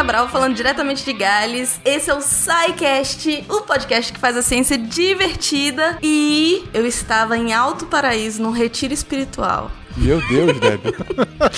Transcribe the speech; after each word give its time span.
Cabral, 0.00 0.30
falando 0.30 0.54
diretamente 0.54 1.04
de 1.04 1.12
Gales. 1.12 1.78
Esse 1.84 2.08
é 2.08 2.14
o 2.14 2.22
SciCast, 2.22 3.44
o 3.50 3.60
podcast 3.60 4.10
que 4.10 4.18
faz 4.18 4.34
a 4.34 4.40
ciência 4.40 4.78
divertida. 4.78 5.98
E 6.02 6.64
eu 6.72 6.86
estava 6.86 7.36
em 7.36 7.52
Alto 7.52 7.84
Paraíso, 7.84 8.42
num 8.42 8.50
retiro 8.50 8.94
espiritual. 8.94 9.70
Meu 9.98 10.26
Deus, 10.26 10.58
Deb. 10.58 10.80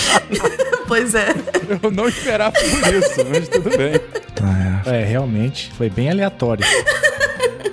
pois 0.89 1.15
é. 1.15 1.29
Eu 1.85 1.93
não 1.93 2.09
esperava 2.09 2.51
por 2.51 2.95
isso, 2.95 3.25
mas 3.31 3.49
tudo 3.49 3.71
bem. 3.77 3.93
É, 4.87 5.05
realmente, 5.05 5.71
foi 5.79 5.89
bem 5.89 6.11
aleatório. 6.11 6.67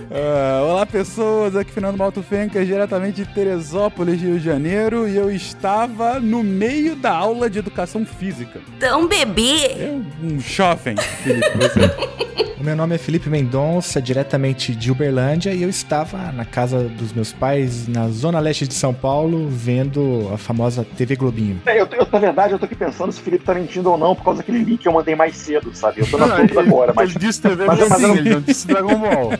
Uh, 0.09 0.63
olá 0.63 0.87
pessoas, 0.87 1.55
aqui 1.55 1.71
Fernando 1.71 1.95
Malto 1.95 2.23
Fencas, 2.23 2.65
diretamente 2.65 3.23
de 3.23 3.31
Teresópolis, 3.31 4.19
Rio 4.19 4.39
de 4.39 4.43
Janeiro, 4.43 5.07
e 5.07 5.15
eu 5.15 5.29
estava 5.29 6.19
no 6.19 6.41
meio 6.41 6.95
da 6.95 7.11
aula 7.11 7.47
de 7.47 7.59
educação 7.59 8.03
física. 8.03 8.59
Então, 8.75 9.07
bebê! 9.07 9.65
É 9.67 10.01
um 10.23 10.39
jovem, 10.39 10.97
Felipe, 10.97 11.51
você. 11.55 12.39
O 12.59 12.63
meu 12.63 12.75
nome 12.75 12.93
é 12.93 12.97
Felipe 12.97 13.29
Mendonça, 13.29 14.01
diretamente 14.01 14.75
de 14.75 14.91
Uberlândia, 14.91 15.53
e 15.53 15.63
eu 15.63 15.69
estava 15.69 16.29
na 16.33 16.43
casa 16.43 16.89
dos 16.89 17.13
meus 17.13 17.31
pais, 17.31 17.87
na 17.87 18.09
zona 18.09 18.37
leste 18.37 18.67
de 18.67 18.73
São 18.73 18.93
Paulo, 18.93 19.47
vendo 19.47 20.29
a 20.33 20.37
famosa 20.37 20.85
TV 20.97 21.15
Globinho. 21.15 21.61
É, 21.65 21.79
eu, 21.79 21.87
eu, 21.93 22.05
na 22.11 22.19
verdade, 22.19 22.51
eu 22.51 22.59
tô 22.59 22.65
aqui 22.65 22.75
pensando 22.75 23.13
se 23.13 23.21
o 23.21 23.23
Felipe 23.23 23.45
tá 23.45 23.53
mentindo 23.53 23.89
ou 23.89 23.97
não, 23.97 24.13
por 24.13 24.25
causa 24.25 24.39
daquele 24.39 24.61
link 24.65 24.81
que 24.81 24.89
eu 24.89 24.91
mandei 24.91 25.15
mais 25.15 25.37
cedo, 25.37 25.73
sabe? 25.73 26.01
Eu 26.01 26.11
tô 26.11 26.17
na 26.17 26.27
não, 26.27 26.35
dúvida 26.35 26.59
agora, 26.59 26.91
mas... 26.93 27.11
Ele 27.11 27.19
disse 27.19 27.41
TV 27.41 27.65
mas, 27.65 27.79
Globinho, 27.79 28.09
mas, 28.09 28.17
ele 28.17 28.29
não 28.29 28.41
disse 28.41 28.67
Dragon 28.67 28.99
Ball. 28.99 29.33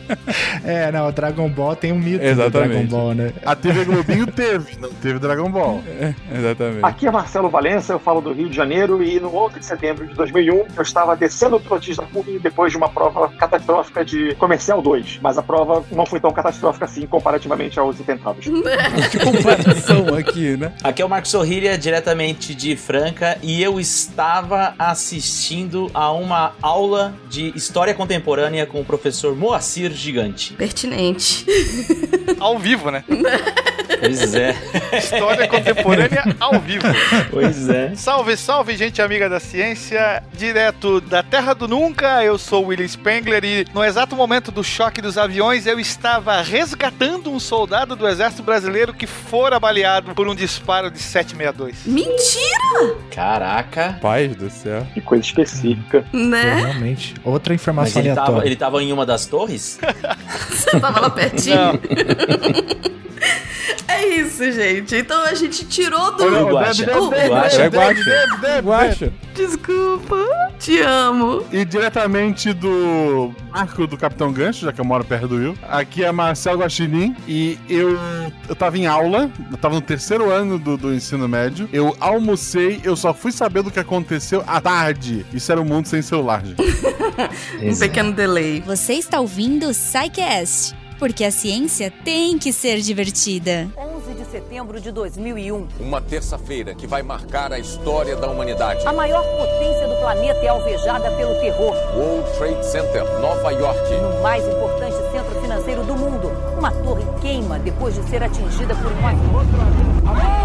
É, 0.64 0.92
não, 0.92 1.08
o 1.08 1.12
Dragon 1.12 1.48
Ball 1.48 1.74
tem 1.74 1.92
um 1.92 1.98
mito 1.98 2.22
exatamente. 2.24 2.50
do 2.50 2.72
Dragon 2.72 2.86
Ball, 2.86 3.14
né? 3.14 3.32
A 3.44 3.56
TV 3.56 3.84
Globinho 3.84 4.26
teve, 4.26 4.78
não 4.78 4.90
teve 4.90 5.18
Dragon 5.18 5.50
Ball. 5.50 5.82
É, 5.86 6.14
exatamente. 6.34 6.84
Aqui 6.84 7.06
é 7.06 7.10
Marcelo 7.10 7.48
Valença, 7.48 7.92
eu 7.92 7.98
falo 7.98 8.20
do 8.20 8.32
Rio 8.32 8.48
de 8.48 8.56
Janeiro, 8.56 9.02
e 9.02 9.18
no 9.18 9.34
11 9.34 9.58
de 9.58 9.66
setembro 9.66 10.06
de 10.06 10.14
2001, 10.14 10.66
eu 10.76 10.82
estava 10.82 11.16
descendo 11.16 11.56
o 11.56 11.60
Trotis 11.60 11.96
da 11.96 12.04
PUC 12.04 12.38
depois 12.38 12.72
de 12.72 12.78
uma 12.78 12.88
prova 12.88 13.09
prova 13.10 13.32
catastrófica 13.34 14.04
de 14.04 14.34
Comercial 14.36 14.80
2, 14.82 15.20
mas 15.22 15.38
a 15.38 15.42
prova 15.42 15.84
não 15.90 16.06
foi 16.06 16.20
tão 16.20 16.30
catastrófica 16.32 16.84
assim 16.84 17.06
comparativamente 17.06 17.78
aos 17.78 17.98
intentados. 18.00 18.46
que 19.10 19.18
comparação 19.18 20.14
aqui, 20.14 20.56
né? 20.56 20.72
Aqui 20.82 21.02
é 21.02 21.04
o 21.04 21.08
Marcos 21.08 21.30
Sorrilha, 21.30 21.76
diretamente 21.76 22.54
de 22.54 22.76
Franca, 22.76 23.38
e 23.42 23.62
eu 23.62 23.80
estava 23.80 24.74
assistindo 24.78 25.90
a 25.94 26.10
uma 26.12 26.52
aula 26.62 27.14
de 27.28 27.52
História 27.56 27.94
Contemporânea 27.94 28.66
com 28.66 28.80
o 28.80 28.84
professor 28.84 29.36
Moacir 29.36 29.92
Gigante. 29.92 30.54
Pertinente. 30.54 31.46
Ao 32.38 32.58
vivo, 32.58 32.90
né? 32.90 33.04
Pois 34.00 34.34
é. 34.34 34.56
História 34.96 35.46
contemporânea 35.46 36.24
ao 36.40 36.58
vivo. 36.58 36.84
Pois 37.30 37.68
é. 37.68 37.94
Salve, 37.94 38.36
salve, 38.36 38.76
gente 38.76 39.00
amiga 39.00 39.28
da 39.28 39.38
ciência. 39.38 40.22
Direto 40.32 41.00
da 41.00 41.22
Terra 41.22 41.54
do 41.54 41.68
Nunca, 41.68 42.24
eu 42.24 42.38
sou 42.38 42.66
William 42.66 42.88
Spengler 42.88 43.44
e 43.44 43.66
no 43.74 43.84
exato 43.84 44.16
momento 44.16 44.50
do 44.50 44.64
choque 44.64 45.02
dos 45.02 45.18
aviões 45.18 45.66
eu 45.66 45.78
estava 45.78 46.40
resgatando 46.40 47.30
um 47.30 47.38
soldado 47.38 47.94
do 47.94 48.08
exército 48.08 48.42
brasileiro 48.42 48.94
que 48.94 49.06
fora 49.06 49.60
baleado 49.60 50.14
por 50.14 50.28
um 50.28 50.34
disparo 50.34 50.90
de 50.90 50.98
762. 50.98 51.86
Mentira! 51.86 52.96
Caraca. 53.10 53.98
Paz 54.00 54.34
do 54.34 54.48
céu. 54.50 54.86
Que 54.94 55.00
coisa 55.00 55.24
específica. 55.24 56.04
Né? 56.12 56.46
É, 56.46 56.54
realmente. 56.54 57.14
Outra 57.22 57.54
informação 57.54 57.94
Mas 57.94 57.96
ele 57.96 58.10
aleatória. 58.10 58.34
Tava, 58.34 58.46
ele 58.46 58.56
tava 58.56 58.82
em 58.82 58.92
uma 58.92 59.04
das 59.04 59.26
torres? 59.26 59.78
Você 60.48 60.80
tava 60.80 61.00
lá 61.00 61.10
pertinho? 61.10 61.56
Não. 61.56 62.90
É 63.86 64.06
isso, 64.06 64.50
gente. 64.52 64.94
Então 64.94 65.22
a 65.24 65.34
gente 65.34 65.66
tirou 65.66 66.12
do. 66.16 66.24
O 66.24 66.52
Guaxa. 68.62 69.06
É. 69.06 69.12
Desculpa. 69.34 70.16
Te 70.58 70.80
amo. 70.80 71.44
E 71.52 71.64
diretamente 71.64 72.52
do 72.52 73.34
arco 73.52 73.86
do 73.86 73.96
Capitão 73.96 74.32
Gancho, 74.32 74.64
já 74.64 74.72
que 74.72 74.80
eu 74.80 74.84
moro 74.84 75.04
perto 75.04 75.28
do 75.28 75.36
Will. 75.36 75.58
Aqui 75.68 76.04
é 76.04 76.12
Marcelo 76.12 76.60
Guaxinim 76.60 77.16
e 77.26 77.58
eu, 77.68 77.98
eu 78.48 78.54
tava 78.54 78.78
em 78.78 78.86
aula, 78.86 79.30
eu 79.50 79.56
tava 79.56 79.74
no 79.74 79.80
terceiro 79.80 80.30
ano 80.30 80.58
do, 80.58 80.76
do 80.76 80.94
ensino 80.94 81.28
médio. 81.28 81.68
Eu 81.72 81.96
almocei, 81.98 82.80
eu 82.84 82.94
só 82.94 83.12
fui 83.12 83.32
saber 83.32 83.62
do 83.62 83.70
que 83.70 83.80
aconteceu 83.80 84.44
à 84.46 84.60
tarde. 84.60 85.26
Isso 85.32 85.50
era 85.50 85.60
o 85.60 85.64
um 85.64 85.66
mundo 85.66 85.86
sem 85.86 86.00
celular, 86.02 86.44
gente. 86.44 86.62
um 87.62 87.78
pequeno 87.78 88.12
delay. 88.12 88.62
Você 88.66 88.94
está 88.94 89.20
ouvindo 89.20 89.68
o 89.68 89.70
Psycast 89.70 90.79
porque 91.00 91.24
a 91.24 91.30
ciência 91.30 91.90
tem 92.04 92.38
que 92.38 92.52
ser 92.52 92.78
divertida. 92.82 93.70
11 93.74 94.12
de 94.12 94.24
setembro 94.26 94.78
de 94.78 94.92
2001. 94.92 95.66
Uma 95.80 95.98
terça-feira 95.98 96.74
que 96.74 96.86
vai 96.86 97.02
marcar 97.02 97.54
a 97.54 97.58
história 97.58 98.14
da 98.14 98.28
humanidade. 98.28 98.86
A 98.86 98.92
maior 98.92 99.24
potência 99.24 99.88
do 99.88 99.96
planeta 99.96 100.38
é 100.40 100.48
alvejada 100.48 101.10
pelo 101.12 101.34
terror. 101.40 101.74
World 101.96 102.30
Trade 102.36 102.66
Center, 102.66 103.02
Nova 103.18 103.50
York. 103.50 103.80
No 103.94 104.22
mais 104.22 104.46
importante 104.46 104.96
centro 105.10 105.40
financeiro 105.40 105.84
do 105.84 105.94
mundo, 105.94 106.30
uma 106.58 106.70
torre 106.70 107.04
queima 107.22 107.58
depois 107.58 107.94
de 107.94 108.02
ser 108.10 108.22
atingida 108.22 108.74
por 108.74 108.92
um 108.92 109.06
avião. 109.06 110.39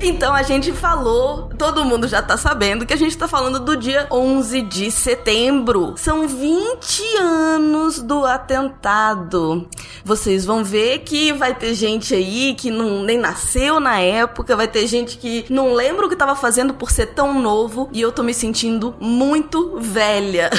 Então 0.00 0.32
a 0.32 0.42
gente 0.42 0.72
falou, 0.72 1.50
todo 1.58 1.84
mundo 1.84 2.06
já 2.06 2.22
tá 2.22 2.36
sabendo 2.36 2.86
que 2.86 2.94
a 2.94 2.96
gente 2.96 3.16
tá 3.18 3.26
falando 3.26 3.58
do 3.58 3.76
dia 3.76 4.06
11 4.10 4.62
de 4.62 4.90
setembro. 4.90 5.94
São 5.96 6.28
20 6.28 7.02
anos 7.18 8.00
do 8.00 8.24
atentado. 8.24 9.68
Vocês 10.04 10.44
vão 10.44 10.62
ver 10.62 11.00
que 11.00 11.32
vai 11.32 11.54
ter 11.54 11.74
gente 11.74 12.14
aí 12.14 12.54
que 12.54 12.70
não 12.70 13.02
nem 13.02 13.18
nasceu 13.18 13.80
na 13.80 13.98
época, 13.98 14.56
vai 14.56 14.68
ter 14.68 14.86
gente 14.86 15.18
que 15.18 15.44
não 15.50 15.74
lembra 15.74 16.06
o 16.06 16.08
que 16.08 16.16
tava 16.16 16.36
fazendo 16.36 16.74
por 16.74 16.90
ser 16.90 17.06
tão 17.06 17.40
novo 17.40 17.88
e 17.92 18.00
eu 18.00 18.12
tô 18.12 18.22
me 18.22 18.32
sentindo 18.32 18.94
muito 19.00 19.78
velha. 19.80 20.50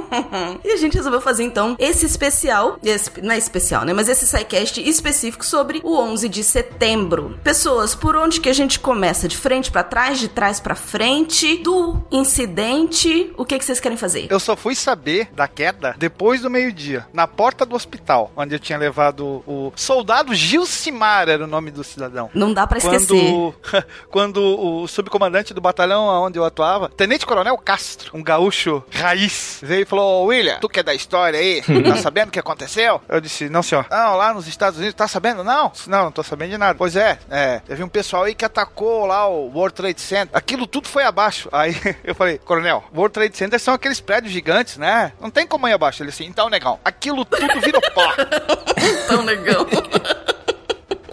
e 0.64 0.72
a 0.72 0.76
gente 0.76 0.96
resolveu 0.96 1.20
fazer 1.20 1.44
então 1.44 1.76
esse 1.78 2.06
especial, 2.06 2.78
esse, 2.82 3.10
não 3.22 3.32
é 3.32 3.38
especial, 3.38 3.84
né, 3.84 3.92
mas 3.92 4.08
esse 4.08 4.26
sidecast 4.26 4.80
específico 4.80 5.44
sobre 5.44 5.80
o 5.84 5.94
11 5.94 6.28
de 6.28 6.42
setembro. 6.42 7.38
Pessoas, 7.44 7.94
por 7.94 8.16
onde 8.16 8.40
que 8.40 8.48
a 8.48 8.52
gente 8.52 8.77
começa? 8.78 9.28
De 9.28 9.36
frente 9.36 9.70
para 9.70 9.82
trás, 9.82 10.18
de 10.18 10.28
trás 10.28 10.60
para 10.60 10.74
frente, 10.74 11.58
do 11.58 12.00
incidente? 12.10 13.32
O 13.36 13.44
que, 13.44 13.58
que 13.58 13.64
vocês 13.64 13.80
querem 13.80 13.96
fazer? 13.96 14.26
Eu 14.30 14.40
só 14.40 14.56
fui 14.56 14.74
saber 14.74 15.28
da 15.32 15.48
queda 15.48 15.94
depois 15.98 16.42
do 16.42 16.50
meio-dia, 16.50 17.06
na 17.12 17.26
porta 17.26 17.64
do 17.64 17.74
hospital, 17.74 18.32
onde 18.36 18.54
eu 18.54 18.58
tinha 18.58 18.78
levado 18.78 19.42
o 19.46 19.72
soldado 19.76 20.34
Gilcimar, 20.34 21.28
era 21.28 21.44
o 21.44 21.46
nome 21.46 21.70
do 21.70 21.82
cidadão. 21.84 22.30
Não 22.34 22.52
dá 22.52 22.66
para 22.66 22.78
esquecer. 22.78 23.54
Quando 24.10 24.38
o 24.38 24.86
subcomandante 24.86 25.52
do 25.52 25.60
batalhão 25.60 26.06
onde 26.06 26.38
eu 26.38 26.44
atuava, 26.44 26.88
Tenente 26.88 27.26
Coronel 27.26 27.56
Castro, 27.58 28.10
um 28.14 28.22
gaúcho 28.22 28.82
raiz, 28.90 29.60
veio 29.62 29.82
e 29.82 29.84
falou: 29.84 30.26
William, 30.26 30.58
tu 30.60 30.68
que 30.68 30.80
é 30.80 30.82
da 30.82 30.94
história 30.94 31.38
aí, 31.38 31.62
tá 31.84 31.96
sabendo 31.96 32.28
o 32.28 32.32
que 32.32 32.38
aconteceu? 32.38 33.00
Eu 33.08 33.20
disse: 33.20 33.48
Não, 33.48 33.62
senhor. 33.62 33.86
Não, 33.90 34.16
lá 34.16 34.32
nos 34.32 34.46
Estados 34.46 34.78
Unidos, 34.78 34.94
tá 34.94 35.08
sabendo? 35.08 35.42
Não, 35.44 35.72
não, 35.86 36.04
não 36.04 36.12
tô 36.12 36.22
sabendo 36.22 36.50
de 36.50 36.58
nada. 36.58 36.74
Pois 36.74 36.96
é, 36.96 37.18
é, 37.30 37.60
teve 37.60 37.82
um 37.82 37.88
pessoal 37.88 38.24
aí 38.24 38.34
que 38.34 38.44
atacou 38.44 38.67
atacou 38.68 39.06
lá 39.06 39.26
o 39.26 39.48
World 39.48 39.74
Trade 39.74 40.00
Center. 40.00 40.36
Aquilo 40.36 40.66
tudo 40.66 40.86
foi 40.86 41.02
abaixo. 41.02 41.48
Aí 41.50 41.74
eu 42.04 42.14
falei, 42.14 42.38
coronel, 42.38 42.84
World 42.94 43.14
Trade 43.14 43.36
Center 43.36 43.58
são 43.58 43.74
aqueles 43.74 44.00
prédios 44.00 44.32
gigantes, 44.32 44.76
né? 44.76 45.12
Não 45.20 45.30
tem 45.30 45.46
como 45.46 45.66
ir 45.66 45.72
abaixo. 45.72 46.02
Ele 46.02 46.10
assim, 46.10 46.26
então, 46.26 46.48
negão, 46.48 46.78
aquilo 46.84 47.24
tudo 47.24 47.60
virou 47.60 47.80
pó. 47.94 48.14
então, 48.76 49.22
negão. 49.22 49.66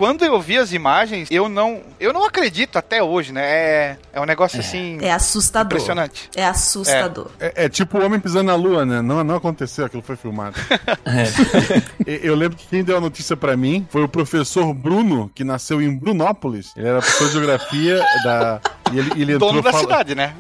quando 0.06 0.24
eu 0.24 0.40
vi 0.40 0.56
as 0.56 0.72
imagens, 0.72 1.28
eu 1.32 1.50
não, 1.50 1.82
eu 2.00 2.14
não 2.14 2.24
acredito 2.24 2.78
até 2.78 3.02
hoje, 3.02 3.34
né? 3.34 3.42
É, 3.44 3.98
é 4.14 4.22
um 4.22 4.26
negócio 4.26 4.58
é. 4.58 4.60
assim. 4.60 5.00
É 5.02 5.12
assustador. 5.12 5.66
Impressionante. 5.66 6.30
É 6.36 6.46
assustador. 6.46 7.32
É, 7.40 7.64
é, 7.64 7.66
é 7.66 7.70
tipo 7.70 7.98
o 7.98 8.06
homem 8.06 8.20
pisando 8.20 8.44
na 8.44 8.56
lua, 8.56 8.86
né? 8.86 9.02
Não, 9.02 9.24
não 9.24 9.36
aconteceu, 9.36 9.84
aquilo 9.84 10.04
foi 10.04 10.16
filmado. 10.16 10.56
É. 11.06 12.20
eu 12.24 12.36
lembro 12.36 12.58
que 12.58 12.68
quem 12.68 12.84
deu 12.84 12.98
a 12.98 13.02
notícia 13.02 13.38
para 13.38 13.56
mim 13.56 13.88
foi 13.90 14.04
o 14.04 14.08
professor 14.08 14.74
Bruno, 14.74 15.32
que 15.34 15.44
nasceu 15.44 15.82
em 15.82 15.96
Brunópolis. 15.96 16.74
Ele 16.76 16.88
era 16.88 17.00
professor 17.00 17.28
de 17.28 17.34
geografia 17.34 18.00
da 18.24 18.60
e 18.92 19.00
ele, 19.00 19.12
ele 19.16 19.34
entrou 19.34 19.50
Dono 19.52 19.62
da 19.64 19.72
fala... 19.72 19.84
cidade, 19.84 20.16
né? 20.16 20.34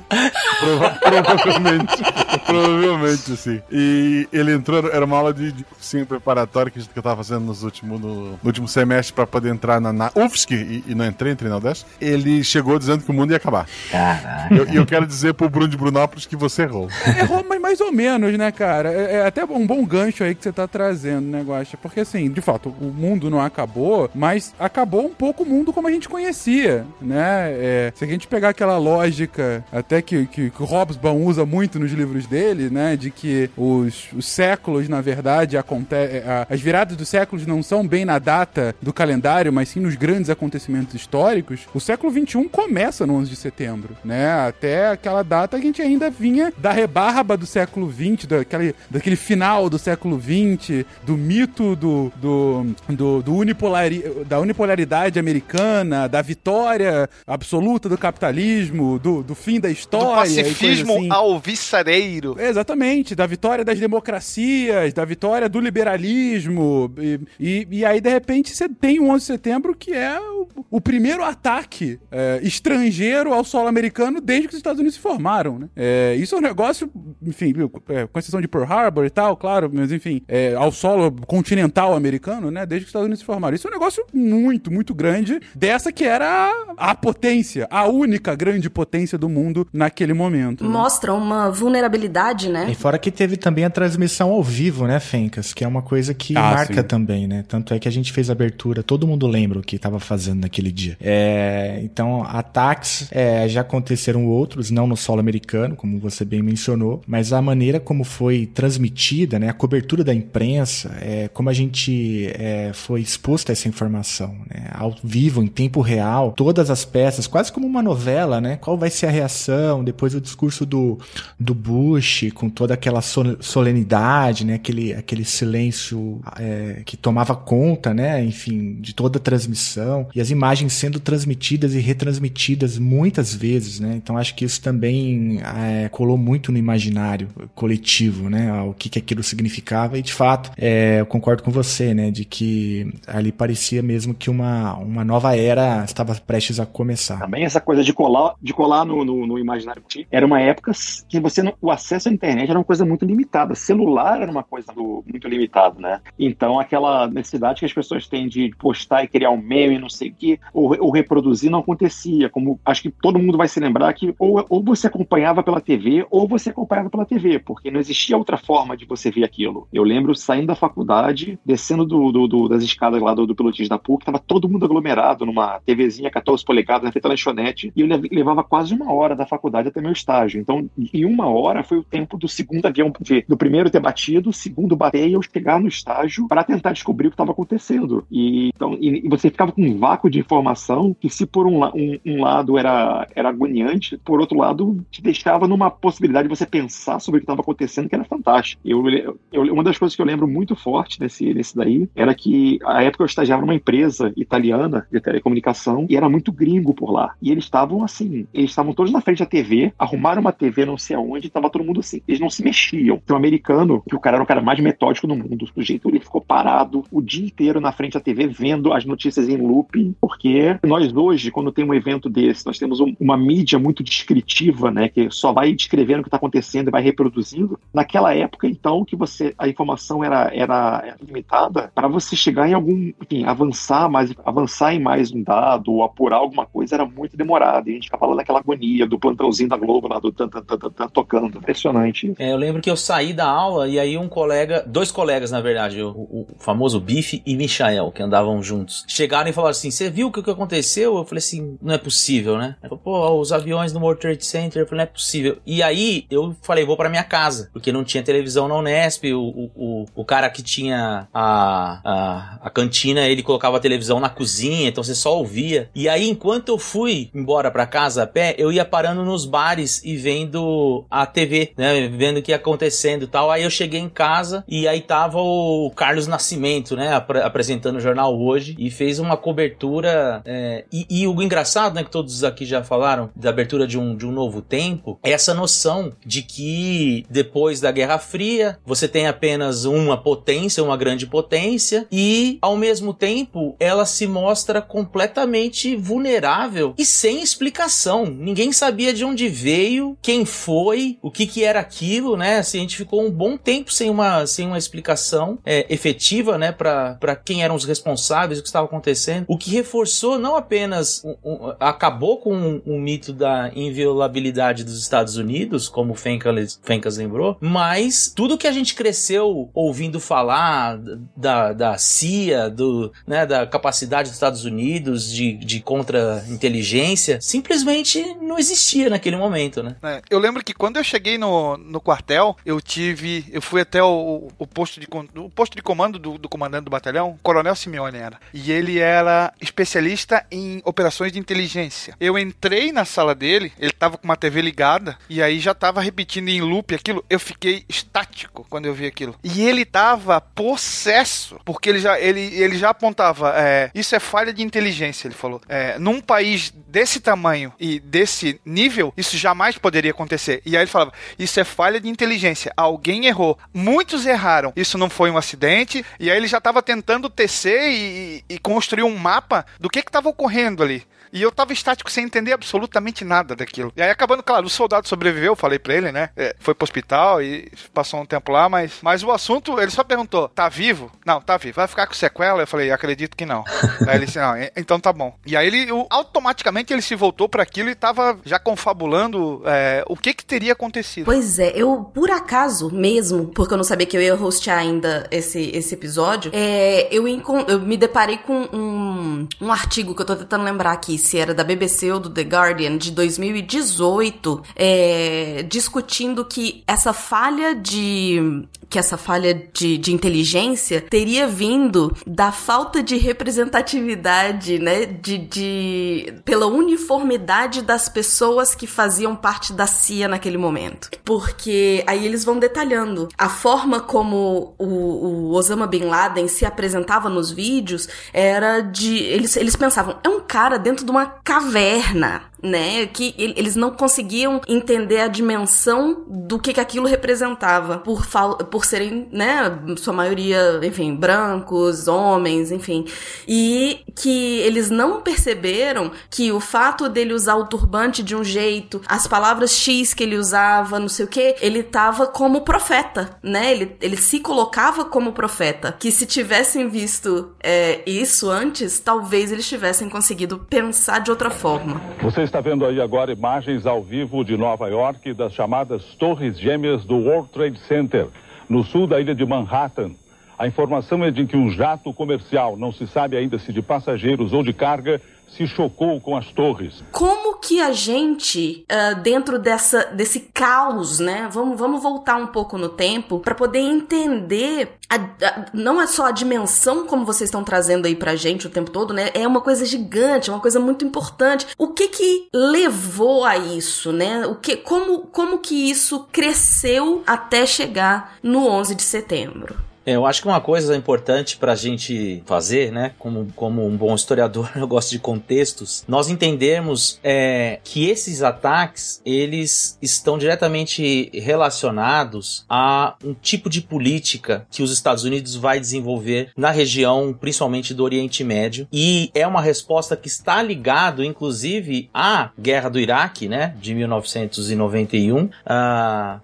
Prova 0.60 0.90
provavelmente. 1.02 2.04
provavelmente, 2.46 3.38
sim. 3.38 3.62
E 3.72 4.28
ele 4.32 4.54
entrou, 4.54 4.88
era 4.88 5.04
uma 5.04 5.18
aula 5.18 5.34
de, 5.34 5.52
de 5.52 5.64
cursinho 5.64 6.06
preparatório 6.06 6.72
que, 6.72 6.80
eu 6.96 7.04
tava 7.04 7.18
fazendo 7.18 7.46
nos 7.46 7.64
último, 7.64 7.98
no, 7.98 8.32
no 8.32 8.40
último 8.44 8.68
semestre 8.68 9.14
para 9.14 9.26
poder 9.26 9.50
entrar 9.56 9.80
na, 9.80 9.92
na 9.92 10.12
UFSC 10.16 10.54
e, 10.54 10.84
e, 10.88 10.96
não 10.96 11.06
entrei, 11.06 11.32
entrei 11.32 11.50
na 11.50 11.58
UDESC. 11.58 11.86
Ele 12.00 12.44
chegou 12.44 12.78
dizendo 12.78 13.04
que 13.04 13.10
o 13.10 13.14
mundo 13.14 13.32
ia 13.32 13.38
acabar. 13.38 13.68
Caraca. 13.92 14.54
E 14.54 14.58
eu, 14.58 14.66
eu, 14.68 14.86
quero 14.86 15.08
dizer 15.08 15.34
pro 15.34 15.50
Bruno 15.50 15.68
de 15.68 15.78
Brunópolis 15.78 16.26
que 16.26 16.36
você 16.36 16.64
errou. 16.64 16.88
Errou, 17.18 17.46
mas 17.48 17.62
mais 17.62 17.82
ou 17.82 17.92
menos, 17.92 18.38
né, 18.38 18.52
cara? 18.52 18.92
É, 18.92 19.16
é, 19.16 19.26
até 19.26 19.44
um 19.46 19.66
bom 19.66 19.84
gancho 19.86 20.24
aí 20.24 20.36
que 20.36 20.44
você 20.44 20.52
tá 20.52 20.68
trazendo, 20.68 21.28
né, 21.28 21.42
Guaxa? 21.42 21.78
Porque, 21.78 22.02
assim, 22.02 22.30
de 22.30 22.42
fato, 22.42 22.70
o 22.80 22.86
mundo 22.86 23.30
não 23.30 23.42
acabou, 23.42 24.10
mas 24.14 24.54
acabou 24.60 25.06
um 25.06 25.14
pouco 25.14 25.44
o 25.44 25.46
mundo 25.46 25.74
como 25.74 25.88
a 25.88 25.92
gente 25.92 26.10
conhecia, 26.10 26.86
né? 27.02 27.52
É, 27.52 27.94
se 27.96 28.04
a 28.04 28.08
gente 28.08 28.28
pegar 28.28 28.50
aquela 28.50 28.78
lógica, 28.78 29.64
até 29.72 30.02
que, 30.02 30.26
que, 30.26 30.50
que 30.50 30.64
o 30.64 30.66
Hobsbawm 30.66 31.24
usa 31.26 31.46
muito 31.46 31.80
nos 31.80 31.92
livros 31.92 32.26
dele, 32.28 32.70
né? 32.70 32.96
De 32.96 33.10
que 33.10 33.50
os, 33.58 34.08
os 34.14 34.28
séculos, 34.28 34.90
na 34.90 35.02
verdade, 35.02 35.58
acontecem. 35.58 36.24
As 36.50 36.60
viradas 36.60 36.96
dos 36.98 37.08
séculos 37.08 37.46
não 37.46 37.64
são 37.64 37.88
bem 37.88 38.06
na 38.06 38.20
data 38.20 38.76
do 38.82 38.94
calendário 38.94 39.35
calendário, 39.36 39.54
mas 39.54 39.70
sim 39.70 39.80
nos 39.80 39.96
grandes 39.96 40.30
acontecimentos 40.30 40.94
históricos, 40.94 41.62
o 41.74 41.80
século 41.80 42.12
XXI 42.12 42.48
começa 42.50 43.06
no 43.06 43.16
11 43.16 43.30
de 43.30 43.36
setembro, 43.36 43.96
né? 44.04 44.32
Até 44.48 44.90
aquela 44.90 45.24
data 45.24 45.58
a 45.58 45.60
gente 45.60 45.82
ainda 45.82 46.10
vinha 46.10 46.54
da 46.58 46.72
rebarba 46.72 47.36
do 47.36 47.46
século 47.46 47.92
XX, 47.92 48.26
daquele, 48.26 48.76
daquele 48.90 49.16
final 49.16 49.70
do 49.70 49.78
século 49.78 50.20
XX, 50.20 50.86
do 51.04 51.18
mito 51.18 51.76
do, 51.76 52.12
do, 52.16 52.66
do, 52.90 53.22
do 53.22 53.36
unipolari, 53.36 54.04
da 54.28 54.40
unipolaridade 54.40 55.20
americana, 55.20 56.08
da 56.08 56.22
vitória 56.22 57.10
absoluta 57.28 57.90
do 57.90 57.98
capitalismo, 57.98 59.00
do, 59.00 59.24
do 59.24 59.36
fim 59.36 59.60
da 59.60 59.70
história. 59.70 60.06
Do 60.06 60.44
pacifismo 60.44 60.98
assim. 60.98 61.10
alvissareiro. 61.12 62.36
Exatamente, 62.40 63.16
da 63.16 63.26
vitória 63.26 63.66
das 63.66 63.80
democracias, 63.80 64.94
da 64.94 65.04
vitória 65.04 65.50
do 65.50 65.60
liberalismo. 65.60 66.94
E, 66.98 67.20
e, 67.40 67.68
e 67.72 67.86
aí, 67.86 68.00
de 68.00 68.10
repente, 68.10 68.56
você 68.56 68.70
tem 68.70 69.00
o 69.00 69.10
11 69.10 69.20
de 69.20 69.25
setembro 69.26 69.76
que 69.76 69.92
é 69.94 70.20
o, 70.20 70.48
o 70.70 70.82
primeiro 70.82 71.24
ataque 71.24 72.00
é, 72.12 72.40
estrangeiro 72.44 73.34
ao 73.34 73.44
solo 73.44 73.68
americano 73.68 74.22
desde 74.22 74.48
que 74.48 74.54
os 74.54 74.58
Estados 74.58 74.80
Unidos 74.80 74.96
se 74.96 75.02
formaram, 75.02 75.60
né? 75.60 75.70
É, 75.76 76.16
isso 76.16 76.36
é 76.36 76.38
um 76.38 76.42
negócio, 76.42 76.90
enfim, 77.22 77.54
é, 77.90 78.08
com 78.08 78.20
exceção 78.20 78.42
de 78.42 78.48
Pearl 78.48 78.72
Harbor 78.72 79.06
e 79.06 79.10
tal, 79.10 79.36
claro, 79.38 79.70
mas 79.74 79.92
enfim, 79.92 80.22
é, 80.28 80.56
ao 80.56 80.72
solo 80.72 81.12
continental 81.26 81.96
americano, 81.96 82.52
né? 82.52 82.66
Desde 82.66 82.86
que 82.86 82.88
os 82.88 82.90
Estados 82.90 83.06
Unidos 83.06 83.20
se 83.20 83.26
formaram. 83.26 83.56
Isso 83.56 83.68
é 83.68 83.70
um 83.70 83.74
negócio 83.74 84.06
muito, 84.14 84.72
muito 84.72 84.94
grande 84.94 85.40
dessa 85.56 85.92
que 85.92 86.04
era 86.04 86.52
a, 86.78 86.92
a 86.92 86.96
potência, 86.96 87.68
a 87.70 87.88
única 87.88 88.36
grande 88.36 88.70
potência 88.70 89.18
do 89.18 89.30
mundo 89.30 89.68
naquele 89.72 90.14
momento. 90.14 90.64
Né? 90.64 90.70
Mostra 90.70 91.14
uma 91.14 91.50
vulnerabilidade, 91.50 92.50
né? 92.50 92.68
E 92.70 92.76
fora 92.76 92.98
que 92.98 93.12
teve 93.12 93.38
também 93.38 93.66
a 93.66 93.70
transmissão 93.70 94.32
ao 94.32 94.44
vivo, 94.44 94.86
né, 94.86 95.00
Fencas? 95.00 95.54
Que 95.54 95.64
é 95.64 95.68
uma 95.68 95.82
coisa 95.82 96.14
que 96.14 96.36
ah, 96.38 96.42
marca 96.42 96.82
sim. 96.82 96.88
também, 96.88 97.28
né? 97.28 97.44
Tanto 97.48 97.74
é 97.74 97.80
que 97.80 97.88
a 97.88 97.92
gente 97.92 98.12
fez 98.12 98.30
a 98.30 98.34
abertura, 98.34 98.84
todo 98.84 99.08
mundo 99.08 99.15
lembra 99.24 99.60
o 99.60 99.62
que 99.62 99.76
estava 99.76 100.00
fazendo 100.00 100.42
naquele 100.42 100.72
dia. 100.72 100.98
É, 101.02 101.80
então, 101.84 102.24
ataques 102.24 103.08
é, 103.12 103.48
já 103.48 103.62
aconteceram 103.62 104.26
outros, 104.26 104.72
não 104.72 104.88
no 104.88 104.98
solo 104.98 105.20
americano, 105.20 105.76
como 105.76 106.00
você 106.00 106.26
bem 106.26 106.42
mencionou, 106.42 107.02
mas 107.08 107.34
a 107.34 107.42
maneira 107.42 107.80
como 107.80 108.04
foi 108.04 108.46
transmitida, 108.46 109.40
né, 109.40 109.50
a 109.50 109.54
cobertura 109.54 110.04
da 110.04 110.14
imprensa, 110.14 110.96
é, 111.02 111.28
como 111.28 111.50
a 111.50 111.54
gente 111.54 112.28
é, 112.34 112.72
foi 112.74 113.02
exposto 113.02 113.50
a 113.50 113.54
essa 113.54 113.68
informação, 113.68 114.36
né, 114.50 114.70
ao 114.74 114.96
vivo, 115.04 115.42
em 115.42 115.48
tempo 115.48 115.82
real, 115.82 116.32
todas 116.32 116.70
as 116.70 116.84
peças, 116.84 117.28
quase 117.28 117.52
como 117.52 117.66
uma 117.66 117.82
novela, 117.82 118.42
né? 118.42 118.58
Qual 118.58 118.78
vai 118.78 118.90
ser 118.90 119.08
a 119.08 119.10
reação? 119.10 119.84
Depois 119.84 120.14
o 120.16 120.22
discurso 120.22 120.66
do, 120.66 120.98
do 121.40 121.54
Bush, 121.54 122.32
com 122.34 122.50
toda 122.50 122.74
aquela 122.74 123.02
solenidade, 123.02 124.46
né? 124.46 124.56
Aquele, 124.56 124.94
aquele 124.94 125.26
silêncio 125.26 126.22
é, 126.38 126.82
que 126.86 126.98
tomava 126.98 127.36
conta, 127.36 127.94
né? 127.94 128.24
Enfim, 128.24 128.78
de 128.80 128.94
toda 129.06 129.20
a 129.20 129.22
transmissão. 129.22 130.08
E 130.16 130.20
as 130.20 130.32
imagens 130.32 130.74
sendo 130.74 131.00
transmitidas 131.00 131.76
e 131.76 131.80
retransmitidas 131.80 132.80
muitas 132.80 133.36
vezes, 133.36 133.80
né? 133.80 133.94
Então 133.96 134.18
acho 134.18 134.34
que 134.34 134.44
isso 134.44 134.60
também 134.62 135.40
é, 135.42 135.88
colou 135.90 136.18
muito 136.18 136.52
no 136.52 136.58
imaginário 136.58 137.28
coletivo, 137.54 138.30
né? 138.30 138.52
O 138.64 138.74
que, 138.74 138.90
que 138.90 138.98
aquilo 138.98 139.22
significava. 139.22 139.98
E 140.00 140.02
de 140.02 140.12
fato, 140.12 140.52
é, 140.58 141.02
eu 141.02 141.06
concordo 141.06 141.44
com 141.44 141.52
você, 141.52 141.94
né? 141.94 142.10
De 142.10 142.26
que 142.26 142.92
ali 143.06 143.32
parecia 143.32 143.84
mesmo 143.84 144.14
que 144.14 144.30
uma, 144.30 144.76
uma 144.76 145.06
nova 145.06 145.36
era 145.36 145.84
estava 145.84 146.16
prestes 146.16 146.60
a 146.60 146.66
começar. 146.66 147.20
Também 147.20 147.44
essa 147.44 147.62
coisa 147.62 147.84
de 147.84 147.94
colar, 147.94 148.34
de 148.42 148.54
colar 148.54 148.86
no, 148.86 149.06
no, 149.06 149.28
no 149.28 149.38
imaginário 149.38 149.84
era 150.12 150.26
uma 150.26 150.42
época 150.42 150.72
que 151.08 151.20
você 151.20 151.44
não, 151.44 151.54
o 151.62 151.70
acesso 151.70 152.10
à 152.10 152.12
internet 152.12 152.50
era 152.50 152.58
uma 152.58 152.66
coisa 152.66 152.84
muito 152.84 153.06
limitada. 153.06 153.54
Celular 153.54 154.22
era 154.22 154.32
uma 154.32 154.44
coisa 154.44 154.72
do, 154.74 155.04
muito 155.08 155.28
limitada, 155.28 155.80
né? 155.80 156.02
Então 156.18 156.60
aquela 156.60 157.08
necessidade 157.08 157.60
que 157.60 157.66
as 157.66 157.74
pessoas 157.74 158.08
têm 158.08 158.28
de 158.28 158.52
postar 158.58 158.95
e 159.04 159.08
criar 159.08 159.32
um 159.32 159.38
meme, 159.38 159.80
não 159.80 159.90
sei 159.90 160.10
o 160.10 160.14
quê, 160.14 160.40
ou, 160.54 160.76
ou, 160.80 160.92
reproduzir 160.92 161.52
não 161.52 161.60
acontecia. 161.60 162.30
Como 162.30 162.60
acho 162.66 162.82
que 162.82 162.92
todo 162.92 163.20
mundo 163.20 163.38
vai 163.38 163.48
se 163.48 163.60
lembrar 163.60 163.94
que 163.94 164.14
ou, 164.20 164.46
ou 164.50 164.64
você 164.64 164.88
acompanhava 164.88 165.44
pela 165.44 165.62
TV 165.62 166.06
ou 166.10 166.28
você 166.28 166.50
acompanhava 166.50 166.90
pela 166.90 167.06
TV, 167.06 167.40
porque 167.40 167.72
não 167.72 167.80
existia 167.80 168.18
outra 168.18 168.38
forma 168.38 168.76
de 168.76 168.86
você 168.86 169.12
ver 169.12 169.24
aquilo. 169.24 169.68
Eu 169.72 169.84
lembro 169.84 170.16
saindo 170.16 170.48
da 170.48 170.56
faculdade, 170.56 171.40
descendo 171.46 171.86
do, 171.86 172.12
do, 172.12 172.28
do 172.28 172.50
das 172.50 172.64
escadas 172.64 173.02
lá 173.02 173.14
do, 173.14 173.26
do 173.26 173.36
da 173.70 173.78
PUC, 173.78 174.06
tava 174.06 174.20
todo 174.20 174.50
mundo 174.50 174.66
aglomerado 174.66 175.26
numa 175.26 175.60
TVzinha 175.60 176.10
14 176.10 176.44
polegadas 176.44 176.84
na 176.84 176.92
frente 176.92 177.04
da 177.04 177.10
lanchonete, 177.10 177.72
e 177.76 177.82
eu 177.82 177.88
levava 178.12 178.44
quase 178.44 178.74
uma 178.74 178.92
hora 178.92 179.16
da 179.16 179.26
faculdade 179.26 179.68
até 179.68 179.82
meu 179.82 179.92
estágio. 179.92 180.40
Então, 180.40 180.70
em 180.94 181.06
uma 181.06 181.28
hora 181.28 181.64
foi 181.64 181.78
o 181.78 181.84
tempo 181.84 182.18
do 182.18 182.28
segundo 182.28 182.66
avião, 182.66 182.92
do 183.28 183.38
primeiro 183.38 183.70
ter 183.70 183.80
batido, 183.80 184.34
segundo 184.34 184.76
bater 184.76 185.08
e 185.08 185.14
eu 185.14 185.22
chegar 185.22 185.60
no 185.60 185.68
estágio 185.68 186.28
para 186.28 186.44
tentar 186.44 186.72
descobrir 186.72 187.08
o 187.08 187.10
que 187.12 187.16
estava 187.16 187.32
acontecendo. 187.32 188.06
E, 188.12 188.50
então, 188.56 188.78
e, 188.86 189.06
e, 189.06 189.10
você 189.10 189.30
ficava 189.30 189.52
com 189.52 189.62
um 189.62 189.78
vácuo 189.78 190.10
de 190.10 190.20
informação 190.20 190.96
que, 191.00 191.10
se 191.10 191.26
por 191.26 191.48
um, 191.48 191.64
um, 191.66 192.00
um, 192.06 192.22
lado 192.22 192.58
era, 192.58 193.08
era 193.16 193.30
agoniante, 193.30 193.98
por 193.98 194.20
outro 194.20 194.38
lado, 194.38 194.86
te 194.92 195.02
deixava 195.02 195.48
numa 195.48 195.72
possibilidade 195.72 196.28
de 196.28 196.36
você 196.36 196.46
pensar 196.46 197.00
sobre 197.00 197.18
o 197.18 197.22
que 197.22 197.26
estava 197.26 197.42
acontecendo, 197.42 197.90
que 197.90 197.96
era 197.96 198.04
fantástico. 198.04 198.62
Eu, 198.64 198.84
eu, 199.32 199.54
uma 199.54 199.64
das 199.64 199.78
coisas 199.78 199.96
que 199.96 200.02
eu 200.02 200.06
lembro 200.06 200.28
muito 200.28 200.56
forte 200.56 201.00
nesse, 201.00 201.34
nesse 201.34 201.56
daí 201.56 201.90
era 201.96 202.14
que, 202.14 202.60
a 202.64 202.84
época, 202.84 203.04
eu 203.04 203.08
estagiava 203.08 203.42
numa 203.42 203.56
empresa 203.56 204.14
italiana 204.16 204.88
de 204.92 205.00
telecomunicação 205.00 205.88
e 205.90 205.96
era 205.96 206.10
muito 206.10 206.32
gringo 206.32 206.74
por 206.74 206.92
lá. 206.92 207.16
E 207.22 207.32
eles 207.32 207.46
estavam 207.46 207.84
assim, 207.84 208.28
eles 208.34 208.52
estavam 208.52 208.74
todos 208.74 208.92
na 208.92 209.02
frente 209.02 209.20
da 209.20 209.26
TV, 209.26 209.74
arrumaram 209.80 210.22
uma 210.22 210.32
TV 210.32 210.66
não 210.66 210.78
sei 210.78 210.96
aonde, 210.96 211.28
e 211.28 211.30
tava 211.30 211.50
todo 211.50 211.64
mundo 211.64 211.80
assim. 211.80 212.02
Eles 212.08 212.20
não 212.20 212.30
se 212.30 212.44
mexiam. 212.44 213.02
Tem 213.06 213.14
um 213.16 213.18
americano, 213.18 213.82
que 213.88 213.96
o 213.96 214.00
cara 214.00 214.18
era 214.18 214.24
o 214.24 214.28
cara 214.28 214.42
mais 214.42 214.60
metódico 214.60 215.08
do 215.08 215.16
mundo. 215.16 215.46
Do 215.56 215.62
jeito 215.62 215.90
ele 215.90 216.00
ficou 216.00 216.22
parado 216.22 216.84
o 216.92 217.02
dia 217.02 217.26
inteiro 217.26 217.60
na 217.60 217.72
frente 217.72 217.94
da 217.94 218.00
TV, 218.00 218.28
vendo 218.28 218.75
as 218.76 218.86
notícias 218.86 219.28
em 219.30 219.38
looping, 219.38 219.96
porque 220.00 220.58
nós 220.64 220.94
hoje, 220.96 221.32
quando 221.32 221.52
tem 221.52 221.66
um 221.66 221.74
evento 221.74 222.10
desse, 222.10 222.46
nós 222.46 222.58
temos 222.58 222.80
um, 222.80 222.96
uma 223.00 223.18
mídia 223.18 223.60
muito 223.60 223.84
descritiva, 223.84 224.72
né, 224.72 224.90
que 224.90 225.10
só 225.12 225.32
vai 225.32 225.54
descrevendo 225.54 226.00
o 226.00 226.04
que 226.04 226.08
está 226.08 226.18
acontecendo 226.18 226.68
e 226.68 226.72
vai 226.72 226.82
reproduzindo. 226.82 227.60
Naquela 227.74 228.14
época, 228.14 228.48
então, 228.48 228.86
que 228.86 228.96
você 228.96 229.34
a 229.38 229.48
informação 229.48 230.04
era, 230.04 230.32
era 230.34 230.96
limitada, 231.06 231.72
para 231.74 231.88
você 231.88 232.16
chegar 232.16 232.50
em 232.50 232.54
algum, 232.54 232.92
enfim, 233.02 233.26
avançar 233.26 233.90
mais, 233.90 234.14
avançar 234.26 234.74
em 234.74 234.80
mais 234.80 235.12
um 235.12 235.22
dado 235.22 235.72
ou 235.72 235.84
apurar 235.84 236.18
alguma 236.18 236.46
coisa 236.46 236.76
era 236.76 236.86
muito 236.86 237.18
demorado. 237.18 237.70
E 237.70 237.72
a 237.72 237.74
gente 237.76 237.86
ficava 237.86 238.06
lá 238.08 238.16
naquela 238.16 238.40
agonia 238.40 238.86
do 238.86 239.00
plantãozinho 239.00 239.50
da 239.50 239.58
Globo 239.58 239.88
lá 239.88 240.00
do 240.00 240.12
tan, 240.12 240.28
tan, 240.28 240.42
tan, 240.42 240.58
tan, 240.58 240.88
tocando. 240.88 241.38
Impressionante. 241.38 242.14
É, 242.18 242.32
eu 242.32 242.38
lembro 242.38 242.62
que 242.62 242.70
eu 242.70 242.78
saí 242.78 243.14
da 243.14 243.28
aula 243.28 243.68
e 243.68 243.80
aí 243.80 243.98
um 243.98 244.08
colega, 244.08 244.64
dois 244.66 244.92
colegas 244.92 245.32
na 245.32 245.42
verdade, 245.42 245.82
o, 245.82 245.90
o 245.90 246.28
famoso 246.40 246.80
Bife 246.80 247.22
e 247.26 247.36
Michael, 247.36 247.92
que 247.92 248.02
andavam 248.02 248.42
juntos, 248.42 248.65
chegaram 248.88 249.30
e 249.30 249.34
falaram 249.34 249.52
assim: 249.52 249.72
Você 249.72 249.90
viu 249.90 250.08
o 250.08 250.12
que, 250.12 250.22
que 250.22 250.30
aconteceu? 250.30 250.98
Eu 250.98 251.06
falei 251.06 251.20
assim: 251.20 251.58
Não 251.62 251.74
é 251.74 251.78
possível, 251.78 252.38
né? 252.38 252.56
Falou, 252.62 252.78
Pô, 252.78 253.20
os 253.20 253.32
aviões 253.32 253.74
no 253.74 253.80
World 253.80 254.02
Trade 254.02 254.26
Center. 254.26 254.62
Eu 254.62 254.68
falei: 254.68 254.86
Não 254.86 254.90
é 254.90 254.94
possível. 254.94 255.38
E 255.46 255.62
aí 255.62 256.06
eu 256.10 256.36
falei: 256.42 256.66
Vou 256.66 256.78
para 256.78 256.90
minha 256.90 257.04
casa, 257.04 257.50
porque 257.54 257.72
não 257.72 257.84
tinha 257.84 258.04
televisão 258.04 258.48
na 258.48 258.56
Unesp. 258.56 259.06
O, 259.14 259.22
o, 259.22 259.52
o, 259.56 259.86
o 259.96 260.06
cara 260.06 260.30
que 260.30 260.42
tinha 260.42 261.08
a, 261.14 261.82
a, 261.84 262.40
a 262.44 262.50
cantina, 262.50 263.08
ele 263.08 263.24
colocava 263.24 263.58
a 263.58 263.60
televisão 263.60 264.00
na 264.00 264.10
cozinha, 264.10 264.68
então 264.68 264.84
você 264.84 264.96
só 264.96 265.18
ouvia. 265.18 265.70
E 265.76 265.88
aí, 265.90 266.10
enquanto 266.10 266.50
eu 266.50 266.58
fui 266.58 267.10
embora 267.14 267.52
para 267.52 267.66
casa 267.66 268.04
a 268.04 268.08
pé, 268.08 268.36
eu 268.38 268.52
ia 268.52 268.66
parando 268.66 269.04
nos 269.04 269.26
bares 269.26 269.82
e 269.84 269.96
vendo 269.96 270.86
a 270.90 271.06
TV, 271.06 271.54
né? 271.58 271.88
Vendo 271.88 272.18
o 272.18 272.22
que 272.22 272.32
ia 272.32 272.38
acontecendo 272.38 273.04
e 273.04 273.08
tal. 273.08 273.32
Aí 273.32 273.44
eu 273.44 273.50
cheguei 273.50 273.80
em 273.80 273.90
casa 273.90 274.44
e 274.48 274.68
aí 274.68 274.82
tava 274.82 275.20
o 275.20 275.72
Carlos 275.76 276.08
Nascimento, 276.08 276.76
né? 276.76 276.94
Ap 276.94 277.12
apresentando 277.12 277.78
o 277.78 277.82
jornal 277.82 278.20
hoje 278.20 278.45
e 278.58 278.70
fez 278.70 279.00
uma 279.00 279.16
cobertura. 279.18 280.22
É, 280.26 280.66
e, 280.72 280.86
e, 280.90 281.08
o 281.08 281.22
engraçado, 281.22 281.74
né? 281.74 281.84
Que 281.84 281.90
todos 281.90 282.24
aqui 282.24 282.46
já 282.46 282.64
falaram 282.64 283.10
da 283.16 283.30
abertura 283.30 283.66
de 283.66 283.80
um, 283.80 283.96
de 283.96 284.06
um 284.06 284.12
novo 284.12 284.42
tempo, 284.42 285.00
é 285.02 285.12
essa 285.12 285.34
noção 285.34 285.94
de 286.06 286.22
que 286.22 287.06
depois 287.10 287.62
da 287.62 287.72
Guerra 287.72 287.98
Fria 287.98 288.60
você 288.66 288.88
tem 288.88 289.08
apenas 289.08 289.66
uma 289.66 289.98
potência, 289.98 290.64
uma 290.64 290.78
grande 290.78 291.08
potência, 291.08 291.88
e 291.92 292.38
ao 292.42 292.58
mesmo 292.58 292.94
tempo 292.94 293.56
ela 293.60 293.86
se 293.86 294.06
mostra 294.08 294.62
completamente 294.62 295.76
vulnerável 295.76 296.74
e 296.78 296.86
sem 296.86 297.22
explicação. 297.22 298.06
Ninguém 298.06 298.52
sabia 298.52 298.94
de 298.94 299.06
onde 299.06 299.28
veio, 299.30 299.98
quem 300.02 300.26
foi, 300.26 300.98
o 301.02 301.12
que 301.12 301.26
que 301.26 301.44
era 301.44 301.60
aquilo, 301.60 302.18
né? 302.18 302.40
Assim, 302.40 302.60
a 302.60 302.62
gente 302.62 302.78
ficou 302.78 303.06
um 303.06 303.12
bom 303.12 303.38
tempo 303.38 303.72
sem 303.72 303.90
uma, 303.90 304.26
sem 304.28 304.48
uma 304.48 304.58
explicação 304.58 305.40
é, 305.46 305.66
efetiva, 305.70 306.38
né? 306.38 306.52
Para 306.52 307.16
quem 307.24 307.44
eram 307.44 307.56
os 307.56 307.66
responsáveis, 307.66 308.35
o 308.40 308.44
que 308.44 308.50
estava 308.50 308.66
acontecendo. 308.66 309.26
O 309.28 309.38
que 309.38 309.52
reforçou 309.52 310.18
não 310.18 310.36
apenas, 310.36 311.04
um, 311.04 311.16
um, 311.24 311.54
acabou 311.60 312.18
com 312.18 312.62
o 312.66 312.80
mito 312.80 313.14
da 313.14 313.52
inviolabilidade 313.56 314.64
dos 314.64 314.80
Estados 314.80 315.18
Unidos, 315.18 315.70
como 315.70 315.94
o 315.94 315.96
Fencas 315.96 316.98
lembrou, 316.98 317.38
mas 317.40 318.12
tudo 318.16 318.38
que 318.38 318.48
a 318.48 318.52
gente 318.52 318.76
cresceu 318.76 319.50
ouvindo 319.54 320.00
falar 320.00 320.80
da, 321.16 321.54
da 321.54 321.78
CIA, 321.78 322.50
do, 322.50 322.92
né, 323.08 323.26
da 323.26 323.46
capacidade 323.46 324.10
dos 324.10 324.16
Estados 324.16 324.46
Unidos 324.46 325.12
de, 325.12 325.34
de 325.34 325.60
contra-inteligência, 325.62 327.20
simplesmente 327.22 328.04
não 328.22 328.38
existia 328.38 328.90
naquele 328.90 329.16
momento, 329.16 329.64
né? 329.64 329.76
É, 329.84 330.02
eu 330.10 330.20
lembro 330.20 330.44
que 330.44 330.54
quando 330.54 330.78
eu 330.78 330.84
cheguei 330.84 331.18
no, 331.18 331.58
no 331.58 331.80
quartel, 331.80 332.36
eu 332.46 332.60
tive. 332.62 333.26
Eu 333.32 333.42
fui 333.42 333.62
até 333.62 333.84
o, 333.84 334.28
o 334.38 334.48
posto, 334.48 334.80
de, 334.80 334.88
o 335.16 335.30
posto 335.30 335.56
de 335.56 335.62
comando 335.62 335.98
do, 336.00 336.18
do 336.18 336.30
comandante 336.30 336.66
do 336.66 336.72
batalhão, 336.72 337.18
Coronel 337.22 337.56
Simeone 337.56 337.98
era. 337.98 338.20
E 338.34 338.52
ele 338.52 338.80
era 338.80 339.34
especialista 339.40 340.26
em 340.32 340.62
operações 340.66 341.12
de 341.12 341.20
inteligência. 341.20 341.96
Eu 342.00 342.18
entrei 342.18 342.72
na 342.72 342.86
sala 342.86 343.16
dele, 343.16 343.52
ele 343.60 343.72
tava 343.72 343.98
com 343.98 344.06
uma 344.06 344.18
TV 344.18 344.42
ligada, 344.42 344.98
e 345.10 345.22
aí 345.22 345.40
já 345.40 345.54
tava 345.54 345.82
repetindo 345.82 346.30
em 346.30 346.42
loop 346.42 346.76
aquilo. 346.76 347.04
Eu 347.10 347.20
fiquei 347.20 347.66
estático 347.68 348.46
quando 348.50 348.66
eu 348.66 348.74
vi 348.74 348.86
aquilo. 348.86 349.16
E 349.24 349.42
ele 349.42 349.66
tava 349.66 350.20
possesso, 350.20 351.40
porque 351.46 351.70
ele 351.70 351.80
já, 351.80 352.00
ele, 352.00 352.22
ele 352.36 352.58
já 352.58 352.70
apontava: 352.70 353.34
é, 353.36 353.72
isso 353.74 353.96
é 353.96 354.00
falha 354.00 354.34
de 354.34 354.44
inteligência, 354.44 355.08
ele 355.08 355.16
falou. 355.16 355.42
É, 355.48 355.78
num 355.80 356.02
país 356.02 356.54
desse 356.68 357.00
tamanho 357.00 357.54
e 357.60 357.80
desse 357.80 358.40
nível, 358.46 358.94
isso 358.98 359.18
jamais 359.18 359.58
poderia 359.58 359.92
acontecer. 359.92 360.42
E 360.46 360.56
aí 360.56 360.64
ele 360.64 360.72
falava: 360.72 360.94
isso 361.18 361.40
é 361.40 361.44
falha 361.44 361.80
de 361.80 361.88
inteligência. 361.88 362.54
Alguém 362.56 363.06
errou. 363.06 363.38
Muitos 363.54 364.06
erraram. 364.06 364.54
Isso 364.56 364.78
não 364.78 364.90
foi 364.90 365.10
um 365.10 365.18
acidente. 365.18 365.86
E 366.00 366.12
aí 366.12 366.18
ele 366.18 366.28
já 366.28 366.38
estava 366.38 366.62
tentando 366.62 367.10
tecer 367.10 367.72
e, 367.72 368.15
e, 368.30 368.40
construir 368.40 368.84
um 368.84 368.98
mapa 368.98 369.46
do 369.60 369.70
que 369.70 369.80
estava 369.80 370.10
ocorrendo 370.10 370.64
ali. 370.64 370.86
E 371.16 371.22
eu 371.22 371.32
tava 371.32 371.54
estático 371.54 371.90
sem 371.90 372.04
entender 372.04 372.34
absolutamente 372.34 373.06
nada 373.06 373.38
daquilo. 373.38 373.72
E 373.74 373.82
aí, 373.82 373.90
acabando, 373.90 374.22
claro, 374.22 374.46
o 374.46 374.50
soldado 374.50 374.86
sobreviveu, 374.86 375.32
eu 375.32 375.36
falei 375.36 375.58
pra 375.58 375.74
ele, 375.74 375.90
né? 375.90 376.10
É, 376.14 376.36
foi 376.40 376.54
pro 376.54 376.66
hospital 376.66 377.24
e 377.24 377.50
passou 377.74 378.02
um 378.02 378.06
tempo 378.06 378.34
lá, 378.34 378.50
mas, 378.50 378.80
mas 378.82 379.02
o 379.02 379.10
assunto, 379.10 379.58
ele 379.58 379.72
só 379.72 379.82
perguntou: 379.82 380.28
tá 380.28 380.50
vivo? 380.50 380.92
Não, 381.06 381.22
tá 381.22 381.38
vivo. 381.38 381.56
Vai 381.56 381.68
ficar 381.70 381.88
com 381.88 381.94
sequela? 381.94 382.44
Eu 382.44 382.48
falei: 382.48 382.70
acredito 382.70 383.16
que 383.16 383.26
não. 383.26 383.46
aí 383.88 383.96
ele 383.96 384.06
disse: 384.06 384.20
não, 384.20 384.34
então 384.58 384.78
tá 384.78 384.92
bom. 384.92 385.16
E 385.26 385.38
aí 385.38 385.48
ele, 385.48 385.68
automaticamente, 385.90 386.74
ele 386.74 386.82
se 386.82 386.96
voltou 386.96 387.30
para 387.30 387.44
aquilo 387.44 387.70
e 387.70 387.76
tava 387.76 388.20
já 388.26 388.38
confabulando 388.38 389.42
é, 389.46 389.86
o 389.88 389.96
que 389.96 390.14
que 390.14 390.26
teria 390.26 390.52
acontecido. 390.52 391.06
Pois 391.06 391.40
é, 391.40 391.54
eu, 391.56 391.90
por 391.94 392.12
acaso 392.12 392.70
mesmo, 392.70 393.28
porque 393.28 393.54
eu 393.54 393.58
não 393.58 393.64
sabia 393.64 393.88
que 393.88 393.96
eu 393.96 394.02
ia 394.02 394.16
hostear 394.16 394.58
ainda 394.58 395.08
esse, 395.10 395.50
esse 395.54 395.76
episódio, 395.76 396.30
é, 396.34 396.94
eu, 396.94 397.08
eu 397.48 397.62
me 397.62 397.78
deparei 397.78 398.18
com 398.18 398.50
um, 398.52 399.28
um 399.40 399.50
artigo 399.50 399.96
que 399.96 400.02
eu 400.02 400.06
tô 400.06 400.18
tentando 400.18 400.44
lembrar 400.44 400.74
aqui 400.74 401.05
se 401.06 401.18
era 401.18 401.34
da 401.34 401.44
BBC 401.44 401.92
ou 401.92 402.00
do 402.00 402.10
The 402.10 402.24
Guardian, 402.24 402.78
de 402.78 402.92
2018, 402.92 404.44
é, 404.56 405.46
discutindo 405.48 406.26
que 406.26 406.64
essa 406.68 406.92
falha 406.92 407.56
de. 407.56 408.46
Que 408.70 408.80
essa 408.80 408.98
falha 408.98 409.34
de, 409.54 409.78
de 409.78 409.94
inteligência 409.94 410.82
teria 410.82 411.28
vindo 411.28 411.96
da 412.06 412.32
falta 412.32 412.82
de 412.82 412.98
representatividade, 412.98 414.60
né? 414.60 414.86
De, 414.86 415.18
de. 415.18 416.14
pela 416.24 416.46
uniformidade 416.48 417.62
das 417.62 417.90
pessoas 417.90 418.56
que 418.56 418.68
faziam 418.68 419.16
parte 419.16 419.54
da 419.54 419.68
CIA 419.68 420.08
naquele 420.08 420.38
momento. 420.38 420.90
Porque 421.04 421.84
aí 421.88 422.06
eles 422.06 422.24
vão 422.24 422.40
detalhando 422.40 423.08
a 423.18 423.30
forma 423.30 423.80
como 423.80 424.56
o, 424.58 424.66
o 424.66 425.32
Osama 425.34 425.68
Bin 425.68 425.86
Laden 425.86 426.28
se 426.28 426.46
apresentava 426.46 427.10
nos 427.10 427.32
vídeos 427.32 427.88
era 428.14 428.62
de. 428.62 428.98
Eles, 428.98 429.36
eles 429.36 429.56
pensavam, 429.56 429.98
é 430.04 430.10
um 430.10 430.22
cara 430.22 430.58
dentro 430.58 430.86
de 430.86 430.92
uma 430.92 431.06
caverna 431.06 432.24
né? 432.46 432.86
Que 432.86 433.14
eles 433.18 433.56
não 433.56 433.72
conseguiam 433.72 434.42
entender 434.48 435.02
a 435.02 435.08
dimensão 435.08 436.04
do 436.08 436.40
que, 436.40 436.54
que 436.54 436.60
aquilo 436.60 436.88
representava 436.88 437.80
por, 437.80 438.06
por 438.50 438.66
serem, 438.66 439.08
né, 439.12 439.60
sua 439.78 439.94
maioria, 439.94 440.60
enfim, 440.64 440.96
brancos, 440.96 441.88
homens, 441.88 442.52
enfim. 442.52 442.86
E 443.28 443.80
que 443.96 444.40
eles 444.40 444.70
não 444.70 445.02
perceberam 445.02 445.92
que 446.10 446.32
o 446.32 446.40
fato 446.40 446.88
dele 446.90 447.14
usar 447.14 447.36
o 447.36 447.46
turbante 447.46 448.04
de 448.04 448.16
um 448.16 448.24
jeito, 448.24 448.82
as 448.88 449.08
palavras 449.08 449.52
X 449.52 449.94
que 449.94 450.04
ele 450.04 450.18
usava, 450.18 450.80
não 450.80 450.90
sei 450.90 451.06
o 451.06 451.08
que, 451.08 451.36
ele 451.42 451.64
tava 451.64 452.08
como 452.08 452.42
profeta, 452.42 453.18
né? 453.24 453.52
Ele, 453.52 453.76
ele 453.82 453.98
se 453.98 454.20
colocava 454.20 454.86
como 454.86 455.14
profeta. 455.14 455.76
Que 455.80 455.92
se 455.92 456.06
tivessem 456.06 456.70
visto 456.70 457.34
é, 457.42 457.82
isso 457.86 458.30
antes, 458.30 458.80
talvez 458.80 459.32
eles 459.32 459.48
tivessem 459.48 459.90
conseguido 459.90 460.40
pensar 460.40 461.00
de 461.00 461.10
outra 461.10 461.30
forma. 461.30 461.82
Você 462.02 462.22
está 462.22 462.35
vendo 462.42 462.66
aí 462.66 462.82
agora 462.82 463.12
imagens 463.12 463.66
ao 463.66 463.82
vivo 463.82 464.24
de 464.24 464.36
Nova 464.36 464.68
York 464.68 465.14
das 465.14 465.34
chamadas 465.34 465.96
Torres 465.96 466.40
Gêmeas 466.40 466.84
do 466.84 466.98
World 466.98 467.30
Trade 467.30 467.58
Center, 467.60 468.08
no 468.50 468.64
sul 468.64 468.88
da 468.88 469.00
ilha 469.00 469.16
de 469.16 469.26
Manhattan. 469.26 469.92
A 470.38 470.46
informação 470.46 471.04
é 471.04 471.12
de 471.12 471.26
que 471.26 471.38
um 471.38 471.50
jato 471.50 471.94
comercial, 471.94 472.58
não 472.58 472.72
se 472.72 472.88
sabe 472.88 473.16
ainda 473.16 473.40
se 473.40 473.54
de 473.54 473.62
passageiros 473.62 474.34
ou 474.34 474.44
de 474.44 474.52
carga, 474.52 475.02
se 475.30 475.48
chocou 475.48 476.00
com 476.00 476.16
as 476.16 476.28
torres. 476.32 476.84
Como 476.92 477.38
que 477.40 477.60
a 477.62 477.72
gente, 477.72 478.66
uh, 478.72 479.02
dentro 479.02 479.38
dessa, 479.38 479.86
desse 479.86 480.22
caos, 480.34 481.00
né? 481.00 481.30
Vamos, 481.32 481.58
vamos 481.58 481.82
voltar 481.82 482.16
um 482.16 482.28
pouco 482.28 482.58
no 482.58 482.70
tempo 482.70 483.20
para 483.20 483.36
poder 483.36 483.60
entender. 483.60 484.78
A, 484.90 484.96
a, 484.96 485.46
não 485.54 485.82
é 485.82 485.88
só 485.88 486.06
a 486.06 486.12
dimensão 486.12 486.86
como 486.88 487.06
vocês 487.06 487.28
estão 487.28 487.44
trazendo 487.44 487.86
aí 487.86 487.96
pra 487.96 488.16
gente 488.16 488.48
o 488.48 488.50
tempo 488.50 488.72
todo, 488.72 488.94
né? 488.94 489.10
É 489.14 489.28
uma 489.28 489.42
coisa 489.42 489.66
gigante, 489.66 490.30
é 490.30 490.34
uma 490.34 490.42
coisa 490.42 490.60
muito 490.60 490.86
importante. 490.86 491.48
O 491.58 491.70
que 491.70 491.88
que 491.88 492.28
levou 492.34 493.26
a 493.26 493.38
isso, 493.38 493.92
né? 493.92 494.26
O 494.26 494.36
que, 494.36 494.56
como, 494.56 495.08
como 495.08 495.40
que 495.40 495.70
isso 495.70 496.08
cresceu 496.12 497.04
até 497.06 497.46
chegar 497.46 498.16
no 498.24 498.48
11 498.48 498.76
de 498.76 498.84
setembro? 498.84 499.56
É, 499.86 499.96
eu 499.96 500.06
acho 500.06 500.22
que 500.22 500.28
uma 500.28 500.42
coisa 500.42 500.76
importante 500.76 501.38
para 501.38 501.52
a 501.52 501.56
gente 501.56 502.24
fazer, 502.26 502.72
né, 502.72 502.94
como, 502.98 503.32
como 503.36 503.66
um 503.66 503.78
bom 503.78 503.94
historiador, 503.94 504.50
eu 504.58 504.68
gosto 504.68 504.92
de 504.92 505.00
contextos, 505.00 505.84
nós 505.88 506.10
entendermos 506.10 507.00
é, 507.04 507.60
que 507.64 507.88
esses 507.90 508.24
ataques 508.24 509.02
eles 509.06 509.78
estão 509.82 510.18
diretamente 510.18 511.12
relacionados 511.14 512.46
a 512.50 512.96
um 513.04 513.14
tipo 513.14 513.50
de 513.50 513.62
política 513.62 514.48
que 514.50 514.64
os 514.64 514.72
Estados 514.72 515.04
Unidos 515.04 515.36
vai 515.36 515.60
desenvolver 515.60 516.32
na 516.36 516.50
região, 516.50 517.14
principalmente 517.14 517.74
do 517.74 517.84
Oriente 517.84 518.24
Médio, 518.24 518.68
e 518.72 519.12
é 519.14 519.28
uma 519.28 519.42
resposta 519.42 519.96
que 519.96 520.08
está 520.08 520.42
ligado, 520.42 521.04
inclusive, 521.04 521.90
à 521.94 522.32
guerra 522.40 522.70
do 522.70 522.80
Iraque, 522.80 523.28
né, 523.28 523.54
de 523.60 523.76
1991, 523.76 525.26
uh, 525.26 525.30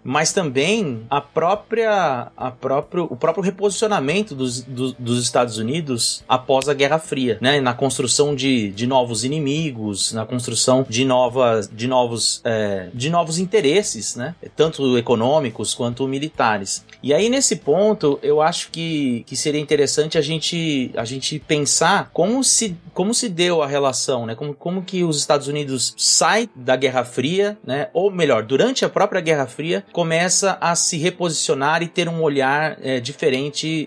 mas 0.03 0.33
também 0.33 1.05
a 1.09 1.21
própria, 1.21 2.31
a 2.35 2.51
próprio, 2.51 3.07
o 3.09 3.15
próprio 3.15 3.50
reposicionamento 3.51 4.33
dos, 4.33 4.61
do, 4.61 4.93
dos 4.93 5.21
Estados 5.23 5.57
Unidos 5.57 6.23
após 6.27 6.67
a 6.67 6.73
Guerra 6.73 6.99
Fria, 6.99 7.37
né? 7.41 7.61
Na 7.61 7.73
construção 7.73 8.35
de, 8.35 8.71
de 8.71 8.87
novos 8.87 9.23
inimigos, 9.23 10.13
na 10.13 10.25
construção 10.25 10.85
de 10.87 11.05
novas, 11.05 11.69
de 11.71 11.87
novos, 11.87 12.41
é, 12.43 12.89
de 12.93 13.09
novos 13.09 13.37
interesses, 13.37 14.15
né? 14.15 14.35
Tanto 14.55 14.97
econômicos 14.97 15.73
quanto 15.73 16.07
militares. 16.07 16.85
E 17.03 17.13
aí 17.13 17.29
nesse 17.29 17.57
ponto 17.57 18.19
eu 18.21 18.41
acho 18.41 18.69
que, 18.71 19.23
que 19.27 19.35
seria 19.35 19.59
interessante 19.59 20.17
a 20.17 20.21
gente, 20.21 20.91
a 20.95 21.05
gente 21.05 21.39
pensar 21.39 22.09
como 22.13 22.43
se, 22.43 22.75
como 22.93 23.13
se 23.13 23.27
deu 23.27 23.61
a 23.61 23.67
relação, 23.67 24.25
né? 24.25 24.35
Como, 24.35 24.53
como 24.53 24.83
que 24.83 25.03
os 25.03 25.17
Estados 25.17 25.47
Unidos 25.47 25.93
sai 25.97 26.49
da 26.55 26.75
Guerra 26.75 27.03
Fria, 27.03 27.57
né? 27.65 27.89
Ou 27.93 28.11
melhor, 28.11 28.43
durante 28.43 28.85
a 28.85 28.89
própria 28.89 29.21
Guerra 29.21 29.47
Fria 29.47 29.83
começa 29.91 30.57
a 30.61 30.75
se 30.75 30.97
reposicionar 30.97 31.83
e 31.83 31.87
ter 31.87 32.07
um 32.07 32.21
olhar 32.21 32.77
é, 32.81 32.99
diferente 32.99 33.40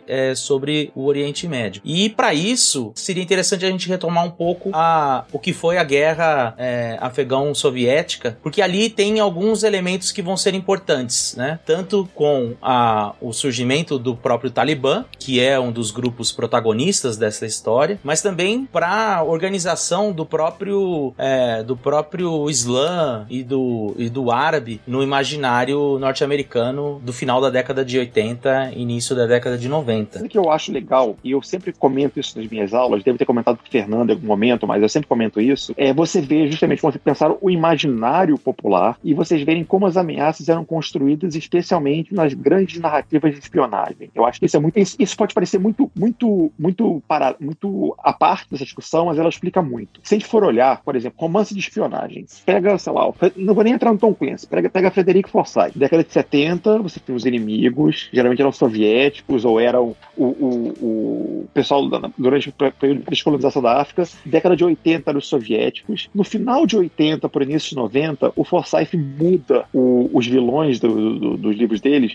é, 0.06 0.34
sobre 0.34 0.90
o 0.94 1.06
Oriente 1.06 1.46
Médio. 1.46 1.82
E 1.84 2.08
para 2.08 2.34
isso 2.34 2.92
seria 2.94 3.23
interessante 3.23 3.64
a 3.64 3.70
gente 3.70 3.88
retomar 3.88 4.25
um 4.25 4.30
pouco 4.30 4.70
a, 4.73 5.25
o 5.32 5.38
que 5.38 5.52
foi 5.52 5.78
a 5.78 5.84
guerra 5.84 6.54
é, 6.58 6.96
afegão-soviética, 7.00 8.38
porque 8.42 8.62
ali 8.62 8.88
tem 8.90 9.20
alguns 9.20 9.62
elementos 9.62 10.11
que 10.11 10.23
vão 10.23 10.37
ser 10.37 10.54
importantes, 10.54 11.34
né? 11.37 11.58
Tanto 11.64 12.08
com 12.14 12.54
a, 12.62 13.14
o 13.20 13.32
surgimento 13.32 13.99
do 13.99 14.16
próprio 14.16 14.50
Talibã, 14.50 15.04
que 15.18 15.40
é 15.40 15.58
um 15.58 15.70
dos 15.70 15.90
grupos 15.90 16.32
protagonistas 16.32 17.16
dessa 17.16 17.46
história, 17.46 17.99
mas 18.02 18.23
também 18.23 18.66
para 18.66 19.16
a 19.16 19.23
organização 19.23 20.12
do 20.12 20.25
próprio 20.25 21.14
é, 21.18 21.62
do 21.62 21.76
próprio 21.76 22.49
Islã 22.49 23.26
e 23.28 23.42
do, 23.42 23.94
e 23.99 24.08
do 24.08 24.30
árabe 24.30 24.80
no 24.87 25.02
imaginário 25.02 25.99
norte-americano 25.99 27.00
do 27.04 27.12
final 27.12 27.40
da 27.40 27.50
década 27.50 27.84
de 27.84 27.99
80, 27.99 28.73
início 28.75 29.14
da 29.14 29.26
década 29.26 29.43
década 29.44 29.58
de 29.58 29.68
90. 29.68 30.24
O 30.24 30.28
que 30.28 30.38
eu 30.38 30.50
acho 30.50 30.72
legal, 30.72 31.16
e 31.22 31.32
eu 31.32 31.42
sempre 31.42 31.72
comento 31.72 32.18
isso 32.18 32.38
nas 32.38 32.48
minhas 32.48 32.72
aulas, 32.72 33.04
devo 33.04 33.18
ter 33.18 33.26
comentado 33.26 33.58
com 33.58 33.66
o 33.66 33.70
Fernando 33.70 34.10
em 34.10 34.14
algum 34.14 34.26
momento, 34.26 34.66
mas 34.66 34.82
eu 34.82 34.88
sempre 34.88 35.06
comento 35.06 35.40
isso, 35.40 35.74
é 35.76 35.92
você 35.92 36.20
ver 36.20 36.50
justamente 36.50 36.80
você 36.80 36.98
pensar 36.98 37.34
o 37.40 37.50
imaginário 37.50 38.38
popular 38.38 38.98
e 39.04 39.12
vocês 39.12 39.42
verem 39.42 39.64
como 39.64 39.86
as 39.86 39.96
ameaças 39.96 40.48
eram 40.48 40.64
construídas, 40.64 41.34
especialmente 41.34 42.14
nas 42.14 42.32
grandes 42.32 42.80
narrativas 42.80 43.32
de 43.32 43.38
espionagem. 43.40 44.10
Eu 44.14 44.24
acho 44.24 44.40
que 44.40 44.46
isso 44.46 44.56
é 44.56 44.60
muito. 44.60 44.78
Isso 44.78 45.16
pode 45.16 45.34
parecer 45.34 45.58
muito, 45.58 45.90
muito, 45.94 46.50
muito, 46.58 47.02
para, 47.06 47.36
muito 47.38 47.94
a 47.98 48.12
parte 48.12 48.50
dessa 48.50 48.64
discussão, 48.64 49.06
mas 49.06 49.18
ela 49.18 49.28
explica 49.28 49.60
muito. 49.60 50.00
Se 50.02 50.14
a 50.14 50.18
gente 50.18 50.28
for 50.28 50.44
olhar, 50.44 50.80
por 50.82 50.96
exemplo, 50.96 51.18
romance 51.20 51.52
de 51.52 51.60
espionagem, 51.60 52.24
pega, 52.46 52.78
sei 52.78 52.92
lá, 52.92 53.12
não 53.36 53.54
vou 53.54 53.64
nem 53.64 53.74
entrar 53.74 53.92
no 53.92 53.98
Tom 53.98 54.14
Clancy, 54.14 54.46
pega, 54.46 54.70
pega 54.70 54.90
Frederico 54.90 55.28
Forsyth. 55.28 55.76
Década 55.76 56.04
de 56.04 56.12
70, 56.12 56.78
você 56.78 57.00
tem 57.00 57.14
os 57.14 57.26
inimigos, 57.26 58.08
geralmente 58.12 58.40
eram 58.40 58.52
soviéticos 58.52 59.33
ou 59.42 59.58
eram 59.58 59.96
o, 60.16 60.24
o, 60.24 60.74
o 60.80 61.46
pessoal 61.54 61.88
durante 62.18 62.50
o 62.50 62.52
período 62.52 63.00
de 63.00 63.10
descolonização 63.10 63.62
da 63.62 63.80
África. 63.80 64.04
Década 64.26 64.54
de 64.54 64.64
80 64.64 65.10
eram 65.10 65.18
os 65.18 65.26
soviéticos. 65.26 66.10
No 66.14 66.24
final 66.24 66.66
de 66.66 66.76
80 66.76 67.26
por 67.30 67.42
início 67.42 67.70
de 67.70 67.76
90, 67.76 68.32
o 68.36 68.44
Forsyth 68.44 68.94
muda 68.94 69.64
o, 69.72 70.10
os 70.12 70.26
vilões 70.26 70.78
do, 70.78 71.18
do, 71.18 71.36
dos 71.38 71.56
livros 71.56 71.80
deles 71.80 72.14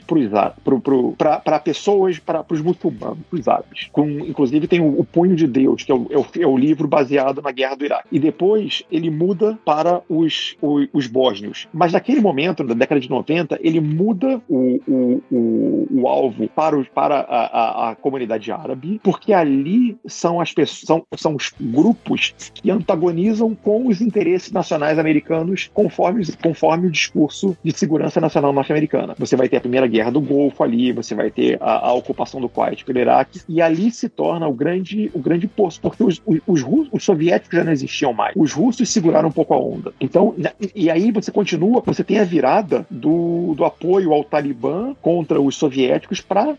para 1.18 1.60
pessoas, 1.60 2.20
para 2.20 2.46
os 2.48 2.62
muçulmanos, 2.62 3.18
para 3.30 3.40
os 3.40 3.48
árabes. 3.48 3.90
Com, 3.92 4.08
inclusive 4.10 4.68
tem 4.68 4.80
o, 4.80 5.04
Punho 5.10 5.36
de 5.36 5.48
Deus, 5.48 5.84
que 5.84 5.92
é 5.92 5.96
o, 5.96 6.08
é 6.12 6.20
é 6.44 6.48
o 6.48 6.58
livro 6.58 6.88
baseado 6.88 7.42
na 7.42 7.52
guerra 7.52 7.76
do 7.76 7.86
Iraque. 7.86 8.08
E 8.12 8.20
depois 8.20 8.84
ele 8.92 9.10
muda 9.10 9.58
para 9.66 10.02
os, 10.10 10.56
os, 10.62 10.88
os 10.94 11.08
bósnios. 11.08 11.68
Mas 11.74 11.94
naquele 11.94 12.22
momento, 12.22 12.64
na 12.64 12.74
década 12.74 13.02
de 13.02 13.10
90, 13.10 13.60
ele 13.62 13.80
muda 13.80 14.42
o, 14.48 14.80
o, 14.88 15.24
o, 15.32 15.88
o 15.92 16.08
alvo 16.08 16.48
para, 16.50 16.78
os, 16.78 16.88
para 16.90 17.09
a, 17.12 17.20
a, 17.22 17.90
a, 17.90 17.96
comunidade 17.96 18.52
árabe, 18.52 19.00
porque 19.04 19.34
ali 19.34 19.98
são 20.06 20.40
as 20.40 20.54
pessoas, 20.54 20.82
são, 20.86 21.06
são 21.16 21.36
os 21.36 21.52
grupos 21.60 22.34
que 22.54 22.70
antagonizam 22.72 23.56
com 23.56 23.88
os 23.88 24.02
interesses 24.02 24.52
nacionais 24.52 25.00
americanos 25.00 25.70
conforme, 25.74 26.26
conforme 26.42 26.88
o 26.88 26.92
discurso 26.92 27.58
de 27.64 27.72
segurança 27.78 28.20
nacional 28.20 28.54
norte-americana. 28.54 29.16
Você 29.18 29.36
vai 29.36 29.50
ter 29.50 29.58
a 29.58 29.62
primeira 29.62 29.88
guerra 29.88 30.12
do 30.12 30.22
Golfo 30.22 30.64
ali, 30.64 30.92
você 30.92 31.16
vai 31.16 31.32
ter 31.32 31.58
a, 31.62 31.88
a 31.88 31.94
ocupação 31.94 32.40
do 32.40 32.50
Kuwait 32.50 32.84
pelo 32.86 33.00
Iraque, 33.00 33.42
e 33.48 33.62
ali 33.62 33.92
se 33.92 34.10
torna 34.10 34.48
o 34.48 34.54
grande, 34.54 35.12
o 35.14 35.20
grande 35.20 35.48
posto, 35.48 35.82
porque 35.82 36.04
os, 36.04 36.22
os, 36.26 36.40
os, 36.48 36.90
os 36.92 37.04
soviéticos 37.04 37.58
já 37.58 37.64
não 37.64 37.72
existiam 37.72 38.14
mais. 38.14 38.34
Os 38.36 38.52
russos 38.54 38.90
seguraram 38.90 39.30
um 39.30 39.32
pouco 39.32 39.54
a 39.54 39.58
onda. 39.58 39.94
Então, 40.00 40.36
e 40.76 40.90
aí 40.90 41.12
você 41.12 41.32
continua, 41.32 41.82
você 41.86 42.04
tem 42.04 42.20
a 42.20 42.24
virada 42.24 42.86
do, 42.90 43.54
do 43.56 43.66
apoio 43.66 44.14
ao 44.14 44.24
Talibã 44.24 44.96
contra 45.02 45.42
os 45.42 45.56
soviéticos 45.56 46.22
para 46.22 46.56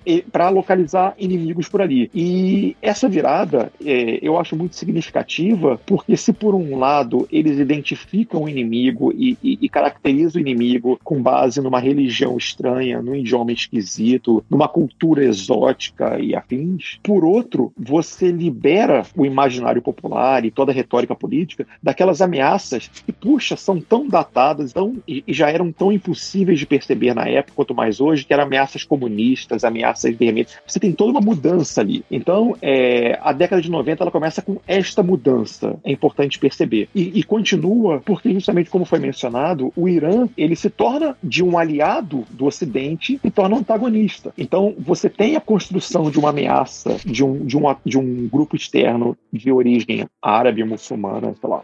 localizar 0.49 1.15
inimigos 1.19 1.69
por 1.69 1.83
ali. 1.83 2.11
E 2.15 2.77
essa 2.81 3.09
virada 3.09 3.73
é, 3.85 4.19
eu 4.23 4.39
acho 4.39 4.57
muito 4.57 4.77
significativa, 4.77 5.81
porque 5.87 6.17
se 6.17 6.33
por 6.33 6.55
um 6.55 6.79
lado 6.79 7.29
eles 7.31 7.59
identificam 7.59 8.43
o 8.43 8.49
inimigo 8.49 9.13
e, 9.13 9.37
e, 9.43 9.59
e 9.61 9.69
caracterizam 9.69 10.41
o 10.41 10.47
inimigo 10.47 10.99
com 11.03 11.23
base 11.23 11.61
numa 11.61 11.81
religião 11.81 12.37
estranha, 12.37 13.03
num 13.03 13.15
idioma 13.15 13.53
esquisito, 13.53 14.45
numa 14.49 14.69
cultura 14.69 15.25
exótica 15.25 16.19
e 16.19 16.35
afins, 16.35 16.99
por 17.03 17.25
outro, 17.25 17.73
você 17.77 18.31
libera 18.31 19.03
o 19.17 19.27
imaginário 19.27 19.83
popular 19.83 20.45
e 20.45 20.51
toda 20.51 20.73
a 20.73 20.75
retórica 20.75 21.15
política 21.15 21.67
daquelas 21.83 22.21
ameaças 22.21 22.89
que, 22.89 23.13
puxa, 23.13 23.57
são 23.57 23.81
tão 23.81 24.09
datadas 24.09 24.73
tão, 24.73 24.97
e, 25.07 25.25
e 25.27 25.33
já 25.33 25.51
eram 25.51 25.73
tão 25.73 25.93
impossíveis 25.93 26.59
de 26.59 26.67
perceber 26.67 27.15
na 27.15 27.29
época 27.29 27.55
quanto 27.57 27.75
mais 27.75 28.01
hoje, 28.01 28.25
que 28.25 28.33
eram 28.33 28.45
ameaças 28.45 28.85
comunistas, 28.85 29.65
ameaças 29.65 30.15
veementes. 30.21 30.59
Você 30.67 30.79
tem 30.79 30.93
toda 30.93 31.11
uma 31.11 31.21
mudança 31.21 31.81
ali. 31.81 32.05
Então, 32.11 32.55
é, 32.61 33.19
a 33.23 33.33
década 33.33 33.61
de 33.61 33.71
90 33.71 34.05
ela 34.05 34.11
começa 34.11 34.43
com 34.43 34.59
esta 34.69 35.03
mudança. 35.03 35.79
É 35.83 35.91
importante 35.91 36.39
perceber. 36.39 36.89
E, 36.95 37.19
e 37.19 37.23
continua 37.23 38.00
porque, 38.05 38.33
justamente 38.33 38.71
como 38.71 38.85
foi 38.85 38.99
mencionado, 38.99 39.73
o 39.75 39.89
Irã 39.89 40.29
ele 40.37 40.55
se 40.55 40.69
torna 40.69 41.17
de 41.23 41.43
um 41.43 41.59
aliado 41.59 42.25
do 42.31 42.45
Ocidente 42.45 43.19
e 43.25 43.31
torna 43.31 43.57
um 43.57 43.59
antagonista. 43.59 44.33
Então, 44.37 44.75
você 44.79 45.09
tem 45.09 45.37
a 45.37 45.41
construção 45.41 46.11
de 46.11 46.19
uma 46.19 46.31
ameaça 46.31 46.97
de 47.05 47.25
um, 47.25 47.45
de 47.45 47.57
um, 47.57 47.62
de 47.85 47.99
um 47.99 48.29
grupo 48.29 48.55
externo 48.57 49.17
de 49.33 49.50
origem 49.50 50.07
árabe, 50.21 50.62
muçulmana, 50.65 51.35
sei 51.41 51.49
lá. 51.49 51.62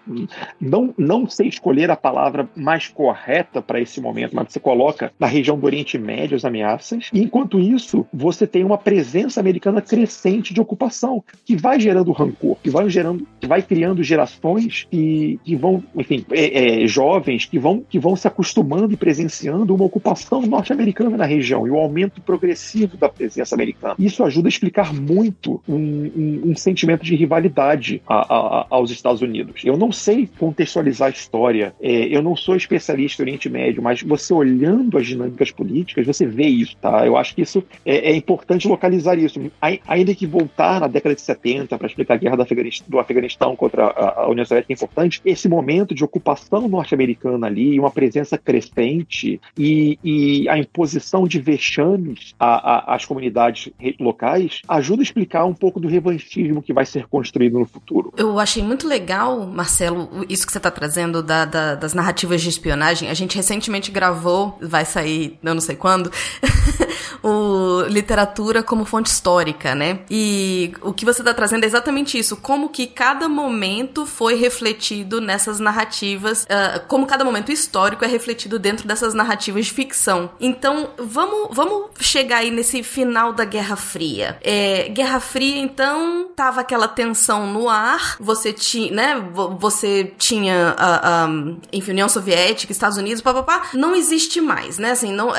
Não, 0.61 0.95
não 0.97 1.29
sei 1.29 1.49
escolher 1.49 1.91
a 1.91 1.97
palavra 1.97 2.49
mais 2.57 2.89
correta 2.89 3.61
para 3.61 3.81
esse 3.81 4.01
momento, 4.01 4.35
mas 4.35 4.53
você 4.53 4.61
coloca 4.61 5.13
na 5.19 5.27
região 5.27 5.59
do 5.59 5.67
Oriente 5.67 5.99
Médio 5.99 6.37
as 6.37 6.45
ameaças. 6.45 7.11
E, 7.13 7.21
enquanto 7.21 7.59
isso, 7.59 8.07
você 8.13 8.46
tem 8.47 8.65
uma 8.65 8.79
presença 8.79 9.41
americana 9.41 9.81
crescente 9.81 10.53
de 10.53 10.61
ocupação, 10.61 11.23
que 11.45 11.57
vai 11.57 11.79
gerando 11.81 12.13
rancor, 12.13 12.57
que 12.63 12.71
vai 12.71 12.89
gerando, 12.89 13.27
que 13.41 13.47
vai 13.47 13.63
criando 13.63 14.03
gerações 14.03 14.87
que, 14.91 15.41
que 15.45 15.57
vão, 15.57 15.83
enfim, 15.97 16.25
é, 16.31 16.83
é, 16.83 16.87
jovens 16.87 17.45
que 17.45 17.59
vão, 17.59 17.83
que 17.89 17.99
vão 17.99 18.17
se 18.17 18.27
acostumando 18.27 18.93
e 18.93 18.97
presenciando 18.97 19.75
uma 19.75 19.85
ocupação 19.85 20.43
norte-americana 20.43 21.17
na 21.17 21.25
região 21.25 21.67
e 21.67 21.71
o 21.71 21.77
aumento 21.77 22.21
progressivo 22.21 22.97
da 22.97 23.09
presença 23.09 23.55
americana. 23.55 23.95
Isso 23.99 24.23
ajuda 24.25 24.49
a 24.49 24.51
explicar 24.51 24.95
muito 24.95 25.61
um, 25.69 25.77
um, 25.77 26.43
um 26.51 26.57
sentimento 26.57 27.05
de 27.05 27.15
rivalidade 27.15 28.03
a, 28.07 28.15
a, 28.15 28.67
aos 28.71 28.91
Estados 28.91 29.23
Unidos. 29.23 29.63
Eu 29.65 29.77
não 29.77 29.93
sei 29.93 30.29
contextualizar 30.39 31.09
a 31.09 31.11
história, 31.11 31.75
é, 31.81 31.91
eu 31.91 32.23
não 32.23 32.37
sou 32.37 32.57
especialista 32.57 33.23
em 33.23 33.25
Oriente 33.25 33.49
Médio, 33.49 33.83
mas 33.83 34.03
você 34.03 34.33
olhando 34.33 34.99
as 34.99 35.07
dinâmicas 35.07 35.51
políticas, 35.51 36.07
você 36.07 36.27
vê 36.27 36.47
isso, 36.47 36.77
tá? 36.77 37.07
Eu 37.07 37.17
acho 37.17 37.35
que 37.35 37.43
isso 37.43 37.63
é, 37.85 38.11
é 38.11 38.17
importante 38.17 38.36
localizar 38.69 39.19
isso. 39.19 39.41
Ainda 39.87 40.15
que 40.15 40.27
voltar 40.27 40.81
na 40.81 40.87
década 40.87 41.15
de 41.15 41.21
70 41.21 41.77
para 41.77 41.87
explicar 41.87 42.15
a 42.15 42.17
guerra 42.17 42.37
do 42.37 42.99
Afeganistão, 42.99 43.57
contra 43.57 43.87
a, 43.87 44.23
a 44.23 44.29
União 44.29 44.45
Soviética 44.45 44.73
é 44.73 44.75
importante, 44.75 45.21
esse 45.25 45.49
momento 45.49 45.95
de 45.95 46.05
ocupação 46.05 46.69
norte-americana 46.69 47.47
ali, 47.47 47.79
uma 47.79 47.91
presença 47.91 48.39
crescente 48.39 49.41
e, 49.57 49.99
e 50.03 50.49
a 50.49 50.59
imposição 50.59 51.27
de 51.27 51.41
vexames 51.41 52.35
às 52.39 53.05
comunidades 53.05 53.73
locais 53.99 54.63
ajuda 54.69 55.03
a 55.03 55.05
explicar 55.05 55.45
um 55.45 55.55
pouco 55.55 55.81
do 55.81 55.89
revanchismo 55.89 56.63
que 56.63 56.73
vai 56.73 56.85
ser 56.85 57.07
construído 57.07 57.59
no 57.59 57.67
futuro. 57.67 58.13
Eu 58.17 58.39
achei 58.39 58.63
muito 58.63 58.87
legal, 58.87 59.47
Marcelo, 59.47 60.27
isso 60.29 60.47
que 60.47 60.53
você 60.53 60.59
está 60.59 60.71
trazendo 60.71 61.23
da, 61.23 61.45
da, 61.45 61.75
das 61.75 61.95
narrativas 61.95 62.43
de 62.43 62.49
espionagem. 62.49 63.09
A 63.09 63.15
gente 63.15 63.37
recentemente 63.37 63.91
gravou, 63.91 64.59
vai 64.61 64.85
sair, 64.85 65.39
eu 65.43 65.55
não 65.55 65.61
sei 65.61 65.77
quando, 65.77 66.11
o 67.23 67.83
literatura 67.89 68.63
como 68.63 68.85
fonte 68.85 69.11
histórica, 69.11 69.75
né? 69.75 70.01
E 70.11 70.73
o 70.83 70.93
que 70.93 71.05
você 71.05 71.21
está 71.21 71.33
trazendo 71.35 71.65
é 71.65 71.67
exatamente 71.67 72.19
isso, 72.19 72.37
como 72.37 72.69
que 72.69 72.87
cada 72.87 73.29
momento 73.29 74.07
foi 74.07 74.35
refletido 74.35 75.21
nessas 75.21 75.61
narrativas, 75.61 76.45
uh, 76.45 76.87
como 76.89 77.07
cada 77.07 77.25
momento 77.25 77.53
histórico 77.53 78.05
é 78.05 78.09
refletido 78.09 78.59
dentro 78.59 78.87
dessas 78.87 79.15
narrativas 79.15 79.67
de 79.67 79.73
ficção. 79.73 80.31
Então, 80.41 80.91
vamos, 80.99 81.49
vamos 81.53 81.91
chegar 82.01 82.39
aí 82.39 82.51
nesse 82.51 82.83
final 82.83 83.33
da 83.33 83.45
Guerra 83.45 83.77
Fria. 83.77 84.39
É, 84.43 84.89
Guerra 84.89 85.21
Fria, 85.21 85.59
então, 85.59 86.29
tava 86.35 86.61
aquela 86.61 86.89
tensão 86.89 87.47
no 87.47 87.69
ar, 87.69 88.17
você 88.19 88.53
tinha, 88.53 88.93
né, 88.93 89.31
você 89.59 90.13
tinha, 90.19 90.77
uh, 90.79 91.29
um, 91.29 91.59
enfim, 91.73 91.93
União 91.93 92.09
Soviética, 92.09 92.73
Estados 92.73 92.99
Unidos, 92.99 93.23
papapá, 93.23 93.71
não 93.75 93.95
existe 93.95 94.41
mais, 94.41 94.79
né, 94.79 94.93
assim, 94.93 95.13
não, 95.13 95.31
uh, 95.31 95.35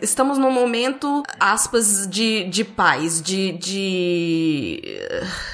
estamos 0.00 0.38
num 0.38 0.50
momento, 0.50 1.11
aspas, 1.38 2.06
de, 2.08 2.44
de 2.44 2.64
paz, 2.64 3.20
de, 3.20 3.52
de... 3.52 4.82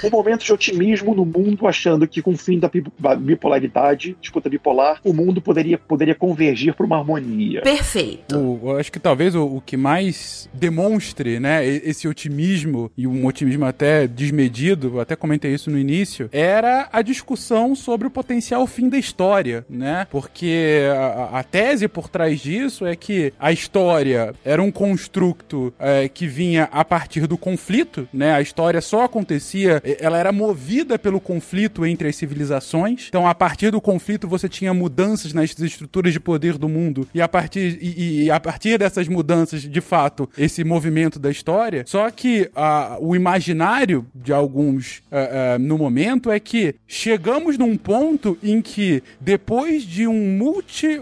Um 0.04 0.10
momento 0.10 0.44
de 0.44 0.52
otimismo 0.52 1.14
no 1.14 1.24
mundo, 1.24 1.66
achando 1.66 2.06
que 2.06 2.20
com 2.20 2.32
o 2.32 2.36
fim 2.36 2.58
da 2.58 2.70
bipolaridade, 3.16 4.16
disputa 4.20 4.48
bipolar, 4.48 5.00
o 5.04 5.12
mundo 5.12 5.40
poderia, 5.40 5.78
poderia 5.78 6.14
convergir 6.14 6.74
para 6.74 6.84
uma 6.84 6.98
harmonia. 6.98 7.62
Perfeito. 7.62 8.36
O, 8.36 8.70
eu 8.70 8.78
acho 8.78 8.92
que 8.92 9.00
talvez 9.00 9.34
o, 9.34 9.44
o, 9.44 9.60
que 9.60 9.76
mais 9.76 10.48
demonstre, 10.52 11.40
né, 11.40 11.66
esse 11.66 12.06
otimismo, 12.06 12.90
e 12.96 13.06
um 13.06 13.26
otimismo 13.26 13.64
até 13.64 14.06
desmedido, 14.06 15.00
até 15.00 15.16
comentei 15.16 15.54
isso 15.54 15.70
no 15.70 15.78
início, 15.78 16.28
era 16.32 16.88
a 16.92 17.02
discussão 17.02 17.74
sobre 17.74 18.06
o 18.06 18.10
potencial 18.10 18.66
fim 18.66 18.88
da 18.88 18.98
história, 18.98 19.64
né? 19.68 20.06
Porque 20.10 20.82
a, 20.92 21.38
a 21.38 21.42
tese 21.42 21.88
por 21.88 22.08
trás 22.08 22.40
disso 22.40 22.86
é 22.86 22.94
que 22.94 23.32
a 23.38 23.52
história 23.52 24.34
era 24.44 24.62
um 24.62 24.70
construto 24.70 25.47
é, 25.78 26.08
que 26.08 26.26
vinha 26.26 26.68
a 26.72 26.84
partir 26.84 27.26
do 27.26 27.36
conflito, 27.38 28.08
né? 28.12 28.32
A 28.32 28.40
história 28.40 28.80
só 28.80 29.04
acontecia, 29.04 29.82
ela 30.00 30.18
era 30.18 30.32
movida 30.32 30.98
pelo 30.98 31.20
conflito 31.20 31.86
entre 31.86 32.08
as 32.08 32.16
civilizações. 32.16 33.06
Então, 33.08 33.26
a 33.26 33.34
partir 33.34 33.70
do 33.70 33.80
conflito, 33.80 34.28
você 34.28 34.48
tinha 34.48 34.72
mudanças 34.74 35.32
nas 35.32 35.58
estruturas 35.58 36.12
de 36.12 36.20
poder 36.20 36.58
do 36.58 36.68
mundo. 36.68 37.08
E 37.14 37.20
a 37.20 37.28
partir, 37.28 37.78
e, 37.80 38.24
e 38.24 38.30
a 38.30 38.40
partir 38.40 38.78
dessas 38.78 39.08
mudanças, 39.08 39.62
de 39.62 39.80
fato, 39.80 40.28
esse 40.36 40.64
movimento 40.64 41.18
da 41.18 41.30
história. 41.30 41.84
Só 41.86 42.10
que 42.10 42.50
uh, 42.54 42.98
o 43.00 43.14
imaginário 43.14 44.06
de 44.14 44.32
alguns 44.32 44.98
uh, 45.10 45.56
uh, 45.56 45.58
no 45.58 45.78
momento 45.78 46.30
é 46.30 46.38
que 46.40 46.74
chegamos 46.86 47.56
num 47.58 47.76
ponto 47.76 48.38
em 48.42 48.60
que, 48.60 49.02
depois 49.20 49.82
de 49.82 50.06
um 50.06 50.36
multi, 50.36 51.00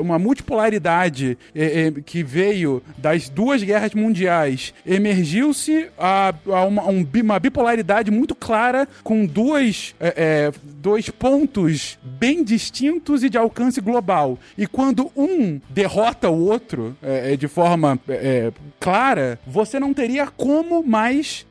uma 0.00 0.18
multipolaridade 0.18 1.38
que 2.04 2.22
veio 2.22 2.82
das 2.98 3.28
duas 3.28 3.55
duas 3.56 3.62
guerras 3.62 3.94
mundiais, 3.94 4.74
emergiu-se 4.84 5.88
a, 5.98 6.34
a 6.46 6.64
uma, 6.64 6.82
uma, 6.82 7.38
bipolaridade 7.38 8.10
muito 8.10 8.34
clara 8.34 8.86
com 9.02 9.24
duas, 9.24 9.94
é, 9.98 10.14
é, 10.16 10.52
dois 10.62 11.08
pontos 11.08 11.98
bem 12.02 12.44
distintos 12.44 13.22
e 13.22 13.30
de 13.30 13.38
alcance 13.38 13.80
global. 13.80 14.38
E 14.58 14.66
quando 14.66 15.10
um 15.16 15.60
derrota 15.70 16.28
o 16.28 16.46
outro 16.46 16.96
é, 17.02 17.32
é 17.32 17.36
de 17.36 17.48
forma 17.48 17.98
é, 18.08 18.52
clara, 18.78 19.38
você 19.46 19.80
não 19.80 19.94
teria 19.94 20.26
como 20.26 20.82
mais 20.82 21.46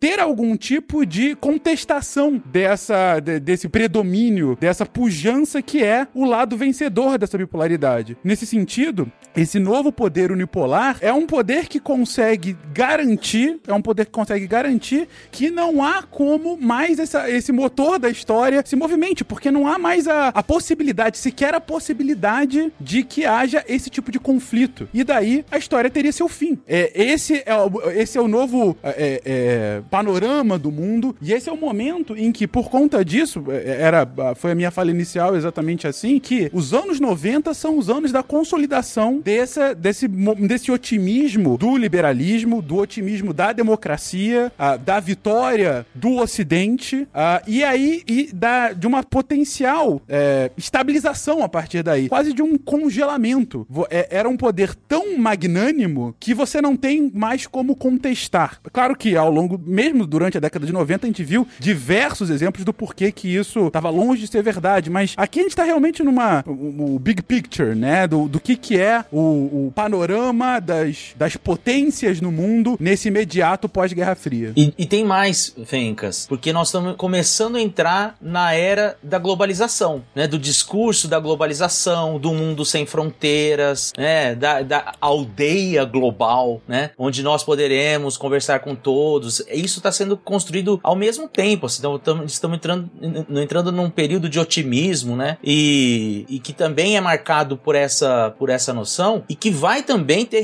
ter 0.00 0.18
algum 0.18 0.56
tipo 0.56 1.06
de 1.06 1.34
contestação 1.36 2.42
dessa, 2.44 3.20
de, 3.20 3.38
desse 3.38 3.68
predomínio, 3.68 4.56
dessa 4.60 4.84
pujança 4.84 5.62
que 5.62 5.82
é 5.82 6.06
o 6.14 6.24
lado 6.24 6.56
vencedor 6.56 7.18
dessa 7.18 7.38
bipolaridade. 7.38 8.16
Nesse 8.24 8.46
sentido, 8.46 9.10
esse 9.36 9.58
novo 9.58 9.92
poder 9.92 10.32
unipolar 10.32 10.98
é 11.00 11.12
um 11.12 11.19
poder 11.26 11.66
que 11.66 11.80
consegue 11.80 12.56
garantir, 12.72 13.58
é 13.66 13.72
um 13.72 13.82
poder 13.82 14.06
que 14.06 14.12
consegue 14.12 14.46
garantir 14.46 15.08
que 15.30 15.50
não 15.50 15.82
há 15.82 16.02
como 16.02 16.56
mais 16.56 16.98
essa, 16.98 17.28
esse 17.28 17.52
motor 17.52 17.98
da 17.98 18.08
história 18.08 18.62
se 18.64 18.76
movimente, 18.76 19.24
porque 19.24 19.50
não 19.50 19.66
há 19.66 19.78
mais 19.78 20.06
a, 20.06 20.28
a 20.28 20.42
possibilidade, 20.42 21.18
sequer 21.18 21.54
a 21.54 21.60
possibilidade 21.60 22.72
de 22.80 23.02
que 23.02 23.24
haja 23.24 23.64
esse 23.68 23.90
tipo 23.90 24.10
de 24.10 24.18
conflito. 24.18 24.88
E 24.92 25.04
daí 25.04 25.44
a 25.50 25.58
história 25.58 25.90
teria 25.90 26.12
seu 26.12 26.28
fim. 26.28 26.58
É, 26.66 26.90
esse, 26.94 27.42
é 27.44 27.54
o, 27.54 27.90
esse 27.90 28.16
é 28.16 28.20
o 28.20 28.28
novo 28.28 28.76
é, 28.82 29.22
é, 29.24 29.82
panorama 29.90 30.58
do 30.58 30.70
mundo, 30.70 31.16
e 31.20 31.32
esse 31.32 31.48
é 31.48 31.52
o 31.52 31.56
momento 31.56 32.16
em 32.16 32.32
que, 32.32 32.46
por 32.46 32.70
conta 32.70 33.04
disso, 33.04 33.44
é, 33.48 33.82
era, 33.82 34.08
foi 34.34 34.52
a 34.52 34.54
minha 34.54 34.70
fala 34.70 34.90
inicial 34.90 35.36
exatamente 35.36 35.86
assim, 35.86 36.18
que 36.18 36.50
os 36.52 36.72
anos 36.72 37.00
90 37.00 37.52
são 37.54 37.78
os 37.78 37.88
anos 37.88 38.12
da 38.12 38.22
consolidação 38.22 39.18
dessa, 39.18 39.74
desse, 39.74 40.08
desse 40.08 40.70
otimismo 40.70 41.09
do 41.58 41.76
liberalismo, 41.76 42.62
do 42.62 42.76
otimismo 42.76 43.32
da 43.32 43.52
democracia, 43.52 44.52
uh, 44.58 44.78
da 44.78 45.00
vitória 45.00 45.86
do 45.94 46.16
Ocidente, 46.16 47.02
uh, 47.02 47.42
e 47.46 47.64
aí 47.64 48.02
e 48.06 48.30
da, 48.32 48.72
de 48.72 48.86
uma 48.86 49.02
potencial 49.02 50.00
é, 50.08 50.50
estabilização 50.56 51.42
a 51.42 51.48
partir 51.48 51.82
daí, 51.82 52.08
quase 52.08 52.32
de 52.32 52.42
um 52.42 52.56
congelamento. 52.56 53.66
É, 53.90 54.08
era 54.10 54.28
um 54.28 54.36
poder 54.36 54.74
tão 54.74 55.18
magnânimo 55.18 56.14
que 56.18 56.34
você 56.34 56.60
não 56.60 56.76
tem 56.76 57.10
mais 57.14 57.46
como 57.46 57.74
contestar. 57.76 58.60
Claro 58.72 58.96
que 58.96 59.16
ao 59.16 59.30
longo, 59.30 59.60
mesmo 59.64 60.06
durante 60.06 60.36
a 60.36 60.40
década 60.40 60.66
de 60.66 60.72
90, 60.72 61.06
a 61.06 61.08
gente 61.08 61.24
viu 61.24 61.46
diversos 61.58 62.30
exemplos 62.30 62.64
do 62.64 62.72
porquê 62.72 63.10
que 63.10 63.34
isso 63.34 63.66
estava 63.66 63.90
longe 63.90 64.22
de 64.22 64.28
ser 64.28 64.42
verdade, 64.42 64.90
mas 64.90 65.14
aqui 65.16 65.40
a 65.40 65.42
gente 65.42 65.52
está 65.52 65.64
realmente 65.64 66.02
numa 66.02 66.44
o, 66.46 66.98
big 66.98 67.22
picture, 67.22 67.74
né, 67.74 68.06
do, 68.06 68.28
do 68.28 68.40
que 68.40 68.56
que 68.56 68.78
é 68.78 69.04
o, 69.10 69.66
o 69.66 69.72
panorama 69.74 70.60
das, 70.60 70.99
das 71.16 71.36
potências 71.36 72.20
no 72.20 72.30
mundo 72.30 72.76
nesse 72.80 73.08
imediato 73.08 73.68
pós-Guerra 73.68 74.14
Fria. 74.14 74.52
E, 74.56 74.72
e 74.76 74.86
tem 74.86 75.04
mais, 75.04 75.54
Fencas, 75.64 76.26
porque 76.28 76.52
nós 76.52 76.68
estamos 76.68 76.96
começando 76.96 77.56
a 77.56 77.60
entrar 77.60 78.16
na 78.20 78.54
era 78.54 78.96
da 79.02 79.18
globalização, 79.18 80.02
né? 80.14 80.26
Do 80.26 80.38
discurso 80.38 81.08
da 81.08 81.18
globalização, 81.18 82.18
do 82.18 82.32
mundo 82.32 82.64
sem 82.64 82.86
fronteiras, 82.86 83.92
né? 83.96 84.34
Da, 84.34 84.62
da 84.62 84.94
aldeia 85.00 85.84
global, 85.84 86.60
né? 86.66 86.90
Onde 86.98 87.22
nós 87.22 87.42
poderemos 87.42 88.16
conversar 88.16 88.60
com 88.60 88.74
todos. 88.74 89.40
Isso 89.50 89.78
está 89.78 89.92
sendo 89.92 90.16
construído 90.16 90.80
ao 90.82 90.96
mesmo 90.96 91.28
tempo. 91.28 91.66
Assim, 91.66 91.78
então, 91.80 92.24
estamos, 92.24 92.56
entrando, 92.56 92.90
entrando 93.30 93.72
num 93.72 93.90
período 93.90 94.28
de 94.28 94.38
otimismo, 94.38 95.16
né? 95.16 95.38
E, 95.42 96.24
e 96.28 96.38
que 96.38 96.52
também 96.52 96.96
é 96.96 97.00
marcado 97.00 97.56
por 97.56 97.74
essa, 97.74 98.34
por 98.38 98.50
essa 98.50 98.72
noção 98.72 99.24
e 99.28 99.34
que 99.34 99.50
vai 99.50 99.82
também 99.82 100.24
ter 100.24 100.40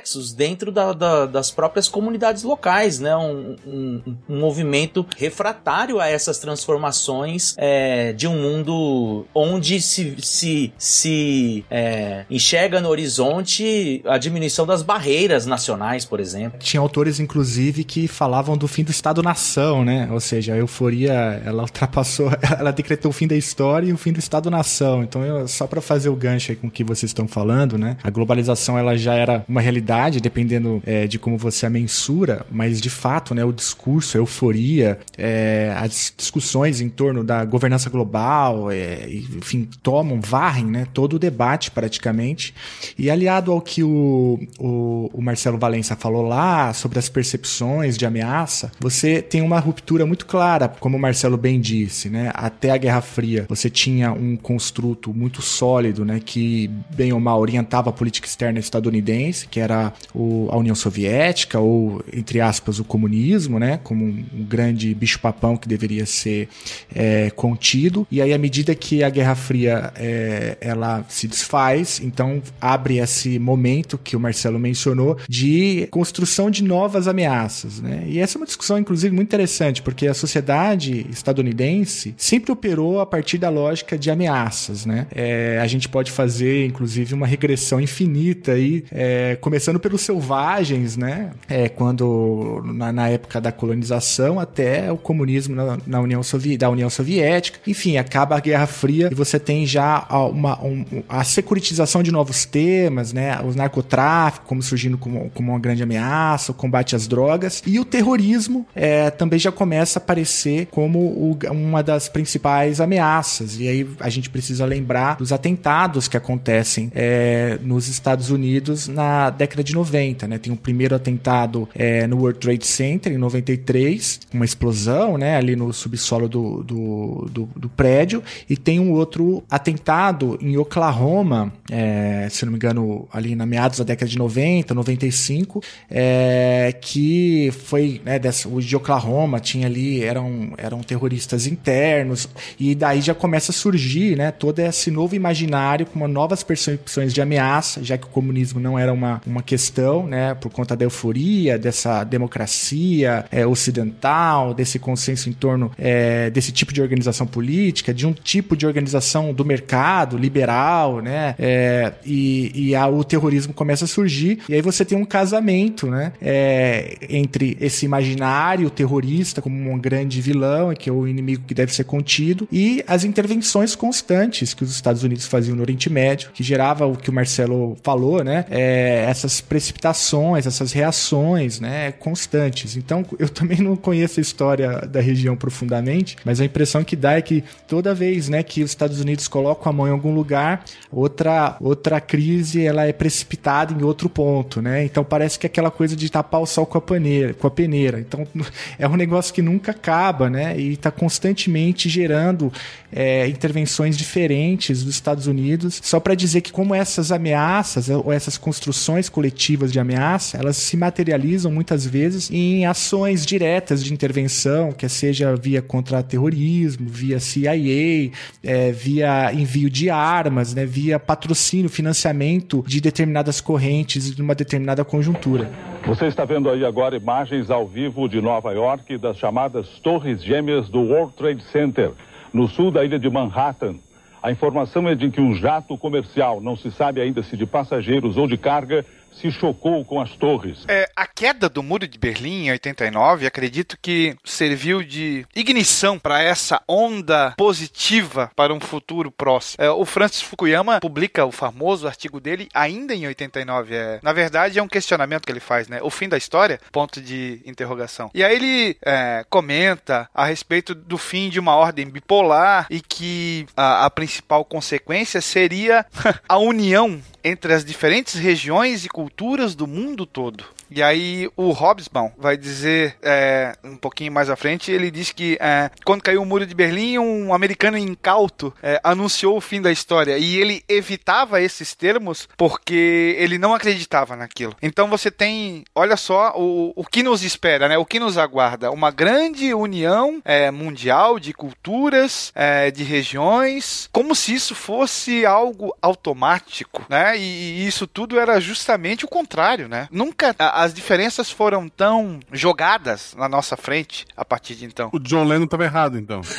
reflexos 0.00 0.32
dentro 0.32 0.72
da, 0.72 0.92
da, 0.92 1.26
das 1.26 1.50
próprias 1.50 1.88
comunidades 1.88 2.42
locais, 2.42 2.98
né? 2.98 3.14
Um, 3.16 3.56
um, 3.66 4.16
um 4.28 4.40
movimento 4.40 5.06
refratário 5.16 6.00
a 6.00 6.08
essas 6.08 6.38
transformações 6.38 7.54
é, 7.58 8.12
de 8.12 8.26
um 8.26 8.40
mundo 8.40 9.26
onde 9.34 9.80
se, 9.80 10.16
se, 10.22 10.72
se 10.78 11.64
é, 11.70 12.24
enxerga 12.30 12.80
no 12.80 12.88
horizonte 12.88 14.02
a 14.06 14.18
diminuição 14.18 14.66
das 14.66 14.82
barreiras 14.82 15.46
nacionais, 15.46 16.04
por 16.04 16.20
exemplo. 16.20 16.58
Tinha 16.58 16.80
autores, 16.80 17.20
inclusive, 17.20 17.84
que 17.84 18.08
falavam 18.08 18.56
do 18.56 18.66
fim 18.66 18.82
do 18.82 18.90
Estado-nação, 18.90 19.84
né? 19.84 20.08
Ou 20.10 20.20
seja, 20.20 20.54
a 20.54 20.56
euforia, 20.56 21.42
ela 21.44 21.62
ultrapassou, 21.62 22.30
ela 22.58 22.72
decretou 22.72 23.10
o 23.10 23.12
fim 23.12 23.26
da 23.26 23.36
história 23.36 23.88
e 23.88 23.92
o 23.92 23.98
fim 23.98 24.12
do 24.12 24.18
Estado-nação. 24.18 25.02
Então, 25.02 25.22
eu, 25.24 25.46
só 25.46 25.66
para 25.66 25.80
fazer 25.80 26.08
o 26.08 26.16
gancho 26.16 26.52
aí 26.52 26.56
com 26.56 26.68
o 26.68 26.70
que 26.70 26.82
vocês 26.82 27.10
estão 27.10 27.28
falando, 27.28 27.76
né? 27.76 27.96
A 28.02 28.10
globalização, 28.10 28.78
ela 28.78 28.96
já 28.96 29.14
era 29.14 29.44
uma 29.48 29.60
realidade, 29.60 29.89
dependendo 30.20 30.82
é, 30.86 31.06
de 31.06 31.18
como 31.18 31.36
você 31.36 31.66
a 31.66 31.70
mensura, 31.70 32.46
mas 32.50 32.80
de 32.80 32.90
fato, 32.90 33.34
né? 33.34 33.44
O 33.44 33.52
discurso, 33.52 34.16
a 34.16 34.20
euforia, 34.20 34.98
é, 35.16 35.74
as 35.76 36.12
discussões 36.16 36.80
em 36.80 36.88
torno 36.88 37.24
da 37.24 37.44
governança 37.44 37.90
global, 37.90 38.70
é, 38.70 39.08
enfim, 39.10 39.68
tomam, 39.82 40.20
varrem, 40.20 40.66
né? 40.66 40.86
Todo 40.92 41.14
o 41.14 41.18
debate 41.18 41.70
praticamente. 41.70 42.54
E 42.98 43.10
aliado 43.10 43.52
ao 43.52 43.60
que 43.60 43.82
o, 43.82 44.38
o, 44.58 45.10
o 45.12 45.22
Marcelo 45.22 45.58
Valença 45.58 45.96
falou 45.96 46.26
lá 46.26 46.72
sobre 46.72 46.98
as 46.98 47.08
percepções 47.08 47.96
de 47.96 48.06
ameaça, 48.06 48.72
você 48.78 49.20
tem 49.22 49.42
uma 49.42 49.58
ruptura 49.58 50.06
muito 50.06 50.26
clara, 50.26 50.68
como 50.68 50.96
o 50.96 51.00
Marcelo 51.00 51.36
bem 51.36 51.60
disse, 51.60 52.08
né? 52.08 52.30
Até 52.34 52.70
a 52.70 52.76
Guerra 52.76 53.00
Fria, 53.00 53.46
você 53.48 53.68
tinha 53.68 54.12
um 54.12 54.36
construto 54.36 55.12
muito 55.12 55.42
sólido, 55.42 56.04
né? 56.04 56.20
Que 56.24 56.68
bem 56.94 57.12
ou 57.12 57.20
mal 57.20 57.40
orientava 57.40 57.90
a 57.90 57.92
política 57.92 58.26
externa 58.26 58.58
estadunidense, 58.58 59.46
que 59.46 59.60
era 59.60 59.69
o, 60.14 60.48
a 60.50 60.56
União 60.56 60.74
Soviética 60.74 61.58
ou 61.58 62.02
entre 62.12 62.40
aspas 62.40 62.78
o 62.78 62.84
comunismo, 62.84 63.58
né? 63.58 63.80
Como 63.82 64.04
um, 64.04 64.24
um 64.34 64.44
grande 64.44 64.94
bicho-papão 64.94 65.56
que 65.56 65.68
deveria 65.68 66.06
ser 66.06 66.48
é, 66.94 67.30
contido. 67.30 68.06
E 68.10 68.20
aí 68.20 68.32
à 68.32 68.38
medida 68.38 68.74
que 68.74 69.02
a 69.02 69.10
Guerra 69.10 69.34
Fria 69.34 69.92
é, 69.96 70.56
ela 70.60 71.04
se 71.08 71.26
desfaz, 71.26 72.00
então 72.02 72.42
abre 72.60 72.98
esse 72.98 73.38
momento 73.38 73.98
que 73.98 74.16
o 74.16 74.20
Marcelo 74.20 74.58
mencionou 74.58 75.16
de 75.28 75.88
construção 75.90 76.50
de 76.50 76.62
novas 76.62 77.08
ameaças, 77.08 77.80
né? 77.80 78.04
E 78.06 78.18
essa 78.18 78.36
é 78.36 78.38
uma 78.38 78.46
discussão 78.46 78.78
inclusive 78.78 79.14
muito 79.14 79.28
interessante 79.28 79.82
porque 79.82 80.06
a 80.06 80.14
sociedade 80.14 81.06
estadunidense 81.10 82.14
sempre 82.16 82.52
operou 82.52 83.00
a 83.00 83.06
partir 83.06 83.38
da 83.38 83.48
lógica 83.48 83.98
de 83.98 84.10
ameaças, 84.10 84.86
né? 84.86 85.06
É, 85.14 85.58
a 85.60 85.66
gente 85.66 85.88
pode 85.88 86.10
fazer, 86.10 86.66
inclusive, 86.66 87.14
uma 87.14 87.26
regressão 87.26 87.80
infinita 87.80 88.52
aí, 88.52 88.84
é, 88.90 89.36
começando 89.40 89.59
pelos 89.80 90.02
selvagens, 90.02 90.96
né? 90.96 91.30
É, 91.48 91.68
quando 91.68 92.62
na, 92.64 92.92
na, 92.92 93.08
época 93.08 93.40
da 93.40 93.52
colonização 93.52 94.38
até 94.38 94.90
o 94.90 94.96
comunismo 94.96 95.54
na, 95.54 95.78
na 95.86 96.00
União 96.00 96.20
da 96.58 96.70
União 96.70 96.90
Soviética, 96.90 97.58
enfim, 97.66 97.96
acaba 97.96 98.36
a 98.36 98.40
Guerra 98.40 98.66
Fria 98.66 99.08
e 99.10 99.14
você 99.14 99.38
tem 99.38 99.66
já 99.66 100.06
uma, 100.32 100.62
um, 100.62 100.84
a 101.08 101.24
securitização 101.24 102.02
de 102.02 102.10
novos 102.10 102.44
temas, 102.44 103.12
né? 103.12 103.40
Os 103.42 103.54
narcotráfico 103.54 104.46
como 104.46 104.62
surgindo 104.62 104.96
como, 104.96 105.30
como 105.34 105.52
uma 105.52 105.58
grande 105.58 105.82
ameaça, 105.82 106.52
o 106.52 106.54
combate 106.54 106.96
às 106.96 107.06
drogas 107.06 107.62
e 107.66 107.78
o 107.78 107.84
terrorismo 107.84 108.66
é, 108.74 109.10
também 109.10 109.38
já 109.38 109.52
começa 109.52 109.98
a 109.98 110.02
aparecer 110.02 110.66
como 110.70 110.98
o, 110.98 111.38
uma 111.50 111.82
das 111.82 112.08
principais 112.08 112.80
ameaças. 112.80 113.58
E 113.58 113.68
aí 113.68 113.88
a 114.00 114.08
gente 114.08 114.30
precisa 114.30 114.64
lembrar 114.64 115.16
dos 115.16 115.32
atentados 115.32 116.08
que 116.08 116.16
acontecem 116.16 116.90
é, 116.94 117.58
nos 117.62 117.88
Estados 117.88 118.30
Unidos 118.30 118.88
na 118.88 119.30
década 119.30 119.49
de 119.62 119.74
90. 119.74 120.26
Né? 120.28 120.38
Tem 120.38 120.52
o 120.52 120.56
primeiro 120.56 120.94
atentado 120.94 121.68
é, 121.74 122.06
no 122.06 122.18
World 122.18 122.38
Trade 122.38 122.66
Center 122.66 123.12
em 123.12 123.18
93, 123.18 124.20
uma 124.32 124.44
explosão 124.44 125.18
né, 125.18 125.36
ali 125.36 125.56
no 125.56 125.72
subsolo 125.72 126.28
do, 126.28 126.62
do, 126.62 127.28
do, 127.30 127.48
do 127.56 127.68
prédio, 127.68 128.22
e 128.48 128.56
tem 128.56 128.80
um 128.80 128.92
outro 128.92 129.42
atentado 129.50 130.38
em 130.40 130.56
Oklahoma, 130.56 131.52
é, 131.70 132.28
se 132.30 132.44
não 132.44 132.52
me 132.52 132.56
engano, 132.56 133.08
ali 133.12 133.34
na 133.34 133.46
meados 133.46 133.78
da 133.78 133.84
década 133.84 134.10
de 134.10 134.18
90, 134.18 134.74
95, 134.74 135.62
é, 135.90 136.74
que 136.80 137.50
foi 137.64 138.00
né, 138.04 138.18
dessa, 138.18 138.48
o 138.48 138.60
de 138.60 138.76
Oklahoma 138.76 139.40
tinha 139.40 139.66
ali 139.66 140.02
eram, 140.02 140.52
eram 140.56 140.80
terroristas 140.80 141.46
internos 141.46 142.28
e 142.58 142.74
daí 142.74 143.00
já 143.00 143.14
começa 143.14 143.52
a 143.52 143.54
surgir 143.54 144.16
né, 144.16 144.30
todo 144.30 144.58
esse 144.60 144.90
novo 144.90 145.14
imaginário 145.14 145.86
com 145.86 146.06
novas 146.06 146.42
percepções 146.42 147.12
de 147.12 147.20
ameaça, 147.20 147.82
já 147.82 147.96
que 147.96 148.04
o 148.06 148.10
comunismo 148.10 148.60
não 148.60 148.78
era 148.78 148.92
uma, 148.92 149.20
uma 149.26 149.39
questão, 149.42 150.06
né, 150.06 150.34
por 150.34 150.50
conta 150.50 150.76
da 150.76 150.84
euforia, 150.84 151.58
dessa 151.58 152.04
democracia 152.04 153.24
é, 153.30 153.46
ocidental, 153.46 154.54
desse 154.54 154.78
consenso 154.78 155.28
em 155.28 155.32
torno 155.32 155.70
é, 155.78 156.30
desse 156.30 156.52
tipo 156.52 156.72
de 156.72 156.80
organização 156.80 157.26
política, 157.26 157.92
de 157.92 158.06
um 158.06 158.12
tipo 158.12 158.56
de 158.56 158.66
organização 158.66 159.32
do 159.32 159.44
mercado 159.44 160.16
liberal, 160.16 161.00
né, 161.00 161.34
é, 161.38 161.92
e, 162.04 162.52
e 162.54 162.74
a, 162.74 162.86
o 162.88 163.04
terrorismo 163.04 163.52
começa 163.52 163.84
a 163.84 163.88
surgir, 163.88 164.40
e 164.48 164.54
aí 164.54 164.62
você 164.62 164.84
tem 164.84 164.96
um 164.96 165.04
casamento 165.04 165.86
né, 165.86 166.12
é, 166.20 166.98
entre 167.08 167.56
esse 167.60 167.84
imaginário 167.84 168.70
terrorista 168.70 169.42
como 169.42 169.70
um 169.70 169.78
grande 169.78 170.20
vilão, 170.20 170.74
que 170.74 170.88
é 170.88 170.92
o 170.92 171.06
inimigo 171.06 171.44
que 171.46 171.54
deve 171.54 171.74
ser 171.74 171.84
contido, 171.84 172.48
e 172.50 172.82
as 172.86 173.04
intervenções 173.04 173.74
constantes 173.74 174.54
que 174.54 174.64
os 174.64 174.70
Estados 174.70 175.02
Unidos 175.02 175.26
faziam 175.26 175.56
no 175.56 175.62
Oriente 175.62 175.90
Médio, 175.90 176.30
que 176.32 176.42
gerava 176.42 176.86
o 176.86 176.96
que 176.96 177.10
o 177.10 177.12
Marcelo 177.12 177.76
falou, 177.82 178.22
né? 178.22 178.44
É, 178.50 179.04
essa 179.08 179.28
essas 179.30 179.40
precipitações, 179.40 180.46
essas 180.46 180.72
reações, 180.72 181.60
né, 181.60 181.92
constantes. 181.92 182.76
Então, 182.76 183.06
eu 183.18 183.28
também 183.28 183.58
não 183.58 183.76
conheço 183.76 184.18
a 184.18 184.22
história 184.22 184.80
da 184.80 185.00
região 185.00 185.36
profundamente, 185.36 186.16
mas 186.24 186.40
a 186.40 186.44
impressão 186.44 186.82
que 186.82 186.96
dá 186.96 187.12
é 187.12 187.22
que 187.22 187.44
toda 187.68 187.94
vez, 187.94 188.28
né, 188.28 188.42
que 188.42 188.62
os 188.64 188.70
Estados 188.70 189.00
Unidos 189.00 189.28
colocam 189.28 189.70
a 189.70 189.72
mão 189.72 189.86
em 189.86 189.92
algum 189.92 190.12
lugar, 190.12 190.64
outra 190.90 191.56
outra 191.60 192.00
crise 192.00 192.64
ela 192.64 192.84
é 192.84 192.92
precipitada 192.92 193.72
em 193.72 193.84
outro 193.84 194.08
ponto, 194.08 194.60
né? 194.60 194.84
Então 194.84 195.04
parece 195.04 195.38
que 195.38 195.46
é 195.46 195.48
aquela 195.48 195.70
coisa 195.70 195.94
de 195.94 196.10
tapar 196.10 196.40
o 196.40 196.46
sol 196.46 196.66
com 196.66 196.78
a 196.78 196.80
peneira, 196.80 197.34
com 197.34 197.46
a 197.46 197.50
peneira. 197.50 198.00
Então 198.00 198.26
é 198.78 198.88
um 198.88 198.96
negócio 198.96 199.32
que 199.32 199.42
nunca 199.42 199.70
acaba, 199.70 200.28
né? 200.28 200.58
E 200.58 200.72
está 200.72 200.90
constantemente 200.90 201.88
gerando 201.88 202.52
é, 202.92 203.28
intervenções 203.28 203.96
diferentes 203.96 204.82
dos 204.82 204.94
Estados 204.94 205.26
Unidos, 205.26 205.80
só 205.82 206.00
para 206.00 206.14
dizer 206.14 206.40
que 206.40 206.50
como 206.50 206.74
essas 206.74 207.12
ameaças 207.12 207.88
ou 207.88 208.12
essas 208.12 208.36
construções 208.36 209.08
coletivas 209.20 209.70
de 209.70 209.78
ameaça, 209.78 210.38
elas 210.38 210.56
se 210.56 210.78
materializam 210.78 211.52
muitas 211.52 211.86
vezes 211.86 212.30
em 212.30 212.64
ações 212.64 213.26
diretas 213.26 213.84
de 213.84 213.92
intervenção, 213.92 214.72
que 214.72 214.88
seja 214.88 215.36
via 215.36 215.60
contra 215.60 216.02
terrorismo, 216.02 216.88
via 216.88 217.20
CIA, 217.20 218.10
é, 218.42 218.72
via 218.72 219.30
envio 219.34 219.68
de 219.68 219.90
armas, 219.90 220.54
né, 220.54 220.64
via 220.64 220.98
patrocínio, 220.98 221.68
financiamento 221.68 222.64
de 222.66 222.80
determinadas 222.80 223.42
correntes 223.42 224.14
de 224.14 224.22
uma 224.22 224.34
determinada 224.34 224.86
conjuntura. 224.86 225.50
Você 225.86 226.06
está 226.06 226.24
vendo 226.24 226.48
aí 226.48 226.64
agora 226.64 226.96
imagens 226.96 227.50
ao 227.50 227.68
vivo 227.68 228.08
de 228.08 228.22
Nova 228.22 228.52
York 228.52 228.96
das 228.96 229.18
chamadas 229.18 229.66
Torres 229.82 230.24
Gêmeas 230.24 230.70
do 230.70 230.80
World 230.80 231.12
Trade 231.12 231.42
Center 231.52 231.90
no 232.32 232.48
sul 232.48 232.70
da 232.70 232.82
ilha 232.82 232.98
de 232.98 233.10
Manhattan. 233.10 233.74
A 234.22 234.30
informação 234.30 234.86
é 234.86 234.94
de 234.94 235.10
que 235.10 235.20
um 235.20 235.34
jato 235.34 235.78
comercial, 235.78 236.40
não 236.42 236.54
se 236.54 236.70
sabe 236.70 237.00
ainda 237.00 237.22
se 237.22 237.36
de 237.36 237.46
passageiros 237.46 238.18
ou 238.18 238.26
de 238.26 238.36
carga, 238.36 238.84
se 239.12 239.30
chocou 239.30 239.84
com 239.84 240.00
as 240.00 240.10
torres. 240.12 240.64
É, 240.68 240.88
a 240.96 241.06
queda 241.06 241.48
do 241.48 241.62
Muro 241.62 241.86
de 241.86 241.98
Berlim 241.98 242.46
em 242.46 242.50
89, 242.52 243.26
acredito 243.26 243.78
que 243.80 244.16
serviu 244.24 244.82
de 244.82 245.26
ignição 245.34 245.98
para 245.98 246.22
essa 246.22 246.62
onda 246.66 247.34
positiva 247.36 248.30
para 248.34 248.54
um 248.54 248.60
futuro 248.60 249.10
próximo. 249.10 249.62
É, 249.62 249.70
o 249.70 249.84
Francis 249.84 250.22
Fukuyama 250.22 250.80
publica 250.80 251.24
o 251.24 251.32
famoso 251.32 251.86
artigo 251.86 252.20
dele 252.20 252.48
ainda 252.54 252.94
em 252.94 253.06
89. 253.06 253.74
É, 253.74 254.00
na 254.02 254.12
verdade, 254.12 254.58
é 254.58 254.62
um 254.62 254.68
questionamento 254.68 255.24
que 255.24 255.32
ele 255.32 255.40
faz, 255.40 255.68
né? 255.68 255.80
O 255.82 255.90
fim 255.90 256.08
da 256.08 256.16
história? 256.16 256.60
Ponto 256.72 257.00
de 257.00 257.40
interrogação. 257.44 258.10
E 258.14 258.24
aí 258.24 258.34
ele 258.34 258.76
é, 258.84 259.24
comenta 259.28 260.08
a 260.14 260.24
respeito 260.24 260.74
do 260.74 260.96
fim 260.96 261.28
de 261.28 261.38
uma 261.38 261.54
ordem 261.54 261.88
bipolar 261.88 262.66
e 262.70 262.80
que 262.80 263.46
a, 263.56 263.86
a 263.86 263.90
principal 263.90 264.44
consequência 264.44 265.20
seria 265.20 265.84
a 266.28 266.38
união 266.38 267.00
entre 267.22 267.52
as 267.52 267.64
diferentes 267.64 268.14
regiões 268.14 268.84
e 268.84 268.88
culturas 268.88 269.54
do 269.54 269.66
mundo 269.66 270.06
todo. 270.06 270.44
E 270.70 270.82
aí 270.82 271.28
o 271.36 271.50
Hobsbawm 271.50 272.10
vai 272.16 272.36
dizer 272.36 272.96
é, 273.02 273.54
um 273.64 273.76
pouquinho 273.76 274.12
mais 274.12 274.30
à 274.30 274.36
frente, 274.36 274.70
ele 274.70 274.90
diz 274.90 275.10
que 275.10 275.36
é, 275.40 275.70
quando 275.84 276.02
caiu 276.02 276.22
o 276.22 276.26
muro 276.26 276.46
de 276.46 276.54
Berlim, 276.54 276.98
um 276.98 277.34
americano 277.34 277.76
incauto 277.76 278.54
é, 278.62 278.80
anunciou 278.84 279.36
o 279.36 279.40
fim 279.40 279.60
da 279.60 279.72
história 279.72 280.16
e 280.16 280.36
ele 280.36 280.62
evitava 280.68 281.40
esses 281.40 281.74
termos 281.74 282.28
porque 282.36 283.16
ele 283.18 283.38
não 283.38 283.54
acreditava 283.54 284.16
naquilo. 284.16 284.54
Então 284.62 284.88
você 284.88 285.10
tem, 285.10 285.64
olha 285.74 285.96
só 285.96 286.32
o, 286.36 286.72
o 286.76 286.84
que 286.84 287.02
nos 287.02 287.22
espera, 287.22 287.68
né? 287.68 287.76
O 287.76 287.84
que 287.84 287.98
nos 287.98 288.16
aguarda? 288.16 288.70
Uma 288.70 288.90
grande 288.90 289.52
união 289.52 290.20
é, 290.24 290.50
mundial 290.50 291.18
de 291.18 291.32
culturas, 291.32 292.32
é, 292.34 292.70
de 292.70 292.84
regiões, 292.84 293.88
como 293.92 294.14
se 294.14 294.34
isso 294.34 294.54
fosse 294.54 295.26
algo 295.26 295.74
automático, 295.82 296.84
né? 296.88 297.16
E, 297.16 297.62
e 297.62 297.66
isso 297.66 297.86
tudo 297.86 298.18
era 298.18 298.40
justamente 298.40 299.04
o 299.04 299.08
contrário, 299.08 299.68
né? 299.68 299.88
Nunca 299.90 300.34
as 300.60 300.74
diferenças 300.74 301.30
foram 301.30 301.68
tão 301.68 302.20
jogadas 302.30 303.14
na 303.16 303.28
nossa 303.28 303.56
frente 303.56 304.04
a 304.14 304.24
partir 304.24 304.54
de 304.54 304.66
então. 304.66 304.90
O 304.92 304.98
John 304.98 305.24
Lennon 305.24 305.44
estava 305.44 305.64
errado, 305.64 305.98
então. 305.98 306.20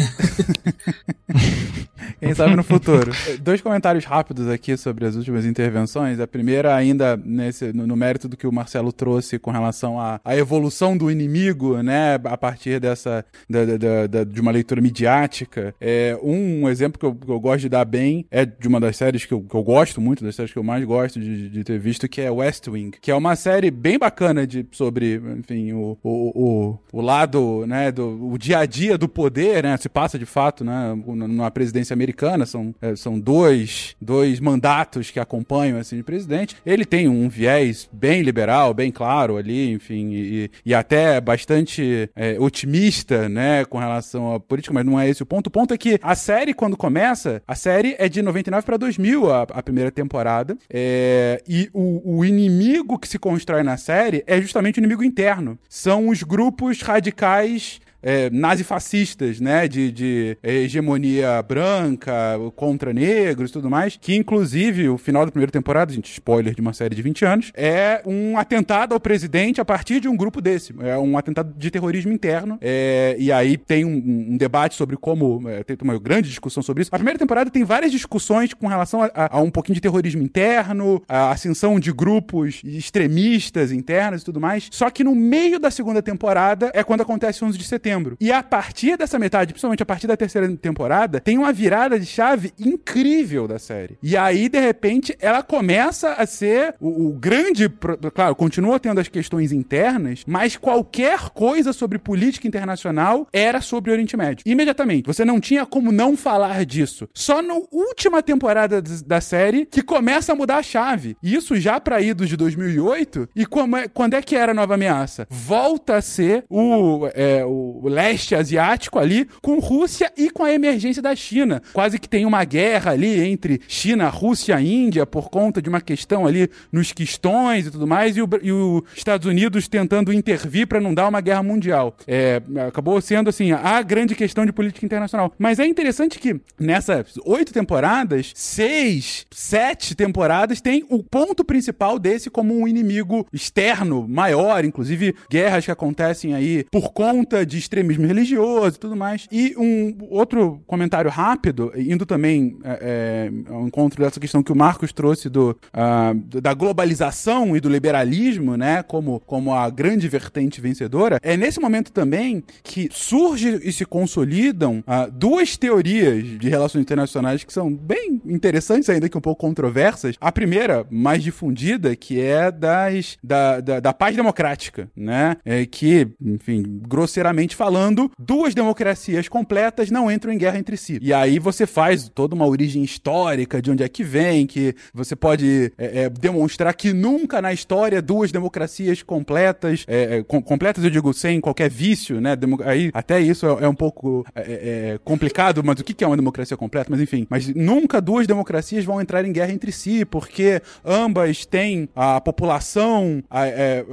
Quem 2.20 2.34
sabe 2.34 2.56
no 2.56 2.64
futuro. 2.64 3.12
Dois 3.42 3.62
comentários 3.62 4.06
rápidos 4.06 4.48
aqui 4.48 4.78
sobre 4.78 5.06
as 5.06 5.16
últimas 5.16 5.46
intervenções. 5.46 6.20
A 6.20 6.28
primeira, 6.28 6.76
ainda 6.76 7.18
nesse, 7.18 7.74
no, 7.74 7.88
no 7.88 7.96
mérito 7.96 8.28
do 8.28 8.38
que 8.38 8.48
o 8.48 8.52
Marcelo 8.52 8.92
trouxe 8.92 9.40
com 9.40 9.52
relação 9.52 10.00
à, 10.00 10.20
à 10.24 10.36
evolução 10.36 10.98
do 10.98 11.10
inimigo, 11.10 11.82
né, 11.82 12.16
a 12.24 12.38
partir 12.38 12.80
dessa 12.80 13.26
da, 13.50 13.66
da, 13.66 14.08
da, 14.08 14.24
de 14.24 14.42
uma 14.42 14.52
leitura 14.52 14.82
midiática. 14.82 15.74
É, 15.80 16.18
um 16.22 16.68
exemplo 16.70 17.00
que 17.00 17.06
eu, 17.06 17.16
que 17.16 17.32
eu, 17.32 17.40
gosto 17.40 17.62
de 17.62 17.70
dar 17.70 17.86
bem 17.86 18.26
é 18.32 18.46
de 18.46 18.68
uma 18.68 18.80
das 18.80 18.98
séries 18.98 19.26
que 19.26 19.34
eu, 19.34 19.42
que 19.42 19.56
eu 19.56 19.64
gosto 19.64 20.00
muito, 20.00 20.24
das 20.24 20.36
séries 20.36 20.52
que 20.52 20.60
eu 20.60 20.64
mais 20.64 20.84
gosto 20.84 21.20
de, 21.20 21.50
de, 21.50 21.64
ter 21.64 21.80
visto, 21.80 22.08
que 22.08 22.22
é 22.22 22.30
West 22.30 22.68
Wing, 22.68 22.98
que 23.00 23.12
é 23.12 23.16
uma 23.16 23.36
série 23.36 23.72
bem 23.72 23.98
bacana 23.98 24.46
de, 24.46 24.66
sobre, 24.72 25.22
enfim, 25.38 25.74
o, 25.74 25.98
o, 26.04 26.44
o, 26.44 26.80
o 26.92 27.02
lado, 27.02 27.66
né, 27.68 27.92
do 27.92 28.32
o 28.32 28.38
dia 28.38 28.60
a 28.60 28.66
dia 28.66 28.98
do 28.98 29.08
poder, 29.08 29.64
né, 29.64 29.76
se 29.78 29.90
passa 29.90 30.18
de 30.18 30.26
fato, 30.26 30.64
né, 30.64 30.94
numa 31.06 31.52
presidência 31.52 31.96
americana 32.02 32.46
são, 32.46 32.74
é, 32.82 32.96
são 32.96 33.20
dois, 33.20 33.96
dois 34.02 34.40
mandatos 34.40 35.12
que 35.12 35.20
acompanham 35.20 35.80
assim, 35.80 36.00
o 36.00 36.04
presidente. 36.04 36.56
Ele 36.66 36.86
tem 36.86 37.08
um 37.08 37.30
viés 37.30 37.90
bem 37.92 38.22
liberal, 38.22 38.74
bem 38.74 38.92
claro 38.92 39.38
ali, 39.38 39.72
enfim, 39.72 40.12
e, 40.14 40.52
e 40.66 40.74
até 40.74 41.22
bastante 41.22 42.10
é, 42.16 42.38
otimista, 42.40 43.30
né, 43.30 43.64
com 43.66 43.78
relação 43.78 44.34
à 44.34 44.40
política, 44.40 44.74
mas 44.74 44.86
não 44.86 45.00
é 45.00 45.08
esse 45.08 45.24
o 45.24 45.26
ponto. 45.26 45.48
O 45.48 45.52
ponto 45.52 45.74
é 45.74 45.78
que 45.78 46.00
a 46.02 46.16
série, 46.16 46.54
quando 46.54 46.76
começa, 46.76 47.42
a 47.48 47.56
série 47.56 47.96
é 47.98 48.10
de 48.10 48.22
99 48.22 48.66
para 48.66 48.78
2000, 48.78 49.32
a, 49.32 49.42
a 49.44 49.64
primeira 49.64 49.92
temporada, 49.92 50.58
é, 50.70 51.42
e 51.48 51.70
o, 51.74 52.20
o 52.20 52.26
inimigo 52.26 52.98
que 52.98 53.08
se 53.08 53.20
constrói 53.20 53.64
na 53.64 53.78
série 53.78 54.24
é 54.26 54.42
justamente 54.42 54.80
o 54.80 54.82
inimigo 54.82 55.04
interno. 55.04 55.58
São 55.70 56.10
os 56.10 56.24
grupos 56.24 56.82
radicais 56.82 57.80
é, 58.02 58.30
nazifascistas, 58.30 59.40
né? 59.40 59.68
De, 59.68 59.92
de 59.92 60.38
hegemonia 60.44 61.42
branca, 61.42 62.38
contra 62.56 62.94
negros 62.94 63.50
e 63.50 63.54
tudo 63.54 63.70
mais. 63.70 63.98
Que, 64.00 64.16
inclusive, 64.16 64.90
o 64.90 64.98
final 64.98 65.26
da 65.26 65.32
primeira 65.32 65.52
temporada, 65.52 65.94
gente, 65.94 66.12
spoiler 66.12 66.54
de 66.54 66.62
uma 66.62 66.74
série 66.74 66.96
de 66.96 67.02
20 67.02 67.26
anos, 67.26 67.52
é 67.56 68.02
um 68.06 68.38
atentado 68.38 68.94
ao 68.94 69.00
presidente 69.00 69.62
a 69.62 69.66
partir 69.66 70.00
de 70.00 70.08
um 70.08 70.16
grupo 70.16 70.42
desse. 70.42 70.74
É 70.80 70.98
um 70.98 71.18
atentado 71.18 71.54
de 71.58 71.70
terrorismo 71.70 72.12
interno. 72.12 72.58
É, 72.62 73.16
e 73.20 73.32
aí 73.32 73.58
tem 73.58 73.86
um, 73.86 74.32
um, 74.32 74.38
debate 74.38 74.76
sobre 74.76 74.98
como. 74.98 75.48
É, 75.48 75.64
tem 75.64 75.78
uma 75.82 75.98
grande 76.00 76.30
discussão 76.30 76.64
sobre 76.64 76.82
isso. 76.82 76.90
A 76.94 76.98
primeira 76.98 77.20
temporada 77.20 77.50
tem 77.50 77.64
várias 77.64 77.92
discussões 77.92 78.54
com 78.54 78.68
relação 78.68 79.04
a, 79.04 79.12
a, 79.14 79.38
a 79.38 79.42
um 79.42 79.52
pouquinho 79.52 79.76
de 79.76 79.82
terrorismo 79.82 80.22
interno, 80.22 81.02
a 81.08 81.32
ascensão 81.32 81.80
de 81.80 81.92
grupos 81.92 82.62
extremistas 82.64 83.72
internos 83.72 84.22
e 84.22 84.26
tudo 84.26 84.40
mais. 84.40 84.68
Só 84.72 84.90
que 84.90 85.04
no 85.04 85.16
meio 85.16 85.60
da 85.60 85.70
segunda 85.70 86.02
temporada 86.02 86.72
é 86.74 86.84
quando 86.84 87.02
acontece 87.02 87.44
11 87.44 87.58
de 87.58 87.64
setembro 87.64 87.91
setembro. 87.92 88.18
E 88.20 88.32
a 88.32 88.42
partir 88.42 88.98
dessa 88.98 89.20
metade, 89.20 89.54
principalmente 89.54 89.84
a 89.84 89.86
partir 89.86 90.08
da 90.08 90.18
terceira 90.18 90.48
temporada, 90.58 91.20
tem 91.20 91.38
uma 91.38 91.52
virada 91.52 92.00
de 92.00 92.06
chave 92.06 92.54
incrível 92.60 93.48
da 93.48 93.60
série. 93.60 93.98
E 94.02 94.16
aí, 94.16 94.48
de 94.48 94.60
repente, 94.60 95.16
ela 95.20 95.44
começa 95.44 96.14
a 96.14 96.26
ser 96.26 96.76
o, 96.80 97.08
o 97.08 97.14
grande. 97.14 97.70
Claro, 98.14 98.36
continua 98.36 98.80
tendo 98.80 99.00
as 99.00 99.08
questões 99.08 99.52
internas, 99.52 100.24
mas 100.26 100.56
qualquer 100.56 101.30
coisa 101.30 101.74
sobre 101.74 101.98
política 101.98 102.48
internacional 102.48 103.28
era 103.34 103.62
sobre 103.62 103.92
o 103.92 103.94
Oriente 103.94 104.16
Médio. 104.16 104.44
Imediatamente. 104.46 105.08
Você 105.08 105.26
não 105.26 105.40
tinha 105.40 105.66
como 105.66 105.92
não 105.92 106.16
falar 106.16 106.66
disso. 106.66 107.08
Só 107.14 107.42
na 107.42 107.56
última 107.72 108.24
temporada 108.24 108.82
da 108.82 109.20
série 109.20 109.66
que 109.66 109.82
começa 109.82 110.32
a 110.32 110.36
mudar 110.36 110.58
a 110.58 110.64
chave. 110.64 111.18
Isso 111.22 111.56
já 111.56 111.80
para 111.80 112.02
idos 112.02 112.30
de 112.30 112.38
2008. 112.38 113.30
E 113.36 113.46
como 113.46 113.78
é, 113.78 113.88
quando 113.88 114.14
é 114.14 114.22
que 114.22 114.36
era 114.36 114.52
a 114.52 114.56
nova 114.56 114.76
ameaça? 114.76 115.28
Volta 115.30 115.96
a 115.96 116.02
ser 116.02 116.46
o, 116.50 117.08
é, 117.14 117.44
o 117.46 117.81
o 117.82 117.90
leste 117.90 118.36
asiático 118.36 119.00
ali, 119.00 119.28
com 119.42 119.60
Rússia 119.60 120.12
e 120.16 120.30
com 120.30 120.44
a 120.44 120.54
emergência 120.54 121.02
da 121.02 121.16
China. 121.16 121.62
Quase 121.74 121.98
que 121.98 122.08
tem 122.08 122.26
uma 122.26 122.44
guerra 122.44 122.92
ali 122.92 123.22
entre 123.22 123.60
China, 123.68 124.08
Rússia 124.10 124.60
e 124.62 124.72
Índia 124.72 125.06
por 125.06 125.30
conta 125.30 125.62
de 125.62 125.70
uma 125.70 125.82
questão 125.82 126.28
ali 126.28 126.50
nos 126.72 126.92
quistões 126.92 127.66
e 127.66 127.72
tudo 127.72 127.88
mais, 127.88 128.16
e, 128.18 128.22
os 128.22 128.84
Estados 128.96 129.26
Unidos 129.26 129.68
tentando 129.68 130.14
intervir 130.14 130.68
para 130.68 130.80
não 130.80 130.94
dar 130.94 131.08
uma 131.08 131.22
guerra 131.22 131.42
mundial. 131.42 131.96
É, 132.08 132.42
acabou 132.68 133.02
sendo 133.02 133.30
assim 133.30 133.52
a 133.52 133.82
grande 133.82 134.16
questão 134.16 134.46
de 134.46 134.52
política 134.52 134.86
internacional. 134.86 135.34
Mas 135.38 135.60
é 135.60 135.66
interessante 135.66 136.20
que 136.20 136.40
nessas 136.60 137.18
oito 137.26 137.52
temporadas, 137.52 138.32
seis, 138.36 139.26
sete 139.32 139.96
temporadas 139.96 140.62
tem 140.62 140.86
o 140.90 141.04
ponto 141.04 141.44
principal 141.44 141.98
desse 141.98 142.30
como 142.30 142.58
um 142.58 142.68
inimigo 142.68 143.26
externo 143.34 144.08
maior, 144.08 144.64
inclusive 144.64 145.16
guerras 145.30 145.66
que 145.66 145.72
acontecem 145.72 146.34
aí 146.34 146.66
por 146.72 146.92
conta 146.92 147.46
de 147.46 147.58
extremismo 147.72 148.06
religioso 148.06 148.76
e 148.76 148.80
tudo 148.80 148.96
mais. 148.96 149.28
E 149.32 149.56
um 149.58 149.96
outro 150.10 150.62
comentário 150.68 151.10
rápido, 151.10 151.72
indo 151.76 152.06
também 152.06 152.58
é, 152.64 153.30
é, 153.50 153.52
ao 153.54 153.66
encontro 153.66 154.04
dessa 154.04 154.20
questão 154.20 154.44
que 154.44 154.52
o 154.52 154.56
Marcos 154.56 154.92
trouxe 154.92 155.30
do, 155.30 155.52
uh, 155.52 156.42
da 156.42 156.54
globalização 156.54 157.56
e 157.56 157.62
do 157.62 157.70
liberalismo, 157.70 158.58
né, 158.58 158.84
como, 158.84 159.22
como 159.22 159.54
a 159.54 159.70
grande 159.70 160.08
vertente 160.10 160.60
vencedora, 160.60 161.18
é 161.24 161.38
nesse 161.38 161.60
momento 161.60 161.92
também 161.92 162.44
que 162.62 162.90
surge 162.92 163.62
e 163.64 163.72
se 163.72 163.86
consolidam 163.86 164.80
uh, 164.80 165.10
duas 165.12 165.56
teorias 165.56 166.40
de 166.40 166.50
relações 166.50 166.82
internacionais 166.82 167.44
que 167.44 167.54
são 167.54 167.74
bem 167.74 168.22
interessantes, 168.26 168.90
ainda 168.90 169.08
que 169.08 169.18
um 169.18 169.22
pouco 169.22 169.42
controversas. 169.42 170.16
A 170.20 170.32
primeira, 170.32 170.86
mais 170.92 171.24
difundida, 171.24 171.96
que 171.96 172.20
é 172.20 172.52
das, 172.52 173.18
da, 173.24 173.62
da, 173.62 173.80
da 173.80 173.94
paz 173.94 174.16
democrática, 174.16 174.90
né, 174.96 175.38
é 175.46 175.66
que, 175.66 176.08
enfim, 176.22 176.82
grosseiramente 176.88 177.56
falando, 177.62 178.12
duas 178.18 178.56
democracias 178.56 179.30
completas 179.30 179.92
não 179.92 180.12
entram 180.12 180.34
em 180.34 180.38
guerra 180.40 180.58
entre 180.58 180.76
si. 180.76 180.98
E 181.00 181.14
aí 181.14 181.38
você 181.38 181.68
faz 181.68 182.10
toda 182.10 182.34
uma 182.34 182.48
origem 182.48 182.82
histórica 182.82 183.62
de 183.62 183.70
onde 183.70 183.84
é 183.84 183.88
que 183.88 184.04
vem, 184.04 184.48
que 184.48 184.74
você 184.92 185.16
pode 185.16 185.72
é, 185.78 186.06
é, 186.06 186.10
demonstrar 186.10 186.74
que 186.74 186.92
nunca 186.92 187.40
na 187.40 187.54
história 187.54 188.02
duas 188.02 188.32
democracias 188.32 189.04
completas, 189.04 189.86
é, 189.88 190.18
é 190.18 190.24
com, 190.24 190.42
completas 190.42 190.84
eu 190.84 190.90
digo 190.90 191.14
sem 191.14 191.40
qualquer 191.40 191.70
vício, 191.70 192.20
né? 192.20 192.36
Demo 192.36 192.58
aí 192.64 192.90
até 192.96 193.22
isso 193.22 193.46
é, 193.46 193.66
é 193.66 193.68
um 193.68 193.76
pouco 193.76 194.26
é, 194.34 195.00
complicado, 195.04 195.62
mas 195.64 195.80
o 195.80 195.84
que 195.84 196.04
é 196.04 196.08
uma 196.08 196.18
democracia 196.18 196.58
completa? 196.58 196.90
Mas 196.90 197.00
enfim, 197.00 197.28
mas 197.30 197.48
nunca 197.54 198.02
duas 198.02 198.26
democracias 198.26 198.84
vão 198.84 199.00
entrar 199.00 199.24
em 199.24 199.32
guerra 199.32 199.52
entre 199.52 199.72
si, 199.72 200.04
porque 200.04 200.64
ambas 200.84 201.46
têm 201.46 201.88
a 201.96 202.20
população 202.20 203.24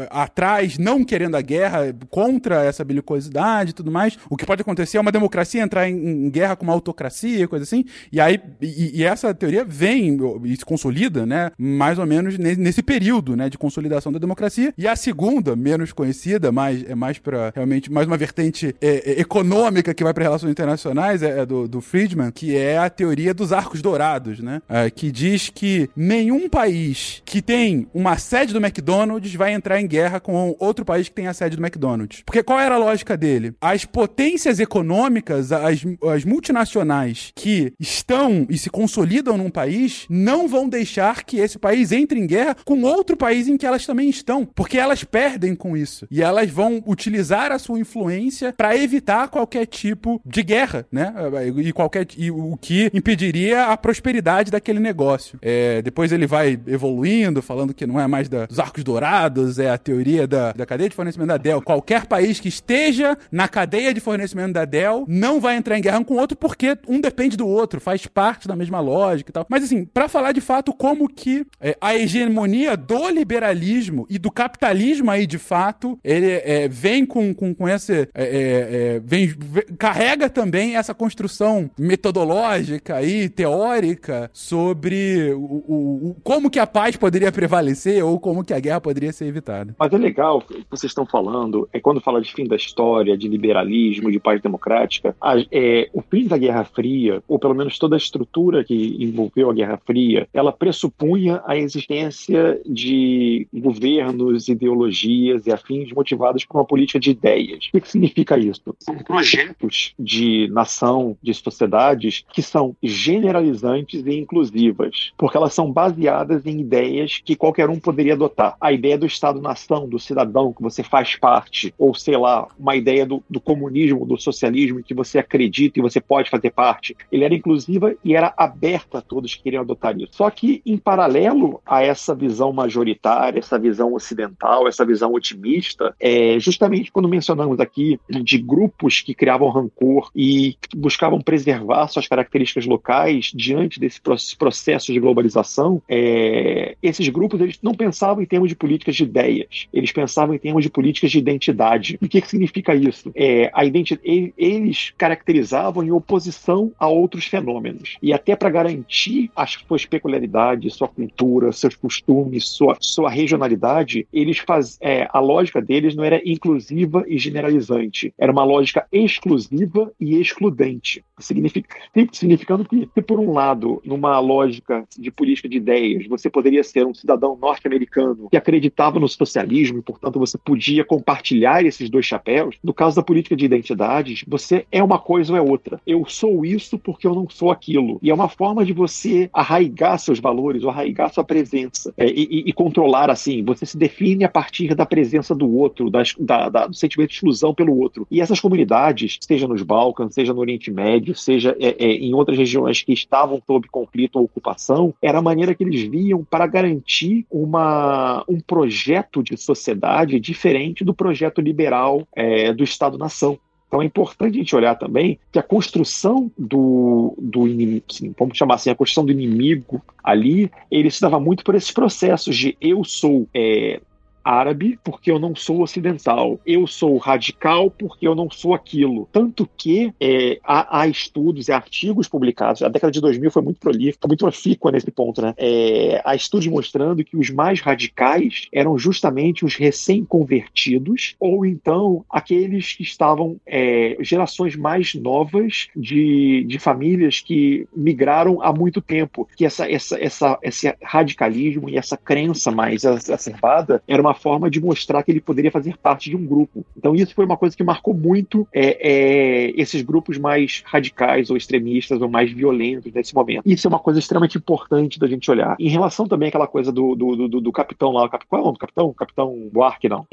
atrás 0.08 0.78
não 0.78 1.04
querendo 1.04 1.36
a 1.36 1.42
guerra 1.42 1.94
contra 2.08 2.64
essa 2.64 2.82
belicosidade 2.82 3.57
e 3.66 3.72
tudo 3.72 3.90
mais. 3.90 4.18
O 4.28 4.36
que 4.36 4.46
pode 4.46 4.62
acontecer 4.62 4.98
é 4.98 5.00
uma 5.00 5.12
democracia 5.12 5.62
entrar 5.62 5.88
em, 5.88 6.26
em 6.26 6.30
guerra 6.30 6.56
com 6.56 6.64
uma 6.64 6.72
autocracia, 6.72 7.48
coisa 7.48 7.64
assim. 7.64 7.84
E 8.12 8.20
aí 8.20 8.40
e, 8.60 9.00
e 9.00 9.04
essa 9.04 9.34
teoria 9.34 9.64
vem 9.64 10.18
e 10.44 10.56
se 10.56 10.64
consolida, 10.64 11.24
né? 11.24 11.50
Mais 11.58 11.98
ou 11.98 12.06
menos 12.06 12.38
nesse 12.38 12.82
período, 12.82 13.36
né, 13.36 13.48
de 13.48 13.58
consolidação 13.58 14.12
da 14.12 14.18
democracia. 14.18 14.72
E 14.76 14.86
a 14.86 14.96
segunda, 14.96 15.56
menos 15.56 15.92
conhecida, 15.92 16.52
mais 16.52 16.88
é 16.88 16.94
mais 16.94 17.18
para 17.18 17.52
realmente 17.54 17.90
mais 17.90 18.06
uma 18.06 18.16
vertente 18.16 18.74
é, 18.80 19.12
é, 19.12 19.20
econômica 19.20 19.94
que 19.94 20.04
vai 20.04 20.12
para 20.12 20.24
relações 20.24 20.50
internacionais 20.50 21.22
é, 21.22 21.40
é, 21.40 21.46
do, 21.46 21.68
do 21.68 21.80
Friedman, 21.80 22.30
que 22.30 22.56
é 22.56 22.78
a 22.78 22.90
teoria 22.90 23.32
dos 23.32 23.52
arcos 23.52 23.80
dourados, 23.80 24.40
né? 24.40 24.60
É, 24.68 24.90
que 24.90 25.10
diz 25.10 25.48
que 25.48 25.88
nenhum 25.96 26.48
país 26.48 27.22
que 27.24 27.40
tem 27.40 27.86
uma 27.94 28.18
sede 28.18 28.52
do 28.52 28.58
McDonald's 28.58 29.34
vai 29.34 29.52
entrar 29.52 29.80
em 29.80 29.86
guerra 29.86 30.20
com 30.20 30.54
outro 30.58 30.84
país 30.84 31.08
que 31.08 31.14
tem 31.14 31.26
a 31.26 31.34
sede 31.34 31.56
do 31.56 31.62
McDonald's. 31.62 32.22
Porque 32.24 32.42
qual 32.42 32.58
era 32.58 32.74
a 32.74 32.78
lógica 32.78 33.16
dele? 33.16 33.37
As 33.60 33.84
potências 33.84 34.60
econômicas, 34.60 35.52
as, 35.52 35.80
as 36.12 36.24
multinacionais 36.24 37.32
que 37.34 37.72
estão 37.78 38.46
e 38.48 38.58
se 38.58 38.70
consolidam 38.70 39.36
num 39.36 39.50
país 39.50 40.06
não 40.08 40.48
vão 40.48 40.68
deixar 40.68 41.24
que 41.24 41.38
esse 41.38 41.58
país 41.58 41.92
entre 41.92 42.18
em 42.18 42.26
guerra 42.26 42.56
com 42.64 42.82
outro 42.82 43.16
país 43.16 43.48
em 43.48 43.56
que 43.56 43.66
elas 43.66 43.86
também 43.86 44.08
estão, 44.08 44.44
porque 44.44 44.78
elas 44.78 45.04
perdem 45.04 45.54
com 45.54 45.76
isso. 45.76 46.06
E 46.10 46.22
elas 46.22 46.50
vão 46.50 46.82
utilizar 46.86 47.52
a 47.52 47.58
sua 47.58 47.78
influência 47.78 48.52
para 48.56 48.76
evitar 48.76 49.28
qualquer 49.28 49.66
tipo 49.66 50.20
de 50.24 50.42
guerra, 50.42 50.86
né? 50.90 51.12
E 51.56 51.72
qualquer 51.72 52.06
e 52.16 52.30
o 52.30 52.56
que 52.60 52.90
impediria 52.92 53.66
a 53.66 53.76
prosperidade 53.76 54.50
daquele 54.50 54.80
negócio. 54.80 55.38
É, 55.42 55.82
depois 55.82 56.12
ele 56.12 56.26
vai 56.26 56.58
evoluindo, 56.66 57.42
falando 57.42 57.74
que 57.74 57.86
não 57.86 58.00
é 58.00 58.06
mais 58.06 58.28
da, 58.28 58.46
dos 58.46 58.58
arcos 58.58 58.84
dourados, 58.84 59.58
é 59.58 59.70
a 59.70 59.78
teoria 59.78 60.26
da, 60.26 60.52
da 60.52 60.66
cadeia 60.66 60.88
de 60.88 60.96
fornecimento 60.96 61.28
da 61.28 61.36
Dell. 61.36 61.62
Qualquer 61.62 62.06
país 62.06 62.40
que 62.40 62.48
esteja 62.48 63.16
na 63.30 63.48
cadeia 63.48 63.92
de 63.92 64.00
fornecimento 64.00 64.52
da 64.52 64.64
Dell 64.64 65.04
não 65.08 65.40
vai 65.40 65.56
entrar 65.56 65.78
em 65.78 65.82
guerra 65.82 66.04
com 66.04 66.14
o 66.14 66.18
outro 66.18 66.36
porque 66.36 66.76
um 66.86 67.00
depende 67.00 67.36
do 67.36 67.46
outro, 67.46 67.80
faz 67.80 68.06
parte 68.06 68.48
da 68.48 68.56
mesma 68.56 68.80
lógica 68.80 69.30
e 69.30 69.32
tal. 69.32 69.46
Mas 69.48 69.64
assim, 69.64 69.84
para 69.84 70.08
falar 70.08 70.32
de 70.32 70.40
fato 70.40 70.72
como 70.72 71.08
que 71.08 71.46
é, 71.60 71.76
a 71.80 71.94
hegemonia 71.94 72.76
do 72.76 73.08
liberalismo 73.08 74.06
e 74.08 74.18
do 74.18 74.30
capitalismo 74.30 75.10
aí 75.10 75.26
de 75.26 75.38
fato, 75.38 75.98
ele 76.02 76.30
é, 76.30 76.68
vem 76.68 77.04
com, 77.04 77.34
com, 77.34 77.54
com 77.54 77.68
esse. 77.68 77.92
É, 77.92 78.08
é, 78.14 78.96
é 78.96 79.00
vem, 79.00 79.34
carrega 79.78 80.28
também 80.30 80.76
essa 80.76 80.94
construção 80.94 81.70
metodológica 81.78 82.96
aí, 82.96 83.28
teórica, 83.28 84.30
sobre 84.32 85.32
o, 85.32 85.40
o, 85.40 86.08
o, 86.10 86.16
como 86.22 86.50
que 86.50 86.58
a 86.58 86.66
paz 86.66 86.96
poderia 86.96 87.32
prevalecer 87.32 88.04
ou 88.04 88.18
como 88.18 88.44
que 88.44 88.54
a 88.54 88.60
guerra 88.60 88.80
poderia 88.80 89.12
ser 89.12 89.26
evitada. 89.26 89.74
Mas 89.78 89.92
é 89.92 89.98
legal 89.98 90.38
o 90.38 90.40
que 90.42 90.64
vocês 90.70 90.90
estão 90.90 91.06
falando, 91.06 91.68
é 91.72 91.80
quando 91.80 92.00
fala 92.00 92.20
de 92.20 92.32
fim 92.32 92.44
da 92.44 92.56
história, 92.56 93.16
de 93.18 93.28
liberalismo, 93.28 94.10
de 94.10 94.20
paz 94.20 94.40
democrática, 94.40 95.16
a, 95.20 95.34
é, 95.50 95.88
o 95.92 96.00
fim 96.00 96.26
da 96.26 96.38
Guerra 96.38 96.64
Fria, 96.64 97.22
ou 97.28 97.38
pelo 97.38 97.54
menos 97.54 97.78
toda 97.78 97.96
a 97.96 97.98
estrutura 97.98 98.64
que 98.64 98.96
envolveu 99.00 99.50
a 99.50 99.54
Guerra 99.54 99.80
Fria, 99.84 100.28
ela 100.32 100.52
pressupunha 100.52 101.42
a 101.44 101.56
existência 101.56 102.60
de 102.64 103.46
governos, 103.52 104.48
ideologias 104.48 105.46
e 105.46 105.52
afins 105.52 105.92
motivados 105.92 106.44
por 106.44 106.58
uma 106.58 106.64
política 106.64 107.00
de 107.00 107.10
ideias. 107.10 107.68
O 107.72 107.80
que, 107.80 107.88
significa 107.88 108.38
isso? 108.38 108.74
São 108.80 108.96
projetos 108.98 109.94
de 109.98 110.48
nação, 110.52 111.16
de 111.22 111.34
sociedades 111.34 112.24
que 112.32 112.42
são 112.42 112.76
generalizantes 112.82 114.04
e 114.06 114.18
inclusivas, 114.18 115.12
porque 115.16 115.36
elas 115.36 115.54
são 115.54 115.70
baseadas 115.72 116.46
em 116.46 116.60
ideias 116.60 117.20
que 117.24 117.36
qualquer 117.36 117.68
um 117.68 117.78
poderia 117.78 118.14
adotar. 118.14 118.56
A 118.60 118.72
ideia 118.72 118.98
do 118.98 119.06
Estado-nação, 119.06 119.88
do 119.88 119.98
cidadão 119.98 120.52
que 120.52 120.62
você 120.62 120.82
faz 120.82 121.16
parte, 121.16 121.74
ou 121.78 121.94
sei 121.94 122.16
lá, 122.16 122.48
uma 122.58 122.76
ideia 122.76 123.06
do, 123.08 123.22
do 123.28 123.40
comunismo, 123.40 124.06
do 124.06 124.18
socialismo 124.18 124.82
que 124.82 124.94
você 124.94 125.18
acredita 125.18 125.78
e 125.78 125.82
você 125.82 126.00
pode 126.00 126.30
fazer 126.30 126.50
parte, 126.50 126.96
ele 127.10 127.24
era 127.24 127.34
inclusiva 127.34 127.94
e 128.04 128.14
era 128.14 128.32
aberta 128.36 128.98
a 128.98 129.02
todos 129.02 129.34
que 129.34 129.42
queriam 129.42 129.62
adotar 129.62 129.98
isso. 129.98 130.12
Só 130.12 130.30
que, 130.30 130.62
em 130.64 130.76
paralelo 130.76 131.60
a 131.66 131.82
essa 131.82 132.14
visão 132.14 132.52
majoritária, 132.52 133.38
essa 133.38 133.58
visão 133.58 133.94
ocidental, 133.94 134.68
essa 134.68 134.84
visão 134.84 135.12
otimista, 135.14 135.94
é 135.98 136.38
justamente 136.38 136.92
quando 136.92 137.08
mencionamos 137.08 137.58
aqui 137.60 137.98
de 138.08 138.38
grupos 138.38 139.00
que 139.00 139.14
criavam 139.14 139.48
rancor 139.48 140.10
e 140.14 140.56
buscavam 140.76 141.20
preservar 141.20 141.88
suas 141.88 142.06
características 142.06 142.66
locais 142.66 143.32
diante 143.34 143.80
desse 143.80 144.00
processo 144.38 144.92
de 144.92 145.00
globalização, 145.00 145.82
é, 145.88 146.76
esses 146.82 147.08
grupos 147.08 147.40
eles 147.40 147.58
não 147.62 147.74
pensavam 147.74 148.22
em 148.22 148.26
termos 148.26 148.48
de 148.48 148.56
políticas 148.56 148.96
de 148.96 149.04
ideias, 149.04 149.66
eles 149.72 149.92
pensavam 149.92 150.34
em 150.34 150.38
termos 150.38 150.62
de 150.62 150.70
políticas 150.70 151.10
de 151.10 151.18
identidade. 151.18 151.98
E 152.00 152.04
o 152.04 152.08
que, 152.08 152.20
que 152.20 152.28
significa 152.28 152.74
isso? 152.74 152.97
É, 153.14 153.50
a 153.52 153.64
identidade, 153.64 154.32
eles 154.36 154.92
caracterizavam 154.96 155.82
em 155.84 155.90
oposição 155.90 156.72
a 156.78 156.88
outros 156.88 157.26
fenômenos. 157.26 157.96
E 158.02 158.12
até 158.12 158.36
para 158.36 158.50
garantir 158.50 159.30
as 159.34 159.52
suas 159.52 159.84
peculiaridades, 159.84 160.74
sua 160.74 160.88
cultura, 160.88 161.52
seus 161.52 161.74
costumes, 161.74 162.48
sua, 162.48 162.76
sua 162.80 163.10
regionalidade, 163.10 164.06
eles 164.12 164.38
faz, 164.38 164.78
é, 164.80 165.08
a 165.10 165.20
lógica 165.20 165.60
deles 165.60 165.94
não 165.94 166.04
era 166.04 166.20
inclusiva 166.24 167.04
e 167.06 167.18
generalizante, 167.18 168.12
era 168.18 168.32
uma 168.32 168.44
lógica 168.44 168.86
exclusiva 168.92 169.92
e 170.00 170.20
excludente. 170.20 171.04
Significa, 171.18 171.76
significando 172.12 172.64
que, 172.64 172.88
se 172.94 173.02
por 173.02 173.18
um 173.18 173.32
lado, 173.32 173.82
numa 173.84 174.18
lógica 174.20 174.84
de 174.96 175.10
política 175.10 175.48
de 175.48 175.56
ideias, 175.56 176.06
você 176.06 176.30
poderia 176.30 176.62
ser 176.62 176.86
um 176.86 176.94
cidadão 176.94 177.36
norte-americano 177.36 178.28
que 178.30 178.36
acreditava 178.36 179.00
no 179.00 179.08
socialismo 179.08 179.78
e, 179.78 179.82
portanto, 179.82 180.18
você 180.18 180.38
podia 180.38 180.84
compartilhar 180.84 181.64
esses 181.64 181.90
dois 181.90 182.06
chapéus, 182.06 182.56
no 182.62 182.72
caso 182.72 182.87
da 182.96 183.02
política 183.02 183.36
de 183.36 183.44
identidades, 183.44 184.24
você 184.26 184.66
é 184.70 184.82
uma 184.82 184.98
coisa 184.98 185.32
ou 185.32 185.38
é 185.38 185.42
outra. 185.42 185.80
Eu 185.86 186.04
sou 186.06 186.44
isso 186.44 186.78
porque 186.78 187.06
eu 187.06 187.14
não 187.14 187.28
sou 187.28 187.50
aquilo. 187.50 187.98
E 188.02 188.10
é 188.10 188.14
uma 188.14 188.28
forma 188.28 188.64
de 188.64 188.72
você 188.72 189.28
arraigar 189.32 189.98
seus 189.98 190.18
valores, 190.18 190.62
ou 190.62 190.70
arraigar 190.70 191.12
sua 191.12 191.24
presença 191.24 191.92
é, 191.96 192.06
e, 192.06 192.44
e, 192.46 192.52
controlar 192.52 193.10
assim. 193.10 193.42
Você 193.44 193.66
se 193.66 193.76
define 193.76 194.24
a 194.24 194.28
partir 194.28 194.74
da 194.74 194.86
presença 194.86 195.34
do 195.34 195.50
outro, 195.54 195.90
da, 195.90 196.02
da, 196.18 196.48
da, 196.48 196.66
do 196.66 196.74
sentimento 196.74 197.10
de 197.10 197.14
exclusão 197.16 197.54
pelo 197.54 197.78
outro. 197.78 198.06
E 198.10 198.20
essas 198.20 198.40
comunidades, 198.40 199.18
seja 199.20 199.46
nos 199.46 199.62
Balcãs, 199.62 200.14
seja 200.14 200.32
no 200.32 200.40
Oriente 200.40 200.70
Médio, 200.70 201.14
seja 201.14 201.56
é, 201.60 201.76
é, 201.78 201.92
em 201.92 202.14
outras 202.14 202.36
regiões 202.36 202.82
que 202.82 202.92
estavam 202.92 203.40
sob 203.46 203.68
conflito 203.68 204.16
ou 204.16 204.24
ocupação, 204.24 204.94
era 205.00 205.18
a 205.18 205.22
maneira 205.22 205.54
que 205.54 205.64
eles 205.64 205.82
viam 205.82 206.24
para 206.24 206.46
garantir 206.46 207.26
uma, 207.30 208.24
um 208.28 208.40
projeto 208.40 209.22
de 209.22 209.36
sociedade 209.36 210.20
diferente 210.20 210.84
do 210.84 210.94
projeto 210.94 211.40
liberal 211.40 212.06
é, 212.14 212.52
do 212.52 212.64
Estado-nação. 212.78 213.38
Então 213.66 213.82
é 213.82 213.84
importante 213.84 214.36
a 214.36 214.38
gente 214.38 214.56
olhar 214.56 214.74
também 214.76 215.18
que 215.30 215.38
a 215.38 215.42
construção 215.42 216.30
do, 216.38 217.14
do 217.18 217.46
inimigo, 217.46 217.84
vamos 218.18 218.38
chamar 218.38 218.54
assim, 218.54 218.70
a 218.70 218.74
construção 218.74 219.04
do 219.04 219.12
inimigo 219.12 219.82
ali, 220.02 220.50
ele 220.70 220.90
se 220.90 221.02
dava 221.02 221.20
muito 221.20 221.44
por 221.44 221.54
esses 221.54 221.70
processos 221.70 222.34
de 222.34 222.56
eu 222.60 222.82
sou 222.82 223.28
é, 223.34 223.80
árabe 224.24 224.78
porque 224.82 225.10
eu 225.10 225.18
não 225.18 225.34
sou 225.34 225.62
ocidental. 225.62 226.38
Eu 226.46 226.66
sou 226.66 226.96
radical 226.98 227.70
porque 227.70 228.06
eu 228.06 228.14
não 228.14 228.30
sou 228.30 228.54
aquilo. 228.54 229.08
Tanto 229.12 229.48
que 229.56 229.92
é, 230.00 230.38
há, 230.44 230.80
há, 230.80 230.88
estudos 230.88 231.48
e 231.48 231.52
artigos 231.52 232.08
publicados. 232.08 232.62
A 232.62 232.68
década 232.68 232.90
de 232.90 233.00
2000 233.00 233.30
foi 233.30 233.42
muito 233.42 233.60
prolífica, 233.60 234.06
muito 234.06 234.24
profícua 234.24 234.72
nesse 234.72 234.90
ponto, 234.90 235.22
né? 235.22 235.34
É, 235.36 236.00
há 236.04 236.14
estudos 236.14 236.46
mostrando 236.46 237.04
que 237.04 237.16
os 237.16 237.30
mais 237.30 237.60
radicais 237.60 238.48
eram 238.52 238.78
justamente 238.78 239.44
os 239.44 239.54
recém-convertidos 239.54 241.14
ou 241.18 241.44
então 241.46 242.04
aqueles 242.10 242.74
que 242.74 242.82
estavam 242.82 243.36
é, 243.46 243.96
gerações 244.00 244.56
mais 244.56 244.94
novas 244.94 245.68
de, 245.74 246.44
de 246.46 246.58
famílias 246.58 247.20
que 247.20 247.66
migraram 247.74 248.42
há 248.42 248.52
muito 248.52 248.80
tempo. 248.80 249.28
Que 249.36 249.44
essa, 249.44 249.70
essa, 249.70 249.98
essa, 250.02 250.38
esse 250.42 250.74
radicalismo 250.82 251.68
e 251.68 251.76
essa 251.76 251.96
crença 251.96 252.50
mais 252.50 252.84
exacerbada 252.84 253.82
era 253.86 254.00
uma 254.00 254.07
forma 254.14 254.50
de 254.50 254.60
mostrar 254.60 255.02
que 255.02 255.10
ele 255.10 255.20
poderia 255.20 255.50
fazer 255.50 255.76
parte 255.76 256.10
de 256.10 256.16
um 256.16 256.24
grupo. 256.24 256.64
Então 256.76 256.94
isso 256.94 257.14
foi 257.14 257.24
uma 257.24 257.36
coisa 257.36 257.56
que 257.56 257.64
marcou 257.64 257.94
muito 257.94 258.46
é, 258.52 258.78
é, 258.80 259.60
esses 259.60 259.82
grupos 259.82 260.18
mais 260.18 260.62
radicais 260.66 261.30
ou 261.30 261.36
extremistas 261.36 262.00
ou 262.00 262.08
mais 262.08 262.32
violentos 262.32 262.92
nesse 262.92 263.14
momento. 263.14 263.42
Isso 263.44 263.66
é 263.66 263.70
uma 263.70 263.78
coisa 263.78 263.98
extremamente 263.98 264.38
importante 264.38 264.98
da 264.98 265.06
gente 265.06 265.30
olhar. 265.30 265.56
Em 265.58 265.68
relação 265.68 266.06
também 266.06 266.28
àquela 266.28 266.46
coisa 266.46 266.72
do, 266.72 266.94
do, 266.94 267.28
do, 267.28 267.40
do 267.40 267.52
capitão 267.52 267.92
lá, 267.92 268.08
qual 268.08 268.20
é 268.32 268.42
o 268.42 268.44
nome 268.46 268.56
do 268.56 268.60
capitão? 268.60 268.92
Capitão 268.92 269.48
Buarque, 269.52 269.88
não. 269.88 270.06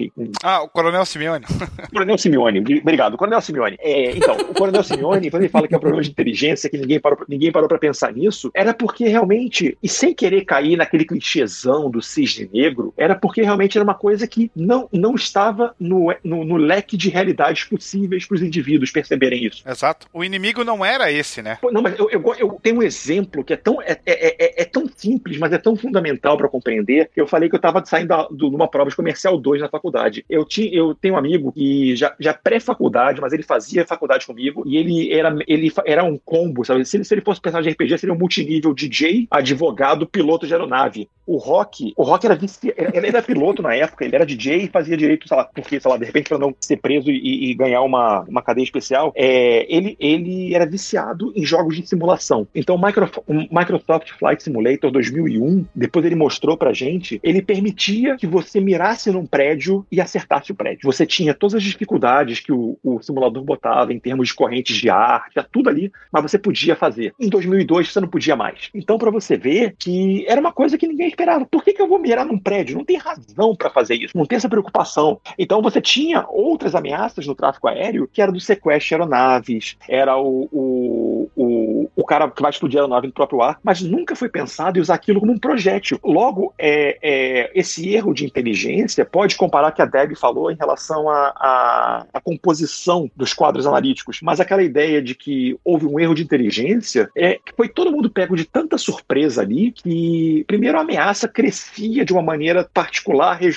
Ah, 0.44 0.62
o 0.64 0.70
Coronel 0.70 1.06
Simeone. 1.06 1.46
Coronel 1.92 2.18
Simeone, 2.18 2.60
obrigado. 2.60 3.18
Coronel 3.18 3.42
Simeone. 3.42 3.78
É, 3.80 4.16
então, 4.16 4.36
o 4.36 4.54
Coronel 4.54 4.84
Simeone, 4.84 5.30
quando 5.30 5.44
ele 5.44 5.52
fala 5.52 5.68
que 5.68 5.74
é 5.74 5.78
um 5.78 5.82
problema 5.82 6.04
de 6.04 6.10
inteligência, 6.10 6.70
que 6.70 6.78
ninguém 6.78 7.00
parou, 7.00 7.20
ninguém 7.28 7.52
parou 7.52 7.68
pra 7.68 7.78
pensar 7.78 8.14
nisso, 8.14 8.52
era 8.54 8.74
porque 8.74 9.08
realmente, 9.08 9.78
e 9.82 9.88
sem 9.88 10.14
querer 10.14 10.46
cair 10.46 10.78
naquele 10.78 11.06
clichêzão 11.06 11.90
do 11.90 12.02
cisne 12.02 12.50
negro, 12.52 12.94
era 12.98 13.16
porque 13.16 13.42
realmente 13.42 13.78
era 13.78 13.85
uma 13.86 13.96
coisa 13.96 14.28
que 14.28 14.52
não, 14.56 14.90
não 14.92 15.16
estava 15.16 15.76
no, 15.80 16.14
no, 16.24 16.44
no 16.44 16.58
leque 16.58 16.98
de 16.98 17.10
realidades 17.10 17.64
possíveis 17.64 18.26
para 18.26 18.36
os 18.36 18.42
indivíduos 18.42 18.92
perceberem 18.92 19.46
isso. 19.46 19.64
Exato. 19.68 20.08
O 20.14 20.24
inimigo 20.24 20.64
não 20.64 20.84
era 20.84 21.12
esse, 21.12 21.42
né? 21.42 21.58
Não, 21.72 21.82
mas 21.82 21.98
eu, 21.98 22.10
eu, 22.10 22.36
eu 22.38 22.60
tenho 22.62 22.78
um 22.78 22.84
exemplo 22.84 23.44
que 23.44 23.54
é 23.54 23.58
tão, 23.58 23.82
é, 23.82 23.98
é, 24.06 24.46
é, 24.46 24.62
é 24.62 24.66
tão 24.66 24.90
simples, 24.96 25.38
mas 25.38 25.54
é 25.54 25.58
tão 25.58 25.76
fundamental 25.76 26.38
para 26.38 26.50
compreender. 26.50 27.10
Eu 27.16 27.28
falei 27.28 27.50
que 27.50 27.56
eu 27.56 27.58
estava 27.58 27.84
saindo 27.86 28.10
da, 28.10 28.28
de 28.30 28.46
uma 28.46 28.68
prova 28.68 28.90
de 28.90 28.96
comercial 28.96 29.38
2 29.38 29.62
na 29.62 29.70
faculdade. 29.70 30.26
Eu, 30.30 30.46
tinha, 30.46 30.74
eu 30.74 30.96
tenho 30.96 31.14
um 31.14 31.18
amigo 31.18 31.52
que 31.52 31.96
já, 31.96 32.16
já 32.20 32.34
pré-faculdade, 32.34 33.22
mas 33.22 33.34
ele 33.34 33.44
fazia 33.44 33.86
faculdade 33.86 34.26
comigo 34.26 34.64
e 34.66 34.78
ele 34.78 35.14
era, 35.14 35.36
ele 35.48 35.72
era 35.86 36.04
um 36.04 36.18
combo, 36.18 36.64
sabe? 36.66 36.86
Se 36.86 36.98
ele, 36.98 37.04
se 37.04 37.14
ele 37.14 37.22
fosse 37.22 37.42
personagem 37.42 37.72
de 37.72 37.76
RPG, 37.76 37.98
seria 37.98 38.14
um 38.14 38.18
multinível 38.18 38.74
DJ, 38.74 39.28
advogado, 39.30 40.08
piloto 40.08 40.48
de 40.48 40.54
aeronave. 40.54 41.10
O 41.26 41.38
Rock, 41.38 41.94
o 41.96 42.04
Rock 42.04 42.26
era, 42.26 42.36
vice, 42.36 42.74
ele 42.94 43.08
era 43.08 43.22
piloto 43.22 43.62
na 43.62 43.75
época, 43.76 44.06
ele 44.06 44.16
era 44.16 44.26
DJ 44.26 44.64
e 44.64 44.68
fazia 44.68 44.98
direito, 44.98 45.28
sei 45.28 45.38
lá, 45.38 45.46
porque, 45.46 45.80
sei 45.80 45.92
lá, 45.92 45.98
de 45.98 46.06
repente, 46.06 46.30
para 46.30 46.38
não 46.38 46.56
ser 46.60 46.78
preso 46.78 47.10
e, 47.10 47.52
e, 47.52 47.54
ganhar 47.54 47.82
uma, 47.82 48.22
uma 48.22 48.42
cadeia 48.42 48.64
especial, 48.64 49.12
é, 49.16 49.66
ele, 49.74 49.96
ele 50.00 50.54
era 50.54 50.66
viciado 50.66 51.32
em 51.36 51.46
jogos 51.46 51.76
de 51.76 51.88
simulação. 51.88 52.48
Então, 52.54 52.76
o 52.76 53.60
Microsoft 53.60 54.12
Flight 54.18 54.44
Simulator 54.44 54.92
2001, 54.92 55.66
depois 55.76 56.06
ele 56.06 56.16
mostrou 56.16 56.58
pra 56.58 56.74
gente, 56.74 57.20
ele 57.24 57.42
permitia 57.42 58.18
que 58.18 58.28
você 58.28 58.60
mirasse 58.60 59.12
num 59.12 59.26
prédio 59.26 59.86
e 59.92 60.02
acertasse 60.02 60.52
o 60.52 60.56
prédio. 60.56 60.82
Você 60.84 61.06
tinha 61.06 61.34
todas 61.34 61.56
as 61.56 61.64
dificuldades 61.64 62.40
que 62.40 62.52
o, 62.52 62.78
o 62.84 63.02
simulador 63.02 63.44
botava 63.44 63.94
em 63.94 64.00
termos 64.00 64.30
de 64.30 64.34
correntes 64.34 64.78
de 64.78 64.90
ar, 64.90 65.30
tinha 65.32 65.44
tudo 65.44 65.70
ali, 65.70 65.92
mas 66.12 66.24
você 66.24 66.38
podia 66.38 66.76
fazer. 66.76 67.14
Em 67.20 67.30
2002, 67.30 67.92
você 67.92 68.00
não 68.00 68.08
podia 68.08 68.36
mais. 68.36 68.70
Então, 68.74 68.98
para 68.98 69.12
você 69.12 69.38
ver 69.38 69.76
que 69.78 70.26
era 70.28 70.40
uma 70.40 70.52
coisa 70.52 70.78
que 70.78 70.88
ninguém 70.88 71.08
esperava. 71.08 71.46
Por 71.46 71.64
que, 71.64 71.74
que 71.74 71.82
eu 71.82 71.88
vou 71.88 72.00
mirar 72.00 72.26
num 72.26 72.38
prédio? 72.38 72.78
Não 72.78 72.86
tem 72.86 72.98
razão 72.98 73.56
para 73.56 73.65
fazer 73.70 73.96
isso, 73.96 74.18
não 74.18 74.26
tem 74.26 74.38
essa 74.38 74.50
preocupação. 74.50 75.20
Então, 75.38 75.62
você 75.62 75.82
tinha 75.82 76.26
outras 76.30 76.76
ameaças 76.76 77.26
no 77.26 77.36
tráfego 77.36 77.68
aéreo, 77.68 78.10
que 78.12 78.22
era 78.22 78.32
do 78.32 78.40
sequestro 78.40 78.88
de 78.88 78.94
aeronaves, 78.96 79.78
era 79.88 80.18
o, 80.18 80.48
o, 80.52 81.30
o, 81.36 81.90
o 81.96 82.04
cara 82.04 82.30
que 82.30 82.42
vai 82.42 82.52
explodir 82.52 82.80
a 82.80 82.84
aeronave 82.84 83.08
no 83.08 83.14
próprio 83.14 83.42
ar, 83.42 83.60
mas 83.64 83.82
nunca 83.82 84.16
foi 84.16 84.30
pensado 84.30 84.78
em 84.78 84.82
usar 84.82 84.96
aquilo 84.96 85.20
como 85.20 85.32
um 85.32 85.40
projétil. 85.40 86.00
Logo, 86.04 86.54
é, 86.58 86.98
é, 87.02 87.52
esse 87.54 87.94
erro 87.94 88.14
de 88.14 88.26
inteligência 88.26 89.06
pode 89.06 89.36
comparar 89.36 89.72
que 89.72 89.82
a 89.82 89.86
Deb 89.86 90.16
falou 90.16 90.52
em 90.52 90.56
relação 90.56 91.10
à 91.10 92.06
composição 92.24 93.10
dos 93.16 93.34
quadros 93.34 93.68
analíticos, 93.68 94.20
mas 94.22 94.40
aquela 94.40 94.64
ideia 94.64 95.02
de 95.02 95.16
que 95.16 95.58
houve 95.64 95.86
um 95.86 96.00
erro 96.00 96.16
de 96.16 96.24
inteligência 96.24 97.10
é 97.16 97.36
que 97.36 97.54
foi 97.56 97.70
todo 97.70 97.92
mundo 97.92 98.10
pego 98.10 98.36
de 98.36 98.46
tanta 98.46 98.78
surpresa 98.78 99.42
ali 99.42 99.72
que, 99.72 100.44
primeiro, 100.48 100.78
a 100.78 100.82
ameaça 100.82 101.28
crescia 101.28 102.06
de 102.06 102.14
uma 102.14 102.22
maneira 102.22 102.68
particular, 102.74 103.36
regional, 103.36 103.55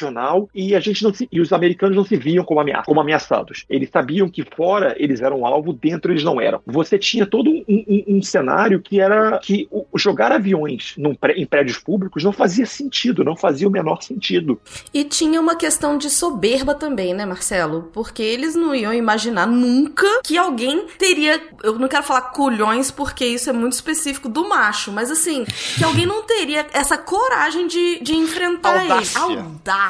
e 0.54 0.74
a 0.74 0.80
gente 0.80 1.02
não 1.02 1.12
se, 1.12 1.28
e 1.30 1.40
os 1.40 1.52
americanos 1.52 1.96
não 1.96 2.04
se 2.04 2.16
viam 2.16 2.44
como, 2.44 2.60
ameaça, 2.60 2.84
como 2.84 3.00
ameaçados. 3.00 3.64
Eles 3.68 3.90
sabiam 3.90 4.28
que 4.28 4.44
fora 4.44 4.94
eles 4.98 5.20
eram 5.20 5.44
alvo, 5.44 5.72
dentro 5.72 6.12
eles 6.12 6.24
não 6.24 6.40
eram. 6.40 6.60
Você 6.66 6.98
tinha 6.98 7.26
todo 7.26 7.50
um, 7.50 7.64
um, 7.68 8.04
um 8.16 8.22
cenário 8.22 8.80
que 8.80 9.00
era 9.00 9.38
que 9.38 9.68
o, 9.70 9.86
jogar 9.96 10.32
aviões 10.32 10.96
pré, 11.20 11.34
em 11.34 11.46
prédios 11.46 11.78
públicos 11.78 12.24
não 12.24 12.32
fazia 12.32 12.66
sentido, 12.66 13.24
não 13.24 13.36
fazia 13.36 13.68
o 13.68 13.70
menor 13.70 14.02
sentido. 14.02 14.60
E 14.92 15.04
tinha 15.04 15.40
uma 15.40 15.56
questão 15.56 15.98
de 15.98 16.10
soberba 16.10 16.74
também, 16.74 17.14
né, 17.14 17.24
Marcelo? 17.26 17.90
Porque 17.92 18.22
eles 18.22 18.54
não 18.54 18.74
iam 18.74 18.92
imaginar 18.92 19.46
nunca 19.46 20.06
que 20.22 20.36
alguém 20.36 20.86
teria. 20.98 21.40
Eu 21.62 21.78
não 21.78 21.88
quero 21.88 22.02
falar 22.02 22.22
culhões 22.32 22.90
porque 22.90 23.24
isso 23.26 23.50
é 23.50 23.52
muito 23.52 23.72
específico 23.72 24.28
do 24.28 24.48
macho, 24.48 24.92
mas 24.92 25.10
assim, 25.10 25.44
que 25.76 25.84
alguém 25.84 26.06
não 26.06 26.22
teria 26.22 26.66
essa 26.72 26.96
coragem 26.96 27.66
de, 27.66 28.00
de 28.00 28.14
enfrentar 28.14 28.80
Audácia. 28.80 29.18
ele. 29.18 29.40
Audácia. 29.40 29.87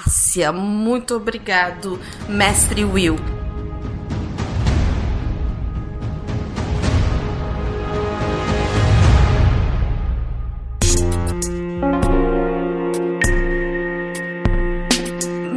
Muito 0.52 1.14
obrigado, 1.16 1.98
mestre 2.28 2.84
Will. 2.84 3.37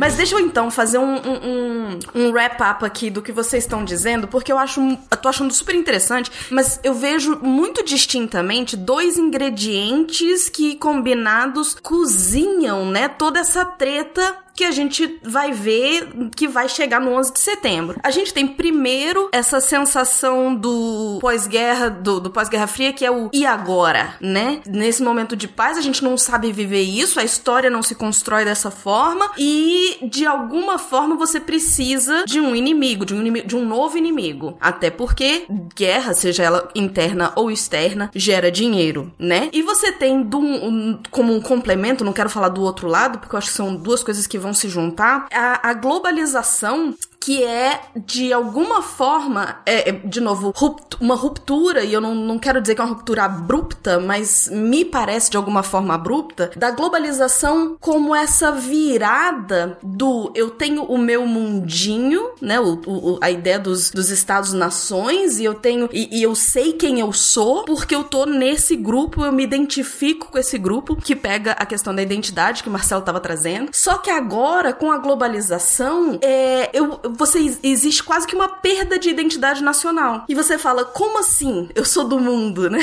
Mas 0.01 0.15
deixa 0.15 0.33
eu 0.33 0.39
então 0.39 0.71
fazer 0.71 0.97
um, 0.97 1.13
um, 1.13 1.37
um, 1.43 1.99
um 2.15 2.31
wrap-up 2.31 2.83
aqui 2.83 3.11
do 3.11 3.21
que 3.21 3.31
vocês 3.31 3.63
estão 3.63 3.85
dizendo, 3.85 4.27
porque 4.27 4.51
eu 4.51 4.57
acho. 4.57 4.81
Eu 4.81 5.17
tô 5.17 5.29
achando 5.29 5.53
super 5.53 5.75
interessante, 5.75 6.31
mas 6.49 6.79
eu 6.83 6.95
vejo 6.95 7.37
muito 7.39 7.85
distintamente 7.85 8.75
dois 8.75 9.19
ingredientes 9.19 10.49
que 10.49 10.75
combinados 10.77 11.75
cozinham, 11.83 12.83
né, 12.87 13.09
toda 13.09 13.41
essa 13.41 13.63
treta 13.63 14.40
que 14.55 14.63
a 14.63 14.71
gente 14.71 15.19
vai 15.23 15.51
ver 15.51 16.09
que 16.35 16.47
vai 16.47 16.67
chegar 16.67 16.99
no 16.99 17.11
11 17.11 17.33
de 17.33 17.39
setembro. 17.39 17.99
A 18.03 18.11
gente 18.11 18.33
tem 18.33 18.47
primeiro 18.47 19.29
essa 19.31 19.59
sensação 19.59 20.53
do 20.55 21.19
pós-guerra, 21.21 21.89
do, 21.89 22.19
do 22.19 22.29
pós-guerra 22.29 22.67
fria, 22.67 22.93
que 22.93 23.05
é 23.05 23.11
o 23.11 23.29
e 23.33 23.45
agora, 23.45 24.15
né? 24.19 24.61
Nesse 24.67 25.01
momento 25.01 25.35
de 25.35 25.47
paz, 25.47 25.77
a 25.77 25.81
gente 25.81 26.03
não 26.03 26.17
sabe 26.17 26.51
viver 26.51 26.81
isso, 26.81 27.19
a 27.19 27.23
história 27.23 27.69
não 27.69 27.81
se 27.81 27.95
constrói 27.95 28.45
dessa 28.45 28.69
forma 28.69 29.31
e 29.37 29.97
de 30.03 30.25
alguma 30.25 30.77
forma 30.77 31.15
você 31.15 31.39
precisa 31.39 32.25
de 32.25 32.39
um 32.39 32.55
inimigo, 32.55 33.05
de 33.05 33.13
um, 33.13 33.21
inimigo, 33.21 33.47
de 33.47 33.55
um 33.55 33.65
novo 33.65 33.97
inimigo. 33.97 34.57
Até 34.59 34.89
porque 34.89 35.45
guerra, 35.75 36.13
seja 36.13 36.43
ela 36.43 36.69
interna 36.75 37.31
ou 37.35 37.51
externa, 37.51 38.11
gera 38.13 38.51
dinheiro, 38.51 39.11
né? 39.17 39.49
E 39.53 39.61
você 39.61 39.91
tem 39.91 40.21
do, 40.21 40.39
um, 40.39 40.99
como 41.09 41.33
um 41.33 41.41
complemento, 41.41 42.03
não 42.03 42.13
quero 42.13 42.29
falar 42.29 42.49
do 42.49 42.61
outro 42.61 42.87
lado, 42.87 43.19
porque 43.19 43.35
eu 43.35 43.37
acho 43.37 43.49
que 43.49 43.55
são 43.55 43.75
duas 43.75 44.03
coisas 44.03 44.27
que 44.27 44.37
vão 44.41 44.53
se 44.53 44.67
juntar, 44.67 45.27
a, 45.31 45.69
a 45.69 45.73
globalização 45.73 46.93
que 47.21 47.43
é, 47.43 47.81
de 47.95 48.33
alguma 48.33 48.81
forma, 48.81 49.59
é, 49.63 49.89
é 49.89 49.91
de 49.91 50.19
novo, 50.19 50.51
uma 50.99 51.15
ruptura, 51.15 51.83
e 51.83 51.93
eu 51.93 52.01
não, 52.01 52.15
não 52.15 52.39
quero 52.39 52.59
dizer 52.59 52.73
que 52.73 52.81
é 52.81 52.83
uma 52.83 52.93
ruptura 52.93 53.25
abrupta, 53.25 53.99
mas 53.99 54.49
me 54.51 54.83
parece 54.83 55.29
de 55.29 55.37
alguma 55.37 55.61
forma 55.61 55.93
abrupta, 55.93 56.51
da 56.55 56.71
globalização 56.71 57.77
como 57.79 58.15
essa 58.15 58.51
virada 58.51 59.77
do 59.83 60.31
eu 60.33 60.49
tenho 60.49 60.83
o 60.83 60.97
meu 60.97 61.25
mundinho, 61.27 62.31
né? 62.41 62.59
O, 62.59 62.81
o 62.85 63.19
a 63.21 63.29
ideia 63.29 63.59
dos, 63.59 63.91
dos 63.91 64.09
Estados-nações, 64.09 65.39
e 65.39 65.43
eu 65.43 65.53
tenho. 65.53 65.89
E, 65.93 66.19
e 66.19 66.23
eu 66.23 66.33
sei 66.33 66.73
quem 66.73 66.99
eu 66.99 67.13
sou, 67.13 67.65
porque 67.65 67.93
eu 67.93 68.03
tô 68.03 68.25
nesse 68.25 68.75
grupo, 68.75 69.23
eu 69.23 69.31
me 69.31 69.43
identifico 69.43 70.31
com 70.31 70.39
esse 70.39 70.57
grupo, 70.57 70.95
que 70.95 71.15
pega 71.15 71.51
a 71.51 71.65
questão 71.65 71.93
da 71.93 72.01
identidade 72.01 72.63
que 72.63 72.69
o 72.69 72.71
Marcelo 72.71 73.03
tava 73.03 73.19
trazendo. 73.19 73.69
Só 73.73 73.97
que 73.99 74.09
agora, 74.09 74.73
com 74.73 74.91
a 74.91 74.97
globalização, 74.97 76.17
é, 76.21 76.69
eu 76.73 76.99
você 77.17 77.57
existe 77.63 78.03
quase 78.03 78.27
que 78.27 78.35
uma 78.35 78.47
perda 78.47 78.97
de 78.97 79.09
identidade 79.09 79.63
nacional. 79.63 80.25
E 80.27 80.35
você 80.35 80.57
fala, 80.57 80.85
como 80.85 81.19
assim? 81.19 81.69
Eu 81.75 81.85
sou 81.85 82.03
do 82.03 82.19
mundo, 82.19 82.69
né? 82.71 82.79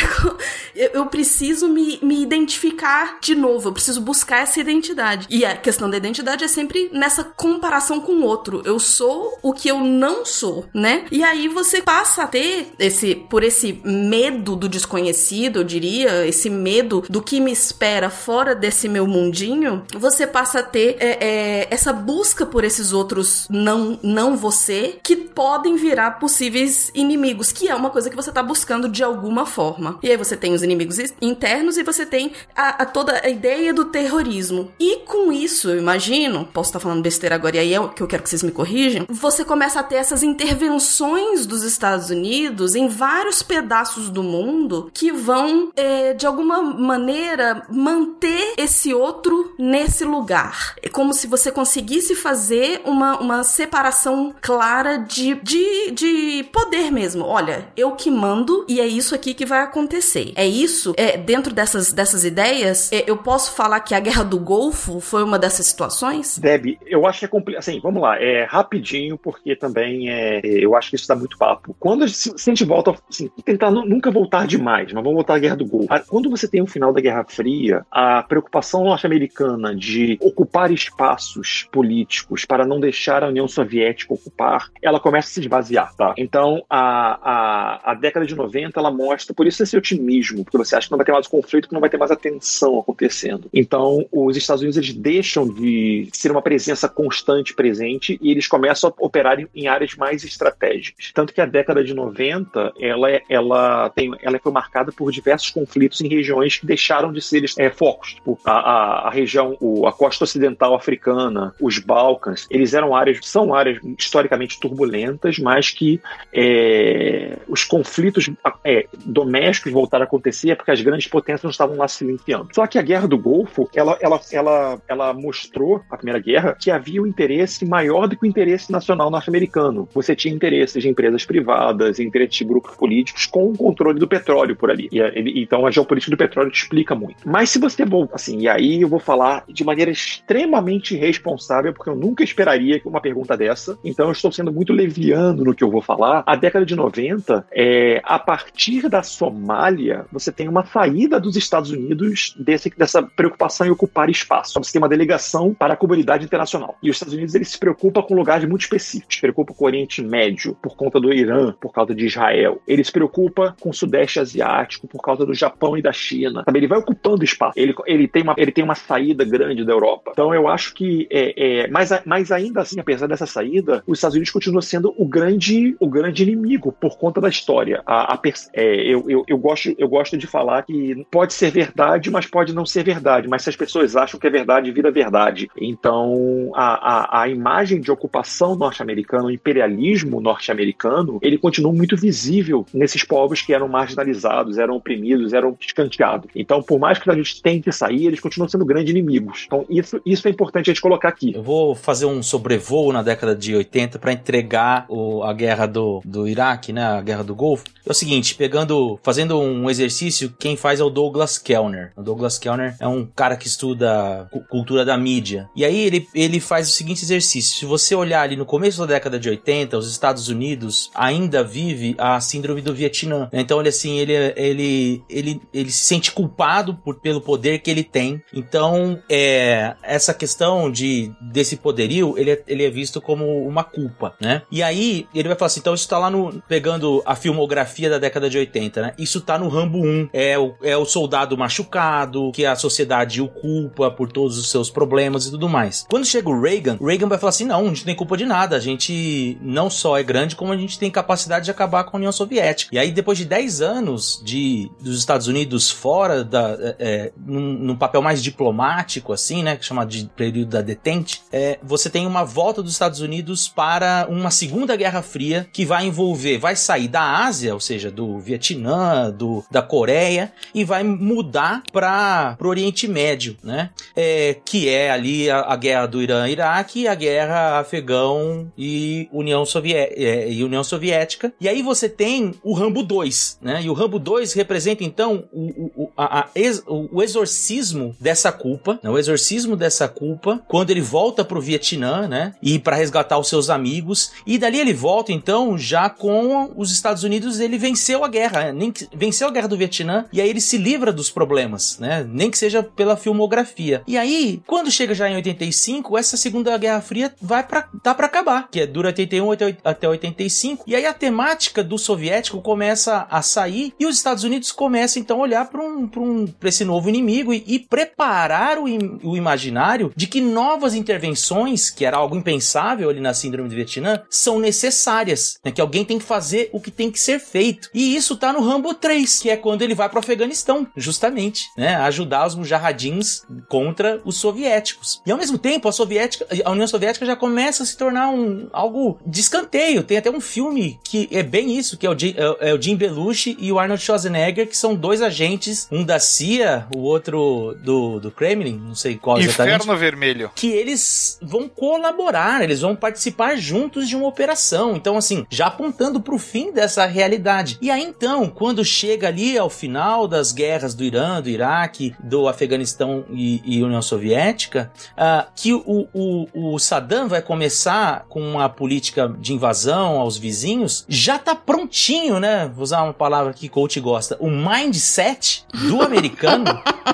Eu, 0.74 0.90
eu 0.94 1.06
preciso 1.06 1.68
me, 1.68 1.98
me 2.02 2.22
identificar 2.22 3.18
de 3.20 3.34
novo, 3.34 3.68
eu 3.68 3.72
preciso 3.72 4.00
buscar 4.00 4.42
essa 4.42 4.60
identidade. 4.60 5.26
E 5.30 5.44
a 5.44 5.56
questão 5.56 5.88
da 5.88 5.96
identidade 5.96 6.44
é 6.44 6.48
sempre 6.48 6.90
nessa 6.92 7.24
comparação 7.24 8.00
com 8.00 8.12
o 8.12 8.24
outro. 8.24 8.62
Eu 8.64 8.78
sou 8.78 9.38
o 9.42 9.52
que 9.52 9.68
eu 9.68 9.80
não 9.80 10.24
sou, 10.24 10.66
né? 10.74 11.06
E 11.10 11.22
aí 11.22 11.48
você 11.48 11.82
passa 11.82 12.22
a 12.22 12.26
ter 12.26 12.72
esse, 12.78 13.14
por 13.14 13.42
esse 13.42 13.80
medo 13.84 14.56
do 14.56 14.68
desconhecido, 14.68 15.60
eu 15.60 15.64
diria, 15.64 16.26
esse 16.26 16.50
medo 16.50 17.04
do 17.08 17.22
que 17.22 17.40
me 17.40 17.52
espera 17.52 18.10
fora 18.10 18.54
desse 18.54 18.88
meu 18.88 19.06
mundinho, 19.06 19.84
você 19.94 20.26
passa 20.26 20.60
a 20.60 20.62
ter 20.62 20.96
é, 20.98 21.18
é, 21.20 21.68
essa 21.70 21.92
busca 21.92 22.44
por 22.46 22.64
esses 22.64 22.92
outros 22.92 23.46
não, 23.48 23.98
não 24.02 24.17
você 24.36 24.98
que 25.02 25.16
podem 25.16 25.76
virar 25.76 26.12
possíveis 26.12 26.90
inimigos, 26.94 27.52
que 27.52 27.68
é 27.68 27.74
uma 27.74 27.90
coisa 27.90 28.10
que 28.10 28.16
você 28.16 28.32
tá 28.32 28.42
buscando 28.42 28.88
de 28.88 29.02
alguma 29.02 29.46
forma. 29.46 29.98
E 30.02 30.10
aí 30.10 30.16
você 30.16 30.36
tem 30.36 30.52
os 30.52 30.62
inimigos 30.62 30.98
internos 31.20 31.76
e 31.76 31.82
você 31.82 32.04
tem 32.04 32.32
a, 32.56 32.82
a 32.82 32.86
toda 32.86 33.20
a 33.24 33.28
ideia 33.28 33.72
do 33.72 33.84
terrorismo. 33.84 34.72
E 34.78 35.00
com 35.06 35.32
isso, 35.32 35.70
eu 35.70 35.78
imagino, 35.78 36.48
posso 36.52 36.70
estar 36.70 36.78
tá 36.78 36.82
falando 36.82 37.02
besteira 37.02 37.34
agora 37.34 37.56
e 37.56 37.58
aí 37.60 37.74
é 37.74 37.80
o 37.80 37.88
que 37.88 38.02
eu 38.02 38.06
quero 38.06 38.22
que 38.22 38.28
vocês 38.28 38.42
me 38.42 38.50
corrijam, 38.50 39.06
você 39.08 39.44
começa 39.44 39.80
a 39.80 39.82
ter 39.82 39.96
essas 39.96 40.22
intervenções 40.22 41.46
dos 41.46 41.62
Estados 41.62 42.10
Unidos 42.10 42.74
em 42.74 42.88
vários 42.88 43.42
pedaços 43.42 44.10
do 44.10 44.22
mundo 44.22 44.90
que 44.92 45.12
vão, 45.12 45.70
é, 45.76 46.14
de 46.14 46.26
alguma 46.26 46.62
maneira, 46.62 47.64
manter 47.68 48.54
esse 48.56 48.92
outro 48.94 49.54
nesse 49.58 50.04
lugar. 50.04 50.74
É 50.82 50.88
como 50.88 51.12
se 51.12 51.26
você 51.26 51.50
conseguisse 51.50 52.14
fazer 52.14 52.82
uma, 52.84 53.18
uma 53.18 53.44
separação 53.44 54.07
clara 54.40 54.98
de, 54.98 55.34
de, 55.36 55.90
de 55.90 56.44
poder 56.52 56.90
mesmo. 56.90 57.24
Olha, 57.24 57.68
eu 57.76 57.92
que 57.92 58.10
mando 58.10 58.64
e 58.68 58.80
é 58.80 58.86
isso 58.86 59.14
aqui 59.14 59.34
que 59.34 59.46
vai 59.46 59.60
acontecer. 59.60 60.32
É 60.34 60.46
isso, 60.46 60.94
é 60.96 61.16
dentro 61.16 61.52
dessas, 61.54 61.92
dessas 61.92 62.24
ideias, 62.24 62.90
é, 62.92 63.04
eu 63.06 63.16
posso 63.16 63.52
falar 63.52 63.80
que 63.80 63.94
a 63.94 64.00
Guerra 64.00 64.24
do 64.24 64.38
Golfo 64.38 65.00
foi 65.00 65.22
uma 65.22 65.38
dessas 65.38 65.66
situações? 65.66 66.38
Deb, 66.38 66.78
eu 66.86 67.06
acho 67.06 67.20
que 67.20 67.24
é 67.24 67.28
complicado. 67.28 67.60
Assim, 67.60 67.80
vamos 67.80 68.02
lá, 68.02 68.20
é 68.20 68.44
rapidinho, 68.44 69.18
porque 69.18 69.56
também 69.56 70.10
é, 70.10 70.40
eu 70.44 70.76
acho 70.76 70.90
que 70.90 70.96
isso 70.96 71.08
dá 71.08 71.16
muito 71.16 71.36
papo. 71.36 71.74
Quando 71.78 72.04
a 72.04 72.06
gente, 72.06 72.18
se 72.18 72.50
a 72.50 72.54
gente 72.54 72.64
volta, 72.64 72.94
assim, 73.08 73.28
tentar 73.44 73.70
nunca 73.70 74.10
voltar 74.10 74.46
demais, 74.46 74.92
mas 74.92 75.02
vamos 75.02 75.14
voltar 75.14 75.34
à 75.34 75.38
Guerra 75.38 75.56
do 75.56 75.66
Golfo. 75.66 75.88
Quando 76.06 76.30
você 76.30 76.46
tem 76.46 76.62
o 76.62 76.66
final 76.66 76.92
da 76.92 77.00
Guerra 77.00 77.24
Fria, 77.28 77.84
a 77.90 78.22
preocupação 78.22 78.84
norte-americana 78.84 79.74
de 79.74 80.18
ocupar 80.20 80.70
espaços 80.70 81.68
políticos 81.72 82.44
para 82.44 82.66
não 82.66 82.80
deixar 82.80 83.22
a 83.22 83.28
União 83.28 83.48
Soviética 83.48 83.97
ocupar, 84.08 84.70
ela 84.82 85.00
começa 85.00 85.28
a 85.28 85.30
se 85.30 85.40
esvaziar, 85.40 85.94
tá? 85.94 86.14
Então, 86.16 86.64
a, 86.68 87.18
a, 87.30 87.92
a 87.92 87.94
década 87.94 88.26
de 88.26 88.34
90, 88.34 88.78
ela 88.78 88.90
mostra, 88.90 89.34
por 89.34 89.46
isso 89.46 89.62
esse 89.62 89.76
otimismo, 89.76 90.44
porque 90.44 90.58
você 90.58 90.76
acha 90.76 90.86
que 90.86 90.90
não 90.90 90.98
vai 90.98 91.04
ter 91.04 91.12
mais 91.12 91.26
conflito, 91.26 91.68
que 91.68 91.74
não 91.74 91.80
vai 91.80 91.90
ter 91.90 91.98
mais 91.98 92.10
atenção 92.10 92.78
acontecendo. 92.78 93.48
Então, 93.52 94.06
os 94.12 94.36
Estados 94.36 94.62
Unidos, 94.62 94.76
eles 94.76 94.94
deixam 94.94 95.48
de 95.48 96.08
ser 96.12 96.30
uma 96.30 96.42
presença 96.42 96.88
constante, 96.88 97.54
presente, 97.54 98.18
e 98.20 98.30
eles 98.30 98.46
começam 98.46 98.90
a 98.90 99.04
operar 99.04 99.38
em, 99.54 99.68
áreas 99.68 99.94
mais 99.94 100.24
estratégicas. 100.24 101.10
Tanto 101.12 101.32
que 101.32 101.40
a 101.40 101.46
década 101.46 101.84
de 101.84 101.94
90, 101.94 102.72
ela, 102.80 103.08
ela, 103.28 103.90
tem, 103.90 104.12
ela 104.22 104.38
foi 104.38 104.52
marcada 104.52 104.92
por 104.92 105.10
diversos 105.10 105.50
conflitos 105.50 106.00
em 106.00 106.08
regiões 106.08 106.58
que 106.58 106.66
deixaram 106.66 107.12
de 107.12 107.20
ser 107.20 107.44
é, 107.58 107.70
focos. 107.70 108.14
Tipo, 108.14 108.38
a, 108.44 108.52
a, 108.52 109.08
a 109.08 109.10
região, 109.10 109.56
o, 109.60 109.86
a 109.86 109.92
costa 109.92 110.24
ocidental 110.24 110.74
africana, 110.74 111.54
os 111.60 111.78
Balcãs, 111.78 112.46
eles 112.50 112.74
eram 112.74 112.94
áreas, 112.94 113.20
são 113.22 113.54
áreas 113.54 113.78
historicamente 113.98 114.58
turbulentas, 114.58 115.38
mas 115.38 115.70
que 115.70 116.00
é, 116.32 117.38
os 117.48 117.64
conflitos 117.64 118.30
é, 118.64 118.86
domésticos 119.04 119.72
voltaram 119.72 120.04
a 120.04 120.06
acontecer 120.06 120.56
porque 120.56 120.70
as 120.70 120.80
grandes 120.80 121.06
potências 121.06 121.42
não 121.42 121.50
estavam 121.50 121.76
lá 121.76 121.88
silenciando. 121.88 122.48
Só 122.54 122.66
que 122.66 122.78
a 122.78 122.82
Guerra 122.82 123.08
do 123.08 123.18
Golfo, 123.18 123.68
ela, 123.74 123.98
ela, 124.00 124.20
ela, 124.32 124.82
ela 124.88 125.12
mostrou, 125.12 125.82
a 125.90 125.96
Primeira 125.96 126.20
Guerra, 126.20 126.56
que 126.58 126.70
havia 126.70 127.02
um 127.02 127.06
interesse 127.06 127.64
maior 127.64 128.06
do 128.06 128.16
que 128.16 128.24
o 128.24 128.28
interesse 128.28 128.70
nacional 128.70 129.10
norte-americano. 129.10 129.88
Você 129.94 130.14
tinha 130.14 130.34
interesses 130.34 130.82
de 130.82 130.88
empresas 130.88 131.24
privadas, 131.24 131.98
interesses 131.98 132.36
de 132.36 132.44
grupos 132.44 132.76
políticos 132.76 133.26
com 133.26 133.50
o 133.50 133.56
controle 133.56 133.98
do 133.98 134.08
petróleo 134.08 134.56
por 134.56 134.70
ali. 134.70 134.88
E, 134.92 134.98
ele, 134.98 135.40
então 135.40 135.66
a 135.66 135.70
geopolítica 135.70 136.10
do 136.10 136.16
petróleo 136.16 136.50
te 136.50 136.62
explica 136.62 136.94
muito. 136.94 137.28
Mas 137.28 137.50
se 137.50 137.58
você 137.58 137.84
assim, 138.12 138.40
e 138.40 138.48
aí 138.48 138.82
eu 138.82 138.88
vou 138.88 138.98
falar 138.98 139.44
de 139.48 139.64
maneira 139.64 139.90
extremamente 139.90 140.96
responsável, 140.96 141.72
porque 141.72 141.88
eu 141.88 141.96
nunca 141.96 142.22
esperaria 142.22 142.80
uma 142.84 143.00
pergunta 143.00 143.36
dessa, 143.36 143.77
então 143.84 144.06
eu 144.06 144.12
estou 144.12 144.30
sendo 144.32 144.52
muito 144.52 144.72
leviano 144.72 145.44
no 145.44 145.54
que 145.54 145.62
eu 145.62 145.70
vou 145.70 145.80
falar. 145.82 146.22
A 146.26 146.36
década 146.36 146.64
de 146.64 146.74
90, 146.74 147.46
é, 147.52 148.00
a 148.04 148.18
partir 148.18 148.88
da 148.88 149.02
Somália, 149.02 150.04
você 150.12 150.32
tem 150.32 150.48
uma 150.48 150.64
saída 150.64 151.20
dos 151.20 151.36
Estados 151.36 151.70
Unidos 151.70 152.34
desse, 152.38 152.70
dessa 152.76 153.02
preocupação 153.02 153.66
em 153.66 153.70
ocupar 153.70 154.10
espaço. 154.10 154.58
Você 154.58 154.72
tem 154.72 154.80
uma 154.80 154.88
delegação 154.88 155.54
para 155.54 155.74
a 155.74 155.76
comunidade 155.76 156.24
internacional. 156.24 156.76
E 156.82 156.90
os 156.90 156.96
Estados 156.96 157.14
Unidos 157.14 157.34
ele 157.34 157.44
se 157.44 157.58
preocupa 157.58 158.02
com 158.02 158.14
lugares 158.14 158.48
muito 158.48 158.62
específicos. 158.62 159.14
Se 159.14 159.20
preocupa 159.20 159.54
com 159.54 159.64
o 159.64 159.66
Oriente 159.66 160.02
Médio, 160.02 160.56
por 160.62 160.76
conta 160.76 161.00
do 161.00 161.12
Irã, 161.12 161.54
por 161.60 161.72
causa 161.72 161.94
de 161.94 162.06
Israel. 162.06 162.60
Ele 162.66 162.82
se 162.82 162.92
preocupa 162.92 163.56
com 163.60 163.70
o 163.70 163.74
Sudeste 163.74 164.20
Asiático, 164.20 164.86
por 164.86 165.00
causa 165.02 165.24
do 165.24 165.34
Japão 165.34 165.76
e 165.76 165.82
da 165.82 165.92
China. 165.92 166.44
Ele 166.54 166.66
vai 166.66 166.78
ocupando 166.78 167.24
espaço. 167.24 167.52
Ele, 167.56 167.74
ele, 167.86 168.08
tem, 168.08 168.22
uma, 168.22 168.34
ele 168.36 168.52
tem 168.52 168.64
uma 168.64 168.74
saída 168.74 169.24
grande 169.24 169.64
da 169.64 169.72
Europa. 169.72 170.10
Então 170.12 170.34
eu 170.34 170.48
acho 170.48 170.74
que, 170.74 171.06
é, 171.10 171.62
é, 171.62 171.68
mas, 171.68 171.90
mas 172.04 172.32
ainda 172.32 172.60
assim, 172.60 172.80
apesar 172.80 173.06
dessa 173.06 173.26
saída, 173.26 173.57
os 173.86 173.98
Estados 173.98 174.14
Unidos 174.14 174.32
continuam 174.32 174.62
sendo 174.62 174.94
o 174.96 175.04
grande, 175.04 175.76
o 175.80 175.88
grande 175.88 176.22
inimigo 176.22 176.72
por 176.72 176.96
conta 176.98 177.20
da 177.20 177.28
história. 177.28 177.82
A, 177.86 178.14
a 178.14 178.20
é, 178.52 178.92
eu, 178.92 179.04
eu, 179.08 179.24
eu, 179.26 179.38
gosto, 179.38 179.74
eu 179.78 179.88
gosto 179.88 180.16
de 180.16 180.26
falar 180.26 180.62
que 180.62 181.06
pode 181.10 181.32
ser 181.32 181.50
verdade, 181.50 182.10
mas 182.10 182.26
pode 182.26 182.54
não 182.54 182.66
ser 182.66 182.84
verdade. 182.84 183.28
Mas 183.28 183.42
se 183.42 183.50
as 183.50 183.56
pessoas 183.56 183.96
acham 183.96 184.18
que 184.18 184.26
é 184.26 184.30
verdade, 184.30 184.70
vira 184.70 184.90
verdade. 184.90 185.48
Então, 185.56 186.50
a, 186.54 187.20
a, 187.20 187.22
a 187.22 187.28
imagem 187.28 187.80
de 187.80 187.90
ocupação 187.90 188.56
norte-americana, 188.56 189.24
o 189.24 189.30
imperialismo 189.30 190.20
norte-americano, 190.20 191.18
ele 191.22 191.38
continua 191.38 191.72
muito 191.72 191.96
visível 191.96 192.66
nesses 192.72 193.04
povos 193.04 193.42
que 193.42 193.54
eram 193.54 193.68
marginalizados, 193.68 194.58
eram 194.58 194.76
oprimidos, 194.76 195.32
eram 195.32 195.56
escanteados. 195.60 196.30
Então, 196.34 196.62
por 196.62 196.78
mais 196.78 196.98
que 196.98 197.10
a 197.10 197.14
gente 197.14 197.40
tente 197.42 197.72
sair, 197.72 198.06
eles 198.06 198.20
continuam 198.20 198.48
sendo 198.48 198.64
grandes 198.64 198.90
inimigos. 198.90 199.44
Então, 199.46 199.64
isso, 199.68 200.00
isso 200.04 200.26
é 200.28 200.30
importante 200.30 200.70
a 200.70 200.72
gente 200.72 200.82
colocar 200.82 201.08
aqui. 201.08 201.32
Eu 201.34 201.42
vou 201.42 201.74
fazer 201.74 202.06
um 202.06 202.22
sobrevoo 202.22 202.92
na 202.92 203.02
década 203.02 203.34
de 203.34 203.47
80 203.54 203.98
para 203.98 204.12
entregar 204.12 204.86
o, 204.88 205.22
a 205.22 205.32
guerra 205.32 205.66
do, 205.66 206.00
do 206.04 206.28
Iraque, 206.28 206.72
né? 206.72 206.84
A 206.84 207.00
guerra 207.00 207.24
do 207.24 207.34
Golfo. 207.34 207.64
É 207.86 207.90
o 207.90 207.94
seguinte, 207.94 208.34
pegando, 208.34 208.98
fazendo 209.02 209.38
um 209.40 209.70
exercício, 209.70 210.34
quem 210.38 210.56
faz 210.56 210.80
é 210.80 210.84
o 210.84 210.90
Douglas 210.90 211.38
Kellner. 211.38 211.92
O 211.96 212.02
Douglas 212.02 212.38
Kellner 212.38 212.76
é 212.78 212.86
um 212.86 213.06
cara 213.06 213.36
que 213.36 213.46
estuda 213.46 214.28
cultura 214.50 214.84
da 214.84 214.96
mídia. 214.96 215.48
E 215.56 215.64
aí 215.64 215.78
ele, 215.78 216.06
ele 216.14 216.40
faz 216.40 216.68
o 216.68 216.72
seguinte 216.72 217.02
exercício: 217.02 217.58
se 217.58 217.64
você 217.64 217.94
olhar 217.94 218.22
ali 218.22 218.36
no 218.36 218.44
começo 218.44 218.78
da 218.80 218.86
década 218.86 219.18
de 219.18 219.28
80, 219.28 219.78
os 219.78 219.90
Estados 219.90 220.28
Unidos 220.28 220.90
ainda 220.94 221.42
vive 221.42 221.94
a 221.98 222.20
síndrome 222.20 222.60
do 222.60 222.74
Vietnã. 222.74 223.28
Então 223.32 223.60
ele 223.60 223.68
assim, 223.68 223.98
ele 223.98 224.12
ele 224.36 225.02
ele, 225.08 225.40
ele 225.52 225.70
se 225.70 225.84
sente 225.84 226.12
culpado 226.12 226.74
por, 226.74 227.00
pelo 227.00 227.20
poder 227.20 227.60
que 227.60 227.70
ele 227.70 227.84
tem. 227.84 228.22
Então 228.32 229.02
é 229.10 229.74
essa 229.82 230.12
questão 230.12 230.70
de 230.70 231.10
desse 231.20 231.56
poderio, 231.56 232.14
ele 232.16 232.32
é, 232.32 232.42
ele 232.46 232.64
é 232.64 232.70
visto 232.70 233.00
como 233.00 233.37
uma 233.46 233.64
culpa, 233.64 234.14
né? 234.20 234.42
E 234.50 234.62
aí 234.62 235.06
ele 235.14 235.28
vai 235.28 235.36
falar 235.36 235.46
assim, 235.46 235.60
então 235.60 235.74
isso 235.74 235.88
tá 235.88 235.98
lá 235.98 236.10
no 236.10 236.42
pegando 236.48 237.02
a 237.04 237.14
filmografia 237.14 237.90
da 237.90 237.98
década 237.98 238.28
de 238.28 238.38
80, 238.38 238.82
né? 238.82 238.94
Isso 238.98 239.20
tá 239.20 239.38
no 239.38 239.48
Rambo 239.48 239.78
1. 239.78 240.10
É 240.12 240.38
o, 240.38 240.54
é 240.62 240.76
o 240.76 240.84
soldado 240.84 241.36
machucado, 241.36 242.32
que 242.32 242.44
a 242.44 242.56
sociedade 242.56 243.20
o 243.20 243.28
culpa 243.28 243.90
por 243.90 244.10
todos 244.10 244.38
os 244.38 244.50
seus 244.50 244.70
problemas 244.70 245.26
e 245.26 245.30
tudo 245.30 245.48
mais. 245.48 245.86
Quando 245.88 246.04
chega 246.04 246.28
o 246.28 246.40
Reagan, 246.40 246.78
Reagan 246.80 247.08
vai 247.08 247.18
falar 247.18 247.30
assim: 247.30 247.44
não, 247.44 247.60
a 247.60 247.68
gente 247.68 247.78
não 247.78 247.86
tem 247.86 247.94
culpa 247.94 248.16
de 248.16 248.24
nada. 248.24 248.56
A 248.56 248.60
gente 248.60 249.38
não 249.40 249.70
só 249.70 249.98
é 249.98 250.02
grande, 250.02 250.36
como 250.36 250.52
a 250.52 250.56
gente 250.56 250.78
tem 250.78 250.90
capacidade 250.90 251.44
de 251.46 251.50
acabar 251.50 251.84
com 251.84 251.96
a 251.96 251.98
União 251.98 252.12
Soviética. 252.12 252.74
E 252.74 252.78
aí, 252.78 252.90
depois 252.90 253.18
de 253.18 253.24
10 253.24 253.60
anos 253.60 254.20
de 254.24 254.70
dos 254.80 254.98
Estados 254.98 255.26
Unidos 255.26 255.70
fora 255.70 256.24
da. 256.24 256.56
É, 256.60 256.76
é, 256.78 257.12
num, 257.16 257.40
num, 257.40 257.76
papel 257.76 258.02
mais 258.02 258.22
diplomático, 258.22 259.12
assim, 259.12 259.42
né? 259.42 259.56
Que 259.56 259.64
chama 259.64 259.84
de 259.84 260.08
período 260.16 260.50
da 260.50 260.62
detente, 260.62 261.22
é, 261.32 261.58
você 261.62 261.88
tem 261.88 262.06
uma 262.06 262.24
volta 262.24 262.62
dos 262.62 262.72
Estados 262.72 263.00
Unidos 263.00 263.27
para 263.54 264.06
uma 264.08 264.30
segunda 264.30 264.76
Guerra 264.76 265.02
Fria 265.02 265.48
que 265.52 265.64
vai 265.64 265.86
envolver, 265.86 266.38
vai 266.38 266.56
sair 266.56 266.88
da 266.88 267.24
Ásia, 267.24 267.54
ou 267.54 267.60
seja, 267.60 267.90
do 267.90 268.18
Vietnã, 268.18 269.10
do, 269.10 269.44
da 269.50 269.62
Coreia, 269.62 270.32
e 270.54 270.64
vai 270.64 270.82
mudar 270.82 271.62
para 271.72 272.36
o 272.40 272.46
Oriente 272.46 272.86
Médio, 272.88 273.36
né? 273.42 273.70
É, 273.96 274.36
que 274.44 274.68
é 274.68 274.90
ali 274.90 275.30
a, 275.30 275.40
a 275.40 275.56
guerra 275.56 275.86
do 275.86 276.02
Irã-Iraque, 276.02 276.88
a 276.88 276.94
guerra 276.94 277.58
Afegão 277.58 278.50
e 278.56 279.08
União, 279.12 279.44
é, 279.64 280.30
e 280.30 280.44
União 280.44 280.64
Soviética. 280.64 281.32
E 281.40 281.48
aí 281.48 281.62
você 281.62 281.88
tem 281.88 282.34
o 282.42 282.52
Rambo 282.52 282.82
2, 282.82 283.38
né? 283.42 283.60
E 283.62 283.68
o 283.68 283.72
Rambo 283.72 283.98
2 283.98 284.32
representa 284.32 284.84
então 284.84 285.24
o, 285.32 285.70
o, 285.84 285.92
a, 285.96 286.20
a 286.20 286.28
ex, 286.34 286.62
o 286.66 287.02
exorcismo 287.02 287.96
dessa 288.00 288.32
culpa, 288.32 288.78
né? 288.82 288.90
o 288.90 288.98
exorcismo 288.98 289.56
dessa 289.56 289.88
culpa, 289.88 290.40
quando 290.48 290.70
ele 290.70 290.80
volta 290.80 291.24
pro 291.24 291.40
Vietnã, 291.40 292.06
né? 292.06 292.34
E 292.42 292.58
para 292.58 292.76
resgatar 292.76 293.17
visitar 293.18 293.20
os 293.20 293.28
seus 293.28 293.50
amigos 293.50 294.12
e 294.26 294.38
dali 294.38 294.58
ele 294.58 294.72
volta 294.72 295.12
então 295.12 295.58
já 295.58 295.90
com 295.90 296.52
os 296.56 296.70
Estados 296.70 297.02
Unidos, 297.02 297.40
ele 297.40 297.58
venceu 297.58 298.04
a 298.04 298.08
guerra, 298.08 298.52
nem 298.52 298.72
venceu 298.94 299.28
a 299.28 299.30
guerra 299.30 299.48
do 299.48 299.56
Vietnã 299.56 300.04
e 300.12 300.20
aí 300.20 300.28
ele 300.28 300.40
se 300.40 300.56
livra 300.56 300.92
dos 300.92 301.10
problemas, 301.10 301.78
né? 301.78 302.06
Nem 302.08 302.30
que 302.30 302.38
seja 302.38 302.62
pela 302.62 302.96
filmografia. 302.96 303.82
E 303.86 303.96
aí, 303.96 304.40
quando 304.46 304.70
chega 304.70 304.94
já 304.94 305.08
em 305.08 305.16
85, 305.16 305.98
essa 305.98 306.16
Segunda 306.16 306.56
Guerra 306.56 306.80
Fria 306.80 307.14
vai 307.20 307.42
para 307.42 307.68
tá 307.82 307.94
para 307.94 308.06
acabar, 308.06 308.48
que 308.50 308.60
é 308.60 308.66
dura 308.66 308.88
81 308.88 309.28
até 309.64 309.88
85. 309.88 310.64
E 310.66 310.74
aí 310.74 310.86
a 310.86 310.94
temática 310.94 311.62
do 311.62 311.78
soviético 311.78 312.40
começa 312.40 313.06
a 313.10 313.22
sair 313.22 313.72
e 313.78 313.86
os 313.86 313.96
Estados 313.96 314.24
Unidos 314.24 314.52
começam 314.52 315.00
então 315.00 315.18
a 315.18 315.22
olhar 315.22 315.48
para 315.48 315.62
um, 315.62 315.86
pra 315.86 316.00
um 316.00 316.26
esse 316.44 316.64
novo 316.64 316.88
inimigo 316.88 317.32
e, 317.32 317.44
e 317.46 317.58
preparar 317.58 318.58
o, 318.58 318.64
o 319.02 319.16
imaginário 319.16 319.92
de 319.94 320.06
que 320.06 320.20
novas 320.20 320.74
intervenções, 320.74 321.70
que 321.70 321.84
era 321.84 321.96
algo 321.96 322.16
impensável 322.16 322.88
ali 322.88 323.00
na 323.00 323.07
síndrome 323.14 323.48
do 323.48 323.54
Vietnã, 323.54 324.02
são 324.08 324.38
necessárias, 324.38 325.38
né? 325.44 325.50
que 325.50 325.60
alguém 325.60 325.84
tem 325.84 325.98
que 325.98 326.04
fazer 326.04 326.50
o 326.52 326.60
que 326.60 326.70
tem 326.70 326.90
que 326.90 327.00
ser 327.00 327.18
feito. 327.18 327.68
E 327.72 327.96
isso 327.96 328.16
tá 328.16 328.32
no 328.32 328.40
Rambo 328.40 328.74
3, 328.74 329.20
que 329.20 329.30
é 329.30 329.36
quando 329.36 329.62
ele 329.62 329.74
vai 329.74 329.88
pro 329.88 329.98
Afeganistão, 329.98 330.66
justamente, 330.76 331.48
né? 331.56 331.76
Ajudar 331.76 332.26
os 332.26 332.34
mujahidins 332.34 333.22
contra 333.48 334.00
os 334.04 334.16
soviéticos. 334.16 335.02
E 335.06 335.10
ao 335.10 335.18
mesmo 335.18 335.38
tempo, 335.38 335.68
a 335.68 335.72
soviética, 335.72 336.26
a 336.44 336.50
União 336.50 336.66
Soviética 336.66 337.06
já 337.06 337.16
começa 337.16 337.62
a 337.62 337.66
se 337.66 337.76
tornar 337.76 338.10
um 338.10 338.48
algo 338.52 338.98
de 339.06 339.20
escanteio. 339.20 339.82
Tem 339.82 339.96
até 339.96 340.10
um 340.10 340.20
filme 340.20 340.78
que 340.84 341.08
é 341.10 341.22
bem 341.22 341.56
isso, 341.56 341.76
que 341.76 341.86
é 341.86 341.90
o, 341.90 341.98
Jim, 341.98 342.14
é, 342.16 342.50
é 342.50 342.54
o 342.54 342.60
Jim 342.60 342.76
Belushi 342.76 343.36
e 343.38 343.52
o 343.52 343.58
Arnold 343.58 343.82
Schwarzenegger, 343.82 344.48
que 344.48 344.56
são 344.56 344.74
dois 344.74 345.02
agentes, 345.02 345.68
um 345.70 345.84
da 345.84 345.98
CIA, 345.98 346.66
o 346.74 346.80
outro 346.80 347.56
do, 347.62 348.00
do 348.00 348.10
Kremlin, 348.10 348.58
não 348.58 348.74
sei 348.74 348.96
qual 348.96 349.18
exatamente. 349.18 349.56
Inferno 349.56 349.78
Vermelho. 349.78 350.30
Que 350.34 350.48
eles 350.48 351.18
vão 351.22 351.48
colaborar, 351.48 352.42
eles 352.42 352.60
vão 352.60 352.74
participar 352.74 352.97
juntos 353.36 353.88
de 353.88 353.96
uma 353.96 354.08
operação. 354.08 354.76
Então, 354.76 354.96
assim, 354.96 355.26
já 355.30 355.46
apontando 355.46 356.00
pro 356.00 356.18
fim 356.18 356.52
dessa 356.52 356.84
realidade. 356.86 357.58
E 357.60 357.70
aí, 357.70 357.82
então, 357.82 358.28
quando 358.28 358.64
chega 358.64 359.08
ali 359.08 359.36
ao 359.36 359.50
final 359.50 360.06
das 360.06 360.32
guerras 360.32 360.74
do 360.74 360.84
Irã, 360.84 361.20
do 361.20 361.28
Iraque, 361.28 361.94
do 362.02 362.28
Afeganistão 362.28 363.04
e, 363.10 363.42
e 363.44 363.62
União 363.62 363.82
Soviética, 363.82 364.70
uh, 364.92 365.26
que 365.34 365.52
o, 365.52 365.88
o, 365.92 366.54
o 366.54 366.58
Saddam 366.58 367.08
vai 367.08 367.22
começar 367.22 368.06
com 368.08 368.20
uma 368.20 368.48
política 368.48 369.08
de 369.18 369.32
invasão 369.32 369.98
aos 369.98 370.16
vizinhos, 370.16 370.84
já 370.88 371.18
tá 371.18 371.34
prontinho, 371.34 372.18
né? 372.18 372.50
Vou 372.54 372.62
usar 372.62 372.82
uma 372.82 372.94
palavra 372.94 373.32
que 373.32 373.48
coach 373.48 373.78
gosta. 373.80 374.16
O 374.20 374.30
mindset 374.30 375.44
do 375.68 375.80
americano 375.82 376.44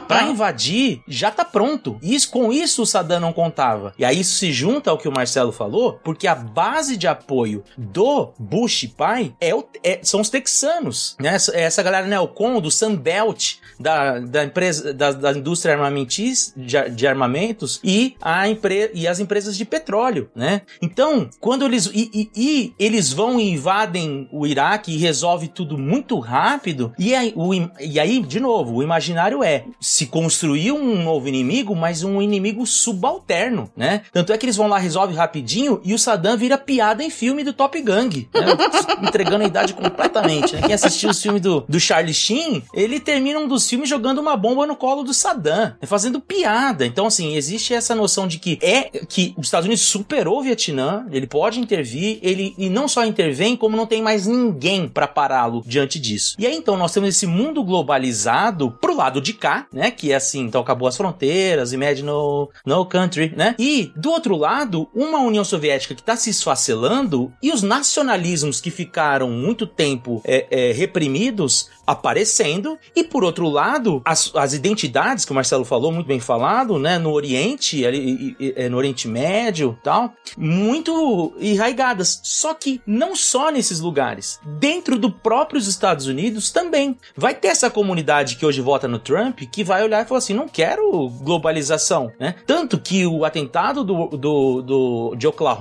para 0.06 0.24
invadir 0.24 1.02
já 1.06 1.30
tá 1.30 1.44
pronto. 1.44 1.98
E 2.02 2.14
isso, 2.14 2.30
com 2.30 2.52
isso 2.52 2.82
o 2.82 2.86
Saddam 2.86 3.20
não 3.20 3.32
contava. 3.32 3.94
E 3.98 4.04
aí 4.04 4.20
isso 4.20 4.36
se 4.36 4.52
junta 4.52 4.90
ao 4.90 4.98
que 4.98 5.08
o 5.08 5.12
Marcelo 5.12 5.52
falou, 5.52 5.93
porque 6.02 6.26
a 6.26 6.34
base 6.34 6.96
de 6.96 7.06
apoio 7.06 7.62
do 7.76 8.32
Bush 8.38 8.86
pai 8.96 9.34
é, 9.40 9.54
o, 9.54 9.64
é 9.82 10.00
são 10.02 10.20
os 10.20 10.28
texanos, 10.28 11.16
né? 11.20 11.34
Essa, 11.34 11.56
essa 11.56 11.82
galera 11.82 12.06
neocon 12.06 12.60
do 12.60 12.70
Sunbelt, 12.70 13.56
da, 13.78 14.18
da 14.20 14.44
empresa 14.44 14.92
da, 14.92 15.12
da 15.12 15.32
indústria 15.32 15.74
armamentis, 15.74 16.52
de, 16.56 16.90
de 16.90 17.06
armamentos 17.06 17.80
e, 17.82 18.16
a 18.20 18.48
empre, 18.48 18.90
e 18.94 19.06
as 19.06 19.20
empresas 19.20 19.56
de 19.56 19.64
petróleo, 19.64 20.30
né? 20.34 20.62
Então, 20.80 21.28
quando 21.40 21.64
eles 21.64 21.86
e, 21.92 22.10
e, 22.14 22.30
e 22.36 22.74
eles 22.78 23.12
vão 23.12 23.38
e 23.38 23.50
invadem 23.50 24.28
o 24.32 24.46
Iraque 24.46 24.92
e 24.92 24.98
resolve 24.98 25.48
tudo 25.48 25.76
muito 25.78 26.18
rápido, 26.18 26.92
e 26.98 27.14
aí, 27.14 27.32
o, 27.36 27.52
e 27.80 27.98
aí, 27.98 28.20
de 28.22 28.40
novo, 28.40 28.76
o 28.76 28.82
imaginário 28.82 29.42
é 29.42 29.64
se 29.80 30.06
construir 30.06 30.72
um 30.72 31.02
novo 31.02 31.28
inimigo, 31.28 31.74
mas 31.74 32.02
um 32.02 32.20
inimigo 32.20 32.66
subalterno, 32.66 33.70
né? 33.76 34.02
Tanto 34.12 34.32
é 34.32 34.38
que 34.38 34.46
eles 34.46 34.56
vão 34.56 34.68
lá, 34.68 34.78
resolve 34.78 35.14
rapidinho 35.14 35.80
e 35.84 35.92
o 35.92 35.98
Saddam 35.98 36.36
vira 36.36 36.56
piada 36.56 37.04
em 37.04 37.10
filme 37.10 37.44
do 37.44 37.52
Top 37.52 37.80
Gang, 37.80 38.28
né? 38.34 38.40
entregando 39.06 39.44
a 39.44 39.46
idade 39.46 39.74
completamente, 39.74 40.56
né? 40.56 40.62
Quem 40.62 40.74
assistiu 40.74 41.10
os 41.10 41.20
filmes 41.20 41.42
do, 41.42 41.64
do 41.68 41.78
Charlie 41.78 42.14
Sheen, 42.14 42.62
ele 42.72 42.98
termina 42.98 43.38
um 43.38 43.46
dos 43.46 43.68
filmes 43.68 43.88
jogando 43.88 44.18
uma 44.18 44.36
bomba 44.36 44.66
no 44.66 44.76
colo 44.76 45.02
do 45.02 45.12
Saddam, 45.12 45.54
né? 45.54 45.76
fazendo 45.82 46.20
piada. 46.20 46.86
Então, 46.86 47.06
assim, 47.06 47.36
existe 47.36 47.74
essa 47.74 47.94
noção 47.94 48.26
de 48.26 48.38
que 48.38 48.58
é 48.62 48.84
que 49.06 49.34
os 49.36 49.46
Estados 49.46 49.66
Unidos 49.66 49.84
superou 49.84 50.38
o 50.38 50.42
Vietnã, 50.42 51.06
ele 51.10 51.26
pode 51.26 51.60
intervir, 51.60 52.18
ele 52.22 52.54
e 52.56 52.70
não 52.70 52.88
só 52.88 53.04
intervém, 53.04 53.56
como 53.56 53.76
não 53.76 53.86
tem 53.86 54.02
mais 54.02 54.26
ninguém 54.26 54.88
para 54.88 55.06
pará-lo 55.06 55.62
diante 55.66 56.00
disso. 56.00 56.34
E 56.38 56.46
aí, 56.46 56.56
então, 56.56 56.76
nós 56.76 56.92
temos 56.92 57.10
esse 57.10 57.26
mundo 57.26 57.62
globalizado 57.62 58.70
pro 58.80 58.96
lado 58.96 59.20
de 59.20 59.34
cá, 59.34 59.66
né? 59.72 59.90
Que 59.90 60.12
é 60.12 60.16
assim, 60.16 60.40
então 60.40 60.60
acabou 60.60 60.88
as 60.88 60.96
fronteiras, 60.96 61.72
imagine 61.72 62.06
no, 62.06 62.50
no 62.64 62.86
country, 62.86 63.32
né? 63.36 63.54
E 63.58 63.92
do 63.96 64.10
outro 64.10 64.36
lado, 64.36 64.88
uma 64.94 65.18
União 65.18 65.44
Soviética 65.44 65.63
que 65.88 65.94
está 65.94 66.16
se 66.16 66.30
esfacelando 66.30 67.32
e 67.42 67.52
os 67.52 67.62
nacionalismos 67.62 68.60
que 68.60 68.70
ficaram 68.70 69.30
muito 69.30 69.66
tempo 69.66 70.22
é, 70.24 70.46
é, 70.50 70.72
reprimidos 70.72 71.70
aparecendo. 71.86 72.78
E 72.96 73.04
por 73.04 73.24
outro 73.24 73.48
lado 73.48 74.00
as, 74.04 74.32
as 74.34 74.54
identidades 74.54 75.24
que 75.24 75.32
o 75.32 75.34
Marcelo 75.34 75.64
falou 75.64 75.92
muito 75.92 76.06
bem 76.06 76.20
falado 76.20 76.78
né 76.78 76.98
no 76.98 77.12
Oriente 77.12 77.84
ali, 77.84 78.36
é, 78.56 78.68
no 78.68 78.76
Oriente 78.76 79.06
Médio 79.06 79.78
tal 79.82 80.12
muito 80.36 81.34
enraigadas. 81.38 82.20
Só 82.22 82.54
que 82.54 82.80
não 82.86 83.14
só 83.14 83.50
nesses 83.50 83.80
lugares. 83.80 84.40
Dentro 84.58 84.98
do 84.98 85.10
próprios 85.10 85.66
Estados 85.66 86.06
Unidos 86.06 86.50
também. 86.50 86.96
Vai 87.16 87.34
ter 87.34 87.48
essa 87.48 87.70
comunidade 87.70 88.36
que 88.36 88.46
hoje 88.46 88.60
vota 88.60 88.88
no 88.88 88.98
Trump 88.98 89.40
que 89.50 89.64
vai 89.64 89.82
olhar 89.82 90.04
e 90.04 90.08
falar 90.08 90.18
assim 90.18 90.34
não 90.34 90.48
quero 90.48 91.08
globalização 91.08 91.94
né? 92.18 92.34
Tanto 92.46 92.78
que 92.78 93.06
o 93.06 93.24
atentado 93.24 93.84
do, 93.84 94.08
do, 94.08 94.62
do 94.62 95.14
de 95.16 95.26
Oklahoma 95.26 95.53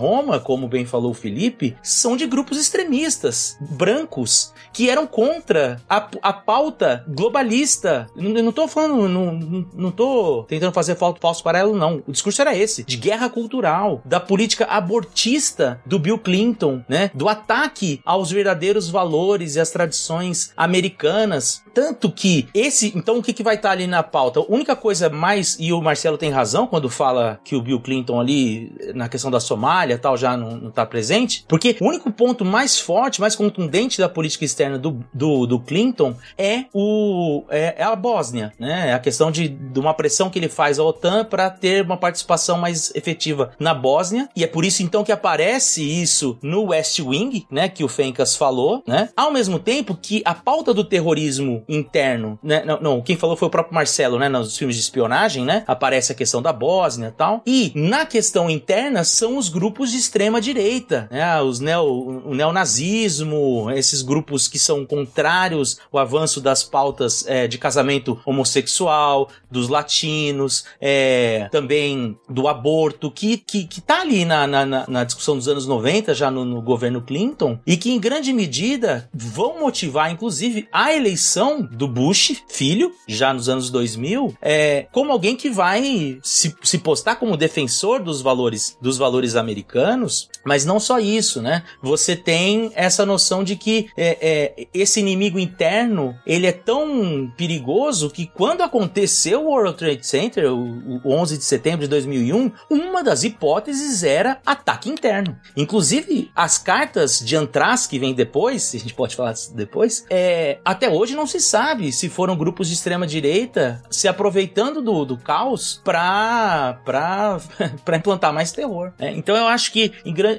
como 0.43 0.67
bem 0.67 0.85
falou 0.85 1.11
o 1.11 1.15
Felipe 1.15 1.75
são 1.81 2.15
de 2.15 2.25
grupos 2.25 2.57
extremistas 2.57 3.57
brancos 3.59 4.53
que 4.71 4.89
eram 4.89 5.05
contra 5.05 5.81
a 5.89 6.03
a 6.21 6.33
pauta 6.33 7.03
globalista. 7.07 8.07
Eu 8.15 8.43
não 8.43 8.51
tô 8.51 8.67
falando, 8.67 9.07
não, 9.07 9.33
não 9.73 9.91
tô 9.91 10.43
tentando 10.47 10.73
fazer 10.73 10.95
falso 10.95 11.43
paralelo, 11.43 11.75
não. 11.75 12.03
O 12.07 12.11
discurso 12.11 12.41
era 12.41 12.55
esse, 12.55 12.83
de 12.83 12.97
guerra 12.97 13.29
cultural, 13.29 14.01
da 14.05 14.19
política 14.19 14.65
abortista 14.65 15.81
do 15.85 15.99
Bill 15.99 16.17
Clinton, 16.17 16.83
né? 16.87 17.11
Do 17.13 17.27
ataque 17.27 18.01
aos 18.05 18.31
verdadeiros 18.31 18.89
valores 18.89 19.55
e 19.55 19.59
às 19.59 19.71
tradições 19.71 20.51
americanas. 20.55 21.62
Tanto 21.74 22.11
que 22.11 22.47
esse, 22.53 22.91
então 22.95 23.17
o 23.17 23.24
que, 23.24 23.34
que 23.34 23.43
vai 23.43 23.55
estar 23.55 23.69
tá 23.69 23.74
ali 23.74 23.88
na 23.88 24.03
pauta? 24.03 24.39
A 24.39 24.45
única 24.47 24.76
coisa 24.76 25.09
mais, 25.09 25.57
e 25.59 25.71
o 25.74 25.82
Marcelo 25.82 26.17
tem 26.17 26.30
razão 26.30 26.67
quando 26.67 26.89
fala 26.89 27.39
que 27.43 27.55
o 27.55 27.61
Bill 27.61 27.80
Clinton 27.80 28.19
ali, 28.19 28.71
na 28.93 29.09
questão 29.09 29.32
da 29.32 29.39
Somália 29.39 29.97
tal, 29.97 30.17
já 30.17 30.36
não, 30.36 30.57
não 30.57 30.71
tá 30.71 30.86
presente, 30.86 31.45
porque 31.47 31.78
o 31.80 31.88
único 31.88 32.11
ponto 32.11 32.43
mais 32.45 32.80
forte, 32.80 33.21
mais 33.21 33.36
contundente 33.36 33.99
da 33.99 34.09
política 34.09 34.45
externa 34.45 34.78
do, 34.78 35.03
do, 35.13 35.45
do 35.45 35.59
Clinton 35.59 35.84
Clinton 35.84 36.15
é 36.38 36.65
o 36.74 37.43
é, 37.49 37.76
é 37.78 37.84
a 37.84 37.95
Bósnia, 37.95 38.53
né? 38.59 38.89
É 38.89 38.93
a 38.93 38.99
questão 38.99 39.32
de, 39.32 39.47
de 39.47 39.80
uma 39.80 39.93
pressão 39.93 40.30
que 40.30 40.39
ele 40.39 40.47
faz 40.47 40.80
à 40.80 40.84
OTAN 40.84 41.26
para 41.26 41.49
ter 41.49 41.84
uma 41.84 41.97
participação 41.97 42.57
mais 42.57 42.93
efetiva 42.95 43.51
na 43.59 43.74
Bósnia 43.74 44.30
e 44.36 44.43
é 44.43 44.47
por 44.47 44.63
isso 44.63 44.82
então 44.82 45.03
que 45.03 45.11
aparece 45.11 45.84
isso 45.84 46.38
no 46.41 46.65
West 46.65 46.99
Wing, 46.99 47.45
né? 47.49 47.69
Que 47.69 47.84
o 47.84 47.88
Fencas 47.88 48.36
falou, 48.36 48.84
né? 48.88 49.09
Ao 49.15 49.32
mesmo 49.32 49.59
tempo 49.59 49.97
que 49.99 50.21
a 50.26 50.34
pauta 50.34 50.74
do 50.74 50.84
terrorismo 50.84 51.62
interno, 51.68 52.39
né? 52.41 52.64
Não, 52.66 52.80
não, 52.80 53.01
quem 53.01 53.16
falou 53.16 53.36
foi 53.36 53.47
o 53.47 53.51
próprio 53.51 53.74
Marcelo, 53.74 54.20
né? 54.20 54.30
Nos 54.30 54.57
filmes 54.57 54.76
de 54.76 54.82
espionagem, 54.82 55.45
né? 55.45 55.64
Aparece 55.68 56.11
a 56.11 56.16
questão 56.16 56.41
da 56.41 56.53
Bósnia 56.53 57.07
e 57.07 57.11
tal. 57.11 57.41
E 57.45 57.72
na 57.76 58.05
questão 58.05 58.49
interna 58.49 59.03
são 59.03 59.38
os 59.38 59.49
grupos 59.49 59.91
de 59.91 59.97
extrema 59.97 60.39
direita, 60.39 61.07
né? 61.11 61.41
Os 61.41 61.59
neo, 61.59 62.24
o 62.26 62.34
neonazismo, 62.34 63.70
esses 63.72 64.01
grupos 64.01 64.47
que 64.47 64.59
são 64.59 64.86
contrários 64.86 65.64
o 65.91 65.97
avanço 65.97 66.41
das 66.41 66.64
pautas 66.64 67.26
é, 67.28 67.47
de 67.47 67.57
casamento 67.57 68.20
homossexual, 68.26 69.30
dos 69.49 69.70
latinos, 69.70 70.66
é, 70.82 71.47
também 71.51 72.18
do 72.28 72.47
aborto, 72.47 73.11
que, 73.11 73.38
que, 73.38 73.66
que 73.66 73.80
tá 73.82 74.01
ali 74.01 74.26
na, 74.26 74.47
na, 74.47 74.66
na 74.88 75.03
discussão 75.03 75.36
dos 75.36 75.47
anos 75.47 75.68
90, 75.68 76.14
já 76.14 76.32
no, 76.32 76.43
no, 76.43 76.61
governo 76.61 77.01
Clinton, 77.01 77.59
e 77.66 77.78
que 77.78 77.91
em 77.91 77.99
grande 77.99 78.34
medida 78.34 79.09
vão 79.14 79.59
motivar, 79.59 80.11
inclusive, 80.11 80.68
a 80.72 80.93
eleição 80.93 81.53
do 81.62 81.88
Bush, 81.88 82.43
filho, 82.47 82.91
já 83.08 83.34
nos 83.34 83.49
anos 83.49 83.70
2000, 83.70 84.36
é, 84.41 84.88
como 84.91 85.12
alguém 85.12 85.36
que 85.36 85.49
vai 85.49 86.20
se, 86.24 86.56
se 86.64 86.78
postar 86.78 87.16
como 87.16 87.38
defensor 87.38 88.01
dos 88.01 88.22
valores, 88.22 88.78
dos 88.82 88.97
valores 88.97 89.36
americanos, 89.36 90.30
mas 90.45 90.66
não 90.66 90.80
só 90.80 90.99
isso, 90.99 91.41
né? 91.41 91.64
Você 91.82 92.16
tem 92.16 92.72
essa 92.76 93.06
noção 93.06 93.43
de 93.43 93.56
que 93.56 93.88
é, 93.97 94.18
é 94.22 94.68
esse 94.74 94.99
inimigo 94.99 95.39
interno 95.39 96.16
ele 96.26 96.47
é 96.47 96.51
tão 96.51 97.32
perigoso 97.38 98.10
que 98.10 98.28
quando 98.28 98.62
aconteceu 98.62 99.45
o 99.45 99.49
World 99.49 99.78
Trade 99.78 100.06
Center, 100.06 100.51
o, 100.51 101.01
o 101.04 101.14
11 101.14 101.38
de 101.38 101.43
setembro 101.43 101.82
de 101.82 101.88
2001, 101.88 102.51
uma 102.70 103.04
das 103.04 103.24
hipóteses 103.24 104.04
era 104.04 104.39
ataque 104.45 104.89
interno. 104.89 105.38
Inclusive, 105.56 106.32
as 106.36 106.58
cartas 106.58 107.20
de 107.20 107.36
Antraz 107.36 107.88
que 107.88 107.99
vem 107.99 108.14
depois, 108.14 108.74
a 108.74 108.78
gente 108.78 108.93
pode 108.93 109.16
falar 109.16 109.34
depois, 109.54 110.06
é, 110.10 110.60
até 110.64 110.89
hoje 110.89 111.16
não 111.16 111.28
se, 111.28 111.39
sabe 111.43 111.91
se 111.91 112.09
foram 112.09 112.35
grupos 112.35 112.67
de 112.67 112.73
extrema 112.73 113.05
direita 113.05 113.81
se 113.89 114.07
aproveitando 114.07 114.81
do, 114.81 115.05
do 115.05 115.17
caos 115.17 115.81
pra, 115.83 116.79
pra, 116.83 117.39
pra 117.85 117.97
implantar 117.97 118.33
mais 118.33 118.51
terror. 118.51 118.91
Né? 118.97 119.13
Então 119.15 119.35
eu 119.35 119.47
acho 119.47 119.71
que 119.71 119.91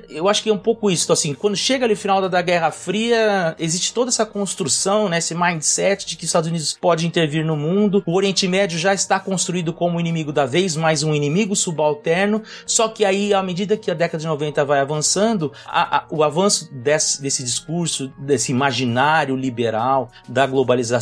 eu 0.08 0.28
acho 0.28 0.42
que 0.42 0.50
é 0.50 0.52
um 0.52 0.58
pouco 0.58 0.90
isso. 0.90 1.12
Assim, 1.12 1.34
quando 1.34 1.56
chega 1.56 1.84
ali 1.84 1.94
o 1.94 1.96
final 1.96 2.20
da, 2.20 2.28
da 2.28 2.42
Guerra 2.42 2.70
Fria, 2.70 3.54
existe 3.58 3.92
toda 3.92 4.10
essa 4.10 4.26
construção, 4.26 5.08
né, 5.08 5.18
esse 5.18 5.34
mindset 5.34 6.06
de 6.06 6.16
que 6.16 6.24
os 6.24 6.28
Estados 6.28 6.48
Unidos 6.48 6.76
pode 6.80 7.06
intervir 7.06 7.44
no 7.44 7.56
mundo. 7.56 8.02
O 8.06 8.14
Oriente 8.14 8.48
Médio 8.48 8.78
já 8.78 8.94
está 8.94 9.20
construído 9.20 9.72
como 9.72 10.00
inimigo 10.00 10.32
da 10.32 10.46
vez, 10.46 10.76
mais 10.76 11.02
um 11.02 11.14
inimigo 11.14 11.54
subalterno. 11.54 12.42
Só 12.66 12.88
que 12.88 13.04
aí, 13.04 13.32
à 13.34 13.42
medida 13.42 13.76
que 13.76 13.90
a 13.90 13.94
década 13.94 14.20
de 14.20 14.26
90 14.26 14.64
vai 14.64 14.80
avançando, 14.80 15.52
a, 15.66 15.98
a, 15.98 16.04
o 16.10 16.22
avanço 16.22 16.72
desse, 16.72 17.20
desse 17.20 17.42
discurso, 17.42 18.12
desse 18.18 18.52
imaginário 18.52 19.36
liberal 19.36 20.10
da 20.28 20.46
globalização, 20.46 20.93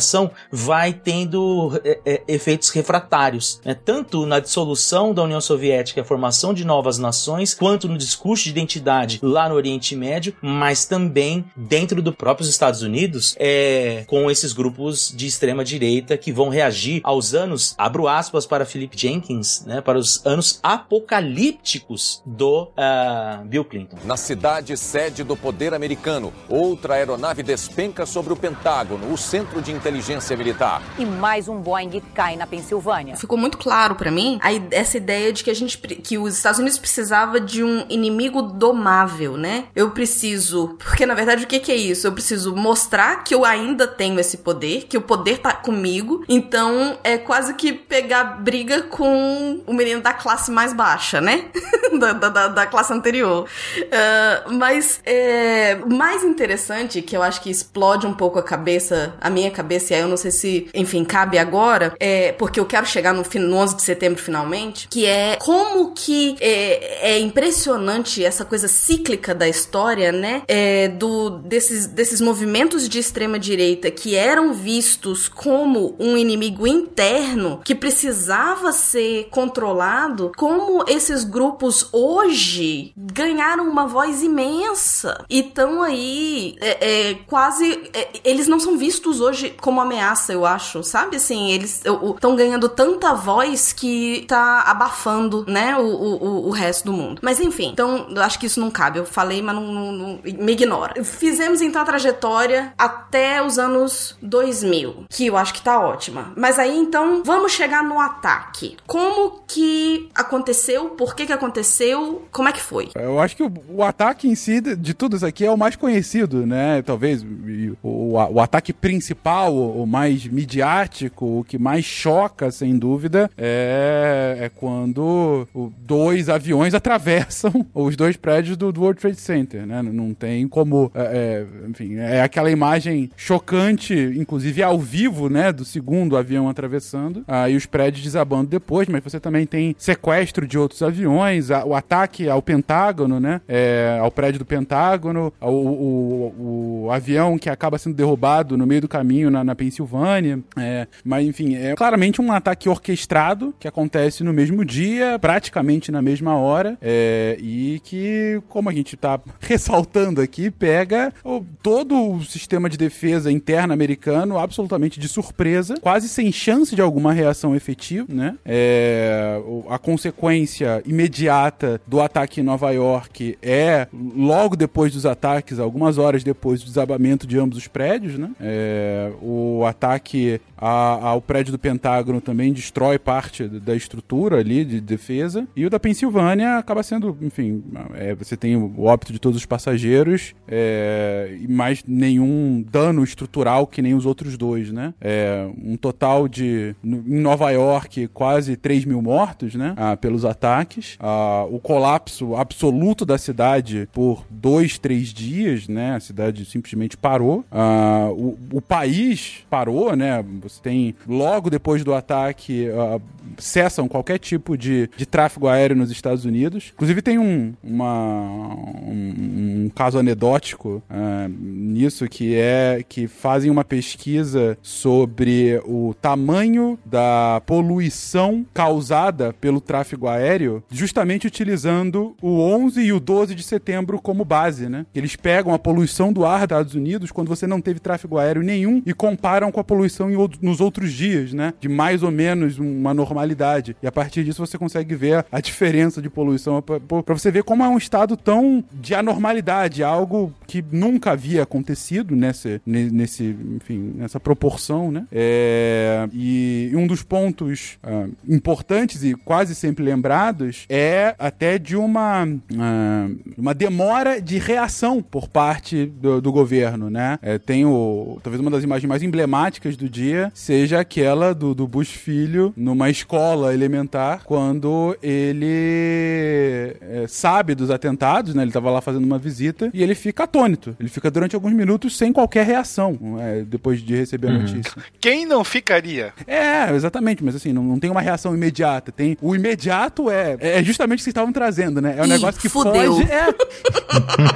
vai 0.51 0.93
tendo 0.93 1.79
é, 1.83 1.99
é, 2.05 2.23
efeitos 2.27 2.69
refratários, 2.69 3.59
né? 3.63 3.73
tanto 3.73 4.25
na 4.25 4.39
dissolução 4.39 5.13
da 5.13 5.23
União 5.23 5.41
Soviética, 5.41 6.01
a 6.01 6.05
formação 6.05 6.53
de 6.53 6.65
novas 6.65 6.97
nações, 6.97 7.53
quanto 7.53 7.87
no 7.87 7.97
discurso 7.97 8.43
de 8.45 8.49
identidade 8.49 9.19
lá 9.21 9.49
no 9.49 9.55
Oriente 9.55 9.95
Médio, 9.95 10.35
mas 10.41 10.85
também 10.85 11.45
dentro 11.55 12.01
do 12.01 12.13
próprios 12.13 12.49
Estados 12.49 12.81
Unidos, 12.81 13.35
é, 13.39 14.03
com 14.07 14.29
esses 14.29 14.53
grupos 14.53 15.13
de 15.15 15.27
extrema 15.27 15.63
direita 15.63 16.17
que 16.17 16.31
vão 16.31 16.49
reagir 16.49 17.01
aos 17.03 17.33
anos, 17.33 17.73
abro 17.77 18.07
aspas 18.07 18.45
para 18.45 18.65
Philip 18.65 18.97
Jenkins, 18.97 19.63
né, 19.65 19.81
para 19.81 19.97
os 19.97 20.25
anos 20.25 20.59
apocalípticos 20.63 22.21
do 22.25 22.63
uh, 22.63 23.45
Bill 23.45 23.65
Clinton. 23.65 23.97
Na 24.05 24.17
cidade 24.17 24.75
sede 24.77 25.23
do 25.23 25.35
poder 25.35 25.73
americano, 25.73 26.33
outra 26.47 26.95
aeronave 26.95 27.43
despenca 27.43 28.05
sobre 28.05 28.33
o 28.33 28.35
Pentágono, 28.35 29.11
o 29.11 29.17
centro 29.17 29.61
de 29.61 29.71
inteligência 29.83 30.37
militar. 30.37 30.81
E 30.97 31.05
mais 31.05 31.49
um 31.49 31.59
Boeing 31.59 32.01
cai 32.13 32.37
na 32.37 32.47
Pensilvânia. 32.47 33.17
Ficou 33.17 33.37
muito 33.37 33.57
claro 33.57 33.95
para 33.95 34.09
mim 34.09 34.39
a, 34.41 34.49
essa 34.71 34.95
ideia 34.95 35.33
de 35.33 35.43
que 35.43 35.51
a 35.51 35.53
gente 35.53 35.77
que 35.77 36.17
os 36.17 36.37
Estados 36.37 36.59
Unidos 36.59 36.79
precisava 36.79 37.39
de 37.39 37.61
um 37.63 37.85
inimigo 37.89 38.41
domável, 38.41 39.35
né? 39.35 39.65
Eu 39.75 39.91
preciso, 39.91 40.77
porque 40.79 41.05
na 41.05 41.13
verdade 41.13 41.43
o 41.43 41.47
que, 41.47 41.59
que 41.59 41.71
é 41.71 41.75
isso? 41.75 42.07
Eu 42.07 42.13
preciso 42.13 42.55
mostrar 42.55 43.23
que 43.25 43.35
eu 43.35 43.43
ainda 43.43 43.85
tenho 43.85 44.17
esse 44.19 44.37
poder, 44.37 44.83
que 44.83 44.97
o 44.97 45.01
poder 45.01 45.39
tá 45.39 45.51
comigo. 45.51 46.23
Então 46.29 46.97
é 47.03 47.17
quase 47.17 47.53
que 47.55 47.73
pegar 47.73 48.23
briga 48.23 48.83
com 48.83 49.61
o 49.67 49.73
menino 49.73 50.01
da 50.01 50.13
classe 50.13 50.49
mais 50.49 50.71
baixa, 50.71 51.19
né? 51.19 51.45
da, 51.99 52.13
da, 52.13 52.47
da, 52.47 52.65
classe 52.65 52.93
anterior. 52.93 53.47
Uh, 53.77 54.53
mas 54.53 55.01
é, 55.05 55.75
mais 55.75 56.23
interessante, 56.23 57.01
que 57.01 57.17
eu 57.17 57.21
acho 57.21 57.41
que 57.41 57.49
explode 57.49 58.07
um 58.07 58.13
pouco 58.13 58.39
a 58.39 58.43
cabeça, 58.43 59.13
a 59.19 59.29
minha 59.29 59.51
cabeça, 59.51 59.62
e 59.91 59.95
aí 59.95 60.01
eu 60.01 60.07
não 60.07 60.17
sei 60.17 60.31
se, 60.31 60.67
enfim, 60.73 61.03
cabe 61.03 61.37
agora, 61.37 61.93
é 61.99 62.31
porque 62.33 62.59
eu 62.59 62.65
quero 62.65 62.85
chegar 62.85 63.13
no, 63.13 63.23
no 63.23 63.55
11 63.57 63.75
de 63.75 63.81
setembro 63.81 64.21
finalmente, 64.21 64.87
que 64.87 65.05
é 65.05 65.37
como 65.37 65.93
que 65.93 66.35
é, 66.39 67.13
é 67.13 67.19
impressionante 67.19 68.23
essa 68.23 68.45
coisa 68.45 68.67
cíclica 68.67 69.33
da 69.33 69.47
história, 69.47 70.11
né? 70.11 70.43
É, 70.47 70.87
do, 70.87 71.29
desses, 71.29 71.87
desses 71.87 72.21
movimentos 72.21 72.87
de 72.87 72.99
extrema 72.99 73.39
direita 73.39 73.91
que 73.91 74.15
eram 74.15 74.53
vistos 74.53 75.27
como 75.27 75.95
um 75.99 76.17
inimigo 76.17 76.67
interno 76.67 77.61
que 77.63 77.75
precisava 77.75 78.71
ser 78.71 79.27
controlado, 79.29 80.31
como 80.37 80.83
esses 80.87 81.23
grupos 81.23 81.87
hoje 81.91 82.93
ganharam 82.95 83.69
uma 83.69 83.85
voz 83.87 84.21
imensa 84.21 85.25
e 85.29 85.39
estão 85.39 85.81
aí 85.81 86.55
é, 86.59 87.09
é, 87.09 87.13
quase. 87.27 87.81
É, 87.93 88.09
eles 88.23 88.47
não 88.47 88.59
são 88.59 88.77
vistos 88.77 89.19
hoje 89.19 89.52
como 89.61 89.81
ameaça, 89.81 90.33
eu 90.33 90.45
acho, 90.45 90.83
sabe? 90.83 91.17
Assim, 91.17 91.51
eles 91.51 91.81
estão 91.83 92.35
ganhando 92.35 92.69
tanta 92.69 93.13
voz 93.13 93.73
que 93.73 94.25
tá 94.27 94.61
abafando, 94.61 95.45
né, 95.47 95.75
o, 95.77 95.85
o, 95.85 96.47
o 96.47 96.49
resto 96.51 96.85
do 96.85 96.93
mundo. 96.93 97.19
Mas 97.23 97.39
enfim, 97.39 97.69
então 97.71 98.07
eu 98.09 98.21
acho 98.21 98.39
que 98.39 98.45
isso 98.45 98.59
não 98.59 98.71
cabe. 98.71 98.99
Eu 98.99 99.05
falei, 99.05 99.41
mas 99.41 99.55
não, 99.55 99.71
não, 99.71 99.91
não 99.91 100.19
me 100.23 100.51
ignora. 100.53 101.03
Fizemos 101.03 101.61
então 101.61 101.81
a 101.81 101.85
trajetória 101.85 102.73
até 102.77 103.43
os 103.43 103.57
anos 103.59 104.17
2000, 104.21 105.05
que 105.09 105.27
eu 105.27 105.37
acho 105.37 105.53
que 105.53 105.61
tá 105.61 105.79
ótima. 105.79 106.33
Mas 106.35 106.59
aí 106.59 106.75
então 106.77 107.21
vamos 107.23 107.51
chegar 107.51 107.83
no 107.83 107.99
ataque. 107.99 108.77
Como 108.85 109.43
que 109.47 110.09
aconteceu? 110.15 110.89
Por 110.91 111.15
que 111.15 111.25
que 111.25 111.33
aconteceu? 111.33 112.23
Como 112.31 112.49
é 112.49 112.51
que 112.51 112.61
foi? 112.61 112.89
Eu 112.95 113.19
acho 113.19 113.35
que 113.35 113.43
o, 113.43 113.51
o 113.69 113.83
ataque 113.83 114.27
em 114.27 114.35
si, 114.35 114.61
de 114.61 114.93
tudo 114.93 115.15
isso 115.15 115.25
aqui, 115.25 115.45
é 115.45 115.51
o 115.51 115.57
mais 115.57 115.75
conhecido, 115.75 116.45
né? 116.45 116.81
Talvez 116.81 117.23
o, 117.23 117.77
o, 117.81 118.13
o 118.13 118.39
ataque 118.39 118.73
principal, 118.73 119.42
o 119.49 119.85
mais 119.85 120.25
midiático, 120.25 121.39
o 121.39 121.43
que 121.43 121.57
mais 121.57 121.85
choca, 121.85 122.51
sem 122.51 122.77
dúvida, 122.77 123.29
é, 123.37 124.37
é 124.41 124.49
quando 124.49 125.47
dois 125.79 126.29
aviões 126.29 126.73
atravessam 126.75 127.65
os 127.73 127.95
dois 127.95 128.17
prédios 128.17 128.57
do, 128.57 128.73
World 128.75 128.99
Trade 128.99 129.19
Center, 129.19 129.65
né? 129.65 129.81
Não 129.81 130.13
tem 130.13 130.47
como, 130.47 130.91
é, 130.93 131.45
é, 131.63 131.69
enfim, 131.69 131.95
é 131.95 132.21
aquela 132.21 132.51
imagem 132.51 133.09
chocante, 133.15 133.93
inclusive 133.93 134.61
ao 134.61 134.79
vivo, 134.79 135.29
né? 135.29 135.51
Do 135.51 135.63
segundo 135.63 136.17
avião 136.17 136.49
atravessando, 136.49 137.23
aí 137.27 137.55
os 137.55 137.65
prédios 137.65 138.03
desabando 138.03 138.49
depois, 138.49 138.87
mas 138.87 139.03
você 139.03 139.19
também 139.19 139.45
tem 139.45 139.75
sequestro 139.77 140.47
de 140.47 140.57
outros 140.57 140.81
aviões, 140.81 141.49
o 141.49 141.73
ataque 141.73 142.29
ao 142.29 142.41
Pentágono, 142.41 143.19
né? 143.19 143.41
É, 143.47 143.97
ao 144.01 144.11
prédio 144.11 144.39
do 144.39 144.45
Pentágono, 144.45 145.31
o, 145.41 145.47
o, 145.47 146.85
o, 146.85 146.91
avião 146.91 147.37
que 147.37 147.49
acaba 147.49 147.77
sendo 147.77 147.95
derrubado 147.95 148.57
no 148.57 148.65
meio 148.65 148.81
do 148.81 148.87
caminho 148.87 149.31
na, 149.33 149.43
na 149.43 149.55
Pensilvânia, 149.55 150.39
é, 150.55 150.87
mas 151.03 151.25
enfim, 151.25 151.55
é 151.55 151.75
claramente 151.75 152.21
um 152.21 152.31
ataque 152.31 152.69
orquestrado 152.69 153.53
que 153.59 153.67
acontece 153.67 154.23
no 154.23 154.31
mesmo 154.31 154.63
dia, 154.63 155.17
praticamente 155.19 155.91
na 155.91 156.01
mesma 156.01 156.37
hora, 156.37 156.77
é, 156.81 157.35
e 157.39 157.81
que, 157.83 158.41
como 158.47 158.69
a 158.69 158.73
gente 158.73 158.95
tá 158.95 159.19
ressaltando 159.41 160.21
aqui, 160.21 160.51
pega 160.51 161.13
o, 161.23 161.43
todo 161.61 162.15
o 162.15 162.23
sistema 162.23 162.69
de 162.69 162.77
defesa 162.77 163.31
interna 163.31 163.73
americano 163.73 164.37
absolutamente 164.37 164.99
de 164.99 165.07
surpresa, 165.07 165.75
quase 165.81 166.07
sem 166.07 166.31
chance 166.31 166.75
de 166.75 166.81
alguma 166.81 167.11
reação 167.11 167.55
efetiva, 167.55 168.05
né? 168.07 168.35
É, 168.45 169.41
a 169.69 169.79
consequência 169.79 170.81
imediata 170.85 171.81
do 171.87 171.99
ataque 171.99 172.41
em 172.41 172.43
Nova 172.43 172.69
York 172.71 173.37
é 173.41 173.87
logo 174.15 174.55
depois 174.55 174.93
dos 174.93 175.05
ataques, 175.05 175.59
algumas 175.59 175.97
horas 175.97 176.23
depois 176.23 176.61
do 176.61 176.67
desabamento 176.67 177.25
de 177.25 177.39
ambos 177.39 177.57
os 177.57 177.67
prédios, 177.67 178.17
né? 178.17 178.29
É, 178.39 179.11
o 179.23 179.65
ataque 179.65 180.39
a, 180.57 181.09
ao 181.09 181.21
prédio 181.21 181.51
do 181.51 181.59
Pentágono 181.59 182.21
também 182.21 182.53
destrói 182.53 182.97
parte 182.97 183.47
da 183.47 183.75
estrutura 183.75 184.37
ali 184.39 184.63
de 184.63 184.79
defesa. 184.79 185.47
E 185.55 185.65
o 185.65 185.69
da 185.69 185.79
Pensilvânia 185.79 186.57
acaba 186.57 186.83
sendo, 186.83 187.17
enfim, 187.21 187.63
é, 187.95 188.13
você 188.15 188.37
tem 188.37 188.55
o 188.55 188.83
óbito 188.83 189.11
de 189.11 189.19
todos 189.19 189.37
os 189.37 189.45
passageiros, 189.45 190.33
é, 190.47 191.37
mais 191.49 191.83
nenhum 191.87 192.63
dano 192.69 193.03
estrutural 193.03 193.67
que 193.67 193.81
nem 193.81 193.93
os 193.93 194.05
outros 194.05 194.37
dois, 194.37 194.71
né? 194.71 194.93
É, 195.01 195.47
um 195.63 195.75
total 195.75 196.27
de, 196.27 196.75
em 196.83 197.19
Nova 197.19 197.51
York, 197.51 198.07
quase 198.07 198.55
3 198.55 198.85
mil 198.85 199.01
mortos, 199.01 199.55
né? 199.55 199.73
Ah, 199.77 199.97
pelos 199.97 200.25
ataques. 200.25 200.97
Ah, 200.99 201.45
o 201.49 201.59
colapso 201.59 202.35
absoluto 202.35 203.05
da 203.05 203.17
cidade 203.17 203.87
por 203.93 204.25
dois, 204.29 204.77
três 204.77 205.09
dias, 205.09 205.67
né? 205.67 205.95
A 205.95 205.99
cidade 205.99 206.45
simplesmente 206.45 206.97
parou. 206.97 207.43
Ah, 207.51 208.09
o, 208.11 208.37
o 208.53 208.61
país 208.61 209.12
parou, 209.49 209.95
né? 209.95 210.23
Você 210.41 210.61
tem, 210.61 210.95
logo 211.07 211.49
depois 211.49 211.83
do 211.83 211.93
ataque, 211.93 212.67
uh, 212.69 213.01
cessam 213.37 213.87
qualquer 213.87 214.19
tipo 214.19 214.57
de, 214.57 214.89
de 214.95 215.05
tráfego 215.05 215.47
aéreo 215.47 215.75
nos 215.75 215.91
Estados 215.91 216.25
Unidos. 216.25 216.71
Inclusive 216.73 217.01
tem 217.01 217.17
um, 217.17 217.53
uma, 217.63 218.55
um, 218.83 219.65
um 219.65 219.71
caso 219.73 219.99
anedótico 219.99 220.81
uh, 220.89 221.29
nisso, 221.39 222.07
que 222.07 222.35
é 222.35 222.83
que 222.87 223.07
fazem 223.07 223.49
uma 223.49 223.63
pesquisa 223.63 224.57
sobre 224.61 225.61
o 225.65 225.93
tamanho 226.01 226.77
da 226.85 227.41
poluição 227.45 228.45
causada 228.53 229.33
pelo 229.33 229.61
tráfego 229.61 230.07
aéreo, 230.07 230.63
justamente 230.69 231.27
utilizando 231.27 232.15
o 232.21 232.39
11 232.39 232.81
e 232.81 232.93
o 232.93 232.99
12 232.99 233.35
de 233.35 233.43
setembro 233.43 234.01
como 234.01 234.25
base, 234.25 234.69
né? 234.69 234.85
Eles 234.93 235.15
pegam 235.15 235.53
a 235.53 235.59
poluição 235.59 236.11
do 236.11 236.25
ar 236.25 236.47
dos 236.47 236.53
Estados 236.53 236.75
Unidos 236.75 237.11
quando 237.11 237.27
você 237.27 237.47
não 237.47 237.61
teve 237.61 237.79
tráfego 237.79 238.17
aéreo 238.17 238.43
nenhum 238.43 238.81
e 238.85 238.93
comparam 239.03 239.51
com 239.51 239.59
a 239.59 239.63
poluição 239.65 240.09
em, 240.09 240.15
nos 240.41 240.61
outros 240.61 240.93
dias, 240.93 241.33
né? 241.33 241.53
De 241.59 241.67
mais 241.67 242.03
ou 242.03 242.09
menos 242.09 242.57
uma 242.57 242.93
normalidade. 242.93 243.75
E 243.83 243.87
a 243.87 243.91
partir 243.91 244.23
disso 244.23 244.45
você 244.45 244.57
consegue 244.57 244.95
ver 244.95 245.25
a 245.29 245.41
diferença 245.41 246.01
de 246.01 246.09
poluição 246.09 246.61
para 246.61 247.13
você 247.13 247.29
ver 247.29 247.43
como 247.43 247.61
é 247.65 247.67
um 247.67 247.77
estado 247.77 248.15
tão 248.15 248.63
de 248.71 248.95
anormalidade, 248.95 249.83
algo 249.83 250.33
que 250.53 250.63
nunca 250.71 251.13
havia 251.13 251.41
acontecido 251.41 252.15
nesse, 252.15 252.61
nesse 252.63 253.35
enfim, 253.55 253.95
nessa 253.95 254.19
proporção, 254.19 254.91
né? 254.91 255.07
É, 255.11 256.07
e 256.13 256.71
um 256.75 256.85
dos 256.85 257.01
pontos 257.01 257.79
uh, 257.83 258.11
importantes 258.29 259.03
e 259.03 259.15
quase 259.15 259.55
sempre 259.55 259.83
lembrados 259.83 260.67
é 260.69 261.15
até 261.17 261.57
de 261.57 261.75
uma, 261.75 262.23
uh, 262.23 263.19
uma 263.35 263.55
demora 263.55 264.21
de 264.21 264.37
reação 264.37 265.01
por 265.01 265.27
parte 265.27 265.87
do, 265.87 266.21
do 266.21 266.31
governo, 266.31 266.87
né? 266.87 267.17
É, 267.23 267.39
tem 267.39 267.65
o, 267.65 268.19
talvez 268.21 268.39
uma 268.39 268.51
das 268.51 268.63
imagens 268.63 268.87
mais 268.87 269.01
emblemáticas 269.01 269.75
do 269.75 269.89
dia 269.89 270.31
seja 270.35 270.79
aquela 270.79 271.33
do, 271.33 271.55
do 271.55 271.67
Bush 271.67 271.89
filho 271.89 272.53
numa 272.55 272.91
escola 272.91 273.55
elementar 273.55 274.23
quando 274.23 274.95
ele 275.01 276.77
é, 276.79 277.05
sabe 277.07 277.55
dos 277.55 277.71
atentados, 277.71 278.35
né? 278.35 278.43
Ele 278.43 278.51
estava 278.51 278.69
lá 278.69 278.81
fazendo 278.81 279.03
uma 279.03 279.17
visita 279.17 279.71
e 279.73 279.81
ele 279.81 279.95
fica 279.95 280.25
atônito. 280.25 280.42
Ele 280.79 280.89
fica 280.89 281.09
durante 281.09 281.35
alguns 281.35 281.53
minutos 281.53 281.97
sem 281.97 282.11
qualquer 282.11 282.45
reação 282.45 282.97
é, 283.19 283.41
depois 283.41 283.81
de 283.81 283.95
receber 283.95 284.27
a 284.27 284.31
uhum. 284.31 284.41
notícia. 284.41 284.73
Quem 284.99 285.25
não 285.25 285.43
ficaria? 285.43 286.13
É, 286.27 286.73
exatamente, 286.73 287.23
mas 287.23 287.35
assim, 287.35 287.53
não, 287.53 287.63
não 287.63 287.79
tem 287.79 287.89
uma 287.89 288.01
reação 288.01 288.33
imediata. 288.33 288.91
Tem 288.91 289.17
o 289.21 289.35
imediato 289.35 290.09
é, 290.09 290.37
é 290.39 290.63
justamente 290.63 290.97
o 290.97 290.99
que 290.99 291.03
vocês 291.03 291.11
estavam 291.11 291.33
trazendo, 291.33 291.81
né? 291.81 291.95
É 291.97 292.01
um 292.01 292.05
Ih, 292.05 292.09
negócio 292.09 292.39
que 292.39 292.49
fudeu. 292.49 292.95
foge. 292.95 293.07
É, 293.11 293.27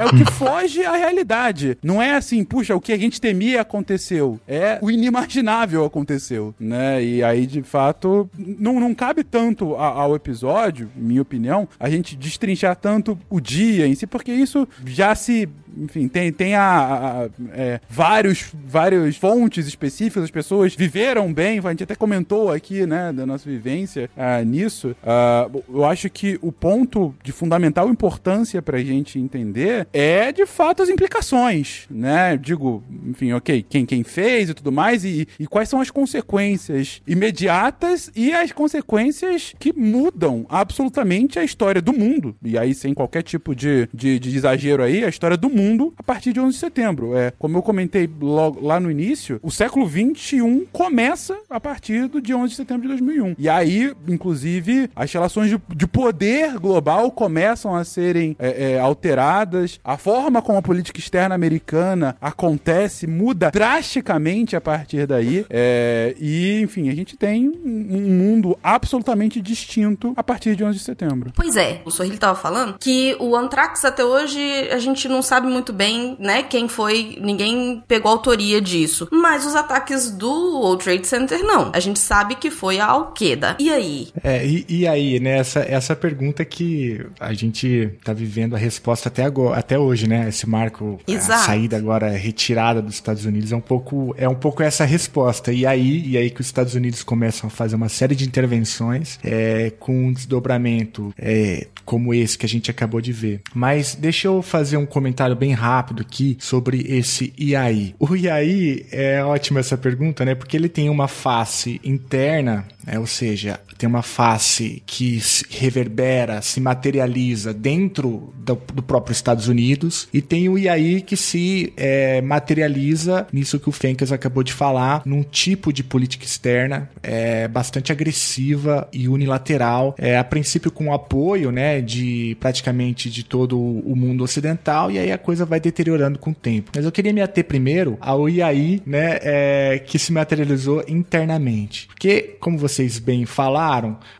é 0.02 0.06
o 0.06 0.10
que 0.10 0.32
foge 0.32 0.84
à 0.84 0.96
realidade. 0.96 1.78
Não 1.84 2.02
é 2.02 2.16
assim, 2.16 2.44
puxa, 2.44 2.76
o 2.76 2.82
que 2.82 2.94
a 2.94 2.98
gente 2.98 3.20
temia 3.20 3.62
aconteceu. 3.62 4.40
É 4.48 4.80
o 4.82 4.92
inimaginável 4.92 5.86
aconteceu, 5.86 6.54
né? 6.60 7.04
E 7.04 7.24
aí, 7.24 7.46
de 7.46 7.64
fato, 7.64 8.30
não, 8.38 8.80
não 8.80 8.94
cabe 8.94 9.24
tanto 9.24 9.76
ao 9.76 10.16
episódio, 10.16 10.90
minha 10.96 11.22
opinião, 11.22 11.68
a 11.80 11.90
gente 11.90 12.16
destrinchar 12.16 12.76
tanto 12.76 13.18
o 13.30 13.40
dia 13.40 13.88
em 13.88 13.96
si, 13.96 14.06
porque 14.06 14.32
isso 14.32 14.68
já 14.86 15.16
se 15.16 15.48
enfim, 15.82 16.08
tem, 16.08 16.32
tem 16.32 16.56
a, 16.56 17.26
a, 17.26 17.30
é, 17.52 17.80
vários, 17.90 18.52
vários 18.54 19.18
fontes 19.18 19.68
específicas, 19.68 20.24
as 20.24 20.32
pessoas 20.32 20.76
viveram 20.76 21.32
bem, 21.32 21.60
a 21.64 21.70
gente 21.70 21.84
até 21.84 21.96
comentou 21.96 22.52
aqui, 22.52 22.86
né, 22.86 23.12
da 23.14 23.26
nossa 23.26 23.50
vivência 23.50 24.10
uh, 24.16 24.44
nisso. 24.44 24.96
Uh, 25.04 25.64
eu 25.70 25.86
acho 25.86 26.10
que 26.10 26.40
o 26.42 26.52
ponto 26.52 27.14
de 27.24 27.32
fundamental 27.32 27.90
importância 27.90 28.62
pra 28.62 28.80
gente 28.80 29.20
entender 29.20 29.88
é, 29.94 30.32
de 30.32 30.46
fato, 30.46 30.84
as 30.84 30.90
implicações, 30.90 31.86
né? 31.90 32.38
Digo, 32.38 32.84
enfim, 33.06 33.34
ok, 33.34 33.66
quem, 33.68 33.86
quem 33.86 34.04
fez 34.04 34.50
e 34.50 34.54
tudo 34.54 34.72
mais, 34.72 35.04
e, 35.04 35.28
e 35.40 35.48
quais 35.48 35.70
são 35.70 35.82
as 35.82 35.92
consequências 35.92 37.02
imediatas 37.08 38.12
e 38.16 38.34
as 38.34 38.52
consequências 38.52 39.54
que 39.60 39.74
mudam 39.74 40.46
absolutamente 40.50 41.40
a 41.40 41.44
história 41.44 41.82
do 41.82 41.94
mundo. 41.94 42.36
E 42.44 42.58
aí, 42.58 42.74
sem 42.74 42.94
qualquer 42.94 43.24
tipo 43.24 43.56
de, 43.56 43.88
de, 43.94 44.20
de 44.20 44.36
exagero 44.36 44.84
aí, 44.84 45.04
a 45.04 45.10
história 45.10 45.38
do 45.38 45.50
mundo 45.50 45.67
mundo 45.68 45.94
a 45.98 46.04
partir 46.04 46.34
de 46.34 46.40
11 46.40 46.54
de 46.54 46.60
setembro. 46.60 47.16
É, 47.16 47.32
como 47.38 47.58
eu 47.58 47.62
comentei 47.62 48.10
logo, 48.22 48.66
lá 48.66 48.80
no 48.80 48.90
início, 48.90 49.40
o 49.44 49.52
século 49.52 49.86
21 49.86 50.66
começa 50.72 51.38
a 51.50 51.60
partir 51.60 52.08
do 52.08 52.22
dia 52.22 52.38
11 52.38 52.50
de 52.50 52.56
setembro 52.56 52.84
de 52.84 52.90
2001. 52.90 53.36
E 53.38 53.50
aí, 53.50 53.94
inclusive, 54.08 54.90
as 54.96 55.12
relações 55.12 55.50
de, 55.50 55.60
de 55.76 55.88
poder 55.88 56.58
global 56.60 57.12
começam 57.12 57.76
a 57.76 57.84
serem 57.84 58.36
é, 58.40 58.74
é, 58.74 58.80
alteradas. 58.80 59.80
A 59.84 59.98
forma 59.98 60.42
como 60.42 60.58
a 60.58 60.62
política 60.62 61.00
externa 61.00 61.36
americana 61.36 62.16
acontece 62.22 63.08
muda 63.08 63.52
drasticamente 63.52 64.56
a 64.56 64.62
partir 64.62 65.06
daí. 65.08 65.46
É, 65.50 66.16
e, 66.20 66.62
enfim, 66.62 66.90
a 66.90 66.96
gente 66.96 67.18
tem 67.18 67.50
um 67.50 68.18
mundo 68.18 68.58
absolutamente 68.64 69.42
distinto 69.42 70.14
a 70.16 70.24
partir 70.24 70.56
de 70.56 70.64
11 70.64 70.78
de 70.78 70.84
setembro. 70.84 71.32
Pois 71.36 71.56
é, 71.56 71.82
o 71.86 71.92
Sorrilho 71.92 72.16
estava 72.16 72.38
falando 72.38 72.78
que 72.80 73.16
o 73.20 73.36
Anthrax 73.36 73.86
até 73.86 74.04
hoje 74.04 74.40
a 74.70 74.78
gente 74.78 75.08
não 75.08 75.22
sabe 75.22 75.48
muito 75.48 75.57
bem, 75.74 76.16
né, 76.20 76.44
quem 76.44 76.68
foi, 76.68 77.18
ninguém 77.22 77.84
pegou 77.88 78.12
autoria 78.12 78.62
disso. 78.62 79.08
Mas 79.12 79.46
os 79.46 79.56
ataques 79.56 80.12
do 80.12 80.30
World 80.62 80.84
Trade 80.84 81.08
Center, 81.08 81.44
não. 81.44 81.72
A 81.74 81.80
gente 81.80 82.00
sabe 82.00 82.36
que 82.36 82.50
foi 82.50 82.80
a 82.80 82.86
Al-Qaeda. 82.86 83.58
E 83.60 83.70
aí? 83.70 84.08
É, 84.24 84.46
e, 84.46 84.66
e, 84.68 84.88
aí, 84.88 85.20
né, 85.20 85.38
essa, 85.38 85.60
essa 85.60 85.96
pergunta 85.96 86.44
que 86.46 87.06
a 87.20 87.34
gente 87.34 87.92
tá 88.04 88.14
vivendo 88.14 88.56
a 88.56 88.60
resposta 88.60 89.10
até 89.10 89.24
agora, 89.24 89.58
até 89.58 89.78
hoje, 89.78 90.08
né, 90.08 90.30
esse 90.30 90.48
marco, 90.48 91.00
Exato. 91.08 91.42
a 91.42 91.46
saída 91.46 91.78
agora 91.78 92.10
retirada 92.10 92.82
dos 92.82 92.96
Estados 92.96 93.26
Unidos 93.26 93.52
é 93.52 93.56
um 93.56 93.62
pouco, 93.62 94.14
é 94.18 94.28
um 94.28 94.36
pouco 94.36 94.64
essa 94.64 94.86
resposta. 94.86 95.52
E 95.52 95.66
aí, 95.66 96.08
e 96.08 96.18
aí 96.18 96.30
que 96.30 96.42
os 96.42 96.48
Estados 96.48 96.76
Unidos 96.76 97.04
começam 97.04 97.48
a 97.48 97.50
fazer 97.50 97.76
uma 97.76 97.90
série 97.90 98.16
de 98.16 98.26
intervenções 98.26 99.20
é, 99.24 99.72
com 99.80 100.08
um 100.08 100.14
desdobramento 100.14 101.14
é, 101.18 101.68
como 101.88 102.14
esse 102.14 102.38
que 102.38 102.46
a 102.46 102.50
gente 102.50 102.70
acabou 102.70 103.00
de 103.00 103.14
ver. 103.14 103.42
Mas 103.54 103.96
deixa 103.96 104.28
eu 104.28 104.42
fazer 104.42 104.76
um 104.76 104.86
comentário 104.86 105.36
bem 105.38 105.54
rápido 105.54 106.02
aqui 106.02 106.38
sobre 106.40 106.86
esse 106.90 107.34
IAI. 107.38 107.96
O 108.00 108.16
IAI 108.16 108.86
é 108.92 109.24
ótima 109.24 109.60
essa 109.60 109.78
pergunta, 109.78 110.26
né? 110.26 110.36
Porque 110.36 110.58
ele 110.58 110.68
tem 110.68 110.90
uma 110.90 111.08
face 111.08 111.80
interna, 111.84 112.66
né? 112.86 113.00
ou 113.00 113.08
seja, 113.08 113.60
tem 113.78 113.88
uma 113.88 114.02
face 114.02 114.82
que 114.86 115.20
se 115.20 115.46
reverbera, 115.50 116.42
se 116.42 116.60
materializa 116.60 117.54
dentro 117.54 118.34
do, 118.36 118.60
do 118.74 118.82
próprio 118.82 119.12
Estados 119.12 119.48
Unidos, 119.48 120.08
e 120.14 120.22
tem 120.22 120.50
o 120.50 120.58
IAI 120.58 121.02
que 121.02 121.16
se 121.16 121.74
é, 121.78 122.22
materializa 122.22 123.28
nisso 123.32 123.60
que 123.60 123.70
o 123.70 123.72
Fencas 123.72 124.12
acabou 124.12 124.44
de 124.44 124.54
falar, 124.54 125.02
num 125.06 125.24
tipo 125.24 125.72
de 125.72 125.84
política 125.84 126.26
externa 126.26 126.90
é, 127.04 127.48
bastante 127.48 127.92
agressiva 127.92 128.88
e 128.92 129.08
unilateral, 129.08 129.96
é, 129.98 130.18
a 130.18 130.24
princípio 130.24 130.72
com 130.72 130.94
apoio 130.94 131.52
né, 131.52 131.82
de 131.82 132.36
praticamente 132.40 133.10
de 133.10 133.24
todo 133.24 133.60
o 133.60 133.96
mundo 133.96 134.24
ocidental, 134.24 134.90
e 134.92 134.98
aí 134.98 135.12
a 135.12 135.18
coisa 135.18 135.46
vai 135.46 135.60
deteriorando 135.60 136.20
com 136.20 136.32
o 136.32 136.36
tempo. 136.36 136.72
Mas 136.76 136.86
eu 136.86 136.92
queria 136.92 137.14
me 137.14 137.22
ater 137.22 137.46
primeiro 137.46 137.98
ao 138.00 138.30
IAI 138.30 138.82
né, 138.86 139.20
é, 139.22 139.82
que 139.86 140.00
se 140.00 140.12
materializou 140.12 140.84
internamente. 140.88 141.88
Porque, 141.88 142.36
como 142.40 142.58
vocês 142.58 143.00
bem 143.00 143.26
falaram, 143.26 143.67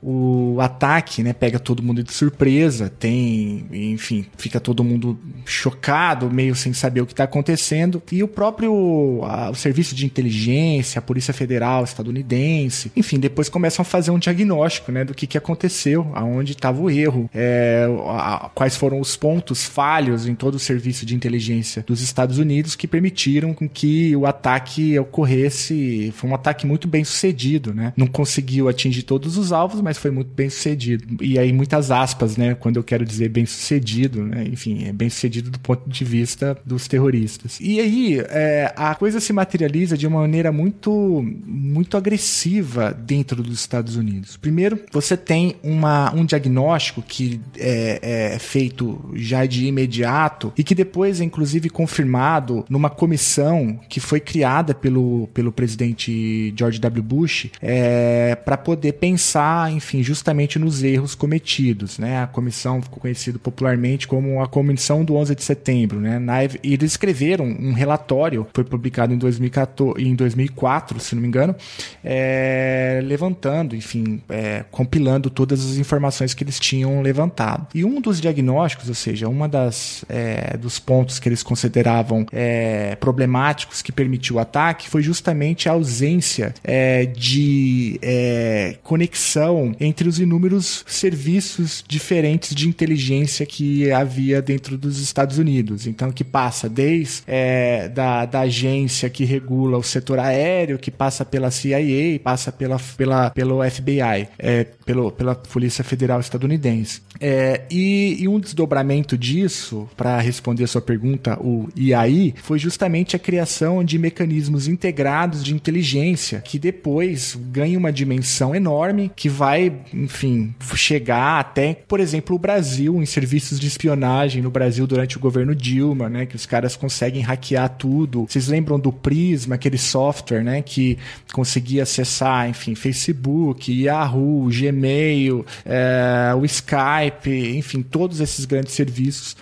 o 0.02 0.58
ataque, 0.62 1.24
né, 1.24 1.34
pega 1.34 1.60
todo 1.60 1.84
mundo 1.84 2.04
de 2.04 2.14
surpresa, 2.14 2.90
tem, 2.90 3.66
enfim, 3.72 4.26
fica 4.38 4.60
todo 4.60 4.84
mundo 4.84 5.18
chocado, 5.46 6.30
meio 6.30 6.56
sem 6.56 6.74
saber 6.74 7.02
o 7.02 7.06
que 7.06 7.14
está 7.14 7.24
acontecendo, 7.24 8.02
e 8.12 8.24
o 8.24 8.28
próprio 8.28 9.22
a, 9.24 9.50
o 9.50 9.56
serviço 9.56 9.96
de 9.96 10.06
inteligência, 10.06 11.00
a 11.00 11.02
Polícia 11.02 11.34
Federal 11.34 11.84
estadunidense, 11.84 12.92
enfim, 12.96 13.20
depois 13.20 13.50
começam 13.50 13.82
a 13.82 13.86
fazer 13.86 14.12
um 14.12 14.20
diagnóstico, 14.20 14.92
né, 14.92 15.04
do 15.04 15.14
que, 15.14 15.28
que 15.28 15.38
aconteceu, 15.38 16.12
aonde 16.14 16.54
estava 16.54 16.82
o 16.82 16.90
erro, 16.90 17.30
é, 17.34 17.88
a, 18.08 18.50
quais 18.54 18.76
foram 18.76 19.00
os 19.00 19.16
pontos 19.16 19.66
falhos 19.66 20.28
em 20.28 20.36
todo 20.36 20.56
o 20.56 20.60
serviço 20.60 21.06
de 21.06 21.16
inteligência 21.16 21.84
dos 21.86 22.02
Estados 22.02 22.38
Unidos 22.38 22.76
que 22.76 22.88
permitiram 22.88 23.54
com 23.54 23.68
que 23.68 24.16
o 24.16 24.26
ataque 24.26 24.98
ocorresse, 25.00 26.12
foi 26.16 26.30
um 26.30 26.36
ataque 26.36 26.66
muito 26.66 26.88
bem 26.88 27.04
sucedido, 27.04 27.74
né, 27.74 27.94
não 27.96 28.08
conseguiu 28.08 28.68
atingir 28.68 29.04
todos 29.04 29.37
os 29.38 29.52
alvos, 29.52 29.82
mas 29.82 29.98
foi 29.98 30.12
muito 30.12 30.32
bem 30.34 30.50
sucedido. 30.50 31.24
E 31.24 31.38
aí, 31.38 31.54
muitas 31.54 31.92
aspas, 31.92 32.38
né? 32.38 32.56
Quando 32.56 32.78
eu 32.78 32.84
quero 32.84 33.06
dizer 33.06 33.30
bem 33.30 33.46
sucedido, 33.46 34.24
né? 34.24 34.46
Enfim, 34.52 34.86
é 34.86 34.94
bem 34.94 35.10
sucedido 35.10 35.50
do 35.50 35.60
ponto 35.60 35.90
de 35.90 36.04
vista 36.04 36.58
dos 36.66 36.88
terroristas. 36.88 37.58
E 37.62 37.80
aí, 37.80 38.20
é, 38.30 38.74
a 38.76 38.96
coisa 38.96 39.20
se 39.20 39.32
materializa 39.32 39.98
de 39.98 40.08
uma 40.08 40.22
maneira 40.22 40.52
muito, 40.52 41.24
muito 41.46 41.98
agressiva 41.98 42.92
dentro 42.92 43.44
dos 43.44 43.60
Estados 43.60 43.96
Unidos. 43.96 44.38
Primeiro, 44.38 44.80
você 44.92 45.16
tem 45.16 45.56
uma, 45.64 46.14
um 46.14 46.26
diagnóstico 46.26 47.02
que 47.02 47.40
é, 47.58 48.34
é 48.36 48.40
feito 48.40 49.12
já 49.14 49.46
de 49.46 49.66
imediato 49.66 50.54
e 50.58 50.64
que 50.64 50.76
depois 50.76 51.22
é 51.22 51.24
inclusive 51.24 51.70
confirmado 51.70 52.66
numa 52.70 52.90
comissão 52.90 53.80
que 53.90 54.00
foi 54.00 54.20
criada 54.20 54.74
pelo, 54.74 55.28
pelo 55.34 55.52
presidente 55.52 56.54
George 56.58 56.80
W. 56.80 57.04
Bush 57.04 57.50
é, 57.62 58.36
para 58.36 58.58
poder 58.58 58.94
pensar 58.94 59.27
pensar, 59.28 59.72
enfim, 59.72 60.02
justamente 60.02 60.58
nos 60.58 60.84
erros 60.84 61.14
cometidos, 61.14 62.00
né? 62.00 62.24
A 62.24 62.28
comissão 62.28 62.82
ficou 62.82 63.00
conhecida 63.00 63.38
popularmente 63.38 64.08
como 64.08 64.42
a 64.42 64.48
Comissão 64.48 65.04
do 65.04 65.16
11 65.16 65.36
de 65.36 65.44
Setembro, 65.44 66.00
né? 66.00 66.18
e 66.64 66.74
eles 66.74 66.92
escreveram 66.92 67.46
um 67.46 67.74
relatório, 67.74 68.48
foi 68.54 68.64
publicado 68.64 69.14
em, 69.14 69.18
2014, 69.18 70.02
em 70.02 70.16
2004, 70.16 71.00
se 71.00 71.16
não 71.16 71.22
me 71.22 71.28
engano, 71.28 71.56
é, 72.04 73.02
levantando, 73.04 73.76
enfim, 73.76 74.22
é, 74.30 74.64
compilando 74.72 75.30
todas 75.30 75.66
as 75.66 75.78
informações 75.78 76.34
que 76.34 76.44
eles 76.44 76.60
tinham 76.60 77.02
levantado. 77.02 77.68
E 77.74 77.84
um 77.84 78.00
dos 78.00 78.22
diagnósticos, 78.22 78.88
ou 78.88 78.96
seja, 78.96 79.28
uma 79.28 79.48
das 79.50 80.06
é, 80.08 80.56
dos 80.58 80.80
pontos 80.80 81.20
que 81.20 81.28
eles 81.28 81.44
consideravam 81.44 82.26
é, 82.32 82.96
problemáticos 82.96 83.82
que 83.82 83.92
permitiu 83.92 84.38
o 84.38 84.40
ataque 84.40 84.90
foi 84.90 85.02
justamente 85.02 85.68
a 85.68 85.74
ausência 85.74 86.54
é, 86.64 87.06
de 87.06 88.00
é, 88.02 88.78
conexão 88.84 89.17
conexão 89.18 89.76
entre 89.80 90.08
os 90.08 90.20
inúmeros 90.20 90.86
serviços 90.88 91.84
diferentes 91.88 92.54
de 92.54 92.68
inteligência 92.68 93.46
que 93.46 93.92
havia 93.92 94.42
dentro 94.42 94.78
dos 94.78 95.00
Estados 95.00 95.40
Unidos. 95.40 95.88
Então, 95.88 96.12
que 96.12 96.24
passa 96.24 96.70
desde 96.70 97.24
é, 97.26 97.90
da, 97.90 98.26
da 98.26 98.42
agência 98.42 99.10
que 99.10 99.26
regula 99.26 99.78
o 99.78 99.84
setor 99.84 100.20
aéreo, 100.20 100.78
que 100.78 100.92
passa 100.92 101.26
pela 101.26 101.50
CIA, 101.50 102.20
passa 102.24 102.52
pela, 102.52 102.80
pela, 102.96 103.30
pelo 103.32 103.70
FBI, 103.70 104.28
é, 104.38 104.66
pelo, 104.86 105.12
pela 105.12 105.34
Polícia 105.36 105.84
Federal 105.84 106.20
Estadunidense. 106.20 107.02
É, 107.20 107.62
e, 107.72 108.18
e, 108.20 108.28
um 108.28 108.40
desdobramento 108.40 109.18
disso, 109.18 109.88
para 109.98 110.20
responder 110.20 110.66
a 110.66 110.68
sua 110.68 110.82
pergunta, 110.82 111.38
o 111.42 111.68
IAI, 111.76 112.36
foi 112.44 112.60
justamente 112.60 113.16
a 113.16 113.20
criação 113.20 113.84
de 113.84 113.98
mecanismos 113.98 114.68
integrados 114.68 115.44
de 115.44 115.54
inteligência 115.54 116.42
que 116.42 116.60
depois 116.60 117.38
ganha 117.52 117.78
uma 117.78 117.92
dimensão 117.92 118.54
enorme 118.54 119.07
que 119.08 119.30
vai, 119.30 119.74
enfim, 119.94 120.54
chegar 120.76 121.40
até, 121.40 121.74
por 121.74 122.00
exemplo, 122.00 122.36
o 122.36 122.40
Brasil, 122.40 123.02
em 123.02 123.06
serviços 123.06 123.60
de 123.60 123.68
espionagem 123.68 124.42
no 124.42 124.50
Brasil 124.50 124.86
durante 124.88 125.18
o 125.18 125.20
governo 125.20 125.56
Dilma, 125.56 126.10
né? 126.10 126.26
Que 126.26 126.36
os 126.36 126.46
caras 126.46 126.76
conseguem 126.76 127.22
hackear 127.22 127.70
tudo. 127.70 128.26
Vocês 128.28 128.48
lembram 128.48 128.80
do 128.80 128.92
Prisma, 128.92 129.56
aquele 129.56 129.78
software, 129.78 130.44
né? 130.44 130.62
Que 130.62 130.98
conseguia 131.34 131.84
acessar, 131.84 132.50
enfim, 132.50 132.76
Facebook, 132.76 133.72
Yahoo, 133.72 134.50
Gmail, 134.50 135.46
é, 135.66 136.34
o 136.36 136.46
Skype, 136.46 137.58
enfim, 137.58 137.82
todos 137.82 138.20
esses 138.20 138.46
grandes 138.46 138.74
serviços. 138.74 139.36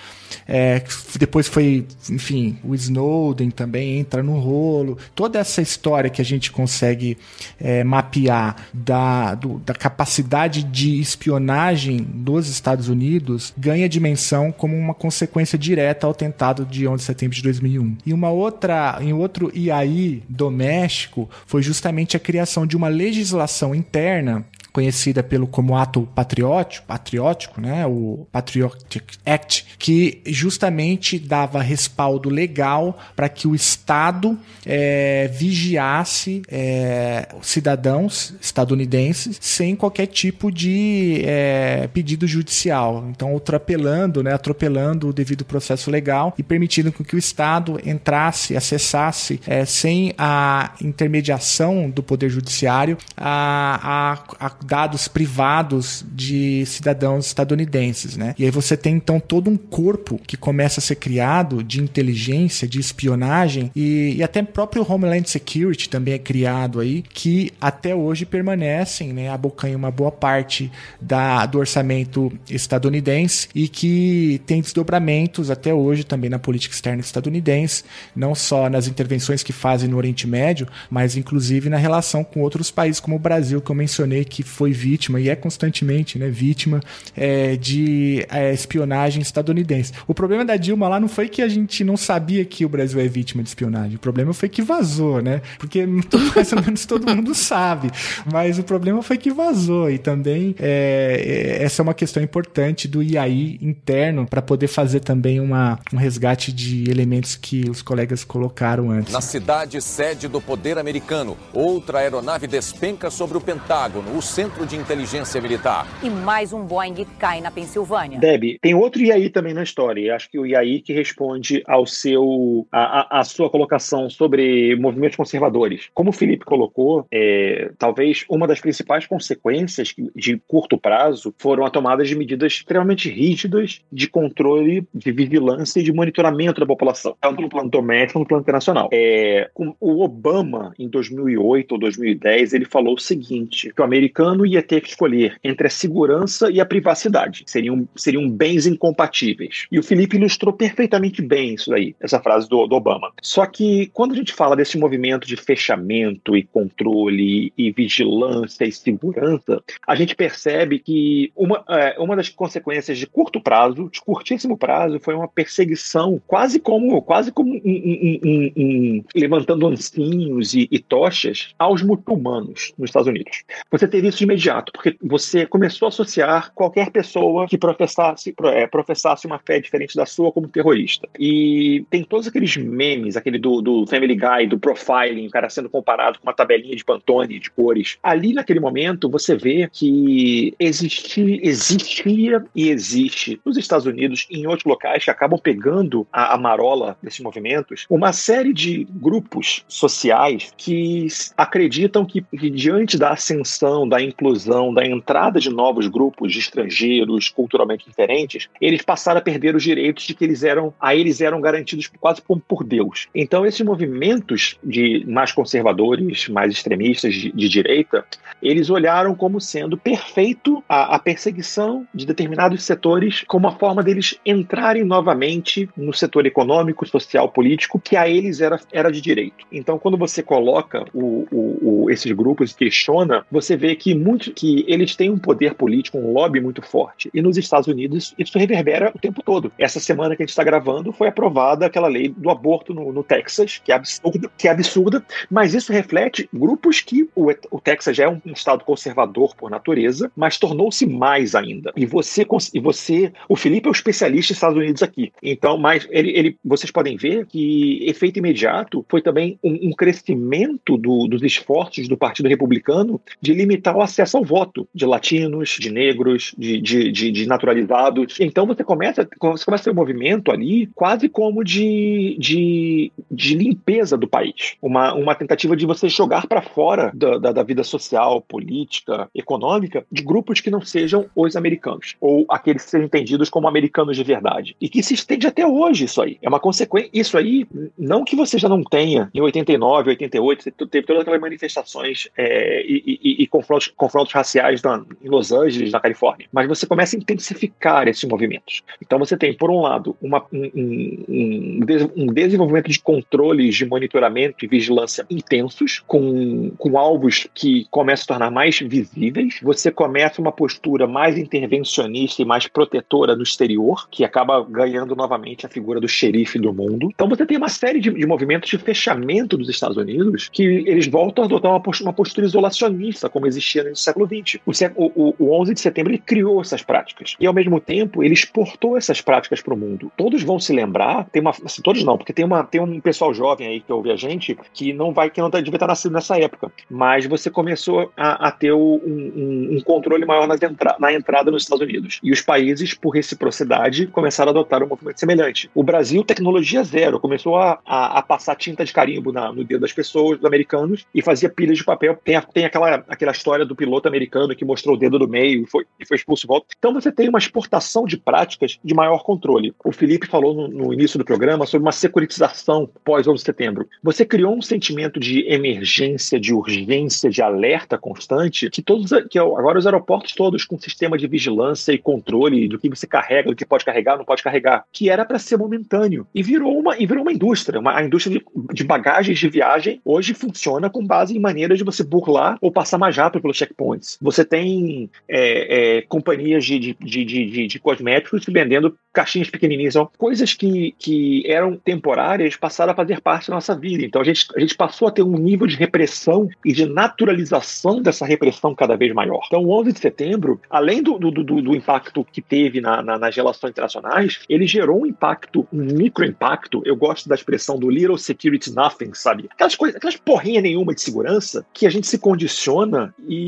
É, 0.48 0.84
depois 1.18 1.48
foi, 1.48 1.86
enfim, 2.10 2.58
o 2.64 2.74
Snowden 2.76 3.50
também 3.52 4.00
entra 4.00 4.22
no 4.22 4.40
rolo. 4.40 4.98
Toda 5.14 5.40
essa 5.40 5.62
história 5.62 6.10
que 6.10 6.22
a 6.22 6.26
gente 6.26 6.52
consegue 6.52 7.18
é, 7.60 7.84
mapear 7.84 8.56
da, 8.74 9.36
do, 9.36 9.60
da 9.60 9.74
capacidade 9.74 10.64
de 10.64 11.00
espionagem 11.00 11.98
dos 11.98 12.50
Estados 12.50 12.90
Unidos 12.90 13.54
ganha 13.58 13.90
dimensão 13.90 14.52
como 14.52 14.76
uma 14.76 14.94
consequência 14.94 15.58
direta 15.58 16.08
ao 16.08 16.14
tentado 16.14 16.66
de 16.66 16.88
11 16.88 16.98
de 16.98 17.04
setembro 17.04 17.36
de 17.36 17.44
2001. 17.44 17.98
E 18.06 18.14
uma 18.14 18.30
outra, 18.30 18.98
em 19.02 19.14
outro 19.14 19.52
IAI 19.56 20.24
doméstico 20.28 21.30
foi 21.46 21.62
justamente 21.62 22.16
a 22.18 22.20
criação 22.20 22.66
de 22.66 22.76
uma 22.76 22.88
legislação 22.88 23.74
interna 23.74 24.46
conhecida 24.76 25.24
pelo 25.24 25.48
como 25.48 25.78
ato 25.78 26.02
patriótico, 26.14 26.86
patriótico, 26.86 27.62
né, 27.62 27.86
o 27.88 28.28
Patriotic 28.30 29.18
Act, 29.26 29.66
que 29.80 30.22
justamente 30.26 31.18
dava 31.18 31.62
respaldo 31.62 32.30
legal 32.30 33.00
para 33.16 33.30
que 33.30 33.48
o 33.48 33.56
Estado 33.56 34.38
é, 34.66 35.30
vigiasse 35.34 36.42
é, 36.50 37.30
cidadãos 37.42 38.34
estadunidenses 38.42 39.38
sem 39.40 39.78
qualquer 39.78 40.08
tipo 40.08 40.52
de 40.52 41.22
é, 41.24 41.88
pedido 41.94 42.28
judicial. 42.28 43.08
Então, 43.10 43.38
atropelando, 43.38 44.22
né, 44.22 44.34
atropelando 44.34 45.08
o 45.08 45.14
devido 45.14 45.46
processo 45.46 45.90
legal 45.90 46.34
e 46.38 46.44
permitindo 46.44 46.92
que 46.92 47.16
o 47.16 47.18
Estado 47.18 47.80
entrasse, 47.86 48.58
acessasse 48.58 49.40
é, 49.48 49.64
sem 49.64 50.14
a 50.18 50.74
intermediação 50.82 51.90
do 51.90 52.04
Poder 52.04 52.28
Judiciário 52.30 52.98
a, 53.16 54.18
a, 54.40 54.48
a 54.48 54.65
dados 54.66 55.08
privados 55.08 56.06
de 56.12 56.66
cidadãos 56.66 57.28
estadunidenses, 57.28 58.18
né? 58.18 58.34
E 58.38 58.46
aí 58.46 58.52
você 58.52 58.76
tem 58.76 58.96
então 58.96 59.20
todo 59.20 59.50
um 59.50 59.58
corpo 59.58 60.20
que 60.26 60.38
começa 60.38 60.80
a 60.80 60.84
ser 60.84 60.96
criado 60.96 61.64
de 61.64 61.82
inteligência, 61.82 62.68
de 62.68 62.80
espionagem 62.80 63.72
e, 63.76 64.16
e 64.18 64.24
até 64.24 64.42
próprio 64.56 64.86
Homeland 64.88 65.30
Security 65.30 65.90
também 65.90 66.14
é 66.14 66.18
criado 66.18 66.80
aí, 66.80 67.02
que 67.02 67.52
até 67.60 67.94
hoje 67.94 68.26
permanecem, 68.26 69.12
né? 69.12 69.30
Abocanham 69.30 69.78
uma 69.78 69.92
boa 69.92 70.12
parte 70.12 70.72
da, 71.00 71.46
do 71.46 71.60
orçamento 71.60 72.32
estadunidense 72.50 73.50
e 73.54 73.68
que 73.68 74.42
tem 74.46 74.62
desdobramentos 74.62 75.52
até 75.52 75.74
hoje 75.74 76.04
também 76.04 76.30
na 76.30 76.40
política 76.40 76.74
externa 76.74 77.02
estadunidense, 77.02 77.84
não 78.16 78.34
só 78.34 78.70
nas 78.70 78.88
intervenções 78.88 79.44
que 79.44 79.52
fazem 79.52 79.90
no 79.90 79.98
Oriente 79.98 80.26
Médio, 80.28 80.68
mas 80.90 81.18
inclusive 81.18 81.70
na 81.70 81.78
relação 81.78 82.24
com 82.24 82.42
outros 82.42 82.72
países 82.72 83.00
como 83.00 83.16
o 83.18 83.20
Brasil, 83.20 83.62
que 83.62 83.70
eu 83.70 83.76
mencionei 83.76 84.24
que 84.24 84.42
foi 84.56 84.72
vítima 84.72 85.20
e 85.20 85.30
é 85.30 85.36
constantemente 85.36 86.18
né, 86.18 86.30
vítima 86.30 86.80
é, 87.16 87.56
de 87.56 88.26
é, 88.30 88.54
espionagem 88.54 89.22
estadunidense. 89.22 89.92
O 90.08 90.14
problema 90.14 90.46
da 90.46 90.56
Dilma 90.56 90.88
lá 90.88 91.00
não 91.00 91.08
foi 91.08 91.28
que 91.28 91.42
a 91.42 91.48
gente 91.48 91.84
não 91.84 91.98
sabia 91.98 92.46
que 92.46 92.66
o 92.66 92.70
Brasil 92.70 93.00
é 93.00 93.08
vítima 93.08 93.44
de 93.44 93.50
espionagem, 93.50 93.98
o 93.98 94.00
problema 94.00 94.34
foi 94.34 94.50
que 94.50 94.62
vazou, 94.62 95.22
né? 95.22 95.42
Porque 95.60 95.86
mais 96.36 96.52
ou 96.54 96.62
menos 96.62 96.86
todo 96.86 97.14
mundo 97.14 97.36
sabe, 97.36 97.92
mas 98.32 98.58
o 98.58 98.64
problema 98.64 99.04
foi 99.04 99.18
que 99.18 99.32
vazou 99.32 99.90
e 99.90 99.98
também 99.98 100.56
é, 100.60 101.58
é 101.60 101.64
essa 101.64 101.82
é 101.82 101.84
uma 101.84 101.94
questão 101.94 102.24
importante 102.24 102.88
do 102.88 103.04
IAI 103.04 103.60
interno 103.62 104.26
para 104.26 104.42
poder 104.42 104.68
fazer 104.68 105.02
também 105.02 105.40
uma, 105.40 105.80
um 105.94 105.98
resgate 105.98 106.52
de 106.52 106.90
elementos 106.90 107.36
que 107.36 107.70
os 107.70 107.82
colegas 107.82 108.24
colocaram 108.24 108.92
antes. 108.92 109.12
Na 109.12 109.22
cidade 109.22 109.82
sede 109.82 110.28
do 110.28 110.40
poder 110.40 110.78
americano, 110.78 111.38
outra 111.54 112.00
aeronave 112.00 112.48
despenca 112.48 113.10
sobre 113.10 113.38
o 113.38 113.42
Pentágono, 113.42 114.16
o 114.16 114.22
centro 114.22 114.45
de 114.66 114.76
inteligência 114.76 115.40
militar. 115.40 115.86
E 116.02 116.10
mais 116.10 116.52
um 116.52 116.64
Boeing 116.64 117.06
cai 117.20 117.42
na 117.42 117.52
Pensilvânia. 117.52 118.20
Deb, 118.20 118.58
tem 118.62 118.74
outro 118.74 119.02
IAI 119.02 119.30
também 119.30 119.54
na 119.54 119.64
história. 119.64 120.02
E 120.02 120.10
acho 120.10 120.30
que 120.30 120.40
o 120.40 120.46
IAI 120.46 120.80
que 120.80 120.94
responde 120.94 121.64
ao 121.68 121.86
seu 121.86 122.68
a, 122.72 123.18
a, 123.18 123.20
a 123.20 123.24
sua 123.24 123.50
colocação 123.50 124.10
sobre 124.10 124.76
movimentos 124.76 125.16
conservadores. 125.16 125.90
Como 125.94 126.10
o 126.10 126.14
Felipe 126.14 126.46
colocou, 126.46 127.06
é, 127.12 127.72
talvez 127.78 128.26
uma 128.30 128.48
das 128.48 128.60
principais 128.60 129.06
consequências 129.06 129.94
de 130.16 130.42
curto 130.48 130.78
prazo 130.78 131.34
foram 131.38 131.66
a 131.66 131.70
tomada 131.70 132.04
de 132.04 132.16
medidas 132.16 132.54
extremamente 132.54 133.10
rígidas 133.10 133.82
de 133.92 134.08
controle, 134.08 134.88
de 134.94 135.12
vigilância 135.12 135.80
e 135.80 135.84
de 135.84 135.94
monitoramento 135.94 136.60
da 136.60 136.66
população, 136.66 137.16
tanto 137.22 137.42
no 137.42 137.50
plano 137.50 137.70
doméstico 137.70 138.16
quanto 138.16 138.20
no 138.20 138.26
plano 138.26 138.42
internacional. 138.42 138.90
É, 138.92 139.50
o 139.80 140.04
Obama, 140.04 140.74
em 140.80 140.88
2008 140.88 141.72
ou 141.74 141.78
2010, 141.78 142.54
ele 142.54 142.66
falou 142.66 142.96
o 142.96 143.00
seguinte, 143.00 143.72
que 143.74 143.82
o 143.82 143.86
americano 143.86 144.25
ia 144.46 144.64
ter 144.64 144.82
que 144.82 144.90
escolher 144.90 145.38
entre 145.44 145.68
a 145.68 145.70
segurança 145.70 146.50
e 146.50 146.62
a 146.62 146.66
privacidade. 146.66 147.44
Seriam, 147.46 147.88
seriam 147.96 148.30
bens 148.30 148.66
incompatíveis. 148.66 149.68
E 149.72 149.78
o 149.78 149.84
Felipe 149.84 150.16
ilustrou 150.16 150.54
perfeitamente 150.54 151.22
bem 151.22 151.56
isso 151.56 151.74
aí, 151.74 151.96
essa 152.00 152.20
frase 152.20 152.48
do, 152.48 152.66
do 152.66 152.76
Obama. 152.76 153.12
Só 153.22 153.46
que 153.46 153.88
quando 153.88 154.14
a 154.14 154.16
gente 154.16 154.34
fala 154.34 154.56
desse 154.56 154.78
movimento 154.78 155.28
de 155.28 155.36
fechamento 155.36 156.36
e 156.36 156.44
controle 156.44 157.52
e 157.58 157.72
vigilância 157.72 158.66
e 158.66 158.72
segurança, 158.72 159.62
a 159.86 159.96
gente 159.96 160.16
percebe 160.16 160.80
que 160.80 161.32
uma, 161.36 161.64
é, 161.70 162.00
uma 162.00 162.16
das 162.16 162.30
consequências 162.30 162.98
de 162.98 163.08
curto 163.08 163.42
prazo, 163.42 163.90
de 163.92 164.02
curtíssimo 164.02 164.58
prazo, 164.58 165.00
foi 165.00 165.14
uma 165.14 165.28
perseguição 165.28 166.22
quase 166.26 166.60
como 166.60 167.02
quase 167.02 167.32
como 167.32 167.54
um, 167.54 168.20
um, 168.24 168.52
um 168.56 169.04
levantando 169.16 169.68
ancinhos 169.68 170.54
e, 170.54 170.68
e 170.72 170.80
tochas 170.80 171.54
aos 171.58 171.82
muçulmanos 171.82 172.74
nos 172.78 172.90
Estados 172.90 173.08
Unidos. 173.08 173.44
Você 173.72 173.88
teve 173.88 174.08
isso 174.16 174.20
de 174.20 174.24
imediato, 174.24 174.72
porque 174.72 174.98
você 175.02 175.46
começou 175.46 175.86
a 175.88 175.90
associar 175.90 176.52
qualquer 176.54 176.90
pessoa 176.90 177.48
que 177.48 177.58
professasse, 177.58 178.34
é, 178.46 178.66
professasse 178.66 179.28
uma 179.28 179.40
fé 179.40 179.60
diferente 179.60 179.96
da 179.96 180.06
sua 180.06 180.32
como 180.32 180.48
terrorista. 180.48 181.08
E 181.20 181.86
tem 181.90 182.04
todos 182.04 182.28
aqueles 182.28 182.56
memes, 182.58 183.18
aquele 183.18 183.38
do, 183.38 183.62
do 183.62 183.86
Family 183.88 184.16
Guy, 184.16 184.48
do 184.48 184.58
profiling, 184.58 185.28
o 185.28 185.30
cara 185.30 185.50
sendo 185.50 185.70
comparado 185.70 186.20
com 186.20 186.28
uma 186.28 186.34
tabelinha 186.34 186.76
de 186.76 186.84
Pantone 186.84 187.40
de 187.40 187.52
cores. 187.52 187.98
Ali 188.02 188.34
naquele 188.34 188.60
momento 188.60 189.10
você 189.10 189.36
vê 189.36 189.70
que 189.72 190.54
existia, 190.60 191.40
existia 191.46 192.46
e 192.56 192.70
existe 192.70 193.40
nos 193.46 193.58
Estados 193.58 193.86
Unidos 193.86 194.28
e 194.30 194.40
em 194.40 194.48
outros 194.48 194.66
locais 194.66 195.04
que 195.04 195.12
acabam 195.12 195.40
pegando 195.40 196.08
a, 196.12 196.36
a 196.36 196.38
marola 196.38 196.98
desses 197.02 197.20
movimentos, 197.20 197.86
uma 197.90 198.14
série 198.14 198.54
de 198.54 198.88
grupos 198.90 199.64
sociais 199.68 200.54
que 200.58 201.08
acreditam 201.38 202.06
que, 202.06 202.22
que 202.22 202.50
diante 202.50 202.98
da 202.98 203.12
ascensão, 203.12 203.88
da 203.88 204.02
inclusão, 204.06 204.74
da 204.74 204.86
entrada 204.86 205.40
de 205.40 205.50
novos 205.50 205.88
grupos 205.88 206.32
de 206.32 206.40
estrangeiros 206.40 207.30
culturalmente 207.30 207.86
diferentes, 207.88 208.48
eles 208.62 208.82
passaram 208.82 209.20
a 209.20 209.24
perder 209.24 209.56
os 209.56 209.64
direitos 209.64 210.06
de 210.06 210.14
que 210.14 210.24
eles 210.24 210.44
eram, 210.44 210.74
a 210.80 210.96
eles 210.96 211.22
eram 211.22 211.42
garantidos 211.42 211.88
quase 212.00 212.22
por, 212.22 212.40
por 212.40 212.64
Deus. 212.64 213.08
Então 213.14 213.46
esses 213.46 213.62
movimentos 213.62 214.58
de 214.64 215.04
mais 215.08 215.32
conservadores, 215.32 216.28
mais 216.30 216.52
extremistas 216.52 217.14
de, 217.14 217.32
de 217.32 217.50
direita, 217.50 218.06
eles 218.42 218.70
olharam 218.70 219.16
como 219.16 219.42
sendo 219.42 219.78
perfeito 219.78 220.64
a, 220.70 220.96
a, 220.96 221.00
perseguição 221.00 221.88
de 221.94 222.06
determinados 222.06 222.64
setores 222.64 223.24
como 223.28 223.48
a 223.48 223.52
forma 223.52 223.82
deles 223.82 224.20
entrarem 224.26 224.84
novamente 224.84 225.70
no 225.76 225.94
setor 225.94 226.26
econômico, 226.26 226.88
social, 226.88 227.30
político, 227.30 227.80
que 227.80 227.96
a 227.96 228.08
eles 228.08 228.42
era, 228.42 228.60
era 228.72 228.92
de 228.92 229.02
direito. 229.02 229.46
Então, 229.52 229.80
quando 229.80 229.98
você 229.98 230.22
coloca 230.22 230.86
o, 230.94 231.26
o, 231.32 231.84
o, 231.86 231.92
esses 231.92 232.12
grupos 232.12 232.52
e 232.52 232.56
questiona, 232.56 233.26
você 233.32 233.56
vê 233.56 233.76
que, 233.76 233.95
muito, 233.98 234.32
que 234.32 234.66
eles 234.68 234.96
têm 234.96 235.10
um 235.10 235.18
poder 235.18 235.54
político, 235.56 235.98
um 235.98 236.12
lobby 236.12 236.40
muito 236.40 236.62
forte. 236.62 237.10
E 237.14 237.22
nos 237.22 237.38
Estados 237.38 237.68
Unidos, 237.68 238.14
isso 238.18 238.38
reverbera 238.38 238.92
o 238.94 239.00
tempo 239.00 239.22
todo. 239.24 239.52
Essa 239.58 239.80
semana 239.80 240.16
que 240.16 240.24
a 240.24 240.26
gente 240.26 240.32
está 240.32 240.44
gravando, 240.44 240.92
foi 240.92 241.08
aprovada 241.08 241.66
aquela 241.66 241.88
lei 241.88 242.10
do 242.10 242.30
aborto 242.30 242.74
no, 242.74 242.92
no 242.92 243.04
Texas, 243.04 243.62
que 243.64 243.72
é 243.72 243.76
absurda, 243.76 244.30
que 244.38 244.48
é 244.48 244.52
absurda, 244.52 245.04
mas 245.30 245.54
isso 245.54 245.72
reflete 245.72 246.30
grupos 246.34 246.82
que 246.82 247.10
o, 247.16 247.30
o 247.52 247.60
Texas 247.60 247.96
já 247.96 248.06
é 248.06 248.10
um, 248.10 248.22
um 248.26 248.32
estado 248.32 248.64
conservador 248.64 249.36
por 249.36 249.50
natureza, 249.50 250.12
mas 250.16 250.38
tornou-se 250.38 250.86
mais 250.86 251.36
ainda. 251.36 251.72
E 251.76 251.86
você, 251.86 252.26
e 252.54 252.60
você, 252.60 253.12
o 253.30 253.36
Felipe 253.36 253.68
é 253.68 253.70
o 253.70 253.74
especialista 253.74 254.34
dos 254.34 254.38
Estados 254.38 254.58
Unidos 254.58 254.84
aqui. 254.84 255.12
Então, 255.22 255.58
mas 255.58 255.88
ele, 255.90 256.12
ele, 256.12 256.38
vocês 256.44 256.72
podem 256.72 256.98
ver 256.98 257.26
que 257.26 257.84
efeito 257.88 258.20
imediato 258.20 258.86
foi 258.90 259.02
também 259.02 259.40
um, 259.44 259.70
um 259.70 259.72
crescimento 259.72 260.78
do, 260.78 261.08
dos 261.08 261.22
esforços 261.24 261.88
do 261.88 261.98
Partido 261.98 262.30
Republicano 262.30 263.02
de 263.22 263.34
limitar 263.34 263.76
o 263.76 263.82
acesso 263.86 264.18
ao 264.18 264.24
voto 264.24 264.68
de 264.74 264.86
latinos, 264.86 265.58
de 265.60 265.72
negros, 265.72 266.34
de, 266.38 266.60
de, 266.60 266.92
de, 266.92 267.12
de 267.12 267.26
naturalizados. 267.26 268.20
Então 268.20 268.46
você 268.46 268.64
começa, 268.64 269.08
você 269.22 269.46
começa 269.46 269.64
a 269.64 269.66
ter 269.66 269.72
um 269.72 269.76
movimento 269.76 270.32
ali 270.32 270.68
quase 270.76 271.08
como 271.08 271.44
de, 271.44 272.18
de, 272.20 272.92
de 273.10 273.36
limpeza 273.36 273.98
do 273.98 274.08
país. 274.08 274.56
Uma, 274.62 274.94
uma 274.94 275.16
tentativa 275.16 275.56
de 275.56 275.66
você 275.66 275.88
jogar 275.88 276.28
para 276.28 276.42
fora 276.42 276.92
da, 276.94 277.18
da, 277.18 277.32
da, 277.32 277.44
vida 277.44 277.64
social, 277.64 278.22
política, 278.22 279.10
econômica 279.14 279.86
de 279.92 280.04
grupos 280.04 280.42
que 280.42 280.50
não 280.50 280.62
sejam 280.62 281.06
os 281.16 281.36
americanos, 281.36 281.96
ou 282.02 282.26
aqueles 282.30 282.66
que 282.66 282.72
sejam 282.72 282.86
entendidos 282.86 283.30
como 283.30 283.48
americanos 283.48 283.96
de 283.96 284.04
verdade. 284.04 284.56
E 284.60 284.68
que 284.68 284.84
se 284.84 284.94
estende 284.94 285.28
até 285.28 285.46
hoje 285.46 285.86
isso 285.86 286.02
aí. 286.02 286.18
É 286.22 286.28
uma 286.28 286.40
consequência. 286.40 286.90
Isso 286.94 287.18
aí, 287.18 287.48
não 287.78 288.04
que 288.04 288.16
você 288.16 288.38
já 288.38 288.50
não 288.50 288.64
tenha 288.64 289.10
em 289.14 289.22
89, 289.22 289.90
88, 289.92 290.52
teve 290.68 290.86
todas 290.86 291.02
aquelas 291.02 291.22
manifestações 291.22 292.10
é, 292.18 292.64
e, 292.66 293.00
e, 293.04 293.24
e, 293.24 293.28
confrontos, 293.28 293.72
confrontos 293.76 294.14
raciais 294.14 294.62
na, 294.62 294.84
em 295.04 295.10
Los 295.10 295.32
Angeles, 295.32 295.72
na 295.72 295.80
Califórnia. 295.80 296.28
Mas 296.32 296.48
você 296.48 296.66
começa 296.66 296.96
a 296.96 297.00
intensificar 297.00 297.88
esses 297.88 298.04
movimentos. 298.06 298.64
Então 298.82 298.98
você 298.98 299.18
tem, 299.18 299.34
por 299.34 299.50
um 299.50 299.62
lado, 299.62 299.96
uma, 300.02 300.24
um, 300.32 301.02
um, 301.08 301.60
um 301.96 302.08
desenvolvimento 302.08 302.70
de 302.70 302.80
controles 302.80 303.56
de 303.56 303.66
monitoramento 303.66 304.44
e 304.44 304.48
vigilância 304.48 305.06
intensos, 305.10 305.84
com, 305.88 306.52
com 306.58 306.78
alvos 306.78 307.28
que 307.34 307.66
começam 307.70 307.96
a 307.96 307.98
se 307.98 308.08
tornar 308.08 308.32
mais 308.32 308.60
visíveis. 308.60 309.40
Você 309.42 309.72
começa 309.72 310.22
uma 310.22 310.32
postura 310.32 310.88
mais 310.88 311.18
intervencionista 311.18 312.22
e 312.22 312.26
mais 312.26 312.48
protetora 312.48 313.16
no 313.16 313.24
exterior, 313.24 313.88
que 313.90 314.04
acaba 314.04 314.44
ganhando 314.44 314.96
novamente 314.96 315.46
a 315.46 315.50
figura 315.50 315.80
do 315.80 315.88
xerife 315.88 316.40
do 316.40 316.54
mundo. 316.54 316.90
Então 316.94 317.08
você 317.08 317.26
tem 317.26 317.38
uma 317.38 317.50
série 317.50 317.80
de, 317.80 317.92
de 317.92 318.06
movimentos 318.06 318.50
de 318.50 318.58
fechamento 318.58 319.38
dos 319.38 319.50
Estados 319.50 319.78
Unidos 319.78 320.30
que 320.32 320.44
eles 320.44 320.88
voltam 320.88 321.24
a 321.24 321.28
adotar 321.28 321.52
uma 321.52 321.60
postura, 321.60 321.90
uma 321.90 321.94
postura 321.94 322.28
isolacionista, 322.28 323.10
como 323.10 323.28
existia 323.28 323.65
no 323.70 323.76
século 323.76 324.08
XX. 324.08 324.40
O, 324.46 324.52
o, 324.76 325.16
o 325.20 325.42
11 325.42 325.54
de 325.54 325.60
setembro 325.62 325.92
ele 325.92 326.00
criou 326.00 326.42
essas 326.42 326.62
práticas 326.62 327.16
e, 327.20 327.28
ao 327.28 327.34
mesmo 327.34 327.60
tempo, 327.60 328.04
ele 328.04 328.14
exportou 328.14 328.78
essas 328.78 329.02
práticas 329.02 329.42
para 329.42 329.54
o 329.54 329.58
mundo. 329.58 329.92
Todos 329.98 330.24
vão 330.24 330.40
se 330.40 330.54
lembrar, 330.54 331.08
tem 331.12 331.22
uma, 331.22 331.32
assim, 331.32 331.62
todos 331.62 331.84
não, 331.84 331.98
porque 331.98 332.14
tem, 332.14 332.26
uma, 332.26 332.44
tem 332.44 332.62
um 332.62 332.80
pessoal 332.80 333.14
jovem 333.14 333.48
aí 333.48 333.62
que 333.62 333.72
ouve 333.72 333.92
a 333.92 333.96
gente 333.96 334.38
que 334.54 334.74
não 334.74 334.94
vai, 334.94 335.10
que 335.10 335.22
não 335.22 335.30
tá, 335.30 335.40
devia 335.40 335.56
estar 335.56 335.68
nascido 335.68 335.94
nessa 335.94 336.18
época, 336.20 336.52
mas 336.70 337.06
você 337.06 337.30
começou 337.30 337.92
a, 337.96 338.28
a 338.28 338.32
ter 338.32 338.54
um, 338.54 338.76
um, 338.86 339.58
um, 339.58 339.62
controle 339.62 340.06
maior 340.06 340.28
nas 340.28 340.42
entra 340.42 340.76
na 340.80 340.94
entrada 340.94 341.32
nos 341.32 341.44
Estados 341.44 341.66
Unidos. 341.66 342.00
E 342.04 342.12
os 342.12 342.22
países, 342.22 342.74
por 342.74 342.92
reciprocidade, 342.92 343.88
começaram 343.88 344.30
a 344.30 344.32
adotar 344.32 344.64
um 344.64 344.68
movimento 344.68 345.00
semelhante. 345.00 345.50
O 345.54 345.64
Brasil, 345.64 346.04
tecnologia 346.04 346.64
zero, 346.64 347.00
começou 347.00 347.38
a, 347.38 347.60
a, 347.66 348.00
a 348.00 348.02
passar 348.02 348.36
tinta 348.36 348.64
de 348.64 348.74
carimbo 348.74 349.12
na, 349.12 349.32
no 349.32 349.44
dedo 349.44 349.62
das 349.62 349.74
pessoas, 349.74 350.18
dos 350.18 350.26
americanos, 350.26 350.86
e 350.94 351.02
fazia 351.02 351.30
pilhas 351.30 351.58
de 351.58 351.64
papel. 351.64 351.98
Tem, 352.04 352.20
tem 352.34 352.46
aquela, 352.46 352.84
aquela 352.88 353.12
história 353.12 353.46
do 353.46 353.55
piloto 353.56 353.88
americano 353.88 354.36
que 354.36 354.46
mostrou 354.46 354.76
o 354.76 354.80
dedo 354.80 355.00
do 355.00 355.08
meio 355.08 355.44
e 355.44 355.46
foi, 355.46 355.66
e 355.80 355.86
foi 355.86 355.98
expulso 355.98 356.22
de 356.22 356.28
volta. 356.28 356.48
Então 356.58 356.74
você 356.74 356.92
tem 356.92 357.10
uma 357.10 357.20
exportação 357.20 357.86
de 357.86 357.98
práticas 357.98 358.60
de 358.64 358.74
maior 358.74 359.04
controle. 359.04 359.54
O 359.64 359.72
Felipe 359.72 360.08
falou 360.08 360.34
no, 360.34 360.48
no 360.48 360.74
início 360.74 360.98
do 360.98 361.06
programa 361.06 361.46
sobre 361.46 361.66
uma 361.66 361.72
securitização 361.72 362.70
pós 362.84 363.08
11 363.08 363.16
de 363.16 363.22
setembro. 363.22 363.68
Você 363.84 364.06
criou 364.06 364.36
um 364.36 364.42
sentimento 364.42 365.00
de 365.00 365.26
emergência, 365.28 366.20
de 366.20 366.34
urgência, 366.34 367.10
de 367.10 367.22
alerta 367.22 367.78
constante, 367.78 368.50
que 368.50 368.62
todos 368.62 368.92
que 369.10 369.20
agora 369.20 369.58
os 369.58 369.66
aeroportos 369.66 370.14
todos 370.14 370.46
com 370.46 370.60
sistema 370.60 370.98
de 370.98 371.08
vigilância 371.08 371.72
e 371.72 371.78
controle 371.78 372.48
do 372.48 372.60
que 372.60 372.70
você 372.70 372.88
carrega, 372.88 373.30
do 373.30 373.36
que 373.36 373.46
pode 373.46 373.66
carregar, 373.66 373.98
não 373.98 374.06
pode 374.06 374.24
carregar, 374.24 374.66
que 374.72 374.90
era 374.90 375.06
para 375.06 375.20
ser 375.20 375.38
momentâneo 375.38 376.08
e 376.14 376.22
virou 376.22 376.58
uma 376.58 376.78
e 376.78 376.86
virou 376.86 377.04
uma 377.04 377.12
indústria, 377.12 377.60
uma 377.60 377.78
a 377.78 377.84
indústria 377.84 378.20
de, 378.20 378.26
de 378.54 378.64
bagagens 378.64 379.18
de 379.18 379.30
viagem 379.30 379.82
hoje 379.84 380.14
funciona 380.14 380.70
com 380.70 380.86
base 380.86 381.16
em 381.16 381.20
maneiras 381.20 381.58
de 381.58 381.64
você 381.64 381.84
burlar 381.84 382.38
ou 382.42 382.52
passar 382.52 382.78
mais 382.78 382.96
rápido 382.96 383.22
checkpoints. 383.38 383.98
Você 384.02 384.24
tem 384.24 384.90
é, 385.08 385.78
é, 385.78 385.82
companhias 385.84 386.46
de, 386.46 386.60
de, 386.60 386.74
de, 386.76 387.48
de, 387.48 387.60
cosméticos 387.60 388.26
vendendo 388.28 388.78
caixinhas 388.94 389.30
pequenininhas, 389.30 389.74
são 389.74 389.90
coisas 389.98 390.34
que, 390.34 390.74
que 390.80 391.24
eram 391.30 391.58
temporárias 391.58 392.36
passaram 392.36 392.72
a 392.72 392.76
fazer 392.76 393.02
parte 393.02 393.28
da 393.28 393.36
nossa 393.36 393.56
vida. 393.56 393.84
Então 393.84 394.02
a 394.02 394.06
gente, 394.06 394.28
a 394.36 394.40
gente 394.40 394.56
passou 394.56 394.88
a 394.88 394.92
ter 394.92 395.04
um 395.04 395.18
nível 395.18 395.46
de 395.48 395.58
repressão 395.58 396.30
e 396.46 396.54
de 396.54 396.66
naturalização 396.66 397.82
dessa 397.82 398.06
repressão 398.06 398.56
cada 398.56 398.76
vez 398.78 398.94
maior. 398.94 399.22
Então 399.28 399.44
o 399.44 399.52
11 399.52 399.74
de 399.74 399.80
setembro, 399.80 400.40
além 400.50 400.82
do, 400.82 400.98
do, 400.98 401.12
do, 401.12 401.42
do 401.42 401.56
impacto 401.56 402.06
que 402.06 402.22
teve 402.22 402.62
na, 402.62 402.82
na, 402.82 402.98
nas 402.98 403.16
relações 403.16 403.52
internacionais, 403.52 404.22
ele 404.30 404.48
gerou 404.48 404.82
um 404.82 404.86
impacto, 404.86 405.46
um 405.52 405.64
micro-impacto, 405.64 406.62
eu 406.66 406.76
gosto 406.76 407.10
da 407.10 407.16
expressão 407.16 407.60
do 407.60 407.70
little 407.70 407.98
security 407.98 408.54
nothing, 408.54 408.94
sabe? 408.94 409.28
Aquelas 409.32 409.56
coisas, 409.56 409.76
aquelas 409.76 409.98
porrinha 409.98 410.42
nenhuma 410.42 410.74
de 410.74 410.82
segurança 410.82 411.46
que 411.54 411.66
a 411.66 411.70
gente 411.70 411.88
se 411.88 411.98
condiciona 411.98 412.94
e 413.08 413.25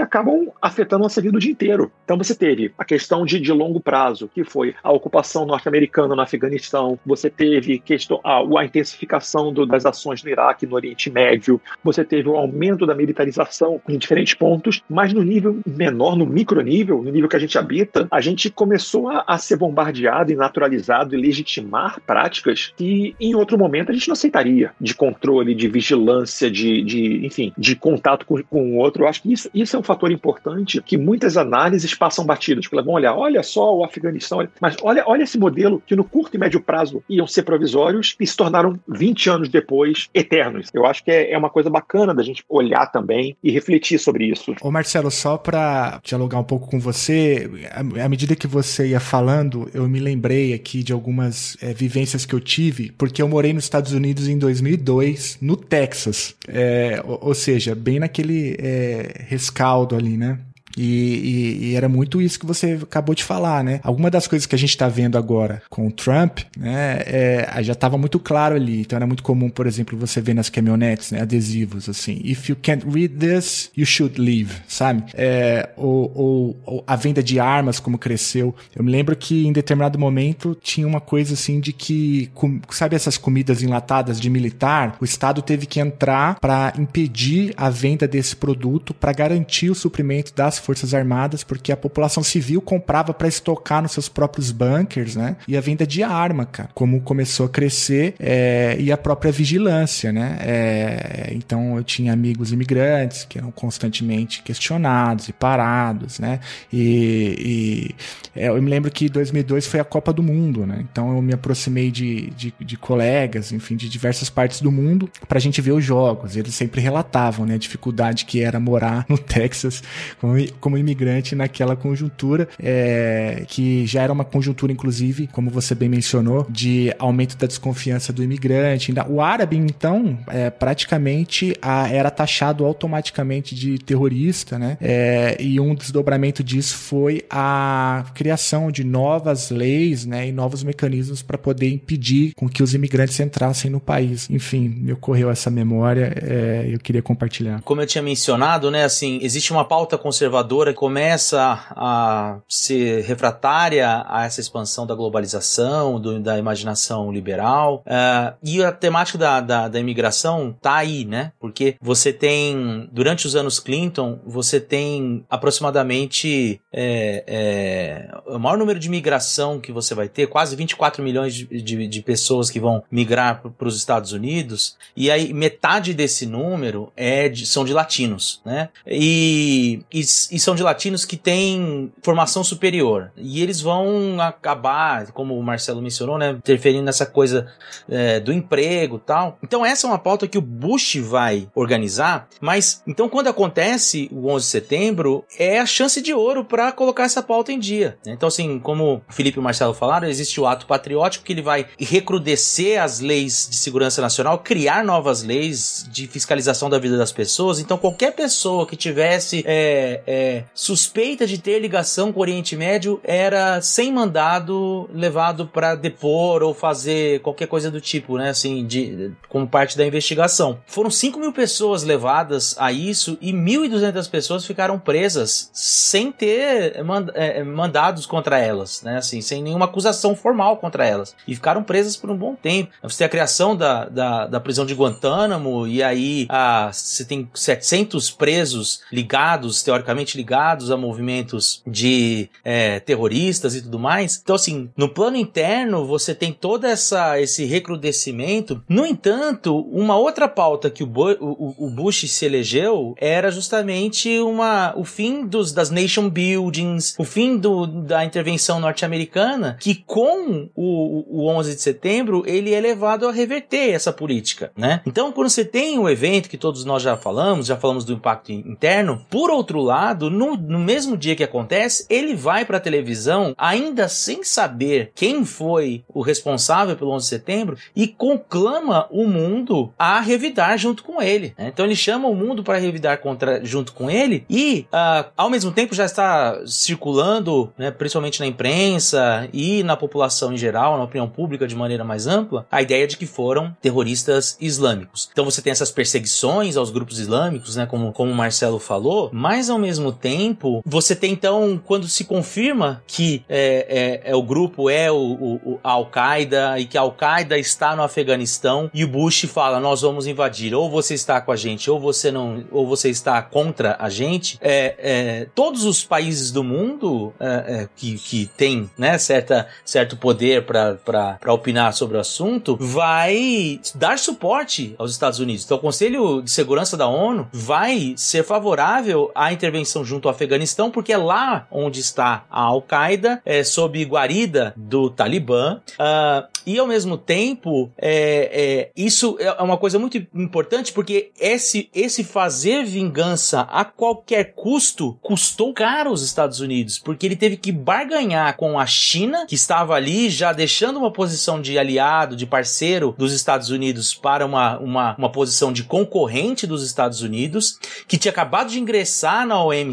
acabam 0.00 0.48
afetando 0.60 1.02
a 1.02 1.06
nossa 1.06 1.20
vida 1.20 1.36
o 1.36 1.40
dia 1.40 1.52
inteiro. 1.52 1.90
Então 2.04 2.16
você 2.16 2.34
teve 2.34 2.72
a 2.78 2.84
questão 2.84 3.24
de, 3.24 3.40
de 3.40 3.52
longo 3.52 3.80
prazo, 3.80 4.30
que 4.32 4.44
foi 4.44 4.74
a 4.82 4.92
ocupação 4.92 5.44
norte-americana 5.44 6.14
no 6.14 6.20
Afeganistão, 6.20 6.98
você 7.04 7.28
teve 7.28 7.78
questão, 7.78 8.20
a, 8.24 8.38
a 8.38 8.64
intensificação 8.64 9.52
do, 9.52 9.66
das 9.66 9.84
ações 9.84 10.22
no 10.22 10.30
Iraque, 10.30 10.66
no 10.66 10.74
Oriente 10.74 11.10
Médio, 11.10 11.60
você 11.82 12.04
teve 12.04 12.28
o 12.28 12.36
aumento 12.36 12.86
da 12.86 12.94
militarização 12.94 13.80
em 13.88 13.98
diferentes 13.98 14.34
pontos, 14.34 14.82
mas 14.88 15.12
no 15.12 15.22
nível 15.22 15.60
menor, 15.66 16.16
no 16.16 16.26
micronível, 16.26 17.02
no 17.02 17.10
nível 17.10 17.28
que 17.28 17.36
a 17.36 17.40
gente 17.40 17.58
habita, 17.58 18.06
a 18.10 18.20
gente 18.20 18.50
começou 18.50 19.08
a, 19.08 19.24
a 19.26 19.38
ser 19.38 19.56
bombardeado 19.56 20.32
e 20.32 20.36
naturalizado 20.36 21.14
e 21.14 21.20
legitimar 21.20 22.00
práticas 22.06 22.72
que 22.76 23.14
em 23.20 23.34
outro 23.34 23.58
momento 23.58 23.90
a 23.90 23.94
gente 23.94 24.08
não 24.08 24.12
aceitaria, 24.14 24.72
de 24.80 24.94
controle, 24.94 25.54
de 25.54 25.68
vigilância, 25.68 26.50
de, 26.50 26.82
de 26.82 27.26
enfim, 27.26 27.52
de 27.56 27.76
contato 27.76 28.24
com, 28.26 28.42
com 28.44 28.72
o 28.72 28.76
outro. 28.76 29.04
Eu 29.04 29.08
acho 29.08 29.22
que 29.22 29.28
isso, 29.36 29.50
isso 29.54 29.76
é 29.76 29.78
um 29.78 29.82
fator 29.82 30.10
importante 30.10 30.82
que 30.82 30.96
muitas 30.96 31.36
análises 31.36 31.94
passam 31.94 32.24
batidas, 32.24 32.64
porque 32.64 32.76
elas 32.76 32.86
vão 32.86 32.94
olhar, 32.94 33.14
olha 33.14 33.42
só 33.42 33.76
o 33.76 33.84
Afeganistão, 33.84 34.46
mas 34.60 34.76
olha, 34.82 35.04
olha 35.06 35.22
esse 35.22 35.38
modelo 35.38 35.82
que 35.86 35.94
no 35.94 36.04
curto 36.04 36.36
e 36.36 36.38
médio 36.38 36.60
prazo 36.60 37.02
iam 37.08 37.26
ser 37.26 37.42
provisórios 37.42 38.16
e 38.18 38.26
se 38.26 38.36
tornaram 38.36 38.78
20 38.88 39.30
anos 39.30 39.48
depois 39.48 40.08
eternos. 40.14 40.70
Eu 40.72 40.86
acho 40.86 41.04
que 41.04 41.10
é, 41.10 41.32
é 41.32 41.38
uma 41.38 41.50
coisa 41.50 41.70
bacana 41.70 42.14
da 42.14 42.22
gente 42.22 42.44
olhar 42.48 42.86
também 42.86 43.36
e 43.42 43.50
refletir 43.50 43.98
sobre 43.98 44.24
isso. 44.24 44.54
Ô 44.60 44.70
Marcelo, 44.70 45.10
só 45.10 45.36
para 45.36 46.00
dialogar 46.02 46.38
um 46.38 46.44
pouco 46.44 46.68
com 46.68 46.80
você, 46.80 47.48
à 47.72 48.08
medida 48.08 48.34
que 48.34 48.46
você 48.46 48.88
ia 48.88 49.00
falando, 49.00 49.68
eu 49.74 49.88
me 49.88 50.00
lembrei 50.00 50.54
aqui 50.54 50.82
de 50.82 50.92
algumas 50.92 51.56
é, 51.60 51.72
vivências 51.72 52.24
que 52.24 52.34
eu 52.34 52.40
tive, 52.40 52.92
porque 52.92 53.20
eu 53.20 53.28
morei 53.28 53.52
nos 53.52 53.64
Estados 53.64 53.92
Unidos 53.92 54.28
em 54.28 54.38
2002, 54.38 55.38
no 55.40 55.56
Texas. 55.56 56.34
É, 56.48 57.02
ou, 57.04 57.18
ou, 57.28 57.34
seja, 57.34 57.74
bem 57.74 57.98
naquele 57.98 58.56
é, 58.58 59.25
rescaldo 59.26 59.96
ali, 59.96 60.16
né? 60.16 60.45
E, 60.76 60.82
e, 60.82 61.66
e, 61.66 61.74
era 61.74 61.88
muito 61.88 62.20
isso 62.20 62.38
que 62.38 62.46
você 62.46 62.78
acabou 62.82 63.14
de 63.14 63.24
falar, 63.24 63.64
né? 63.64 63.80
Alguma 63.82 64.10
das 64.10 64.26
coisas 64.26 64.46
que 64.46 64.54
a 64.54 64.58
gente 64.58 64.70
está 64.70 64.88
vendo 64.88 65.16
agora 65.16 65.62
com 65.70 65.86
o 65.86 65.90
Trump, 65.90 66.40
né, 66.56 67.00
é, 67.06 67.62
já 67.62 67.72
estava 67.72 67.96
muito 67.96 68.18
claro 68.18 68.54
ali. 68.54 68.80
Então 68.80 68.96
era 68.96 69.06
muito 69.06 69.22
comum, 69.22 69.48
por 69.48 69.66
exemplo, 69.66 69.98
você 69.98 70.20
ver 70.20 70.34
nas 70.34 70.50
caminhonetes, 70.50 71.10
né, 71.12 71.22
adesivos 71.22 71.88
assim: 71.88 72.20
If 72.22 72.48
you 72.48 72.56
can't 72.60 72.84
read 72.86 73.16
this, 73.16 73.70
you 73.76 73.86
should 73.86 74.20
leave, 74.20 74.52
sabe? 74.68 75.04
É, 75.14 75.70
ou, 75.76 76.12
ou, 76.14 76.60
ou, 76.64 76.84
a 76.86 76.96
venda 76.96 77.22
de 77.22 77.40
armas, 77.40 77.80
como 77.80 77.98
cresceu. 77.98 78.54
Eu 78.74 78.84
me 78.84 78.90
lembro 78.90 79.16
que 79.16 79.46
em 79.46 79.52
determinado 79.52 79.98
momento 79.98 80.56
tinha 80.60 80.86
uma 80.86 81.00
coisa 81.00 81.34
assim 81.34 81.60
de 81.60 81.72
que, 81.72 82.30
com, 82.34 82.60
sabe 82.70 82.96
essas 82.96 83.16
comidas 83.16 83.62
enlatadas 83.62 84.20
de 84.20 84.28
militar? 84.28 84.96
O 85.00 85.04
Estado 85.04 85.40
teve 85.40 85.66
que 85.66 85.80
entrar 85.80 86.38
para 86.40 86.72
impedir 86.78 87.54
a 87.56 87.70
venda 87.70 88.06
desse 88.06 88.36
produto 88.36 88.92
para 88.92 89.12
garantir 89.12 89.70
o 89.70 89.74
suprimento 89.74 90.34
das 90.34 90.58
Forças 90.66 90.92
Armadas, 90.92 91.44
porque 91.44 91.70
a 91.70 91.76
população 91.76 92.24
civil 92.24 92.60
comprava 92.60 93.14
para 93.14 93.28
estocar 93.28 93.80
nos 93.80 93.92
seus 93.92 94.08
próprios 94.08 94.50
bunkers, 94.50 95.14
né? 95.14 95.36
E 95.46 95.56
a 95.56 95.60
venda 95.60 95.86
de 95.86 96.02
arma, 96.02 96.44
cara, 96.44 96.68
como 96.74 97.00
começou 97.02 97.46
a 97.46 97.48
crescer, 97.48 98.16
é, 98.18 98.76
e 98.80 98.90
a 98.90 98.96
própria 98.96 99.30
vigilância, 99.30 100.10
né? 100.10 100.38
É, 100.40 101.30
então 101.34 101.76
eu 101.76 101.84
tinha 101.84 102.12
amigos 102.12 102.50
imigrantes 102.50 103.24
que 103.24 103.38
eram 103.38 103.52
constantemente 103.52 104.42
questionados 104.42 105.28
e 105.28 105.32
parados, 105.32 106.18
né? 106.18 106.40
E, 106.72 107.94
e 108.34 108.40
é, 108.40 108.48
eu 108.48 108.60
me 108.60 108.68
lembro 108.68 108.90
que 108.90 109.08
2002 109.08 109.68
foi 109.68 109.78
a 109.78 109.84
Copa 109.84 110.12
do 110.12 110.22
Mundo, 110.22 110.66
né? 110.66 110.84
Então 110.90 111.14
eu 111.14 111.22
me 111.22 111.32
aproximei 111.32 111.92
de, 111.92 112.30
de, 112.30 112.52
de 112.58 112.76
colegas, 112.76 113.52
enfim, 113.52 113.76
de 113.76 113.88
diversas 113.88 114.28
partes 114.28 114.60
do 114.60 114.72
mundo 114.72 115.08
para 115.28 115.38
a 115.38 115.40
gente 115.40 115.60
ver 115.60 115.72
os 115.72 115.84
jogos. 115.84 116.34
Eles 116.34 116.56
sempre 116.56 116.80
relatavam, 116.80 117.46
né? 117.46 117.54
A 117.54 117.58
dificuldade 117.58 118.24
que 118.24 118.42
era 118.42 118.58
morar 118.58 119.06
no 119.08 119.16
Texas 119.36 119.80
como 120.20 120.34
imigrante 120.78 121.34
naquela 121.34 121.76
conjuntura, 121.76 122.48
é, 122.62 123.44
que 123.46 123.86
já 123.86 124.02
era 124.02 124.12
uma 124.12 124.24
conjuntura, 124.24 124.72
inclusive, 124.72 125.28
como 125.28 125.50
você 125.50 125.74
bem 125.74 125.88
mencionou, 125.88 126.46
de 126.48 126.92
aumento 126.98 127.36
da 127.36 127.46
desconfiança 127.46 128.12
do 128.12 128.22
imigrante. 128.22 128.92
O 129.08 129.20
árabe, 129.20 129.56
então, 129.56 130.18
é, 130.28 130.50
praticamente 130.50 131.54
a, 131.60 131.88
era 131.88 132.10
taxado 132.10 132.64
automaticamente 132.64 133.54
de 133.54 133.78
terrorista, 133.78 134.58
né? 134.58 134.76
É, 134.80 135.36
e 135.40 135.58
um 135.60 135.74
desdobramento 135.74 136.42
disso 136.42 136.76
foi 136.76 137.22
a 137.30 138.04
criação 138.14 138.70
de 138.70 138.84
novas 138.84 139.50
leis, 139.50 140.06
né, 140.06 140.28
e 140.28 140.32
novos 140.32 140.62
mecanismos 140.62 141.22
para 141.22 141.36
poder 141.36 141.68
impedir 141.68 142.32
com 142.34 142.48
que 142.48 142.62
os 142.62 142.74
imigrantes 142.74 143.18
entrassem 143.20 143.70
no 143.70 143.80
país. 143.80 144.28
Enfim, 144.30 144.68
me 144.68 144.92
ocorreu 144.92 145.30
essa 145.30 145.50
memória, 145.50 146.12
é, 146.22 146.68
eu 146.72 146.78
queria 146.78 147.02
compartilhar. 147.02 147.60
Como 147.62 147.80
eu 147.80 147.86
tinha 147.86 148.02
mencionado, 148.02 148.70
né, 148.70 148.84
assim, 148.84 149.18
existe 149.22 149.52
uma 149.52 149.64
pauta 149.64 149.98
conservadora 149.98 150.35
que 150.44 150.74
começa 150.74 151.66
a 151.70 152.38
ser 152.48 153.02
refratária 153.04 154.04
a 154.06 154.24
essa 154.24 154.40
expansão 154.40 154.86
da 154.86 154.94
globalização, 154.94 156.00
do, 156.00 156.18
da 156.20 156.38
imaginação 156.38 157.12
liberal, 157.12 157.82
uh, 157.86 158.34
e 158.42 158.62
a 158.62 158.72
temática 158.72 159.18
da, 159.18 159.40
da, 159.40 159.68
da 159.68 159.80
imigração 159.80 160.54
tá 160.60 160.76
aí, 160.76 161.04
né, 161.04 161.32
porque 161.40 161.76
você 161.80 162.12
tem, 162.12 162.88
durante 162.92 163.26
os 163.26 163.36
anos 163.36 163.58
Clinton, 163.58 164.18
você 164.26 164.60
tem 164.60 165.24
aproximadamente 165.30 166.60
é, 166.72 167.24
é, 167.26 168.18
o 168.26 168.38
maior 168.38 168.58
número 168.58 168.78
de 168.78 168.88
migração 168.88 169.60
que 169.60 169.72
você 169.72 169.94
vai 169.94 170.08
ter, 170.08 170.26
quase 170.26 170.56
24 170.56 171.02
milhões 171.02 171.34
de, 171.34 171.46
de, 171.62 171.86
de 171.86 172.02
pessoas 172.02 172.50
que 172.50 172.60
vão 172.60 172.82
migrar 172.90 173.42
para 173.56 173.68
os 173.68 173.76
Estados 173.76 174.12
Unidos, 174.12 174.76
e 174.96 175.10
aí 175.10 175.32
metade 175.32 175.94
desse 175.94 176.26
número 176.26 176.92
é 176.96 177.28
de, 177.28 177.46
são 177.46 177.64
de 177.64 177.72
latinos, 177.72 178.40
né? 178.44 178.68
E, 178.86 179.82
e, 179.92 180.02
e, 180.30 180.38
são 180.38 180.54
de 180.54 180.62
latinos 180.62 181.04
que 181.04 181.16
têm 181.16 181.92
formação 182.02 182.42
superior. 182.44 183.12
E 183.16 183.42
eles 183.42 183.60
vão 183.60 184.20
acabar, 184.20 185.10
como 185.12 185.38
o 185.38 185.42
Marcelo 185.42 185.82
mencionou, 185.82 186.18
né? 186.18 186.30
Interferindo 186.30 186.84
nessa 186.84 187.06
coisa 187.06 187.46
é, 187.88 188.20
do 188.20 188.32
emprego 188.32 188.98
tal. 188.98 189.38
Então, 189.42 189.64
essa 189.64 189.86
é 189.86 189.90
uma 189.90 189.98
pauta 189.98 190.28
que 190.28 190.38
o 190.38 190.42
Bush 190.42 190.96
vai 190.96 191.48
organizar, 191.54 192.28
mas 192.40 192.82
então 192.86 193.08
quando 193.08 193.28
acontece 193.28 194.08
o 194.12 194.28
11 194.28 194.44
de 194.44 194.50
setembro, 194.50 195.24
é 195.38 195.58
a 195.58 195.66
chance 195.66 196.00
de 196.00 196.12
ouro 196.12 196.44
para 196.44 196.72
colocar 196.72 197.04
essa 197.04 197.22
pauta 197.22 197.52
em 197.52 197.58
dia. 197.58 197.98
Então, 198.06 198.28
assim, 198.28 198.58
como 198.58 199.02
o 199.08 199.12
Felipe 199.12 199.38
e 199.38 199.40
o 199.40 199.42
Marcelo 199.42 199.74
falaram, 199.74 200.08
existe 200.08 200.40
o 200.40 200.46
ato 200.46 200.66
patriótico 200.66 201.24
que 201.24 201.32
ele 201.32 201.42
vai 201.42 201.66
recrudescer 201.78 202.82
as 202.82 203.00
leis 203.00 203.48
de 203.50 203.56
segurança 203.56 204.00
nacional, 204.00 204.38
criar 204.38 204.84
novas 204.84 205.22
leis 205.22 205.86
de 205.90 206.06
fiscalização 206.06 206.70
da 206.70 206.78
vida 206.78 206.96
das 206.96 207.12
pessoas. 207.12 207.58
Então, 207.60 207.78
qualquer 207.78 208.12
pessoa 208.12 208.66
que 208.66 208.76
tivesse 208.76 209.42
é, 209.46 210.02
é, 210.06 210.15
suspeita 210.54 211.26
de 211.26 211.38
ter 211.38 211.58
ligação 211.58 212.12
com 212.12 212.20
o 212.20 212.22
Oriente 212.22 212.56
Médio 212.56 213.00
era 213.02 213.60
sem 213.60 213.92
mandado 213.92 214.88
levado 214.92 215.46
para 215.46 215.74
depor 215.74 216.42
ou 216.42 216.54
fazer 216.54 217.20
qualquer 217.20 217.46
coisa 217.46 217.70
do 217.70 217.80
tipo, 217.80 218.16
né? 218.16 218.30
Assim, 218.30 218.66
de, 218.66 219.12
como 219.28 219.46
parte 219.46 219.76
da 219.76 219.86
investigação. 219.86 220.58
Foram 220.66 220.90
5 220.90 221.18
mil 221.18 221.32
pessoas 221.32 221.82
levadas 221.82 222.56
a 222.58 222.72
isso 222.72 223.18
e 223.20 223.32
1.200 223.32 224.10
pessoas 224.10 224.44
ficaram 224.44 224.78
presas 224.78 225.50
sem 225.52 226.12
ter 226.12 226.82
mand 226.84 227.08
é, 227.14 227.42
mandados 227.42 228.06
contra 228.06 228.38
elas, 228.38 228.82
né? 228.82 228.98
Assim, 228.98 229.20
sem 229.20 229.42
nenhuma 229.42 229.66
acusação 229.66 230.14
formal 230.14 230.56
contra 230.56 230.86
elas. 230.86 231.14
E 231.26 231.34
ficaram 231.34 231.62
presas 231.62 231.96
por 231.96 232.10
um 232.10 232.16
bom 232.16 232.34
tempo. 232.34 232.72
Você 232.82 232.98
tem 232.98 233.06
a 233.06 233.10
criação 233.10 233.56
da, 233.56 233.86
da, 233.86 234.26
da 234.26 234.40
prisão 234.40 234.66
de 234.66 234.74
Guantánamo, 234.74 235.66
e 235.66 235.82
aí 235.82 236.26
a, 236.28 236.70
você 236.72 237.04
tem 237.04 237.28
700 237.34 238.10
presos 238.10 238.82
ligados, 238.92 239.62
teoricamente 239.62 240.05
ligados 240.14 240.70
a 240.70 240.76
movimentos 240.76 241.62
de 241.66 242.28
é, 242.44 242.80
terroristas 242.80 243.54
e 243.54 243.62
tudo 243.62 243.78
mais. 243.78 244.20
Então, 244.22 244.36
assim, 244.36 244.70
no 244.76 244.88
plano 244.88 245.16
interno, 245.16 245.86
você 245.86 246.14
tem 246.14 246.32
todo 246.32 246.66
essa, 246.66 247.20
esse 247.20 247.44
recrudescimento. 247.44 248.62
No 248.68 248.86
entanto, 248.86 249.58
uma 249.72 249.96
outra 249.96 250.28
pauta 250.28 250.70
que 250.70 250.82
o, 250.82 250.88
o, 250.88 251.66
o 251.66 251.70
Bush 251.70 252.10
se 252.10 252.24
elegeu 252.24 252.94
era 252.98 253.30
justamente 253.30 254.18
uma, 254.20 254.74
o 254.76 254.84
fim 254.84 255.26
dos, 255.26 255.52
das 255.52 255.70
nation 255.70 256.08
buildings, 256.08 256.94
o 256.98 257.04
fim 257.04 257.36
do, 257.36 257.66
da 257.66 258.04
intervenção 258.04 258.60
norte-americana, 258.60 259.56
que 259.60 259.74
com 259.74 260.48
o, 260.54 261.22
o 261.22 261.28
11 261.28 261.54
de 261.54 261.62
setembro, 261.62 262.22
ele 262.26 262.52
é 262.52 262.60
levado 262.60 263.08
a 263.08 263.12
reverter 263.12 263.70
essa 263.70 263.92
política, 263.92 264.52
né? 264.56 264.80
Então, 264.86 265.12
quando 265.12 265.28
você 265.28 265.44
tem 265.44 265.78
um 265.78 265.88
evento 265.88 266.28
que 266.28 266.36
todos 266.36 266.64
nós 266.64 266.82
já 266.82 266.96
falamos, 266.96 267.46
já 267.46 267.56
falamos 267.56 267.84
do 267.84 267.92
impacto 267.92 268.32
interno, 268.32 269.04
por 269.10 269.30
outro 269.30 269.60
lado, 269.60 269.95
no, 269.98 270.36
no 270.36 270.58
mesmo 270.58 270.96
dia 270.96 271.16
que 271.16 271.24
acontece, 271.24 271.86
ele 271.88 272.14
vai 272.14 272.44
para 272.44 272.58
a 272.58 272.60
televisão, 272.60 273.34
ainda 273.36 273.88
sem 273.88 274.22
saber 274.22 274.92
quem 274.94 275.24
foi 275.24 275.84
o 275.88 276.02
responsável 276.02 276.76
pelo 276.76 276.90
11 276.92 277.04
de 277.04 277.08
setembro, 277.08 277.58
e 277.74 277.86
conclama 277.88 278.86
o 278.90 279.06
mundo 279.06 279.72
a 279.78 280.00
revidar 280.00 280.58
junto 280.58 280.82
com 280.82 281.00
ele. 281.00 281.34
Né? 281.38 281.50
Então, 281.52 281.64
ele 281.64 281.76
chama 281.76 282.08
o 282.08 282.14
mundo 282.14 282.42
para 282.42 282.58
revidar 282.58 282.98
contra, 282.98 283.44
junto 283.44 283.72
com 283.72 283.90
ele, 283.90 284.24
e 284.28 284.66
uh, 284.72 285.10
ao 285.16 285.30
mesmo 285.30 285.52
tempo 285.52 285.74
já 285.74 285.84
está 285.84 286.40
circulando, 286.46 287.52
né, 287.56 287.70
principalmente 287.70 288.20
na 288.20 288.26
imprensa 288.26 289.28
e 289.32 289.62
na 289.62 289.76
população 289.76 290.32
em 290.32 290.36
geral, 290.36 290.76
na 290.76 290.84
opinião 290.84 291.08
pública 291.08 291.46
de 291.46 291.54
maneira 291.54 291.84
mais 291.84 292.06
ampla, 292.06 292.46
a 292.50 292.62
ideia 292.62 292.86
de 292.86 292.96
que 292.96 293.06
foram 293.06 293.56
terroristas 293.60 294.36
islâmicos. 294.40 295.08
Então 295.12 295.24
você 295.24 295.42
tem 295.42 295.50
essas 295.50 295.70
perseguições 295.70 296.56
aos 296.56 296.70
grupos 296.70 296.98
islâmicos, 296.98 297.56
né, 297.56 297.66
como, 297.66 297.92
como 297.92 298.10
o 298.10 298.14
Marcelo 298.14 298.58
falou, 298.58 299.10
mas 299.12 299.50
ao 299.50 299.58
mesmo 299.58 299.85
tempo 299.92 300.62
você 300.64 300.94
tem 300.94 301.16
então, 301.16 301.58
quando 301.64 301.88
se 301.88 302.04
confirma 302.04 302.82
que 302.86 303.22
é, 303.28 304.02
é, 304.04 304.10
é 304.10 304.14
o 304.14 304.22
grupo 304.22 304.68
é 304.68 304.92
o, 304.92 304.96
o, 304.96 305.40
o 305.52 305.60
Al-Qaeda 305.62 306.58
e 306.58 306.66
que 306.66 306.76
a 306.76 306.82
Al-Qaeda 306.82 307.38
está 307.38 307.74
no 307.74 307.82
Afeganistão 307.82 308.70
e 308.74 308.84
o 308.84 308.88
Bush 308.88 309.24
fala, 309.24 309.58
nós 309.58 309.80
vamos 309.80 310.06
invadir, 310.06 310.54
ou 310.54 310.68
você 310.68 310.92
está 310.92 311.20
com 311.20 311.32
a 311.32 311.36
gente, 311.36 311.70
ou 311.70 311.80
você 311.80 312.10
não, 312.10 312.44
ou 312.50 312.66
você 312.66 312.90
está 312.90 313.22
contra 313.22 313.76
a 313.78 313.88
gente, 313.88 314.38
é, 314.42 314.74
é 314.78 315.26
todos 315.34 315.64
os 315.64 315.84
países 315.84 316.30
do 316.30 316.44
mundo 316.44 317.14
é, 317.18 317.26
é, 317.26 317.68
que, 317.74 317.98
que 317.98 318.26
tem 318.36 318.70
né, 318.76 318.98
certa, 318.98 319.48
certo 319.64 319.96
poder 319.96 320.44
para 320.44 321.32
opinar 321.32 321.72
sobre 321.72 321.96
o 321.96 322.00
assunto, 322.00 322.58
vai 322.60 323.58
dar 323.74 323.98
suporte 323.98 324.74
aos 324.78 324.92
Estados 324.92 325.18
Unidos. 325.18 325.44
Então, 325.44 325.56
o 325.56 325.60
Conselho 325.60 326.20
de 326.20 326.30
Segurança 326.30 326.76
da 326.76 326.86
ONU 326.86 327.28
vai 327.32 327.94
ser 327.96 328.22
favorável 328.22 329.10
à 329.14 329.32
intervenção 329.32 329.75
junto 329.84 330.08
ao 330.08 330.14
Afeganistão, 330.14 330.70
porque 330.70 330.92
é 330.92 330.96
lá 330.96 331.46
onde 331.50 331.80
está 331.80 332.24
a 332.30 332.40
Al-Qaeda, 332.42 333.20
é, 333.24 333.42
sob 333.44 333.82
guarida 333.84 334.52
do 334.56 334.90
Talibã. 334.90 335.60
Uh, 335.72 336.26
e 336.46 336.58
ao 336.58 336.66
mesmo 336.66 336.96
tempo, 336.96 337.72
é, 337.76 338.30
é, 338.32 338.70
isso 338.76 339.16
é 339.18 339.42
uma 339.42 339.58
coisa 339.58 339.78
muito 339.80 339.98
importante 340.14 340.72
porque 340.72 341.10
esse, 341.18 341.68
esse 341.74 342.04
fazer 342.04 342.64
vingança 342.64 343.40
a 343.50 343.64
qualquer 343.64 344.32
custo 344.34 344.96
custou 345.02 345.52
caro 345.52 345.90
aos 345.90 346.02
Estados 346.02 346.38
Unidos, 346.38 346.78
porque 346.78 347.04
ele 347.04 347.16
teve 347.16 347.36
que 347.36 347.50
barganhar 347.50 348.36
com 348.36 348.60
a 348.60 348.66
China, 348.66 349.26
que 349.26 349.34
estava 349.34 349.74
ali 349.74 350.08
já 350.08 350.32
deixando 350.32 350.78
uma 350.78 350.92
posição 350.92 351.42
de 351.42 351.58
aliado, 351.58 352.14
de 352.14 352.26
parceiro 352.26 352.94
dos 352.96 353.12
Estados 353.12 353.50
Unidos 353.50 353.94
para 353.94 354.24
uma, 354.24 354.58
uma, 354.58 354.94
uma 354.96 355.10
posição 355.10 355.52
de 355.52 355.64
concorrente 355.64 356.46
dos 356.46 356.64
Estados 356.64 357.02
Unidos, 357.02 357.58
que 357.88 357.98
tinha 357.98 358.12
acabado 358.12 358.50
de 358.50 358.60
ingressar 358.60 359.26
na 359.26 359.42
OMC, 359.42 359.65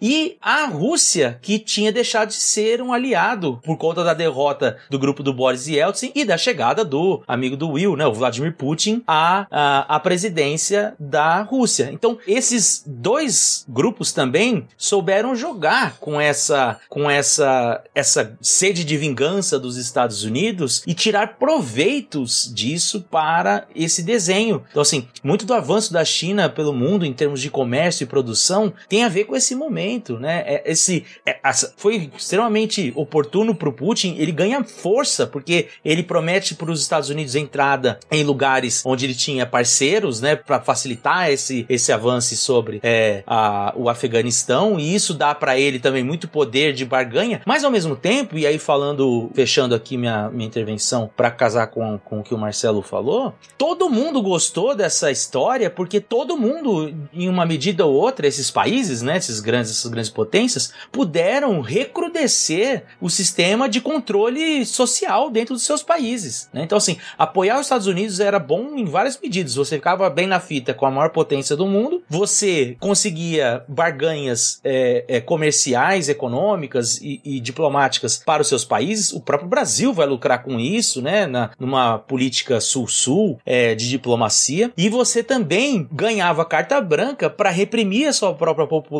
e 0.00 0.36
a 0.40 0.66
Rússia, 0.66 1.38
que 1.42 1.58
tinha 1.58 1.92
deixado 1.92 2.28
de 2.28 2.34
ser 2.34 2.80
um 2.80 2.92
aliado 2.92 3.60
por 3.64 3.76
conta 3.76 4.04
da 4.04 4.14
derrota 4.14 4.76
do 4.90 4.98
grupo 4.98 5.22
do 5.22 5.32
Boris 5.32 5.66
Yeltsin 5.66 6.12
e 6.14 6.24
da 6.24 6.36
chegada 6.36 6.84
do 6.84 7.22
amigo 7.26 7.56
do 7.56 7.70
Will, 7.70 7.96
né, 7.96 8.06
o 8.06 8.12
Vladimir 8.12 8.54
Putin, 8.54 9.02
à, 9.06 9.46
à, 9.50 9.96
à 9.96 10.00
presidência 10.00 10.94
da 10.98 11.42
Rússia. 11.42 11.90
Então, 11.92 12.18
esses 12.26 12.82
dois 12.86 13.64
grupos 13.68 14.12
também 14.12 14.66
souberam 14.76 15.34
jogar 15.34 15.98
com 15.98 16.20
essa, 16.20 16.78
com 16.88 17.10
essa, 17.10 17.82
essa 17.94 18.36
sede 18.40 18.84
de 18.84 18.96
vingança 18.96 19.58
dos 19.58 19.76
Estados 19.76 20.24
Unidos 20.24 20.82
e 20.86 20.94
tirar 20.94 21.36
proveitos 21.38 22.50
disso 22.52 23.04
para 23.10 23.66
esse 23.74 24.02
desenho. 24.02 24.64
Então, 24.70 24.82
assim, 24.82 25.08
muito 25.22 25.44
do 25.46 25.54
avanço 25.54 25.92
da 25.92 26.04
China 26.04 26.48
pelo 26.48 26.72
mundo 26.72 27.04
em 27.04 27.12
termos 27.12 27.40
de 27.40 27.50
comércio 27.50 28.04
e 28.04 28.06
produção 28.06 28.72
tem 28.88 29.04
a 29.04 29.08
ver 29.16 29.24
com 29.24 29.34
esse 29.34 29.54
momento, 29.54 30.18
né? 30.18 30.44
É, 30.46 30.62
esse 30.66 31.04
é, 31.24 31.38
foi 31.76 32.10
extremamente 32.14 32.92
oportuno 32.94 33.54
para 33.54 33.68
o 33.68 33.72
Putin. 33.72 34.16
Ele 34.18 34.30
ganha 34.30 34.62
força 34.62 35.26
porque 35.26 35.68
ele 35.82 36.02
promete 36.02 36.54
para 36.54 36.70
os 36.70 36.82
Estados 36.82 37.08
Unidos 37.08 37.34
entrada 37.34 37.98
em 38.10 38.22
lugares 38.22 38.82
onde 38.84 39.06
ele 39.06 39.14
tinha 39.14 39.46
parceiros, 39.46 40.20
né, 40.20 40.36
para 40.36 40.60
facilitar 40.60 41.30
esse, 41.30 41.64
esse 41.68 41.92
avanço 41.92 42.36
sobre 42.36 42.80
é, 42.82 43.22
a, 43.26 43.72
o 43.76 43.88
Afeganistão, 43.88 44.78
e 44.78 44.94
isso 44.94 45.14
dá 45.14 45.34
para 45.34 45.58
ele 45.58 45.78
também 45.78 46.02
muito 46.02 46.28
poder 46.28 46.72
de 46.72 46.84
barganha, 46.84 47.40
mas 47.46 47.64
ao 47.64 47.70
mesmo 47.70 47.94
tempo, 47.94 48.36
e 48.36 48.46
aí 48.46 48.58
falando, 48.58 49.30
fechando 49.34 49.74
aqui 49.74 49.96
minha, 49.96 50.28
minha 50.30 50.46
intervenção 50.46 51.08
para 51.16 51.30
casar 51.30 51.68
com, 51.68 51.98
com 51.98 52.20
o 52.20 52.22
que 52.22 52.34
o 52.34 52.38
Marcelo 52.38 52.82
falou, 52.82 53.34
todo 53.56 53.88
mundo 53.88 54.20
gostou 54.20 54.74
dessa 54.74 55.10
história 55.10 55.70
porque 55.70 56.00
todo 56.00 56.36
mundo, 56.36 56.92
em 57.12 57.28
uma 57.28 57.46
medida 57.46 57.86
ou 57.86 57.94
outra, 57.94 58.26
esses 58.26 58.50
países, 58.50 59.02
né, 59.06 59.16
esses 59.16 59.40
grandes, 59.40 59.70
essas 59.70 59.90
grandes 59.90 60.10
potências, 60.10 60.72
puderam 60.92 61.60
recrudescer 61.60 62.84
o 63.00 63.08
sistema 63.08 63.68
de 63.68 63.80
controle 63.80 64.66
social 64.66 65.30
dentro 65.30 65.54
dos 65.54 65.62
seus 65.62 65.82
países. 65.82 66.50
Né? 66.52 66.62
Então, 66.62 66.76
assim, 66.76 66.98
apoiar 67.16 67.56
os 67.56 67.66
Estados 67.66 67.86
Unidos 67.86 68.20
era 68.20 68.38
bom 68.38 68.76
em 68.76 68.84
várias 68.84 69.18
medidas. 69.18 69.54
Você 69.54 69.76
ficava 69.76 70.10
bem 70.10 70.26
na 70.26 70.40
fita 70.40 70.74
com 70.74 70.84
a 70.84 70.90
maior 70.90 71.10
potência 71.10 71.56
do 71.56 71.66
mundo, 71.66 72.02
você 72.08 72.76
conseguia 72.80 73.64
barganhas 73.68 74.60
é, 74.64 75.04
é, 75.08 75.20
comerciais, 75.20 76.08
econômicas 76.08 76.98
e, 77.00 77.20
e, 77.24 77.40
diplomáticas 77.40 78.22
para 78.24 78.42
os 78.42 78.48
seus 78.48 78.64
países. 78.64 79.12
O 79.12 79.20
próprio 79.20 79.48
Brasil 79.48 79.92
vai 79.92 80.06
lucrar 80.06 80.42
com 80.42 80.58
isso, 80.58 81.00
né? 81.00 81.26
Na, 81.26 81.50
numa 81.58 81.98
política 81.98 82.60
sul-sul 82.60 83.38
é, 83.46 83.74
de 83.74 83.88
diplomacia. 83.88 84.72
E 84.76 84.88
você 84.88 85.22
também 85.22 85.88
ganhava 85.92 86.44
carta 86.44 86.80
branca 86.80 87.30
para 87.30 87.50
reprimir 87.50 88.08
a 88.08 88.12
sua 88.12 88.34
própria 88.34 88.66
população 88.66 88.95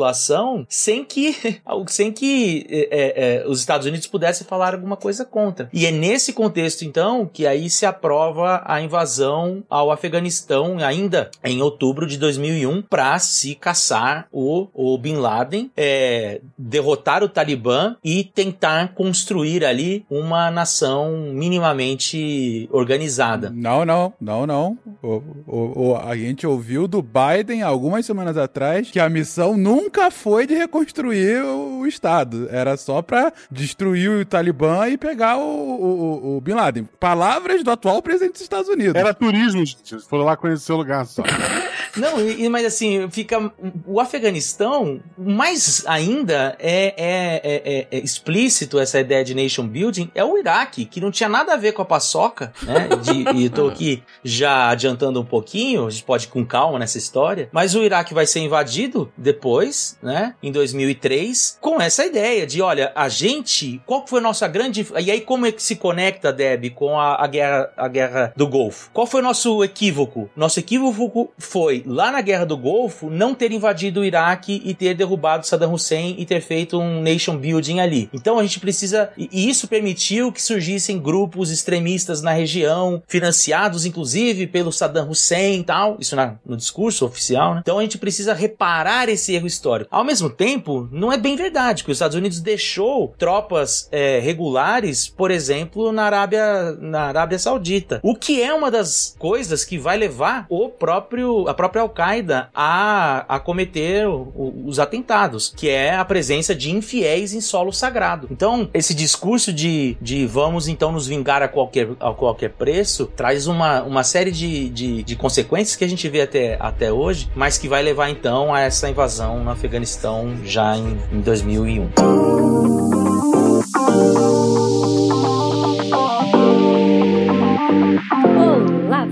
sem 0.68 1.04
que, 1.04 1.36
sem 1.88 2.12
que 2.12 2.66
é, 2.68 2.88
é, 2.90 3.42
é, 3.42 3.48
os 3.48 3.60
Estados 3.60 3.86
Unidos 3.86 4.06
pudessem 4.06 4.46
falar 4.46 4.74
alguma 4.74 4.96
coisa 4.96 5.24
contra. 5.24 5.68
E 5.72 5.86
é 5.86 5.90
nesse 5.90 6.32
contexto, 6.32 6.84
então, 6.84 7.26
que 7.26 7.46
aí 7.46 7.68
se 7.70 7.86
aprova 7.86 8.62
a 8.64 8.80
invasão 8.80 9.62
ao 9.68 9.90
Afeganistão, 9.90 10.78
ainda 10.78 11.30
em 11.44 11.62
outubro 11.62 12.06
de 12.06 12.18
2001, 12.18 12.82
para 12.82 13.18
se 13.18 13.54
caçar 13.54 14.28
o, 14.32 14.68
o 14.72 14.96
Bin 14.98 15.16
Laden, 15.16 15.70
é, 15.76 16.40
derrotar 16.56 17.22
o 17.22 17.28
Talibã 17.28 17.96
e 18.04 18.24
tentar 18.24 18.94
construir 18.94 19.64
ali 19.64 20.04
uma 20.10 20.50
nação 20.50 21.30
minimamente 21.32 22.68
organizada. 22.72 23.50
Não, 23.54 23.84
não, 23.84 24.12
não, 24.20 24.46
não. 24.46 24.78
O, 25.02 25.22
o, 25.46 25.88
o, 25.88 25.96
a 25.96 26.16
gente 26.16 26.46
ouviu 26.46 26.88
do 26.88 27.02
Biden 27.02 27.62
algumas 27.62 28.06
semanas 28.06 28.36
atrás 28.36 28.90
que 28.90 29.00
a 29.00 29.08
missão 29.08 29.56
nunca 29.56 29.85
foi 30.10 30.46
de 30.46 30.54
reconstruir 30.54 31.42
o 31.42 31.86
Estado. 31.86 32.48
Era 32.50 32.76
só 32.76 33.02
para 33.02 33.32
destruir 33.50 34.10
o 34.10 34.24
Talibã 34.24 34.88
e 34.88 34.96
pegar 34.96 35.36
o, 35.36 35.42
o, 35.42 36.36
o, 36.36 36.40
Bin 36.40 36.52
Laden. 36.52 36.88
Palavras 36.98 37.62
do 37.62 37.70
atual 37.70 38.02
presidente 38.02 38.32
dos 38.32 38.42
Estados 38.42 38.68
Unidos. 38.68 38.94
Era 38.94 39.14
turismo, 39.14 39.64
gente. 39.64 39.94
Eles 39.94 40.04
foram 40.04 40.24
lá 40.24 40.36
conhecer 40.36 40.72
o 40.72 40.76
lugar 40.76 41.06
só. 41.06 41.22
Não, 41.96 42.20
e, 42.20 42.48
mas 42.48 42.66
assim, 42.66 43.08
fica. 43.10 43.52
O 43.86 44.00
Afeganistão, 44.00 45.00
mais 45.16 45.82
ainda 45.86 46.56
é, 46.58 46.94
é, 46.96 47.40
é, 47.42 47.88
é, 47.90 47.98
explícito 47.98 48.78
essa 48.78 49.00
ideia 49.00 49.24
de 49.24 49.34
nation 49.34 49.66
building, 49.66 50.10
é 50.14 50.24
o 50.24 50.36
Iraque, 50.36 50.84
que 50.84 51.00
não 51.00 51.10
tinha 51.10 51.28
nada 51.28 51.54
a 51.54 51.56
ver 51.56 51.72
com 51.72 51.82
a 51.82 51.84
paçoca, 51.84 52.52
né? 52.62 52.88
De, 53.02 53.38
e 53.38 53.48
tô 53.48 53.68
aqui 53.68 54.02
já 54.22 54.68
adiantando 54.68 55.20
um 55.20 55.24
pouquinho, 55.24 55.86
a 55.86 55.90
gente 55.90 56.04
pode 56.04 56.26
ir 56.26 56.28
com 56.28 56.44
calma 56.44 56.78
nessa 56.78 56.98
história, 56.98 57.48
mas 57.50 57.74
o 57.74 57.82
Iraque 57.82 58.12
vai 58.12 58.26
ser 58.26 58.40
invadido 58.40 59.10
depois, 59.16 59.75
né? 60.02 60.34
Em 60.42 60.52
2003, 60.52 61.58
com 61.60 61.80
essa 61.80 62.04
ideia 62.04 62.46
de, 62.46 62.62
olha, 62.62 62.92
a 62.94 63.08
gente, 63.08 63.80
qual 63.86 64.06
foi 64.06 64.20
a 64.20 64.22
nossa 64.22 64.46
grande. 64.48 64.86
E 64.98 65.10
aí, 65.10 65.20
como 65.20 65.46
é 65.46 65.52
que 65.52 65.62
se 65.62 65.76
conecta, 65.76 66.32
Deb, 66.32 66.70
com 66.70 66.98
a, 66.98 67.22
a, 67.22 67.26
guerra, 67.26 67.70
a 67.76 67.88
guerra 67.88 68.32
do 68.36 68.46
Golfo? 68.46 68.90
Qual 68.92 69.06
foi 69.06 69.20
o 69.20 69.24
nosso 69.24 69.62
equívoco? 69.62 70.30
Nosso 70.36 70.58
equívoco 70.58 71.32
foi 71.38 71.82
lá 71.86 72.10
na 72.10 72.20
Guerra 72.20 72.44
do 72.44 72.56
Golfo, 72.56 73.10
não 73.10 73.34
ter 73.34 73.52
invadido 73.52 74.00
o 74.00 74.04
Iraque 74.04 74.62
e 74.64 74.74
ter 74.74 74.94
derrubado 74.94 75.46
Saddam 75.46 75.72
Hussein 75.72 76.16
e 76.18 76.26
ter 76.26 76.40
feito 76.40 76.78
um 76.78 77.00
nation 77.00 77.36
building 77.36 77.80
ali. 77.80 78.08
Então 78.12 78.38
a 78.38 78.42
gente 78.42 78.60
precisa. 78.60 79.10
E 79.16 79.48
isso 79.48 79.68
permitiu 79.68 80.32
que 80.32 80.42
surgissem 80.42 80.98
grupos 80.98 81.50
extremistas 81.50 82.22
na 82.22 82.32
região, 82.32 83.02
financiados 83.06 83.84
inclusive 83.84 84.46
pelo 84.46 84.72
Saddam 84.72 85.08
Hussein 85.08 85.60
e 85.60 85.64
tal. 85.64 85.96
Isso 86.00 86.16
na, 86.16 86.34
no 86.44 86.56
discurso 86.56 87.04
oficial, 87.04 87.54
né? 87.54 87.60
Então 87.62 87.78
a 87.78 87.82
gente 87.82 87.98
precisa 87.98 88.34
reparar 88.34 89.08
esse 89.08 89.34
erro 89.34 89.46
histórico. 89.46 89.65
Ao 89.90 90.04
mesmo 90.04 90.30
tempo, 90.30 90.88
não 90.90 91.12
é 91.12 91.16
bem 91.16 91.36
verdade, 91.36 91.84
que 91.84 91.90
os 91.90 91.96
Estados 91.96 92.16
Unidos 92.16 92.40
deixou 92.40 93.14
tropas 93.18 93.88
é, 93.90 94.18
regulares, 94.20 95.08
por 95.08 95.30
exemplo, 95.30 95.92
na 95.92 96.04
Arábia, 96.04 96.72
na 96.80 97.02
Arábia 97.02 97.38
Saudita. 97.38 98.00
O 98.02 98.14
que 98.14 98.42
é 98.42 98.52
uma 98.52 98.70
das 98.70 99.14
coisas 99.18 99.64
que 99.64 99.78
vai 99.78 99.96
levar 99.96 100.46
o 100.48 100.68
próprio, 100.68 101.48
a 101.48 101.54
própria 101.54 101.82
Al-Qaeda 101.82 102.50
a, 102.54 103.24
a 103.28 103.40
cometer 103.40 104.06
o, 104.06 104.64
os 104.66 104.78
atentados, 104.78 105.52
que 105.56 105.68
é 105.68 105.94
a 105.94 106.04
presença 106.04 106.54
de 106.54 106.70
infiéis 106.70 107.34
em 107.34 107.40
solo 107.40 107.72
sagrado. 107.72 108.28
Então, 108.30 108.68
esse 108.72 108.94
discurso 108.94 109.52
de, 109.52 109.96
de 110.00 110.26
vamos 110.26 110.68
então 110.68 110.92
nos 110.92 111.06
vingar 111.06 111.42
a 111.42 111.48
qualquer, 111.48 111.88
a 112.00 112.12
qualquer 112.12 112.50
preço 112.50 113.06
traz 113.06 113.46
uma, 113.46 113.82
uma 113.82 114.04
série 114.04 114.30
de, 114.30 114.68
de, 114.68 115.02
de 115.02 115.16
consequências 115.16 115.76
que 115.76 115.84
a 115.84 115.88
gente 115.88 116.08
vê 116.08 116.22
até, 116.22 116.56
até 116.60 116.92
hoje, 116.92 117.30
mas 117.34 117.58
que 117.58 117.68
vai 117.68 117.82
levar 117.82 118.10
então 118.10 118.54
a 118.54 118.60
essa 118.60 118.88
invasão 118.88 119.42
no 119.42 119.55
Afeganistão 119.56 120.36
já 120.44 120.76
em, 120.76 120.98
em 121.10 121.20
2001. 121.22 121.88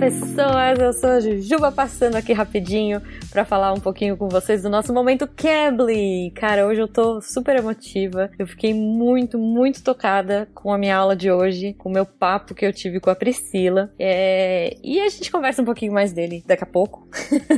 Pessoas, 0.05 0.79
eu 0.79 0.93
sou 0.93 1.09
a 1.09 1.21
Jujuba 1.21 1.73
passando 1.73 2.17
aqui 2.17 2.35
rapidinho 2.35 3.01
para 3.31 3.43
falar 3.43 3.73
um 3.73 3.81
pouquinho 3.81 4.19
com 4.19 4.29
vocês 4.29 4.63
do 4.63 4.69
nosso 4.69 4.93
momento 4.93 5.27
Cambly. 5.27 6.31
Cara, 6.33 6.67
hoje 6.67 6.83
eu 6.83 6.87
tô 6.87 7.23
super 7.23 7.57
emotiva. 7.57 8.31
Eu 8.39 8.47
fiquei 8.47 8.75
muito, 8.75 9.39
muito 9.39 9.83
tocada 9.83 10.47
com 10.53 10.71
a 10.71 10.77
minha 10.77 10.95
aula 10.95 11.17
de 11.17 11.33
hoje, 11.33 11.73
com 11.79 11.89
o 11.89 11.93
meu 11.93 12.05
papo 12.05 12.55
que 12.55 12.67
eu 12.67 12.73
tive 12.73 13.01
com 13.01 13.09
a 13.09 13.15
Priscila. 13.15 13.91
É... 13.99 14.77
E 14.85 15.01
a 15.01 15.09
gente 15.09 15.33
conversa 15.33 15.63
um 15.63 15.65
pouquinho 15.65 15.95
mais 15.95 16.13
dele 16.13 16.45
daqui 16.47 16.65
a 16.65 16.67
pouco. 16.67 17.09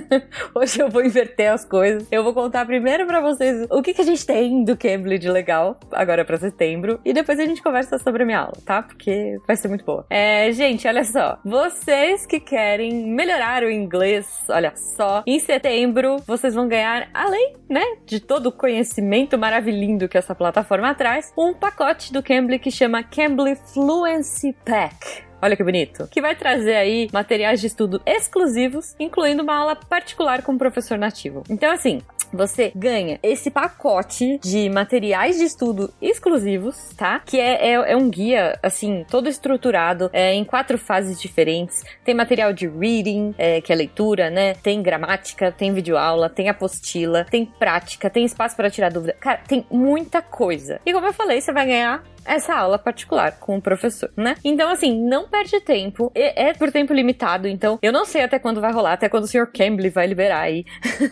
hoje 0.54 0.80
eu 0.80 0.88
vou 0.88 1.04
inverter 1.04 1.52
as 1.52 1.64
coisas. 1.64 2.06
Eu 2.12 2.22
vou 2.22 2.32
contar 2.32 2.64
primeiro 2.64 3.08
para 3.08 3.20
vocês 3.20 3.66
o 3.72 3.82
que, 3.82 3.92
que 3.92 4.02
a 4.02 4.04
gente 4.04 4.24
tem 4.24 4.62
do 4.62 4.76
Cambly 4.76 5.18
de 5.18 5.28
legal, 5.28 5.80
agora 5.90 6.24
para 6.24 6.36
setembro, 6.36 7.00
e 7.04 7.12
depois 7.12 7.40
a 7.40 7.44
gente 7.44 7.60
conversa 7.60 7.98
sobre 7.98 8.22
a 8.22 8.26
minha 8.26 8.38
aula, 8.38 8.56
tá? 8.64 8.84
Porque 8.84 9.36
vai 9.48 9.56
ser 9.56 9.66
muito 9.66 9.84
boa. 9.84 10.06
É, 10.08 10.52
gente, 10.52 10.86
olha 10.86 11.02
só. 11.02 11.40
Vocês 11.44 12.24
que 12.24 12.35
querem 12.40 12.92
melhorar 12.92 13.62
o 13.62 13.70
inglês, 13.70 14.26
olha 14.48 14.72
só, 14.74 15.22
em 15.26 15.38
setembro 15.38 16.16
vocês 16.26 16.54
vão 16.54 16.66
ganhar, 16.66 17.08
além, 17.12 17.54
né, 17.68 17.84
de 18.04 18.18
todo 18.20 18.48
o 18.48 18.52
conhecimento 18.52 19.36
maravilhoso 19.36 19.76
que 20.08 20.16
essa 20.16 20.34
plataforma 20.34 20.94
traz, 20.94 21.32
um 21.36 21.52
pacote 21.52 22.12
do 22.12 22.22
Cambly 22.22 22.58
que 22.58 22.70
chama 22.70 23.02
Cambly 23.02 23.54
Fluency 23.54 24.54
Pack. 24.64 25.26
Olha 25.42 25.54
que 25.54 25.62
bonito. 25.62 26.08
Que 26.10 26.20
vai 26.20 26.34
trazer 26.34 26.74
aí 26.74 27.08
materiais 27.12 27.60
de 27.60 27.66
estudo 27.66 28.00
exclusivos, 28.06 28.96
incluindo 28.98 29.42
uma 29.42 29.54
aula 29.54 29.76
particular 29.76 30.42
com 30.42 30.52
o 30.52 30.58
professor 30.58 30.96
nativo. 30.96 31.42
Então, 31.50 31.70
assim, 31.70 32.00
você 32.32 32.72
ganha 32.74 33.18
esse 33.22 33.50
pacote 33.50 34.38
de 34.42 34.68
materiais 34.68 35.36
de 35.36 35.44
estudo 35.44 35.92
exclusivos, 36.00 36.90
tá? 36.96 37.20
Que 37.24 37.40
é, 37.40 37.70
é, 37.70 37.92
é 37.92 37.96
um 37.96 38.08
guia, 38.08 38.58
assim, 38.62 39.04
todo 39.10 39.28
estruturado 39.28 40.10
é, 40.12 40.34
em 40.34 40.44
quatro 40.44 40.78
fases 40.78 41.20
diferentes. 41.20 41.82
Tem 42.04 42.14
material 42.14 42.52
de 42.52 42.66
reading, 42.66 43.34
é, 43.38 43.60
que 43.60 43.72
é 43.72 43.76
leitura, 43.76 44.30
né? 44.30 44.54
Tem 44.54 44.82
gramática, 44.82 45.52
tem 45.52 45.72
videoaula, 45.72 46.28
tem 46.28 46.48
apostila, 46.48 47.24
tem 47.24 47.44
prática, 47.46 48.10
tem 48.10 48.24
espaço 48.24 48.56
para 48.56 48.70
tirar 48.70 48.90
dúvida. 48.90 49.14
Cara, 49.20 49.40
tem 49.46 49.66
muita 49.70 50.22
coisa. 50.22 50.80
E 50.84 50.92
como 50.92 51.06
eu 51.06 51.12
falei, 51.12 51.40
você 51.40 51.52
vai 51.52 51.66
ganhar 51.66 52.02
essa 52.26 52.54
aula 52.54 52.78
particular 52.78 53.38
com 53.38 53.56
o 53.56 53.62
professor, 53.62 54.10
né? 54.16 54.36
Então, 54.44 54.70
assim, 54.70 55.00
não 55.08 55.28
perde 55.28 55.60
tempo. 55.60 56.10
É, 56.14 56.48
é 56.48 56.54
por 56.54 56.70
tempo 56.70 56.92
limitado, 56.92 57.48
então 57.48 57.78
eu 57.82 57.92
não 57.92 58.04
sei 58.04 58.22
até 58.22 58.38
quando 58.38 58.60
vai 58.60 58.72
rolar, 58.72 58.92
até 58.92 59.08
quando 59.08 59.24
o 59.24 59.26
Sr. 59.26 59.46
Cambly 59.46 59.90
vai 59.90 60.06
liberar 60.06 60.40
aí 60.40 60.64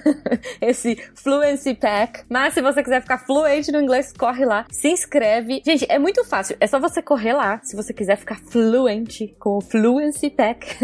esse 0.60 0.96
Fluency 1.14 1.74
Pack. 1.74 2.24
Mas 2.28 2.54
se 2.54 2.60
você 2.60 2.82
quiser 2.82 3.00
ficar 3.00 3.18
fluente 3.18 3.72
no 3.72 3.80
inglês, 3.80 4.12
corre 4.12 4.44
lá, 4.44 4.66
se 4.70 4.88
inscreve. 4.88 5.62
Gente, 5.64 5.86
é 5.88 5.98
muito 5.98 6.24
fácil. 6.24 6.56
É 6.60 6.66
só 6.66 6.78
você 6.78 7.02
correr 7.02 7.32
lá 7.32 7.60
se 7.62 7.76
você 7.76 7.92
quiser 7.92 8.16
ficar 8.16 8.36
fluente 8.36 9.34
com 9.38 9.58
o 9.58 9.60
Fluency 9.60 10.30
Pack. 10.30 10.76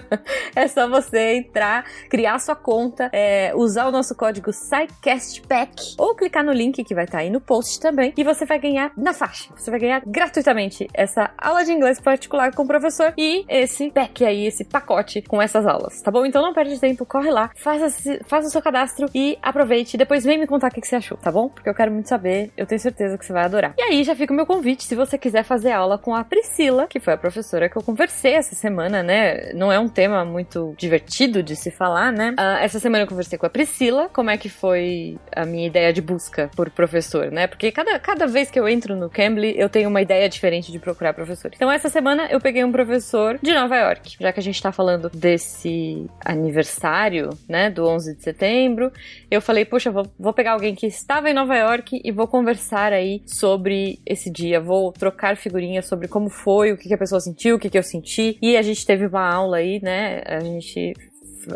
é 0.54 0.68
só 0.68 0.88
você 0.88 1.36
entrar, 1.36 1.84
criar 2.08 2.38
sua 2.38 2.56
conta, 2.56 3.10
é, 3.12 3.52
usar 3.54 3.86
o 3.86 3.90
nosso 3.90 4.14
código 4.14 4.52
SciCastPack 4.52 5.94
ou 5.98 6.14
clicar 6.14 6.44
no 6.44 6.52
link 6.52 6.82
que 6.84 6.94
vai 6.94 7.04
estar 7.04 7.18
tá 7.18 7.24
aí 7.24 7.30
no 7.30 7.40
post 7.40 7.80
também 7.80 8.12
e 8.16 8.24
você 8.24 8.44
vai 8.44 8.58
ganhar 8.58 8.92
na 8.96 9.12
faixa. 9.12 9.50
Você 9.56 9.70
vai 9.70 9.77
ganhar 9.78 10.02
gratuitamente 10.06 10.86
essa 10.92 11.30
aula 11.38 11.64
de 11.64 11.72
inglês 11.72 12.00
particular 12.00 12.54
com 12.54 12.62
o 12.62 12.66
professor 12.66 13.12
e 13.16 13.44
esse 13.48 13.90
pack 13.90 14.24
aí, 14.24 14.46
esse 14.46 14.64
pacote 14.64 15.22
com 15.22 15.40
essas 15.40 15.66
aulas, 15.66 16.00
tá 16.02 16.10
bom? 16.10 16.24
Então 16.24 16.42
não 16.42 16.52
perde 16.52 16.78
tempo, 16.78 17.06
corre 17.06 17.30
lá, 17.30 17.50
faça, 17.56 18.18
faça 18.26 18.48
o 18.48 18.50
seu 18.50 18.62
cadastro 18.62 19.08
e 19.14 19.38
aproveite. 19.42 19.96
Depois 19.96 20.24
vem 20.24 20.38
me 20.38 20.46
contar 20.46 20.68
o 20.68 20.74
que, 20.74 20.80
que 20.80 20.88
você 20.88 20.96
achou, 20.96 21.16
tá 21.16 21.30
bom? 21.30 21.48
Porque 21.48 21.68
eu 21.68 21.74
quero 21.74 21.92
muito 21.92 22.08
saber, 22.08 22.50
eu 22.56 22.66
tenho 22.66 22.80
certeza 22.80 23.16
que 23.16 23.24
você 23.24 23.32
vai 23.32 23.44
adorar. 23.44 23.74
E 23.76 23.82
aí 23.82 24.04
já 24.04 24.14
fica 24.14 24.32
o 24.32 24.36
meu 24.36 24.46
convite, 24.46 24.84
se 24.84 24.94
você 24.94 25.18
quiser 25.18 25.44
fazer 25.44 25.72
aula 25.72 25.98
com 25.98 26.14
a 26.14 26.24
Priscila, 26.24 26.86
que 26.86 27.00
foi 27.00 27.14
a 27.14 27.18
professora 27.18 27.68
que 27.68 27.76
eu 27.76 27.82
conversei 27.82 28.34
essa 28.34 28.54
semana, 28.54 29.02
né? 29.02 29.52
Não 29.54 29.72
é 29.72 29.78
um 29.78 29.88
tema 29.88 30.24
muito 30.24 30.74
divertido 30.76 31.42
de 31.42 31.56
se 31.56 31.70
falar, 31.70 32.12
né? 32.12 32.34
Uh, 32.38 32.62
essa 32.62 32.78
semana 32.78 33.04
eu 33.04 33.08
conversei 33.08 33.38
com 33.38 33.46
a 33.46 33.50
Priscila, 33.50 34.08
como 34.12 34.30
é 34.30 34.36
que 34.36 34.48
foi 34.48 35.18
a 35.34 35.44
minha 35.44 35.66
ideia 35.66 35.92
de 35.92 36.00
busca 36.00 36.50
por 36.54 36.70
professor, 36.70 37.30
né? 37.30 37.46
Porque 37.46 37.70
cada, 37.72 37.98
cada 37.98 38.26
vez 38.26 38.50
que 38.50 38.58
eu 38.58 38.68
entro 38.68 38.96
no 38.96 39.08
Cambly, 39.10 39.54
eu 39.58 39.67
eu 39.68 39.70
tenho 39.70 39.88
uma 39.88 40.00
ideia 40.00 40.28
diferente 40.28 40.72
de 40.72 40.78
procurar 40.78 41.12
professor. 41.12 41.50
Então 41.54 41.70
essa 41.70 41.90
semana 41.90 42.26
eu 42.30 42.40
peguei 42.40 42.64
um 42.64 42.72
professor 42.72 43.38
de 43.40 43.54
Nova 43.54 43.76
York, 43.76 44.16
já 44.18 44.32
que 44.32 44.40
a 44.40 44.42
gente 44.42 44.60
tá 44.60 44.72
falando 44.72 45.10
desse 45.10 46.06
aniversário, 46.24 47.30
né, 47.46 47.70
do 47.70 47.86
11 47.86 48.16
de 48.16 48.22
setembro, 48.22 48.90
eu 49.30 49.42
falei, 49.42 49.66
poxa, 49.66 49.90
vou, 49.90 50.06
vou 50.18 50.32
pegar 50.32 50.52
alguém 50.52 50.74
que 50.74 50.86
estava 50.86 51.28
em 51.28 51.34
Nova 51.34 51.54
York 51.54 52.00
e 52.02 52.10
vou 52.10 52.26
conversar 52.26 52.92
aí 52.94 53.22
sobre 53.26 54.00
esse 54.06 54.30
dia, 54.30 54.58
vou 54.58 54.90
trocar 54.92 55.36
figurinhas 55.36 55.86
sobre 55.86 56.08
como 56.08 56.30
foi, 56.30 56.72
o 56.72 56.76
que, 56.76 56.88
que 56.88 56.94
a 56.94 56.98
pessoa 56.98 57.20
sentiu, 57.20 57.56
o 57.56 57.58
que, 57.58 57.68
que 57.68 57.78
eu 57.78 57.82
senti, 57.82 58.38
e 58.40 58.56
a 58.56 58.62
gente 58.62 58.86
teve 58.86 59.06
uma 59.06 59.28
aula 59.28 59.58
aí, 59.58 59.80
né, 59.82 60.22
a 60.24 60.40
gente 60.40 60.94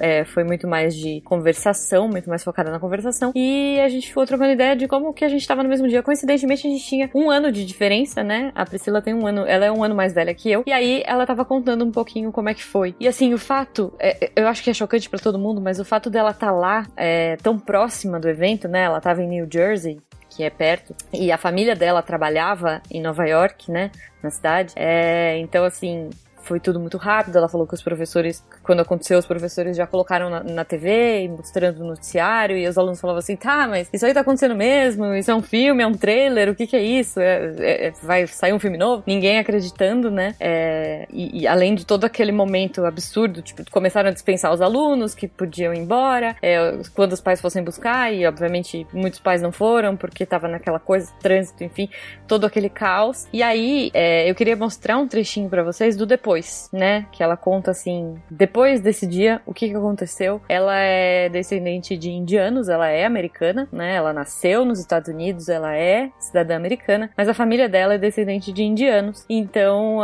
é, 0.01 0.25
foi 0.25 0.45
muito 0.45 0.67
mais 0.67 0.95
de 0.95 1.21
conversação, 1.23 2.09
muito 2.09 2.29
mais 2.29 2.43
focada 2.43 2.71
na 2.71 2.79
conversação. 2.79 3.33
E 3.35 3.79
a 3.81 3.89
gente 3.89 4.09
ficou 4.09 4.27
trocando 4.27 4.53
ideia 4.53 4.77
de 4.77 4.87
como 4.87 5.13
que 5.13 5.25
a 5.25 5.29
gente 5.29 5.47
tava 5.47 5.63
no 5.63 5.69
mesmo 5.69 5.89
dia. 5.89 6.03
Coincidentemente, 6.03 6.67
a 6.67 6.71
gente 6.71 6.85
tinha 6.85 7.11
um 7.15 7.31
ano 7.31 7.51
de 7.51 7.65
diferença, 7.65 8.23
né? 8.23 8.53
A 8.55 8.65
Priscila 8.65 9.03
tem 9.03 9.15
um 9.15 9.27
ano, 9.27 9.45
ela 9.47 9.65
é 9.65 9.73
um 9.73 9.83
ano 9.83 9.95
mais 9.95 10.15
velha 10.15 10.35
que 10.35 10.51
eu. 10.51 10.63
E 10.67 10.73
aí 10.73 11.03
ela 11.07 11.27
tava 11.27 11.45
contando 11.45 11.85
um 11.85 11.91
pouquinho 11.91 12.33
como 12.33 12.49
é 12.49 12.55
que 12.55 12.65
foi. 12.65 12.95
E 12.99 13.09
assim, 13.09 13.33
o 13.35 13.39
fato, 13.39 13.93
é, 13.99 14.31
eu 14.37 14.47
acho 14.49 14.63
que 14.63 14.71
é 14.71 14.75
chocante 14.75 15.09
para 15.09 15.19
todo 15.19 15.39
mundo, 15.39 15.61
mas 15.61 15.79
o 15.79 15.85
fato 15.85 16.11
dela 16.11 16.31
estar 16.31 16.47
tá 16.47 16.53
lá, 16.53 16.87
é, 16.97 17.37
tão 17.37 17.59
próxima 17.59 18.19
do 18.19 18.29
evento, 18.29 18.69
né? 18.69 18.85
Ela 18.85 19.01
tava 19.01 19.23
em 19.23 19.29
New 19.29 19.49
Jersey, 19.51 20.01
que 20.37 20.43
é 20.43 20.51
perto, 20.51 20.95
e 21.13 21.31
a 21.31 21.37
família 21.37 21.77
dela 21.77 22.03
trabalhava 22.03 22.81
em 22.91 23.03
Nova 23.03 23.27
York, 23.27 23.71
né, 23.71 23.91
na 24.23 24.31
cidade. 24.31 24.73
É, 24.77 25.39
então, 25.39 25.65
assim, 25.65 26.09
foi 26.43 26.61
tudo 26.61 26.79
muito 26.81 26.99
rápido. 26.99 27.37
Ela 27.37 27.49
falou 27.49 27.67
que 27.67 27.75
os 27.75 27.83
professores, 27.83 28.45
quando 28.63 28.81
aconteceu, 28.81 29.19
os 29.19 29.27
professores 29.27 29.77
já 29.77 29.87
colocaram 29.87 30.29
na, 30.29 30.43
na 30.43 30.65
TV, 30.65 31.29
mostrando 31.29 31.83
o 31.83 31.87
noticiário, 31.87 32.57
e 32.57 32.67
os 32.67 32.77
alunos 32.77 33.01
falavam 33.01 33.21
assim: 33.21 33.37
tá, 33.37 33.67
mas 33.67 33.89
isso 33.93 34.05
aí 34.05 34.13
tá 34.13 34.21
acontecendo 34.21 34.55
mesmo? 34.55 35.15
Isso 35.15 35.31
é 35.31 35.35
um 35.35 35.43
filme, 35.43 35.83
é 35.83 35.87
um 35.87 35.95
trailer, 35.95 36.51
o 36.51 36.55
que 36.55 36.67
que 36.67 36.77
é 36.77 36.83
isso? 36.83 37.21
É, 37.21 37.55
é, 37.59 37.87
é 37.87 37.93
vai 38.03 38.27
sair 38.27 38.53
um 38.53 38.59
filme 38.59 38.77
novo? 38.77 39.03
Ninguém 39.07 39.39
acreditando, 39.39 40.11
né? 40.11 40.35
É, 40.41 41.07
e, 41.11 41.43
e, 41.43 41.47
além 41.47 41.75
de 41.75 41.87
todo 41.87 42.05
aquele 42.05 42.33
momento 42.33 42.85
absurdo, 42.85 43.41
tipo, 43.43 43.63
começaram 43.71 44.11
a 44.11 44.13
dispensar 44.13 44.53
os 44.53 44.61
alunos 44.61 45.15
que 45.15 45.29
podiam 45.29 45.73
ir 45.73 45.79
embora, 45.79 46.37
é, 46.43 46.79
quando 46.95 47.13
os 47.13 47.21
pais 47.21 47.41
fossem 47.41 47.63
buscar, 47.63 48.13
e 48.13 48.27
obviamente 48.27 48.87
muitos 48.93 49.21
pais 49.21 49.41
não 49.41 49.53
foram, 49.53 49.97
porque 49.97 50.27
tava 50.27 50.49
naquela 50.49 50.79
coisa, 50.79 51.13
trânsito, 51.21 51.63
enfim, 51.65 51.89
todo 52.27 52.45
aquele 52.45 52.69
caos. 52.69 53.27
E 53.33 53.43
aí, 53.43 53.91
é, 53.95 54.29
eu 54.29 54.35
queria 54.35 54.57
mostrar 54.57 54.97
um 54.99 55.07
trechinho 55.07 55.49
para 55.49 55.63
vocês 55.63 55.97
do 55.97 56.05
depois 56.05 56.32
depois, 56.33 56.71
né? 56.73 57.07
Que 57.13 57.23
ela 57.23 57.37
conta 57.37 57.71
assim, 57.71 58.17
depois 58.31 58.81
desse 58.81 59.07
dia, 59.07 59.43
o 59.45 59.53
que, 59.53 59.69
que 59.69 59.77
aconteceu. 59.77 60.41
Ela 60.49 60.79
é 60.79 61.29
descendente 61.29 61.97
de 61.97 62.11
indianos, 62.11 62.69
ela 62.69 62.89
é 62.89 63.05
americana, 63.05 63.69
né? 63.71 63.95
Ela 63.95 64.13
nasceu 64.13 64.65
nos 64.65 64.79
Estados 64.79 65.09
Unidos, 65.09 65.49
ela 65.49 65.77
é 65.77 66.11
cidadã 66.19 66.57
americana, 66.57 67.11
mas 67.17 67.29
a 67.29 67.35
família 67.35 67.69
dela 67.69 67.95
é 67.95 67.99
descendente 67.99 68.53
de 68.53 68.63
indianos. 68.63 69.25
Então, 69.29 69.99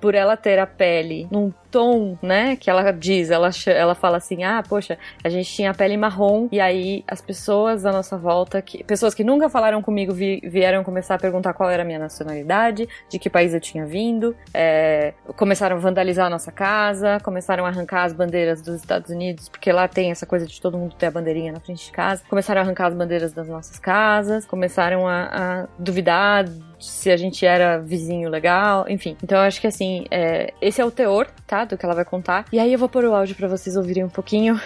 por 0.00 0.14
ela 0.14 0.36
ter 0.36 0.58
a 0.58 0.66
pele 0.66 1.28
num 1.30 1.52
tom, 1.76 2.16
né, 2.22 2.56
que 2.56 2.70
ela 2.70 2.90
diz, 2.90 3.30
ela, 3.30 3.50
ela 3.66 3.94
fala 3.94 4.16
assim, 4.16 4.44
ah, 4.44 4.62
poxa, 4.66 4.96
a 5.22 5.28
gente 5.28 5.52
tinha 5.52 5.72
a 5.72 5.74
pele 5.74 5.96
marrom, 5.96 6.48
e 6.50 6.58
aí 6.58 7.04
as 7.06 7.20
pessoas 7.20 7.84
à 7.84 7.92
nossa 7.92 8.16
volta, 8.16 8.62
que, 8.62 8.82
pessoas 8.84 9.14
que 9.14 9.22
nunca 9.22 9.50
falaram 9.50 9.82
comigo 9.82 10.14
vi, 10.14 10.40
vieram 10.42 10.82
começar 10.82 11.16
a 11.16 11.18
perguntar 11.18 11.52
qual 11.52 11.68
era 11.68 11.82
a 11.82 11.86
minha 11.86 11.98
nacionalidade, 11.98 12.88
de 13.10 13.18
que 13.18 13.28
país 13.28 13.52
eu 13.52 13.60
tinha 13.60 13.84
vindo, 13.84 14.34
é, 14.54 15.12
começaram 15.36 15.65
a 15.74 15.78
vandalizar 15.78 16.26
a 16.26 16.30
nossa 16.30 16.52
casa, 16.52 17.18
começaram 17.22 17.66
a 17.66 17.68
arrancar 17.68 18.04
as 18.04 18.12
bandeiras 18.12 18.62
dos 18.62 18.76
Estados 18.76 19.10
Unidos, 19.10 19.48
porque 19.48 19.72
lá 19.72 19.88
tem 19.88 20.10
essa 20.10 20.24
coisa 20.24 20.46
de 20.46 20.60
todo 20.60 20.78
mundo 20.78 20.94
ter 20.94 21.06
a 21.06 21.10
bandeirinha 21.10 21.52
na 21.52 21.60
frente 21.60 21.86
de 21.86 21.92
casa, 21.92 22.22
começaram 22.28 22.60
a 22.60 22.64
arrancar 22.64 22.86
as 22.86 22.94
bandeiras 22.94 23.32
das 23.32 23.48
nossas 23.48 23.78
casas, 23.78 24.44
começaram 24.44 25.08
a, 25.08 25.24
a 25.24 25.66
duvidar 25.78 26.46
se 26.78 27.10
a 27.10 27.16
gente 27.16 27.44
era 27.44 27.78
vizinho 27.78 28.28
legal, 28.28 28.86
enfim. 28.88 29.16
Então 29.22 29.38
eu 29.38 29.44
acho 29.44 29.60
que 29.60 29.66
assim, 29.66 30.04
é, 30.10 30.52
esse 30.60 30.80
é 30.80 30.84
o 30.84 30.90
teor, 30.90 31.26
tá? 31.46 31.64
Do 31.64 31.76
que 31.76 31.84
ela 31.84 31.94
vai 31.94 32.04
contar. 32.04 32.44
E 32.52 32.58
aí 32.58 32.72
eu 32.72 32.78
vou 32.78 32.88
pôr 32.88 33.04
o 33.04 33.14
áudio 33.14 33.34
para 33.34 33.48
vocês 33.48 33.76
ouvirem 33.76 34.04
um 34.04 34.08
pouquinho. 34.08 34.60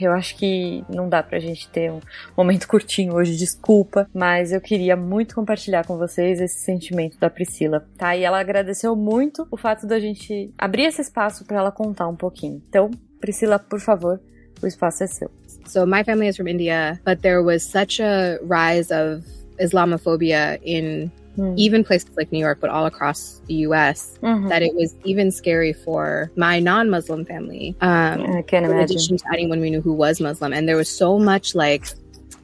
Eu 0.00 0.12
acho 0.12 0.36
que 0.36 0.84
não 0.88 1.08
dá 1.08 1.22
pra 1.22 1.38
gente 1.38 1.68
ter 1.68 1.90
um 1.90 2.00
momento 2.36 2.68
curtinho 2.68 3.14
hoje, 3.14 3.36
desculpa, 3.36 4.08
mas 4.12 4.52
eu 4.52 4.60
queria 4.60 4.96
muito 4.96 5.34
compartilhar 5.34 5.84
com 5.84 5.96
vocês 5.96 6.40
esse 6.40 6.60
sentimento 6.60 7.18
da 7.18 7.30
Priscila, 7.30 7.86
tá? 7.96 8.16
E 8.16 8.24
ela 8.24 8.38
agradeceu 8.38 8.94
muito 8.94 9.46
o 9.50 9.56
fato 9.56 9.86
da 9.86 9.98
gente 9.98 10.52
abrir 10.58 10.84
esse 10.84 11.00
espaço 11.00 11.44
para 11.44 11.58
ela 11.58 11.72
contar 11.72 12.08
um 12.08 12.16
pouquinho. 12.16 12.62
Então, 12.68 12.90
Priscila, 13.20 13.58
por 13.58 13.80
favor, 13.80 14.20
o 14.62 14.66
espaço 14.66 15.04
é 15.04 15.06
seu. 15.06 15.30
So 15.66 15.86
my 15.86 16.04
family 16.04 16.28
is 16.28 16.36
from 16.36 16.48
India, 16.48 17.00
but 17.04 17.20
there 17.20 17.40
was 17.40 17.62
such 17.62 18.00
a 18.00 18.38
rise 18.42 18.92
of 18.92 19.24
Islamophobia 19.58 20.60
in 20.64 21.10
mm. 21.36 21.54
even 21.56 21.84
places 21.84 22.10
like 22.16 22.32
New 22.32 22.38
York, 22.38 22.58
but 22.60 22.70
all 22.70 22.86
across 22.86 23.40
the 23.46 23.54
US, 23.54 24.18
mm-hmm. 24.22 24.48
that 24.48 24.62
it 24.62 24.74
was 24.74 24.94
even 25.04 25.30
scary 25.30 25.72
for 25.72 26.30
my 26.36 26.60
non 26.60 26.90
Muslim 26.90 27.24
family. 27.24 27.76
Um, 27.80 28.22
I 28.22 28.42
can't 28.42 28.64
in 28.64 28.72
imagine. 28.72 28.96
addition 28.96 29.16
to 29.18 29.24
anyone 29.32 29.60
we 29.60 29.70
knew 29.70 29.80
who 29.80 29.92
was 29.92 30.20
Muslim. 30.20 30.52
And 30.52 30.68
there 30.68 30.76
was 30.76 30.88
so 30.88 31.18
much 31.18 31.54
like, 31.54 31.86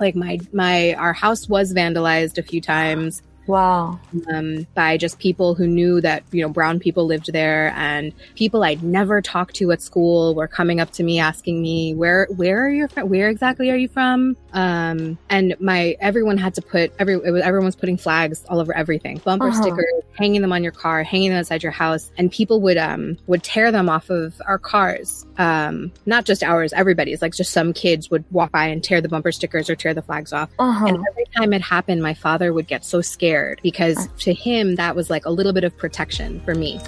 like 0.01 0.15
my 0.15 0.41
my 0.53 0.95
our 0.95 1.13
house 1.13 1.49
was 1.49 1.73
vandalized 1.73 2.39
a 2.39 2.43
few 2.43 2.61
times 2.61 3.23
Wow. 3.47 3.99
Um, 4.33 4.67
by 4.75 4.97
just 4.97 5.19
people 5.19 5.55
who 5.55 5.67
knew 5.67 6.01
that, 6.01 6.23
you 6.31 6.43
know, 6.43 6.49
brown 6.49 6.79
people 6.79 7.07
lived 7.07 7.33
there 7.33 7.73
and 7.77 8.13
people 8.37 8.63
I'd 8.63 8.83
never 8.83 9.21
talked 9.21 9.57
to 9.57 9.73
at 9.73 9.83
school 9.83 10.35
were 10.35 10.47
coming 10.47 10.81
up 10.81 10.93
to 10.93 11.03
me 11.03 11.19
asking 11.19 11.61
me, 11.61 11.95
where, 11.95 12.29
where 12.37 12.65
are 12.65 12.71
you 12.71 12.89
from? 12.89 13.09
Where 13.09 13.29
exactly 13.29 13.71
are 13.71 13.77
you 13.77 13.89
from? 13.89 14.37
Um, 14.53 15.19
and 15.29 15.57
my, 15.61 15.97
everyone 16.01 16.39
had 16.39 16.55
to 16.55 16.63
put, 16.63 16.93
every, 16.99 17.15
it 17.15 17.31
was, 17.33 17.43
everyone 17.43 17.67
was 17.67 17.77
putting 17.77 17.97
flags 17.97 18.45
all 18.49 18.61
over 18.61 18.75
everything, 18.77 19.21
bumper 19.25 19.49
uh-huh. 19.49 19.63
stickers, 19.63 20.03
hanging 20.17 20.41
them 20.41 20.53
on 20.53 20.63
your 20.63 20.73
car, 20.73 21.03
hanging 21.03 21.31
them 21.31 21.41
outside 21.41 21.63
your 21.63 21.73
house. 21.73 22.13
And 22.17 22.31
people 22.31 22.61
would, 22.61 22.77
um, 22.77 23.19
would 23.27 23.43
tear 23.43 23.73
them 23.73 23.89
off 23.89 24.09
of 24.09 24.41
our 24.47 24.59
cars. 24.59 25.27
Um, 25.39 25.93
not 26.07 26.27
just 26.27 26.45
ours, 26.45 26.73
everybody's 26.73 27.23
like 27.23 27.35
just 27.35 27.53
some 27.53 27.73
kids 27.73 28.11
would 28.11 28.25
walk 28.31 28.53
by 28.53 28.67
and 28.67 28.85
tear 28.85 29.01
the 29.01 29.09
bumper 29.09 29.33
stickers 29.33 29.69
or 29.69 29.75
tear 29.75 29.95
the 29.95 30.03
flags 30.03 30.33
off. 30.33 30.51
Uh-huh. 30.59 30.87
And 30.87 30.97
every 31.11 31.25
time 31.35 31.53
it 31.53 31.63
happened, 31.63 32.03
my 32.03 32.15
father 32.15 32.53
would 32.53 32.69
get 32.69 32.85
so 32.85 33.01
scared 33.01 33.33
scared 33.43 33.61
because 33.63 33.97
uh. 33.99 34.11
to 34.19 34.35
him, 34.35 34.77
that 34.77 34.97
was 34.97 35.11
like 35.11 35.25
a 35.27 35.31
little 35.31 35.53
bit 35.53 35.65
of 35.65 35.77
protection 35.77 36.41
for 36.41 36.55
me. 36.55 36.81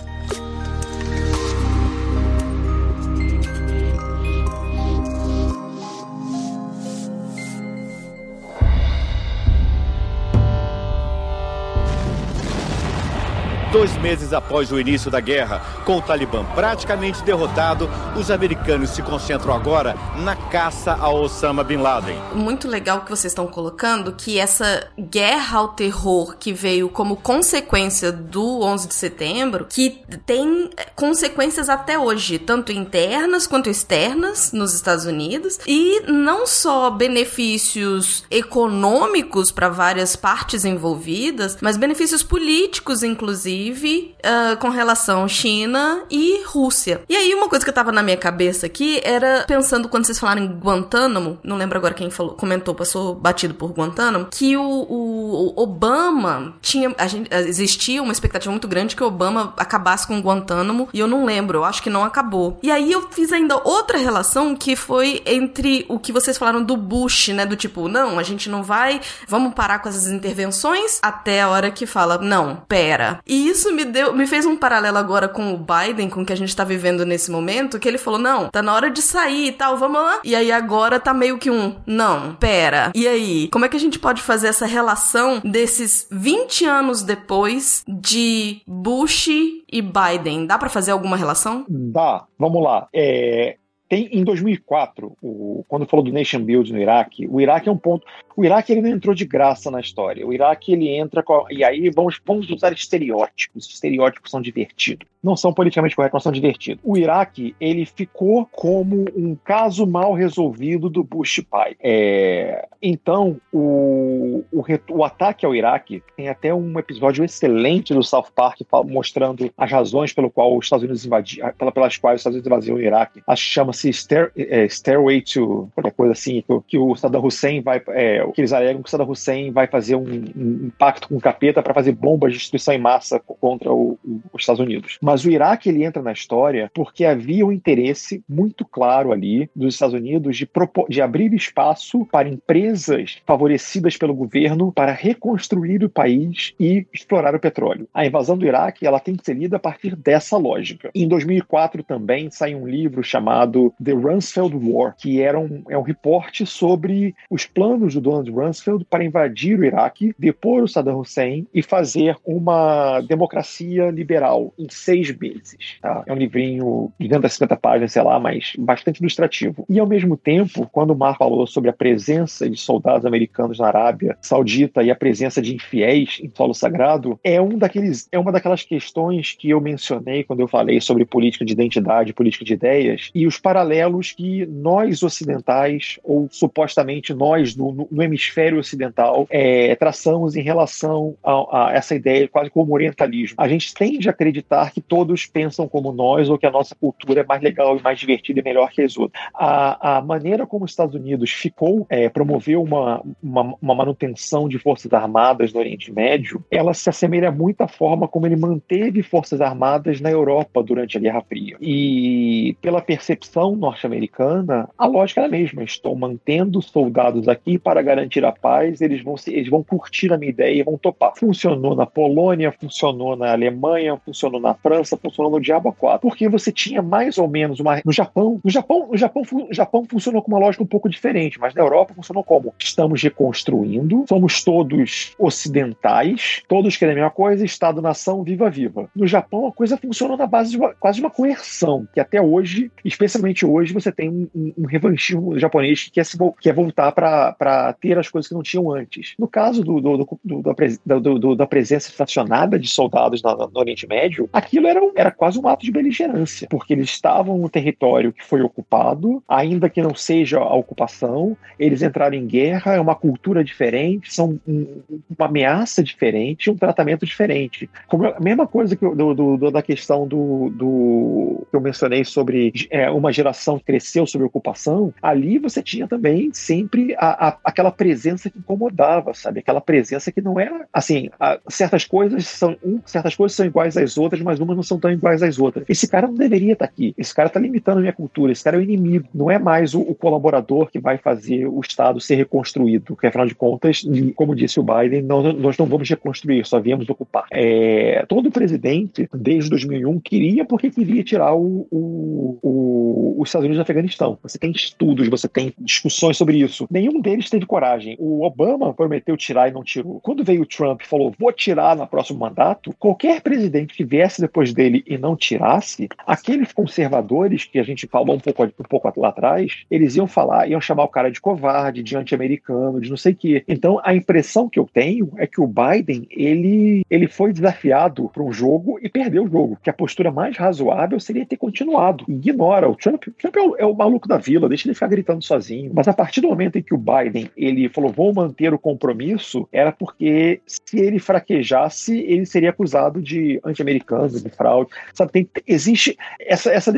Dois 13.74 13.96
meses 13.96 14.32
após 14.32 14.70
o 14.70 14.78
início 14.78 15.10
da 15.10 15.18
guerra, 15.18 15.60
com 15.84 15.96
o 15.96 16.00
Talibã 16.00 16.44
praticamente 16.54 17.24
derrotado, 17.24 17.90
os 18.16 18.30
americanos 18.30 18.90
se 18.90 19.02
concentram 19.02 19.52
agora 19.52 19.96
na 20.18 20.36
caça 20.36 20.92
a 20.92 21.10
Osama 21.10 21.64
Bin 21.64 21.78
Laden. 21.78 22.16
Muito 22.36 22.68
legal 22.68 23.00
que 23.00 23.10
vocês 23.10 23.32
estão 23.32 23.48
colocando 23.48 24.12
que 24.12 24.38
essa 24.38 24.86
guerra 24.96 25.58
ao 25.58 25.68
terror 25.70 26.36
que 26.38 26.52
veio 26.52 26.88
como 26.88 27.16
consequência 27.16 28.12
do 28.12 28.60
11 28.60 28.86
de 28.86 28.94
setembro, 28.94 29.66
que 29.68 30.04
tem 30.24 30.70
consequências 30.94 31.68
até 31.68 31.98
hoje, 31.98 32.38
tanto 32.38 32.70
internas 32.70 33.44
quanto 33.44 33.68
externas 33.68 34.52
nos 34.52 34.72
Estados 34.72 35.04
Unidos, 35.04 35.58
e 35.66 36.00
não 36.06 36.46
só 36.46 36.90
benefícios 36.90 38.22
econômicos 38.30 39.50
para 39.50 39.68
várias 39.68 40.14
partes 40.14 40.64
envolvidas, 40.64 41.58
mas 41.60 41.76
benefícios 41.76 42.22
políticos, 42.22 43.02
inclusive 43.02 43.63
inclusive 43.64 44.14
uh, 44.24 44.56
com 44.58 44.68
relação 44.68 45.26
China 45.26 46.02
e 46.10 46.42
Rússia. 46.44 47.02
E 47.08 47.16
aí, 47.16 47.34
uma 47.34 47.48
coisa 47.48 47.64
que 47.64 47.72
tava 47.72 47.90
na 47.90 48.02
minha 48.02 48.16
cabeça 48.16 48.66
aqui 48.66 49.00
era 49.02 49.44
pensando 49.46 49.88
quando 49.88 50.04
vocês 50.04 50.18
falaram 50.18 50.42
em 50.42 50.46
Guantánamo, 50.46 51.38
não 51.42 51.56
lembro 51.56 51.78
agora 51.78 51.94
quem 51.94 52.10
falou, 52.10 52.34
comentou, 52.34 52.74
passou 52.74 53.14
batido 53.14 53.54
por 53.54 53.72
Guantánamo, 53.72 54.28
que 54.30 54.56
o, 54.56 54.62
o, 54.62 55.54
o 55.56 55.62
Obama 55.62 56.54
tinha. 56.60 56.94
Gente, 57.08 57.32
existia 57.32 58.02
uma 58.02 58.12
expectativa 58.12 58.50
muito 58.50 58.68
grande 58.68 58.96
que 58.96 59.02
o 59.02 59.06
Obama 59.06 59.54
acabasse 59.56 60.06
com 60.06 60.20
Guantánamo, 60.20 60.88
e 60.92 60.98
eu 60.98 61.06
não 61.06 61.24
lembro, 61.24 61.58
eu 61.58 61.64
acho 61.64 61.82
que 61.82 61.90
não 61.90 62.04
acabou. 62.04 62.58
E 62.62 62.70
aí 62.70 62.92
eu 62.92 63.08
fiz 63.10 63.32
ainda 63.32 63.56
outra 63.56 63.98
relação 63.98 64.54
que 64.54 64.76
foi 64.76 65.22
entre 65.24 65.84
o 65.88 65.98
que 65.98 66.12
vocês 66.12 66.36
falaram 66.36 66.62
do 66.62 66.76
Bush, 66.76 67.28
né? 67.28 67.46
Do 67.46 67.56
tipo, 67.56 67.88
não, 67.88 68.18
a 68.18 68.22
gente 68.22 68.48
não 68.48 68.62
vai, 68.62 69.00
vamos 69.28 69.54
parar 69.54 69.78
com 69.78 69.88
essas 69.88 70.06
intervenções 70.06 70.98
até 71.02 71.42
a 71.42 71.48
hora 71.48 71.70
que 71.70 71.86
fala, 71.86 72.18
não, 72.18 72.56
pera. 72.68 73.20
E 73.26 73.53
isso 73.54 73.72
me 73.72 73.84
deu, 73.84 74.12
me 74.14 74.26
fez 74.26 74.44
um 74.44 74.56
paralelo 74.56 74.98
agora 74.98 75.28
com 75.28 75.54
o 75.54 75.58
Biden, 75.58 76.10
com 76.10 76.22
o 76.22 76.26
que 76.26 76.32
a 76.32 76.36
gente 76.36 76.54
tá 76.54 76.64
vivendo 76.64 77.06
nesse 77.06 77.30
momento, 77.30 77.78
que 77.78 77.88
ele 77.88 77.98
falou: 77.98 78.18
não, 78.18 78.48
tá 78.48 78.62
na 78.62 78.74
hora 78.74 78.90
de 78.90 79.00
sair 79.00 79.48
e 79.48 79.52
tal, 79.52 79.76
vamos 79.76 80.00
lá. 80.00 80.20
E 80.24 80.34
aí 80.34 80.52
agora 80.52 81.00
tá 81.00 81.14
meio 81.14 81.38
que 81.38 81.50
um, 81.50 81.76
não, 81.86 82.34
pera. 82.34 82.92
E 82.94 83.06
aí, 83.06 83.48
como 83.48 83.64
é 83.64 83.68
que 83.68 83.76
a 83.76 83.80
gente 83.80 83.98
pode 83.98 84.22
fazer 84.22 84.48
essa 84.48 84.66
relação 84.66 85.40
desses 85.44 86.06
20 86.10 86.64
anos 86.64 87.02
depois 87.02 87.84
de 87.88 88.60
Bush 88.66 89.28
e 89.28 89.82
Biden? 89.82 90.46
Dá 90.46 90.58
para 90.58 90.68
fazer 90.68 90.90
alguma 90.90 91.16
relação? 91.16 91.64
Dá. 91.68 92.24
Vamos 92.38 92.62
lá. 92.62 92.88
É, 92.92 93.56
tem 93.88 94.08
em 94.12 94.24
2004, 94.24 95.16
o, 95.22 95.64
quando 95.68 95.86
falou 95.86 96.04
do 96.04 96.12
nation 96.12 96.40
building 96.40 96.72
no 96.72 96.80
Iraque, 96.80 97.26
o 97.28 97.40
Iraque 97.40 97.68
é 97.68 97.72
um 97.72 97.76
ponto. 97.76 98.06
O 98.36 98.44
Iraque 98.44 98.72
ele 98.72 98.80
não 98.82 98.90
entrou 98.90 99.14
de 99.14 99.24
graça 99.24 99.70
na 99.70 99.80
história. 99.80 100.26
O 100.26 100.32
Iraque 100.32 100.72
ele 100.72 100.88
entra 100.88 101.22
com, 101.22 101.44
e 101.50 101.62
aí 101.62 101.90
vamos, 101.90 102.20
vamos 102.24 102.50
usar 102.50 102.72
estereótipos. 102.72 103.68
Estereótipos 103.68 104.30
são 104.30 104.40
divertidos. 104.40 105.06
Não 105.22 105.36
são 105.36 105.54
politicamente 105.54 105.94
corretos, 105.94 106.14
mas 106.14 106.22
são 106.22 106.32
divertidos. 106.32 106.82
O 106.84 106.98
Iraque 106.98 107.54
ele 107.60 107.86
ficou 107.86 108.46
como 108.46 109.04
um 109.14 109.34
caso 109.34 109.86
mal 109.86 110.12
resolvido 110.12 110.90
do 110.90 111.04
Bush 111.04 111.40
pai. 111.48 111.76
É, 111.80 112.66
então 112.82 113.40
o, 113.52 114.44
o, 114.52 114.64
o 114.90 115.04
ataque 115.04 115.46
ao 115.46 115.54
Iraque 115.54 116.02
tem 116.16 116.28
até 116.28 116.52
um 116.52 116.78
episódio 116.78 117.24
excelente 117.24 117.94
do 117.94 118.02
South 118.02 118.26
Park 118.34 118.60
mostrando 118.86 119.50
as 119.56 119.70
razões 119.70 120.12
pelo 120.12 120.30
qual 120.30 120.56
os 120.56 120.66
Estados 120.66 120.82
Unidos 120.82 121.06
invadiam, 121.06 121.52
pelas 121.72 121.96
quais 121.96 122.16
os 122.16 122.20
Estados 122.20 122.36
Unidos 122.36 122.46
invadiam 122.46 122.76
o 122.76 122.80
Iraque. 122.80 123.22
Acho 123.26 123.46
que 123.46 123.54
chama-se 123.74 123.92
Stair, 123.92 124.30
é, 124.36 124.68
Stairway 124.68 125.20
to 125.20 125.68
qualquer 125.74 125.92
coisa 125.92 126.12
assim, 126.12 126.42
que, 126.42 126.60
que 126.68 126.78
o 126.78 126.94
Saddam 126.94 127.24
Hussein 127.24 127.60
vai, 127.60 127.82
é, 127.88 128.24
que 128.32 128.40
eles 128.40 128.52
alegam 128.52 128.82
que 128.82 128.88
o 128.88 128.90
Saddam 128.90 129.10
Hussein 129.10 129.50
vai 129.50 129.66
fazer 129.66 129.96
um, 129.96 130.24
um 130.36 130.70
pacto 130.78 131.08
com 131.08 131.16
o 131.16 131.20
capeta 131.20 131.62
para 131.62 131.74
fazer 131.74 131.92
bombas 131.92 132.32
de 132.32 132.38
destruição 132.38 132.72
em 132.72 132.78
massa 132.78 133.18
contra 133.18 133.72
o, 133.72 133.98
o, 134.04 134.20
os 134.32 134.42
Estados 134.42 134.60
Unidos. 134.60 134.98
Mas 135.02 135.24
o 135.24 135.30
Iraque 135.30 135.68
ele 135.68 135.84
entra 135.84 136.02
na 136.02 136.12
história 136.12 136.70
porque 136.74 137.04
havia 137.04 137.44
um 137.44 137.52
interesse 137.52 138.22
muito 138.28 138.64
claro 138.64 139.12
ali 139.12 139.50
dos 139.54 139.74
Estados 139.74 139.94
Unidos 139.94 140.36
de, 140.36 140.48
de 140.88 141.02
abrir 141.02 141.32
espaço 141.34 142.06
para 142.06 142.28
empresas 142.28 143.18
favorecidas 143.26 143.96
pelo 143.96 144.14
governo 144.14 144.72
para 144.72 144.92
reconstruir 144.92 145.82
o 145.84 145.88
país 145.88 146.54
e 146.58 146.86
explorar 146.92 147.34
o 147.34 147.40
petróleo. 147.40 147.88
A 147.92 148.06
invasão 148.06 148.36
do 148.36 148.46
Iraque 148.46 148.86
ela 148.86 149.00
tem 149.00 149.16
que 149.16 149.24
ser 149.24 149.34
lida 149.34 149.56
a 149.56 149.60
partir 149.60 149.96
dessa 149.96 150.36
lógica. 150.36 150.90
Em 150.94 151.08
2004 151.08 151.82
também 151.82 152.30
sai 152.30 152.54
um 152.54 152.66
livro 152.66 153.02
chamado 153.02 153.63
The 153.82 153.92
Rumsfeld 153.92 154.56
War, 154.56 154.94
que 154.96 155.20
era 155.20 155.38
um, 155.38 155.62
é 155.68 155.76
um 155.76 155.82
reporte 155.82 156.46
sobre 156.46 157.14
os 157.30 157.46
planos 157.46 157.94
do 157.94 158.00
Donald 158.00 158.30
Rumsfeld 158.30 158.84
para 158.84 159.04
invadir 159.04 159.58
o 159.58 159.64
Iraque, 159.64 160.14
depor 160.18 160.62
o 160.62 160.68
Saddam 160.68 161.00
Hussein 161.00 161.46
e 161.52 161.62
fazer 161.62 162.16
uma 162.24 163.00
democracia 163.00 163.90
liberal 163.90 164.52
em 164.58 164.66
seis 164.70 165.16
meses. 165.16 165.78
Tá? 165.80 166.02
É 166.06 166.12
um 166.12 166.16
livrinho 166.16 166.92
de 166.98 167.08
250 167.08 167.56
páginas, 167.56 167.92
sei 167.92 168.02
lá, 168.02 168.18
mas 168.18 168.52
bastante 168.58 168.98
ilustrativo. 168.98 169.64
E 169.68 169.78
ao 169.78 169.86
mesmo 169.86 170.16
tempo, 170.16 170.68
quando 170.72 170.90
o 170.90 170.96
Mar 170.96 171.16
falou 171.16 171.46
sobre 171.46 171.70
a 171.70 171.72
presença 171.72 172.48
de 172.48 172.56
soldados 172.56 173.06
americanos 173.06 173.58
na 173.58 173.66
Arábia 173.66 174.16
Saudita 174.20 174.82
e 174.82 174.90
a 174.90 174.94
presença 174.94 175.40
de 175.40 175.54
infiéis 175.54 176.18
em 176.22 176.30
solo 176.34 176.54
sagrado, 176.54 177.18
é 177.22 177.40
um 177.40 177.56
daqueles 177.58 178.08
é 178.10 178.18
uma 178.18 178.32
daquelas 178.32 178.62
questões 178.62 179.32
que 179.38 179.50
eu 179.50 179.60
mencionei 179.60 180.24
quando 180.24 180.40
eu 180.40 180.48
falei 180.48 180.80
sobre 180.80 181.04
política 181.04 181.44
de 181.44 181.52
identidade, 181.52 182.12
política 182.12 182.44
de 182.44 182.54
ideias 182.54 183.10
e 183.14 183.26
os 183.26 183.38
paralelos 183.54 184.10
que 184.10 184.44
nós 184.46 185.04
ocidentais 185.04 186.00
ou 186.02 186.26
supostamente 186.28 187.14
nós 187.14 187.54
no, 187.54 187.86
no 187.88 188.02
hemisfério 188.02 188.58
ocidental 188.58 189.28
é, 189.30 189.76
traçamos 189.76 190.34
em 190.34 190.42
relação 190.42 191.14
a, 191.22 191.68
a, 191.68 191.72
essa 191.72 191.94
ideia 191.94 192.26
quase 192.26 192.50
como 192.50 192.74
orientalismo. 192.74 193.36
A 193.38 193.46
gente 193.46 193.72
tende 193.72 194.08
a 194.08 194.10
acreditar 194.10 194.72
que 194.72 194.80
todos 194.80 195.24
pensam 195.26 195.68
como 195.68 195.92
nós 195.92 196.28
ou 196.28 196.36
que 196.36 196.46
a 196.46 196.50
nossa 196.50 196.74
cultura 196.74 197.20
é 197.20 197.24
mais 197.24 197.40
legal 197.40 197.76
e 197.76 197.82
mais 197.82 197.96
divertida 197.96 198.40
e 198.40 198.42
melhor 198.42 198.70
que 198.70 198.82
as 198.82 198.98
outras. 198.98 199.22
A, 199.32 199.98
a 199.98 200.02
maneira 200.02 200.46
como 200.46 200.64
os 200.64 200.72
Estados 200.72 200.96
Unidos 200.96 201.30
ficou 201.30 201.86
é, 201.88 202.08
promoveu 202.08 202.60
uma, 202.60 203.04
uma, 203.22 203.54
uma 203.62 203.74
manutenção 203.74 204.48
de 204.48 204.58
forças 204.58 204.92
armadas 204.92 205.52
no 205.52 205.60
Oriente 205.60 205.92
Médio, 205.92 206.44
ela 206.50 206.74
se 206.74 206.90
assemelha 206.90 207.30
muito 207.30 207.60
à 207.60 207.68
forma 207.68 208.08
como 208.08 208.26
ele 208.26 208.36
manteve 208.36 209.00
forças 209.00 209.40
armadas 209.40 210.00
na 210.00 210.10
Europa 210.10 210.60
durante 210.60 210.98
a 210.98 211.00
Guerra 211.00 211.22
Fria. 211.22 211.56
E 211.60 212.56
pela 212.60 212.82
percepção 212.82 213.43
norte-americana, 213.52 214.68
a 214.76 214.86
lógica 214.86 215.20
era 215.20 215.28
a 215.28 215.30
mesma. 215.30 215.62
Estou 215.62 215.96
mantendo 215.96 216.60
soldados 216.62 217.28
aqui 217.28 217.58
para 217.58 217.82
garantir 217.82 218.24
a 218.24 218.32
paz, 218.32 218.80
eles 218.80 219.02
vão, 219.02 219.16
se, 219.16 219.32
eles 219.32 219.48
vão 219.48 219.62
curtir 219.62 220.12
a 220.12 220.18
minha 220.18 220.30
ideia 220.30 220.60
e 220.60 220.62
vão 220.62 220.78
topar. 220.78 221.12
Funcionou 221.16 221.74
na 221.74 221.86
Polônia, 221.86 222.52
funcionou 222.52 223.16
na 223.16 223.32
Alemanha, 223.32 224.00
funcionou 224.04 224.40
na 224.40 224.54
França, 224.54 224.96
funcionou 224.96 225.32
no 225.32 225.40
Diabo 225.40 225.72
4, 225.72 226.08
porque 226.08 226.28
você 226.28 226.52
tinha 226.52 226.82
mais 226.82 227.18
ou 227.18 227.28
menos 227.28 227.60
uma. 227.60 227.80
No 227.84 227.92
Japão, 227.92 228.40
no 228.44 228.50
Japão, 228.50 228.88
no 228.90 228.96
Japão, 228.96 229.22
Japão 229.50 229.84
funcionou 229.88 230.22
com 230.22 230.32
uma 230.32 230.38
lógica 230.38 230.62
um 230.62 230.66
pouco 230.66 230.88
diferente, 230.88 231.38
mas 231.38 231.54
na 231.54 231.62
Europa 231.62 231.94
funcionou 231.94 232.22
como? 232.22 232.54
Estamos 232.58 233.02
reconstruindo, 233.02 234.04
somos 234.08 234.44
todos 234.44 235.14
ocidentais, 235.18 236.42
todos 236.48 236.76
querem 236.76 236.92
a 236.92 236.96
mesma 236.96 237.10
coisa, 237.10 237.44
Estado-nação, 237.44 238.22
viva, 238.22 238.50
viva. 238.50 238.88
No 238.94 239.06
Japão, 239.06 239.46
a 239.46 239.52
coisa 239.52 239.76
funcionou 239.76 240.16
na 240.16 240.26
base 240.26 240.50
de 240.50 240.58
uma, 240.58 240.74
quase 240.74 240.96
de 240.96 241.04
uma 241.04 241.10
coerção, 241.10 241.88
que 241.92 242.00
até 242.00 242.20
hoje, 242.20 242.70
especialmente 242.84 243.33
hoje, 243.42 243.72
você 243.72 243.90
tem 243.90 244.10
um, 244.10 244.28
um, 244.34 244.52
um 244.58 244.66
revanchismo 244.66 245.38
japonês 245.38 245.84
que 245.84 245.92
quer, 245.92 246.04
se, 246.04 246.18
quer 246.40 246.52
voltar 246.52 246.92
para 246.92 247.72
ter 247.80 247.98
as 247.98 248.08
coisas 248.08 248.28
que 248.28 248.34
não 248.34 248.42
tinham 248.42 248.70
antes. 248.70 249.14
No 249.18 249.26
caso 249.26 249.64
do, 249.64 249.80
do, 249.80 249.96
do, 250.22 251.18
do 251.18 251.34
da 251.34 251.46
presença 251.46 251.88
estacionada 251.88 252.58
de 252.58 252.68
soldados 252.68 253.22
no, 253.22 253.34
no 253.34 253.58
Oriente 253.58 253.86
Médio, 253.86 254.28
aquilo 254.32 254.66
era, 254.66 254.80
era 254.94 255.10
quase 255.10 255.38
um 255.38 255.48
ato 255.48 255.64
de 255.64 255.72
beligerância, 255.72 256.46
porque 256.50 256.74
eles 256.74 256.90
estavam 256.90 257.38
no 257.38 257.48
território 257.48 258.12
que 258.12 258.24
foi 258.24 258.42
ocupado, 258.42 259.22
ainda 259.28 259.70
que 259.70 259.82
não 259.82 259.94
seja 259.94 260.38
a 260.38 260.54
ocupação, 260.54 261.36
eles 261.58 261.82
entraram 261.82 262.16
em 262.16 262.26
guerra, 262.26 262.74
é 262.74 262.80
uma 262.80 262.94
cultura 262.94 263.42
diferente, 263.42 264.12
são 264.12 264.38
um, 264.46 264.82
uma 265.16 265.26
ameaça 265.26 265.82
diferente, 265.82 266.50
um 266.50 266.56
tratamento 266.56 267.06
diferente. 267.06 267.68
Como 267.86 268.06
a 268.06 268.20
mesma 268.20 268.46
coisa 268.46 268.76
que 268.76 268.84
do, 268.84 269.14
do, 269.14 269.50
da 269.50 269.62
questão 269.62 270.06
do, 270.06 270.50
do 270.50 271.46
que 271.50 271.56
eu 271.56 271.60
mencionei 271.60 272.04
sobre 272.04 272.52
é, 272.70 272.90
uma 272.90 273.12
geração 273.12 273.23
que 273.32 273.64
cresceu 273.64 274.06
sob 274.06 274.24
ocupação, 274.24 274.92
ali 275.02 275.38
você 275.38 275.62
tinha 275.62 275.86
também 275.86 276.30
sempre 276.32 276.94
a, 276.98 277.28
a, 277.28 277.38
aquela 277.44 277.70
presença 277.70 278.28
que 278.28 278.38
incomodava, 278.38 279.14
sabe? 279.14 279.40
Aquela 279.40 279.60
presença 279.60 280.10
que 280.12 280.20
não 280.20 280.38
era 280.38 280.66
assim, 280.72 281.10
a, 281.18 281.38
certas 281.48 281.84
coisas 281.84 282.26
são 282.26 282.56
um, 282.64 282.80
certas 282.84 283.14
coisas 283.14 283.36
são 283.36 283.46
iguais 283.46 283.76
às 283.76 283.96
outras, 283.96 284.20
mas 284.22 284.40
umas 284.40 284.56
não 284.56 284.62
são 284.62 284.78
tão 284.78 284.90
iguais 284.90 285.22
às 285.22 285.38
outras. 285.38 285.64
Esse 285.68 285.88
cara 285.88 286.06
não 286.06 286.14
deveria 286.14 286.52
estar 286.52 286.64
aqui. 286.64 286.94
Esse 286.96 287.14
cara 287.14 287.28
está 287.28 287.40
limitando 287.40 287.78
a 287.78 287.80
minha 287.80 287.92
cultura. 287.92 288.32
Esse 288.32 288.44
cara 288.44 288.56
é 288.56 288.60
o 288.60 288.62
inimigo. 288.62 289.08
Não 289.14 289.30
é 289.30 289.38
mais 289.38 289.74
o, 289.74 289.80
o 289.80 289.94
colaborador 289.94 290.70
que 290.70 290.78
vai 290.78 290.98
fazer 290.98 291.46
o 291.46 291.60
Estado 291.60 292.00
ser 292.00 292.16
reconstruído. 292.16 292.84
Porque, 292.86 293.06
afinal 293.06 293.26
de 293.26 293.34
contas, 293.34 293.82
como 294.14 294.34
disse 294.34 294.58
o 294.60 294.62
Biden, 294.62 295.02
não, 295.02 295.32
nós 295.32 295.56
não 295.56 295.66
vamos 295.66 295.88
reconstruir, 295.88 296.46
só 296.46 296.60
viemos 296.60 296.88
ocupar. 296.88 297.26
É, 297.32 298.04
todo 298.08 298.30
presidente, 298.30 299.08
desde 299.12 299.50
2001, 299.50 300.00
queria 300.00 300.44
porque 300.44 300.70
queria 300.70 301.02
tirar 301.02 301.34
o, 301.34 301.66
o, 301.70 302.38
o, 302.42 303.13
os 303.16 303.28
Estados 303.28 303.44
Unidos 303.44 303.58
do 303.58 303.62
Afeganistão. 303.62 304.18
Você 304.22 304.38
tem 304.38 304.50
estudos, 304.50 305.08
você 305.08 305.28
tem 305.28 305.52
discussões 305.58 306.16
sobre 306.16 306.38
isso. 306.38 306.66
Nenhum 306.70 307.00
deles 307.00 307.30
teve 307.30 307.46
coragem. 307.46 307.96
O 307.98 308.24
Obama 308.24 308.72
prometeu 308.72 309.16
tirar 309.16 309.48
e 309.48 309.52
não 309.52 309.62
tirou. 309.62 310.00
Quando 310.00 310.24
veio 310.24 310.42
o 310.42 310.46
Trump 310.46 310.82
e 310.82 310.86
falou, 310.86 311.14
vou 311.18 311.32
tirar 311.32 311.76
no 311.76 311.86
próximo 311.86 312.18
mandato, 312.18 312.74
qualquer 312.78 313.20
presidente 313.20 313.74
que 313.74 313.84
viesse 313.84 314.20
depois 314.20 314.52
dele 314.52 314.82
e 314.86 314.98
não 314.98 315.16
tirasse, 315.16 315.88
aqueles 316.06 316.52
conservadores 316.52 317.44
que 317.44 317.58
a 317.58 317.62
gente 317.62 317.86
falou 317.86 318.16
um 318.16 318.20
pouco, 318.20 318.44
um 318.44 318.68
pouco 318.68 319.00
lá 319.00 319.08
atrás, 319.08 319.64
eles 319.70 319.96
iam 319.96 320.06
falar, 320.06 320.48
iam 320.48 320.60
chamar 320.60 320.84
o 320.84 320.88
cara 320.88 321.10
de 321.10 321.20
covarde, 321.20 321.82
de 321.82 321.96
anti-americano, 321.96 322.80
de 322.80 322.90
não 322.90 322.96
sei 322.96 323.12
o 323.12 323.16
quê. 323.16 323.44
Então, 323.48 323.80
a 323.84 323.94
impressão 323.94 324.48
que 324.48 324.58
eu 324.58 324.68
tenho 324.72 325.10
é 325.16 325.26
que 325.26 325.40
o 325.40 325.46
Biden, 325.46 326.06
ele, 326.10 326.84
ele 326.90 327.08
foi 327.08 327.32
desafiado 327.32 328.08
para 328.12 328.22
um 328.22 328.32
jogo 328.32 328.78
e 328.82 328.88
perdeu 328.88 329.24
o 329.24 329.30
jogo. 329.30 329.58
Que 329.62 329.70
a 329.70 329.72
postura 329.72 330.10
mais 330.10 330.36
razoável 330.36 330.98
seria 331.00 331.26
ter 331.26 331.36
continuado. 331.36 332.04
Ignora. 332.08 332.68
O 332.68 332.76
Trump, 332.76 333.03
o 333.10 333.12
Trump 333.12 333.36
é, 333.36 333.40
o, 333.40 333.56
é 333.56 333.66
o 333.66 333.74
maluco 333.74 334.08
da 334.08 334.16
vila, 334.16 334.48
deixa 334.48 334.66
ele 334.66 334.74
ficar 334.74 334.88
gritando 334.88 335.22
sozinho. 335.22 335.70
Mas 335.74 335.88
a 335.88 335.92
partir 335.92 336.20
do 336.20 336.28
momento 336.28 336.56
em 336.56 336.62
que 336.62 336.74
o 336.74 336.78
Biden, 336.78 337.30
ele 337.36 337.68
falou, 337.68 337.92
vou 337.92 338.12
manter 338.12 338.52
o 338.52 338.58
compromisso, 338.58 339.48
era 339.52 339.72
porque 339.72 340.40
se 340.46 340.78
ele 340.78 340.98
fraquejasse, 340.98 341.98
ele 341.98 342.26
seria 342.26 342.50
acusado 342.50 343.00
de 343.00 343.40
anti-americano, 343.44 344.08
de 344.08 344.30
fraude. 344.30 344.70
Sabe, 344.92 345.12
tem, 345.12 345.28
existe 345.46 345.96
essa, 346.20 346.50
essa 346.50 346.72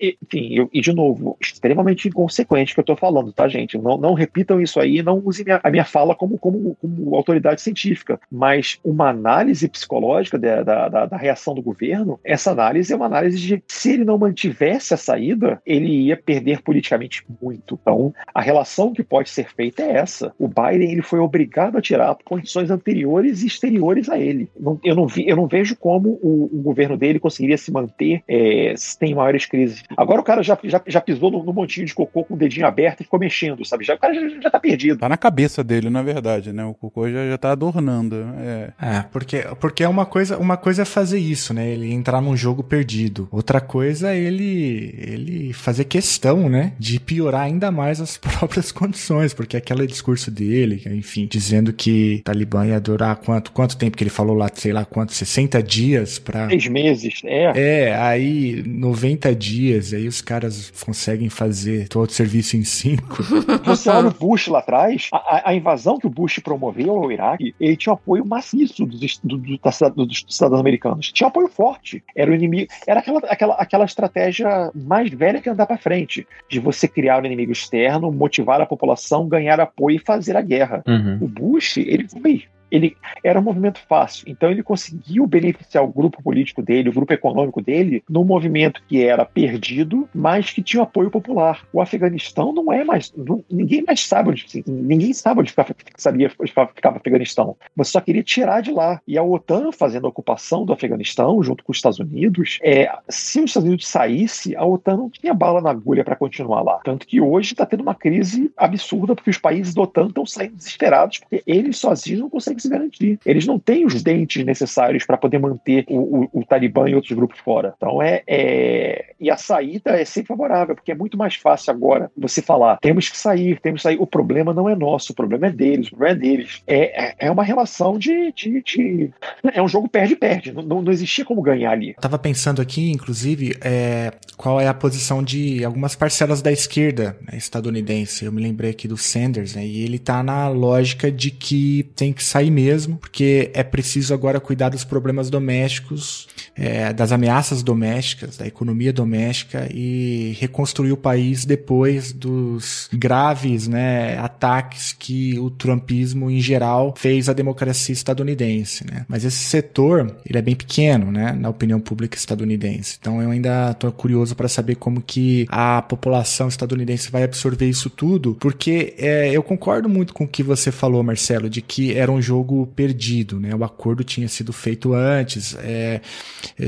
enfim, 0.00 0.54
eu, 0.54 0.68
e 0.72 0.80
de 0.80 0.92
novo, 0.92 1.36
extremamente 1.40 2.08
inconsequente 2.08 2.74
que 2.74 2.80
eu 2.80 2.82
estou 2.82 2.96
falando, 2.96 3.32
tá, 3.32 3.48
gente? 3.48 3.76
Não, 3.78 3.96
não 3.96 4.14
repitam 4.14 4.60
isso 4.60 4.80
aí, 4.80 5.02
não 5.02 5.20
usem 5.24 5.46
a 5.62 5.70
minha 5.70 5.84
fala 5.84 6.14
como, 6.14 6.38
como, 6.38 6.76
como 6.80 7.14
autoridade 7.14 7.60
científica, 7.60 8.20
mas 8.30 8.78
uma 8.84 9.08
análise 9.08 9.68
psicológica 9.68 10.38
da, 10.38 10.62
da, 10.62 10.88
da, 10.88 11.06
da 11.06 11.16
reação 11.16 11.54
do 11.54 11.62
governo, 11.62 12.18
essa 12.24 12.50
análise 12.50 12.92
é 12.92 12.96
uma 12.96 13.06
análise 13.06 13.38
de 13.38 13.62
se 13.66 13.92
ele 13.92 14.04
não 14.04 14.18
mantivesse 14.18 14.94
a 14.94 14.96
saída, 14.96 15.60
ele 15.70 16.06
ia 16.06 16.16
perder 16.16 16.62
politicamente 16.62 17.24
muito. 17.40 17.78
Então, 17.80 18.12
a 18.34 18.40
relação 18.40 18.92
que 18.92 19.02
pode 19.02 19.30
ser 19.30 19.48
feita 19.54 19.82
é 19.82 19.92
essa. 19.96 20.32
O 20.38 20.48
Biden 20.48 20.90
ele 20.90 21.02
foi 21.02 21.20
obrigado 21.20 21.78
a 21.78 21.80
tirar 21.80 22.16
condições 22.24 22.70
anteriores 22.70 23.42
e 23.42 23.46
exteriores 23.46 24.08
a 24.08 24.18
ele. 24.18 24.48
Não, 24.58 24.78
eu, 24.82 24.94
não 24.94 25.06
vi, 25.06 25.28
eu 25.28 25.36
não 25.36 25.46
vejo 25.46 25.76
como 25.76 26.18
o, 26.22 26.50
o 26.52 26.62
governo 26.62 26.96
dele 26.96 27.20
conseguiria 27.20 27.56
se 27.56 27.70
manter 27.70 28.22
é, 28.28 28.74
sem 28.76 29.14
maiores 29.14 29.46
crises. 29.46 29.82
Agora 29.96 30.20
o 30.20 30.24
cara 30.24 30.42
já, 30.42 30.58
já, 30.64 30.82
já 30.86 31.00
pisou 31.00 31.30
no, 31.30 31.44
no, 31.44 31.52
montinho 31.52 31.86
de 31.86 31.94
cocô 31.94 32.24
com 32.24 32.34
o 32.34 32.36
dedinho 32.36 32.66
aberto 32.66 33.00
e 33.00 33.04
ficou 33.04 33.20
mexendo, 33.20 33.64
sabe? 33.64 33.84
Já, 33.84 33.94
o 33.94 33.98
cara 33.98 34.14
já, 34.14 34.40
já 34.40 34.50
tá 34.50 34.58
perdido. 34.58 34.98
Tá 34.98 35.08
na 35.08 35.16
cabeça 35.16 35.62
dele, 35.62 35.88
na 35.88 36.02
verdade, 36.02 36.52
né? 36.52 36.64
O 36.64 36.74
cocô 36.74 37.08
já, 37.08 37.28
já 37.28 37.38
tá 37.38 37.52
adornando. 37.52 38.16
É, 38.38 38.72
é 38.80 39.04
porque, 39.12 39.44
porque 39.60 39.84
é 39.84 39.88
uma 39.88 40.06
coisa, 40.06 40.38
uma 40.38 40.56
coisa 40.56 40.82
é 40.82 40.84
fazer 40.84 41.18
isso, 41.18 41.54
né? 41.54 41.68
Ele 41.70 41.92
entrar 41.92 42.20
num 42.20 42.36
jogo 42.36 42.62
perdido. 42.62 43.28
Outra 43.30 43.60
coisa 43.60 44.12
é 44.12 44.18
ele, 44.18 44.94
ele 44.98 45.49
fazer 45.52 45.84
questão, 45.84 46.48
né, 46.48 46.72
de 46.78 46.98
piorar 46.98 47.42
ainda 47.42 47.70
mais 47.70 48.00
as 48.00 48.16
próprias 48.18 48.72
condições, 48.72 49.34
porque 49.34 49.56
aquele 49.56 49.86
discurso 49.86 50.30
dele, 50.30 50.82
enfim, 50.86 51.26
dizendo 51.30 51.72
que 51.72 52.20
Talibã 52.24 52.66
ia 52.66 52.80
durar 52.80 53.16
quanto, 53.16 53.52
quanto 53.52 53.76
tempo 53.76 53.96
que 53.96 54.02
ele 54.04 54.10
falou 54.10 54.36
lá, 54.36 54.48
sei 54.52 54.72
lá 54.72 54.84
quanto, 54.84 55.12
60 55.12 55.62
dias 55.62 56.18
para 56.18 56.48
Seis 56.48 56.66
meses, 56.66 57.20
é. 57.24 57.52
É, 57.54 57.94
aí 57.96 58.62
90 58.66 59.34
dias, 59.34 59.92
aí 59.92 60.06
os 60.06 60.20
caras 60.20 60.72
conseguem 60.84 61.28
fazer 61.28 61.88
todo 61.88 62.08
o 62.08 62.12
serviço 62.12 62.56
em 62.56 62.64
5. 62.64 63.22
Você 63.64 63.90
olha 63.90 64.08
o 64.08 64.14
Bush 64.14 64.48
lá 64.48 64.58
atrás, 64.58 65.08
a, 65.12 65.50
a, 65.50 65.54
invasão 65.54 65.98
que 65.98 66.06
o 66.06 66.10
Bush 66.10 66.38
promoveu 66.38 66.90
ao 66.96 67.10
Iraque, 67.10 67.54
ele 67.60 67.76
tinha 67.76 67.92
um 67.92 67.94
apoio 67.94 68.24
maciço 68.24 68.86
dos, 68.86 69.18
do, 69.18 69.38
do, 69.38 69.58
do, 69.58 70.06
dos 70.06 70.24
cidadãos 70.28 70.60
americanos. 70.60 71.12
Tinha 71.12 71.26
um 71.26 71.30
apoio 71.30 71.48
forte. 71.48 72.02
Era 72.14 72.30
o 72.30 72.34
inimigo. 72.34 72.70
Era 72.86 73.00
aquela, 73.00 73.20
aquela, 73.20 73.54
aquela 73.54 73.84
estratégia 73.84 74.70
mais 74.74 75.10
velha 75.10 75.39
que 75.40 75.48
andar 75.48 75.66
para 75.66 75.78
frente. 75.78 76.26
De 76.48 76.58
você 76.58 76.86
criar 76.86 77.22
um 77.22 77.26
inimigo 77.26 77.52
externo, 77.52 78.12
motivar 78.12 78.60
a 78.60 78.66
população, 78.66 79.28
ganhar 79.28 79.60
apoio 79.60 79.96
e 79.96 79.98
fazer 79.98 80.36
a 80.36 80.42
guerra. 80.42 80.82
Uhum. 80.86 81.18
O 81.20 81.28
Bush, 81.28 81.78
ele 81.78 82.06
foi 82.08 82.44
ele 82.70 82.96
era 83.22 83.38
um 83.38 83.42
movimento 83.42 83.80
fácil. 83.88 84.24
Então 84.28 84.50
ele 84.50 84.62
conseguiu 84.62 85.26
beneficiar 85.26 85.84
o 85.84 85.88
grupo 85.88 86.22
político 86.22 86.62
dele, 86.62 86.88
o 86.88 86.92
grupo 86.92 87.12
econômico 87.12 87.60
dele, 87.60 88.02
num 88.08 88.24
movimento 88.24 88.82
que 88.88 89.02
era 89.04 89.24
perdido, 89.24 90.08
mas 90.14 90.50
que 90.50 90.62
tinha 90.62 90.82
apoio 90.82 91.10
popular. 91.10 91.66
O 91.72 91.80
Afeganistão 91.80 92.52
não 92.52 92.72
é 92.72 92.84
mais. 92.84 93.12
Não, 93.16 93.44
ninguém 93.50 93.82
mais 93.86 94.06
sabe 94.06 94.30
onde. 94.30 94.46
Ninguém 94.66 95.12
sabe 95.12 95.40
onde 95.40 95.50
ficava, 95.50 95.74
sabia 95.96 96.30
onde 96.38 96.52
ficava 96.52 96.96
o 96.96 96.98
Afeganistão. 96.98 97.56
Você 97.76 97.92
só 97.92 98.00
queria 98.00 98.22
tirar 98.22 98.60
de 98.60 98.70
lá. 98.70 99.00
E 99.06 99.18
a 99.18 99.22
OTAN 99.22 99.72
fazendo 99.72 100.06
a 100.06 100.10
ocupação 100.10 100.64
do 100.64 100.72
Afeganistão, 100.72 101.42
junto 101.42 101.64
com 101.64 101.72
os 101.72 101.78
Estados 101.78 101.98
Unidos, 101.98 102.58
é, 102.62 102.90
se 103.08 103.40
os 103.40 103.50
Estados 103.50 103.66
Unidos 103.66 103.86
saísse, 103.86 104.54
a 104.56 104.64
OTAN 104.64 104.96
não 104.96 105.10
tinha 105.10 105.34
bala 105.34 105.60
na 105.60 105.70
agulha 105.70 106.04
para 106.04 106.16
continuar 106.16 106.62
lá. 106.62 106.80
Tanto 106.84 107.06
que 107.06 107.20
hoje 107.20 107.52
está 107.52 107.66
tendo 107.66 107.82
uma 107.82 107.94
crise 107.94 108.52
absurda, 108.56 109.14
porque 109.14 109.30
os 109.30 109.38
países 109.38 109.74
da 109.74 109.82
OTAN 109.82 110.08
estão 110.08 110.26
saindo 110.26 110.56
desesperados, 110.56 111.18
porque 111.18 111.42
eles 111.46 111.78
sozinhos 111.78 112.20
não 112.20 112.30
conseguem 112.30 112.59
se 112.60 112.68
garantir. 112.68 113.18
Eles 113.24 113.46
não 113.46 113.58
têm 113.58 113.84
os 113.84 114.02
dentes 114.02 114.44
necessários 114.44 115.04
para 115.04 115.16
poder 115.16 115.38
manter 115.38 115.84
o, 115.88 115.98
o, 115.98 116.40
o, 116.40 116.44
Talibã 116.44 116.88
e 116.88 116.94
outros 116.94 117.12
grupos 117.12 117.38
fora. 117.40 117.74
Então 117.76 118.02
é, 118.02 118.22
é, 118.26 119.14
E 119.20 119.30
a 119.30 119.36
saída 119.36 119.90
é 119.90 120.04
sempre 120.04 120.28
favorável, 120.28 120.74
porque 120.74 120.92
é 120.92 120.94
muito 120.94 121.16
mais 121.16 121.34
fácil 121.34 121.72
agora 121.72 122.10
você 122.16 122.42
falar: 122.42 122.78
temos 122.78 123.08
que 123.08 123.16
sair, 123.16 123.60
temos 123.60 123.80
que 123.80 123.82
sair. 123.84 123.96
O 124.00 124.06
problema 124.06 124.52
não 124.52 124.68
é 124.68 124.74
nosso, 124.74 125.12
o 125.12 125.16
problema 125.16 125.46
é 125.46 125.50
deles, 125.50 125.88
o 125.88 125.90
problema 125.90 126.16
é 126.16 126.18
deles. 126.18 126.62
É, 126.66 127.04
é, 127.04 127.14
é 127.18 127.30
uma 127.30 127.44
relação 127.44 127.98
de, 127.98 128.32
de, 128.32 128.62
de, 128.62 129.10
É 129.52 129.62
um 129.62 129.68
jogo 129.68 129.88
perde-perde. 129.88 130.52
Não, 130.52 130.62
não, 130.62 130.82
não, 130.82 130.92
existia 130.92 131.24
como 131.24 131.42
ganhar 131.42 131.72
ali. 131.72 131.94
Tava 132.00 132.18
pensando 132.18 132.60
aqui, 132.60 132.90
inclusive, 132.90 133.56
é, 133.60 134.12
qual 134.36 134.60
é 134.60 134.68
a 134.68 134.74
posição 134.74 135.22
de 135.22 135.64
algumas 135.64 135.94
parcelas 135.94 136.42
da 136.42 136.52
esquerda 136.52 137.16
né, 137.22 137.36
estadunidense. 137.36 138.24
Eu 138.24 138.32
me 138.32 138.42
lembrei 138.42 138.70
aqui 138.70 138.88
do 138.88 138.96
Sanders, 138.96 139.54
né? 139.54 139.66
E 139.66 139.82
ele 139.82 139.98
tá 139.98 140.22
na 140.22 140.48
lógica 140.48 141.10
de 141.10 141.30
que 141.30 141.90
tem 141.94 142.12
que 142.12 142.24
sair 142.24 142.49
mesmo, 142.50 142.98
porque 142.98 143.50
é 143.54 143.62
preciso 143.62 144.12
agora 144.12 144.40
cuidar 144.40 144.68
dos 144.68 144.84
problemas 144.84 145.30
domésticos, 145.30 146.28
é, 146.56 146.92
das 146.92 147.12
ameaças 147.12 147.62
domésticas, 147.62 148.36
da 148.36 148.46
economia 148.46 148.92
doméstica 148.92 149.68
e 149.72 150.36
reconstruir 150.38 150.92
o 150.92 150.96
país 150.96 151.44
depois 151.44 152.12
dos 152.12 152.88
graves 152.92 153.66
né, 153.66 154.18
ataques 154.18 154.94
que 154.98 155.38
o 155.38 155.50
trumpismo 155.50 156.30
em 156.30 156.40
geral 156.40 156.94
fez 156.96 157.28
à 157.28 157.32
democracia 157.32 157.92
estadunidense. 157.92 158.86
Né? 158.86 159.04
Mas 159.08 159.24
esse 159.24 159.38
setor 159.38 160.16
ele 160.24 160.38
é 160.38 160.42
bem 160.42 160.54
pequeno 160.54 161.10
né, 161.10 161.32
na 161.32 161.48
opinião 161.48 161.80
pública 161.80 162.16
estadunidense. 162.16 162.98
Então 163.00 163.22
eu 163.22 163.30
ainda 163.30 163.70
estou 163.70 163.90
curioso 163.92 164.34
para 164.34 164.48
saber 164.48 164.76
como 164.76 165.00
que 165.00 165.46
a 165.48 165.82
população 165.82 166.48
estadunidense 166.48 167.10
vai 167.10 167.22
absorver 167.22 167.68
isso 167.68 167.88
tudo, 167.88 168.36
porque 168.40 168.94
é, 168.98 169.30
eu 169.32 169.42
concordo 169.42 169.88
muito 169.88 170.12
com 170.12 170.24
o 170.24 170.28
que 170.28 170.42
você 170.42 170.70
falou, 170.70 171.02
Marcelo, 171.02 171.48
de 171.48 171.60
que 171.60 171.96
era 171.96 172.10
um 172.10 172.20
jogo 172.20 172.66
perdido, 172.74 173.38
né? 173.40 173.54
O 173.54 173.64
acordo 173.64 174.04
tinha 174.04 174.28
sido 174.28 174.52
feito 174.52 174.94
antes, 174.94 175.56
é, 175.60 176.00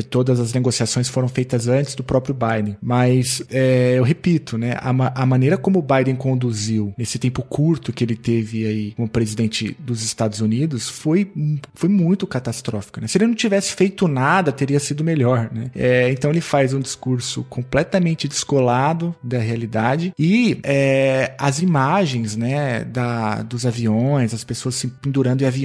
todas 0.09 0.41
as 0.41 0.53
negociações 0.53 1.09
foram 1.09 1.29
feitas 1.29 1.69
antes 1.69 1.95
do 1.95 2.03
próprio 2.03 2.35
Biden. 2.35 2.77
Mas 2.83 3.43
é, 3.51 3.95
eu 3.97 4.03
repito, 4.03 4.57
né? 4.59 4.77
A, 4.81 5.23
a, 5.23 5.27
maneira 5.27 5.57
como 5.57 5.79
o 5.79 5.83
Biden 5.83 6.15
conduziu 6.15 6.95
nesse 6.97 7.19
tempo 7.19 7.43
curto 7.43 7.93
que 7.93 8.05
ele 8.05 8.17
teve 8.17 8.67
aí 8.67 8.93
como 8.93 9.09
presidente 9.09 9.77
dos 9.79 10.03
Estados 10.03 10.41
Unidos 10.41 10.89
foi, 10.89 11.31
foi 11.75 11.89
muito 11.89 12.27
catastrófica. 12.27 13.01
Né? 13.01 13.07
Se 13.07 13.19
ele 13.19 13.27
não 13.27 13.35
tivesse 13.35 13.73
feito 13.73 14.07
nada, 14.09 14.53
teria 14.53 14.81
sido 14.81 15.05
melhor, 15.05 15.51
né? 15.53 15.71
É, 15.75 16.11
então 16.11 16.31
ele 16.31 16.41
faz 16.41 16.75
um 16.75 16.81
discurso 16.81 17.45
completamente 17.45 18.29
descolado 18.29 19.15
da 19.23 19.39
realidade 19.39 20.13
e 20.19 20.59
é, 20.63 21.35
as 21.39 21.61
imagens, 21.61 22.37
né? 22.37 22.85
Da, 22.85 23.43
dos 23.43 23.67
aviões, 23.67 24.35
as 24.35 24.45
pessoas 24.45 24.75
se 24.75 24.89
pendurando 24.89 25.43
em 25.43 25.47
aviões 25.47 25.63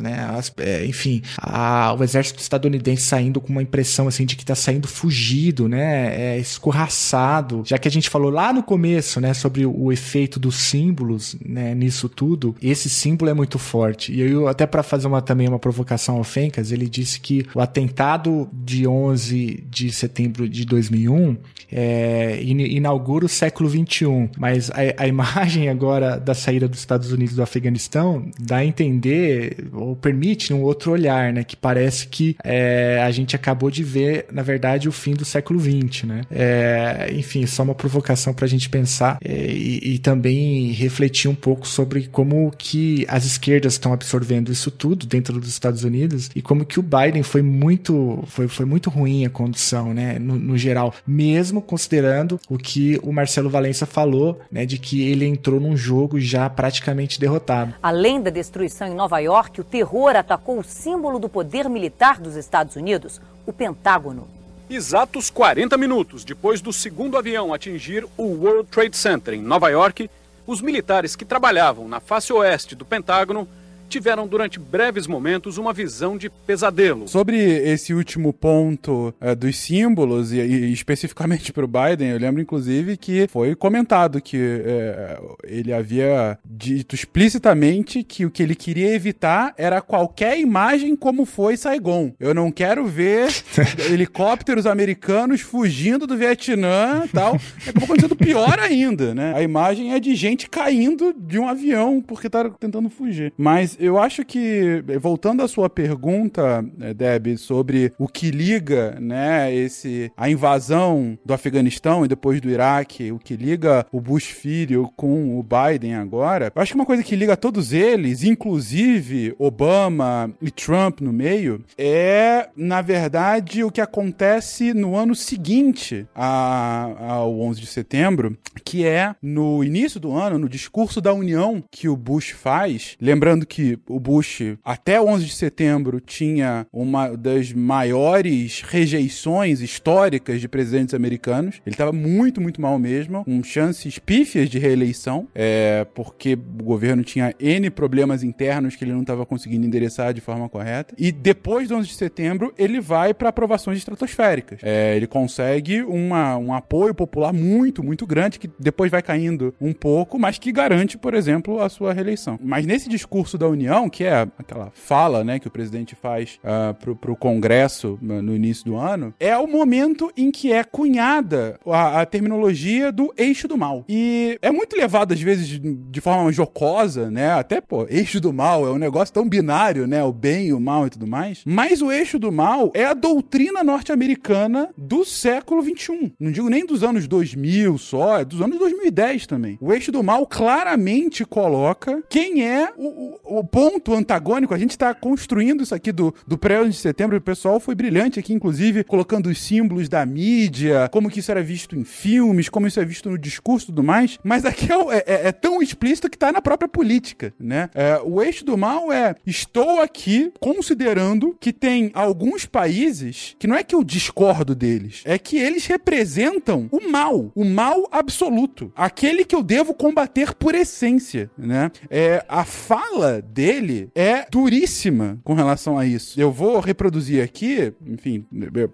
né? 0.00 0.26
As, 0.36 0.52
enfim, 0.86 1.22
a, 1.38 1.94
o 1.98 2.02
exército 2.02 2.40
estadunidense 2.40 3.02
saindo 3.02 3.31
com 3.40 3.52
uma 3.52 3.62
impressão 3.62 4.08
assim 4.08 4.24
de 4.24 4.36
que 4.36 4.44
tá 4.44 4.54
saindo 4.54 4.88
fugido, 4.88 5.68
né? 5.68 6.34
É, 6.34 6.38
escorraçado. 6.38 7.62
Já 7.64 7.78
que 7.78 7.88
a 7.88 7.90
gente 7.90 8.08
falou 8.08 8.30
lá 8.30 8.52
no 8.52 8.62
começo, 8.62 9.20
né, 9.20 9.34
sobre 9.34 9.66
o, 9.66 9.84
o 9.84 9.92
efeito 9.92 10.38
dos 10.38 10.56
símbolos, 10.56 11.36
né, 11.44 11.74
nisso 11.74 12.08
tudo, 12.08 12.54
esse 12.62 12.88
símbolo 12.88 13.30
é 13.30 13.34
muito 13.34 13.58
forte. 13.58 14.12
E 14.12 14.20
eu 14.20 14.48
até 14.48 14.66
para 14.66 14.82
fazer 14.82 15.06
uma 15.06 15.22
também 15.22 15.48
uma 15.48 15.58
provocação 15.58 16.16
ao 16.16 16.24
Fencas, 16.24 16.72
ele 16.72 16.88
disse 16.88 17.20
que 17.20 17.46
o 17.54 17.60
atentado 17.60 18.48
de 18.52 18.86
11 18.86 19.64
de 19.68 19.92
setembro 19.92 20.48
de 20.48 20.64
2001 20.64 21.36
é, 21.70 22.40
inaugura 22.42 23.24
o 23.24 23.28
século 23.28 23.68
21, 23.68 24.28
mas 24.38 24.70
a, 24.70 25.02
a 25.04 25.08
imagem 25.08 25.68
agora 25.68 26.18
da 26.18 26.34
saída 26.34 26.68
dos 26.68 26.78
Estados 26.78 27.12
Unidos 27.12 27.34
do 27.34 27.42
Afeganistão 27.42 28.30
dá 28.38 28.56
a 28.56 28.64
entender 28.64 29.68
ou 29.72 29.96
permite 29.96 30.52
um 30.52 30.62
outro 30.62 30.92
olhar, 30.92 31.32
né? 31.32 31.44
Que 31.44 31.56
parece 31.56 32.06
que 32.06 32.36
é, 32.44 33.02
a 33.02 33.10
gente 33.10 33.21
acabou 33.34 33.70
de 33.70 33.82
ver, 33.82 34.26
na 34.32 34.42
verdade, 34.42 34.88
o 34.88 34.92
fim 34.92 35.14
do 35.14 35.24
século 35.24 35.60
XX, 35.60 36.04
né? 36.04 36.22
É, 36.30 37.10
enfim, 37.12 37.46
só 37.46 37.62
uma 37.62 37.74
provocação 37.74 38.34
para 38.34 38.44
a 38.44 38.48
gente 38.48 38.68
pensar 38.68 39.18
é, 39.24 39.46
e, 39.46 39.94
e, 39.94 39.98
também 39.98 40.72
refletir 40.72 41.30
um 41.30 41.34
pouco 41.34 41.66
sobre 41.66 42.08
como 42.08 42.50
que 42.56 43.06
as 43.08 43.24
esquerdas 43.24 43.74
estão 43.74 43.92
absorvendo 43.92 44.50
isso 44.50 44.70
tudo 44.70 45.06
dentro 45.06 45.38
dos 45.38 45.48
Estados 45.48 45.84
Unidos 45.84 46.30
e 46.34 46.42
como 46.42 46.64
que 46.64 46.80
o 46.80 46.82
Biden 46.82 47.22
foi 47.22 47.42
muito, 47.42 48.22
foi, 48.26 48.48
foi 48.48 48.66
muito 48.66 48.90
ruim 48.90 49.24
a 49.24 49.30
condução, 49.30 49.94
né? 49.94 50.18
No, 50.18 50.36
no 50.36 50.58
geral, 50.58 50.94
mesmo 51.06 51.62
considerando 51.62 52.40
o 52.48 52.58
que 52.58 52.98
o 53.02 53.12
Marcelo 53.12 53.50
Valença 53.50 53.86
falou, 53.86 54.40
né? 54.50 54.66
De 54.66 54.78
que 54.78 55.02
ele 55.02 55.24
entrou 55.26 55.60
num 55.60 55.76
jogo 55.76 56.18
já 56.20 56.48
praticamente 56.48 57.20
derrotado. 57.20 57.74
Além 57.82 58.20
da 58.20 58.30
destruição 58.30 58.88
em 58.88 58.94
Nova 58.94 59.18
York, 59.18 59.60
o 59.60 59.64
terror 59.64 60.16
atacou 60.16 60.58
o 60.58 60.64
símbolo 60.64 61.18
do 61.18 61.28
poder 61.28 61.68
militar 61.68 62.20
dos 62.20 62.36
Estados 62.36 62.76
Unidos, 62.76 63.11
o 63.46 63.52
Pentágono. 63.52 64.28
Exatos 64.70 65.28
40 65.28 65.76
minutos 65.76 66.24
depois 66.24 66.60
do 66.60 66.72
segundo 66.72 67.18
avião 67.18 67.52
atingir 67.52 68.06
o 68.16 68.24
World 68.24 68.68
Trade 68.70 68.96
Center 68.96 69.34
em 69.34 69.42
Nova 69.42 69.68
York, 69.68 70.08
os 70.46 70.60
militares 70.60 71.14
que 71.14 71.24
trabalhavam 71.24 71.88
na 71.88 72.00
face 72.00 72.32
oeste 72.32 72.74
do 72.74 72.84
Pentágono 72.84 73.46
tiveram 73.92 74.26
durante 74.26 74.58
breves 74.58 75.06
momentos 75.06 75.58
uma 75.58 75.72
visão 75.72 76.16
de 76.16 76.30
pesadelo. 76.30 77.06
Sobre 77.06 77.38
esse 77.38 77.92
último 77.92 78.32
ponto 78.32 79.14
uh, 79.20 79.36
dos 79.36 79.56
símbolos, 79.58 80.32
e, 80.32 80.40
e 80.40 80.72
especificamente 80.72 81.52
para 81.52 81.64
o 81.64 81.68
Biden, 81.68 82.08
eu 82.08 82.18
lembro 82.18 82.40
inclusive 82.40 82.96
que 82.96 83.28
foi 83.28 83.54
comentado 83.54 84.20
que 84.20 84.36
uh, 84.38 85.36
ele 85.44 85.72
havia 85.72 86.38
dito 86.44 86.94
explicitamente 86.94 88.02
que 88.02 88.24
o 88.24 88.30
que 88.30 88.42
ele 88.42 88.54
queria 88.54 88.94
evitar 88.94 89.52
era 89.58 89.82
qualquer 89.82 90.38
imagem 90.38 90.96
como 90.96 91.26
foi 91.26 91.56
Saigon. 91.56 92.12
Eu 92.18 92.32
não 92.32 92.50
quero 92.50 92.86
ver 92.86 93.28
helicópteros 93.90 94.66
americanos 94.66 95.42
fugindo 95.42 96.06
do 96.06 96.16
Vietnã 96.16 97.06
tal. 97.12 97.38
Acabou 97.62 97.84
acontecendo 97.84 98.16
pior 98.16 98.58
ainda, 98.58 99.14
né? 99.14 99.34
A 99.34 99.42
imagem 99.42 99.92
é 99.92 100.00
de 100.00 100.14
gente 100.14 100.48
caindo 100.48 101.14
de 101.16 101.38
um 101.38 101.46
avião 101.46 102.00
porque 102.00 102.30
tá 102.30 102.48
tentando 102.48 102.88
fugir. 102.88 103.32
Mas 103.36 103.76
eu 103.82 103.98
acho 103.98 104.24
que, 104.24 104.82
voltando 105.00 105.42
à 105.42 105.48
sua 105.48 105.68
pergunta, 105.68 106.64
eh, 106.80 106.94
Deb, 106.94 107.36
sobre 107.36 107.92
o 107.98 108.06
que 108.06 108.30
liga, 108.30 108.96
né, 109.00 109.52
esse, 109.52 110.12
a 110.16 110.30
invasão 110.30 111.18
do 111.24 111.34
Afeganistão 111.34 112.04
e 112.04 112.08
depois 112.08 112.40
do 112.40 112.48
Iraque, 112.48 113.10
o 113.10 113.18
que 113.18 113.34
liga 113.34 113.84
o 113.90 114.00
Bush 114.00 114.26
filho 114.26 114.88
com 114.96 115.36
o 115.36 115.42
Biden 115.42 115.96
agora, 115.96 116.52
eu 116.54 116.62
acho 116.62 116.72
que 116.72 116.78
uma 116.78 116.86
coisa 116.86 117.02
que 117.02 117.16
liga 117.16 117.36
todos 117.36 117.72
eles, 117.72 118.22
inclusive 118.22 119.34
Obama 119.36 120.32
e 120.40 120.50
Trump 120.52 121.00
no 121.00 121.12
meio, 121.12 121.64
é, 121.76 122.48
na 122.56 122.82
verdade, 122.82 123.64
o 123.64 123.70
que 123.70 123.80
acontece 123.80 124.72
no 124.72 124.94
ano 124.94 125.16
seguinte 125.16 126.06
a, 126.14 126.88
ao 127.00 127.40
11 127.40 127.60
de 127.60 127.66
setembro, 127.66 128.38
que 128.64 128.86
é 128.86 129.16
no 129.20 129.64
início 129.64 129.98
do 129.98 130.12
ano, 130.12 130.38
no 130.38 130.48
discurso 130.48 131.00
da 131.00 131.12
União 131.12 131.64
que 131.68 131.88
o 131.88 131.96
Bush 131.96 132.30
faz, 132.30 132.96
lembrando 133.00 133.44
que 133.44 133.71
o 133.88 134.00
Bush, 134.00 134.56
até 134.64 135.00
11 135.00 135.24
de 135.24 135.34
setembro, 135.34 136.00
tinha 136.00 136.66
uma 136.72 137.16
das 137.16 137.52
maiores 137.52 138.62
rejeições 138.62 139.60
históricas 139.60 140.40
de 140.40 140.48
presidentes 140.48 140.94
americanos. 140.94 141.60
Ele 141.66 141.74
estava 141.74 141.92
muito, 141.92 142.40
muito 142.40 142.60
mal 142.60 142.78
mesmo, 142.78 143.24
com 143.24 143.42
chances 143.42 143.98
pífias 143.98 144.48
de 144.48 144.58
reeleição, 144.58 145.28
é, 145.34 145.86
porque 145.94 146.34
o 146.34 146.62
governo 146.62 147.02
tinha 147.02 147.34
N 147.38 147.70
problemas 147.70 148.22
internos 148.22 148.76
que 148.76 148.84
ele 148.84 148.92
não 148.92 149.02
estava 149.02 149.24
conseguindo 149.26 149.66
endereçar 149.66 150.12
de 150.12 150.20
forma 150.20 150.48
correta. 150.48 150.94
E 150.98 151.10
depois 151.10 151.68
do 151.68 151.76
11 151.76 151.88
de 151.88 151.94
setembro, 151.94 152.52
ele 152.58 152.80
vai 152.80 153.14
para 153.14 153.28
aprovações 153.28 153.78
estratosféricas. 153.78 154.60
É, 154.62 154.96
ele 154.96 155.06
consegue 155.06 155.82
uma, 155.82 156.36
um 156.36 156.52
apoio 156.52 156.94
popular 156.94 157.32
muito, 157.32 157.82
muito 157.82 158.06
grande, 158.06 158.38
que 158.38 158.50
depois 158.58 158.90
vai 158.90 159.02
caindo 159.02 159.54
um 159.60 159.72
pouco, 159.72 160.18
mas 160.18 160.38
que 160.38 160.52
garante, 160.52 160.96
por 160.98 161.14
exemplo, 161.14 161.60
a 161.60 161.68
sua 161.68 161.92
reeleição. 161.92 162.38
Mas 162.42 162.66
nesse 162.66 162.88
discurso 162.88 163.36
da 163.38 163.48
União, 163.48 163.61
que 163.90 164.04
é 164.04 164.26
aquela 164.38 164.70
fala 164.74 165.24
né, 165.24 165.38
que 165.38 165.48
o 165.48 165.50
presidente 165.50 165.94
faz 165.94 166.38
uh, 166.42 166.74
pro, 166.74 166.96
pro 166.96 167.16
Congresso 167.16 167.98
no 168.00 168.34
início 168.34 168.64
do 168.64 168.76
ano, 168.76 169.14
é 169.18 169.36
o 169.36 169.46
momento 169.46 170.10
em 170.16 170.30
que 170.30 170.52
é 170.52 170.64
cunhada 170.64 171.58
a, 171.66 172.00
a 172.00 172.06
terminologia 172.06 172.90
do 172.90 173.12
eixo 173.16 173.46
do 173.46 173.56
mal. 173.56 173.84
E 173.88 174.38
é 174.40 174.50
muito 174.50 174.76
levado, 174.76 175.12
às 175.12 175.20
vezes, 175.20 175.46
de, 175.46 175.58
de, 175.58 176.00
forma 176.00 176.32
jocosa, 176.32 177.10
né? 177.10 177.32
Até, 177.32 177.60
pô, 177.60 177.86
eixo 177.88 178.20
do 178.20 178.32
mal 178.32 178.66
é 178.66 178.70
um 178.70 178.78
negócio 178.78 179.12
tão 179.12 179.28
binário, 179.28 179.86
né? 179.86 180.02
O 180.02 180.12
bem 180.12 180.52
o 180.52 180.60
mal 180.60 180.86
e 180.86 180.90
tudo 180.90 181.06
mais. 181.06 181.42
Mas 181.44 181.82
o 181.82 181.90
eixo 181.90 182.18
do 182.18 182.32
mal 182.32 182.70
é 182.74 182.84
a 182.84 182.94
doutrina 182.94 183.62
norte-americana 183.62 184.70
do 184.76 185.04
século 185.04 185.62
XXI. 185.62 186.12
Não 186.18 186.30
digo 186.30 186.48
nem 186.48 186.64
dos 186.66 186.82
anos 186.82 187.06
2000 187.06 187.78
só, 187.78 188.20
é 188.20 188.24
dos 188.24 188.40
anos 188.40 188.58
2010 188.58 189.26
também. 189.26 189.58
O 189.60 189.72
eixo 189.72 189.92
do 189.92 190.02
mal 190.02 190.26
claramente 190.26 191.24
coloca 191.24 192.02
quem 192.08 192.46
é 192.46 192.72
o, 192.76 193.18
o, 193.24 193.38
o 193.38 193.44
ponto 193.52 193.92
antagônico. 193.92 194.54
A 194.54 194.58
gente 194.58 194.70
está 194.70 194.94
construindo 194.94 195.62
isso 195.62 195.74
aqui 195.74 195.92
do, 195.92 196.14
do 196.26 196.38
pré 196.38 196.64
de 196.64 196.74
setembro. 196.74 197.18
O 197.18 197.20
pessoal 197.20 197.60
foi 197.60 197.74
brilhante 197.74 198.18
aqui, 198.18 198.32
inclusive, 198.32 198.82
colocando 198.82 199.28
os 199.28 199.38
símbolos 199.38 199.90
da 199.90 200.04
mídia, 200.06 200.88
como 200.90 201.10
que 201.10 201.20
isso 201.20 201.30
era 201.30 201.42
visto 201.42 201.76
em 201.76 201.84
filmes, 201.84 202.48
como 202.48 202.66
isso 202.66 202.80
é 202.80 202.84
visto 202.84 203.10
no 203.10 203.18
discurso 203.18 203.66
e 203.66 203.68
tudo 203.68 203.82
mais. 203.82 204.18
Mas 204.24 204.46
aqui 204.46 204.72
é, 204.72 204.96
é, 204.96 205.28
é 205.28 205.32
tão 205.32 205.60
explícito 205.60 206.08
que 206.08 206.16
está 206.16 206.32
na 206.32 206.40
própria 206.40 206.68
política, 206.68 207.34
né? 207.38 207.68
É, 207.74 208.00
o 208.02 208.22
eixo 208.22 208.42
do 208.44 208.56
mal 208.56 208.90
é 208.90 209.14
estou 209.26 209.82
aqui 209.82 210.32
considerando 210.40 211.36
que 211.38 211.52
tem 211.52 211.90
alguns 211.92 212.46
países 212.46 213.36
que 213.38 213.46
não 213.46 213.56
é 213.56 213.62
que 213.62 213.74
eu 213.74 213.84
discordo 213.84 214.54
deles, 214.54 215.02
é 215.04 215.18
que 215.18 215.36
eles 215.36 215.66
representam 215.66 216.68
o 216.72 216.88
mal, 216.88 217.30
o 217.34 217.44
mal 217.44 217.86
absoluto, 217.92 218.72
aquele 218.74 219.26
que 219.26 219.36
eu 219.36 219.42
devo 219.42 219.74
combater 219.74 220.34
por 220.34 220.54
essência, 220.54 221.30
né? 221.36 221.70
É, 221.90 222.24
a 222.28 222.44
fala 222.44 223.20
dele 223.32 223.88
é 223.94 224.26
duríssima 224.30 225.18
com 225.24 225.34
relação 225.34 225.78
a 225.78 225.86
isso. 225.86 226.20
Eu 226.20 226.30
vou 226.30 226.60
reproduzir 226.60 227.22
aqui, 227.22 227.72
enfim, 227.86 228.24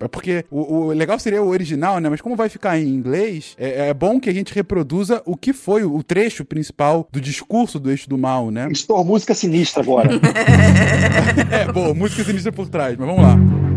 é 0.02 0.08
porque 0.08 0.44
o, 0.50 0.86
o 0.86 0.88
legal 0.88 1.18
seria 1.18 1.42
o 1.42 1.48
original, 1.48 2.00
né? 2.00 2.08
Mas 2.08 2.20
como 2.20 2.36
vai 2.36 2.48
ficar 2.48 2.78
em 2.78 2.88
inglês, 2.88 3.54
é, 3.58 3.88
é 3.88 3.94
bom 3.94 4.18
que 4.18 4.28
a 4.28 4.34
gente 4.34 4.54
reproduza 4.54 5.22
o 5.24 5.36
que 5.36 5.52
foi 5.52 5.84
o 5.84 6.02
trecho 6.02 6.44
principal 6.44 7.08
do 7.12 7.20
discurso 7.20 7.78
do 7.78 7.90
eixo 7.90 8.08
do 8.08 8.18
mal, 8.18 8.50
né? 8.50 8.68
Estou 8.70 9.04
música 9.04 9.34
sinistra 9.34 9.82
agora. 9.82 10.10
é, 11.50 11.72
boa, 11.72 11.94
música 11.94 12.24
sinistra 12.24 12.52
por 12.52 12.68
trás, 12.68 12.96
mas 12.96 13.06
vamos 13.06 13.22
lá. 13.22 13.67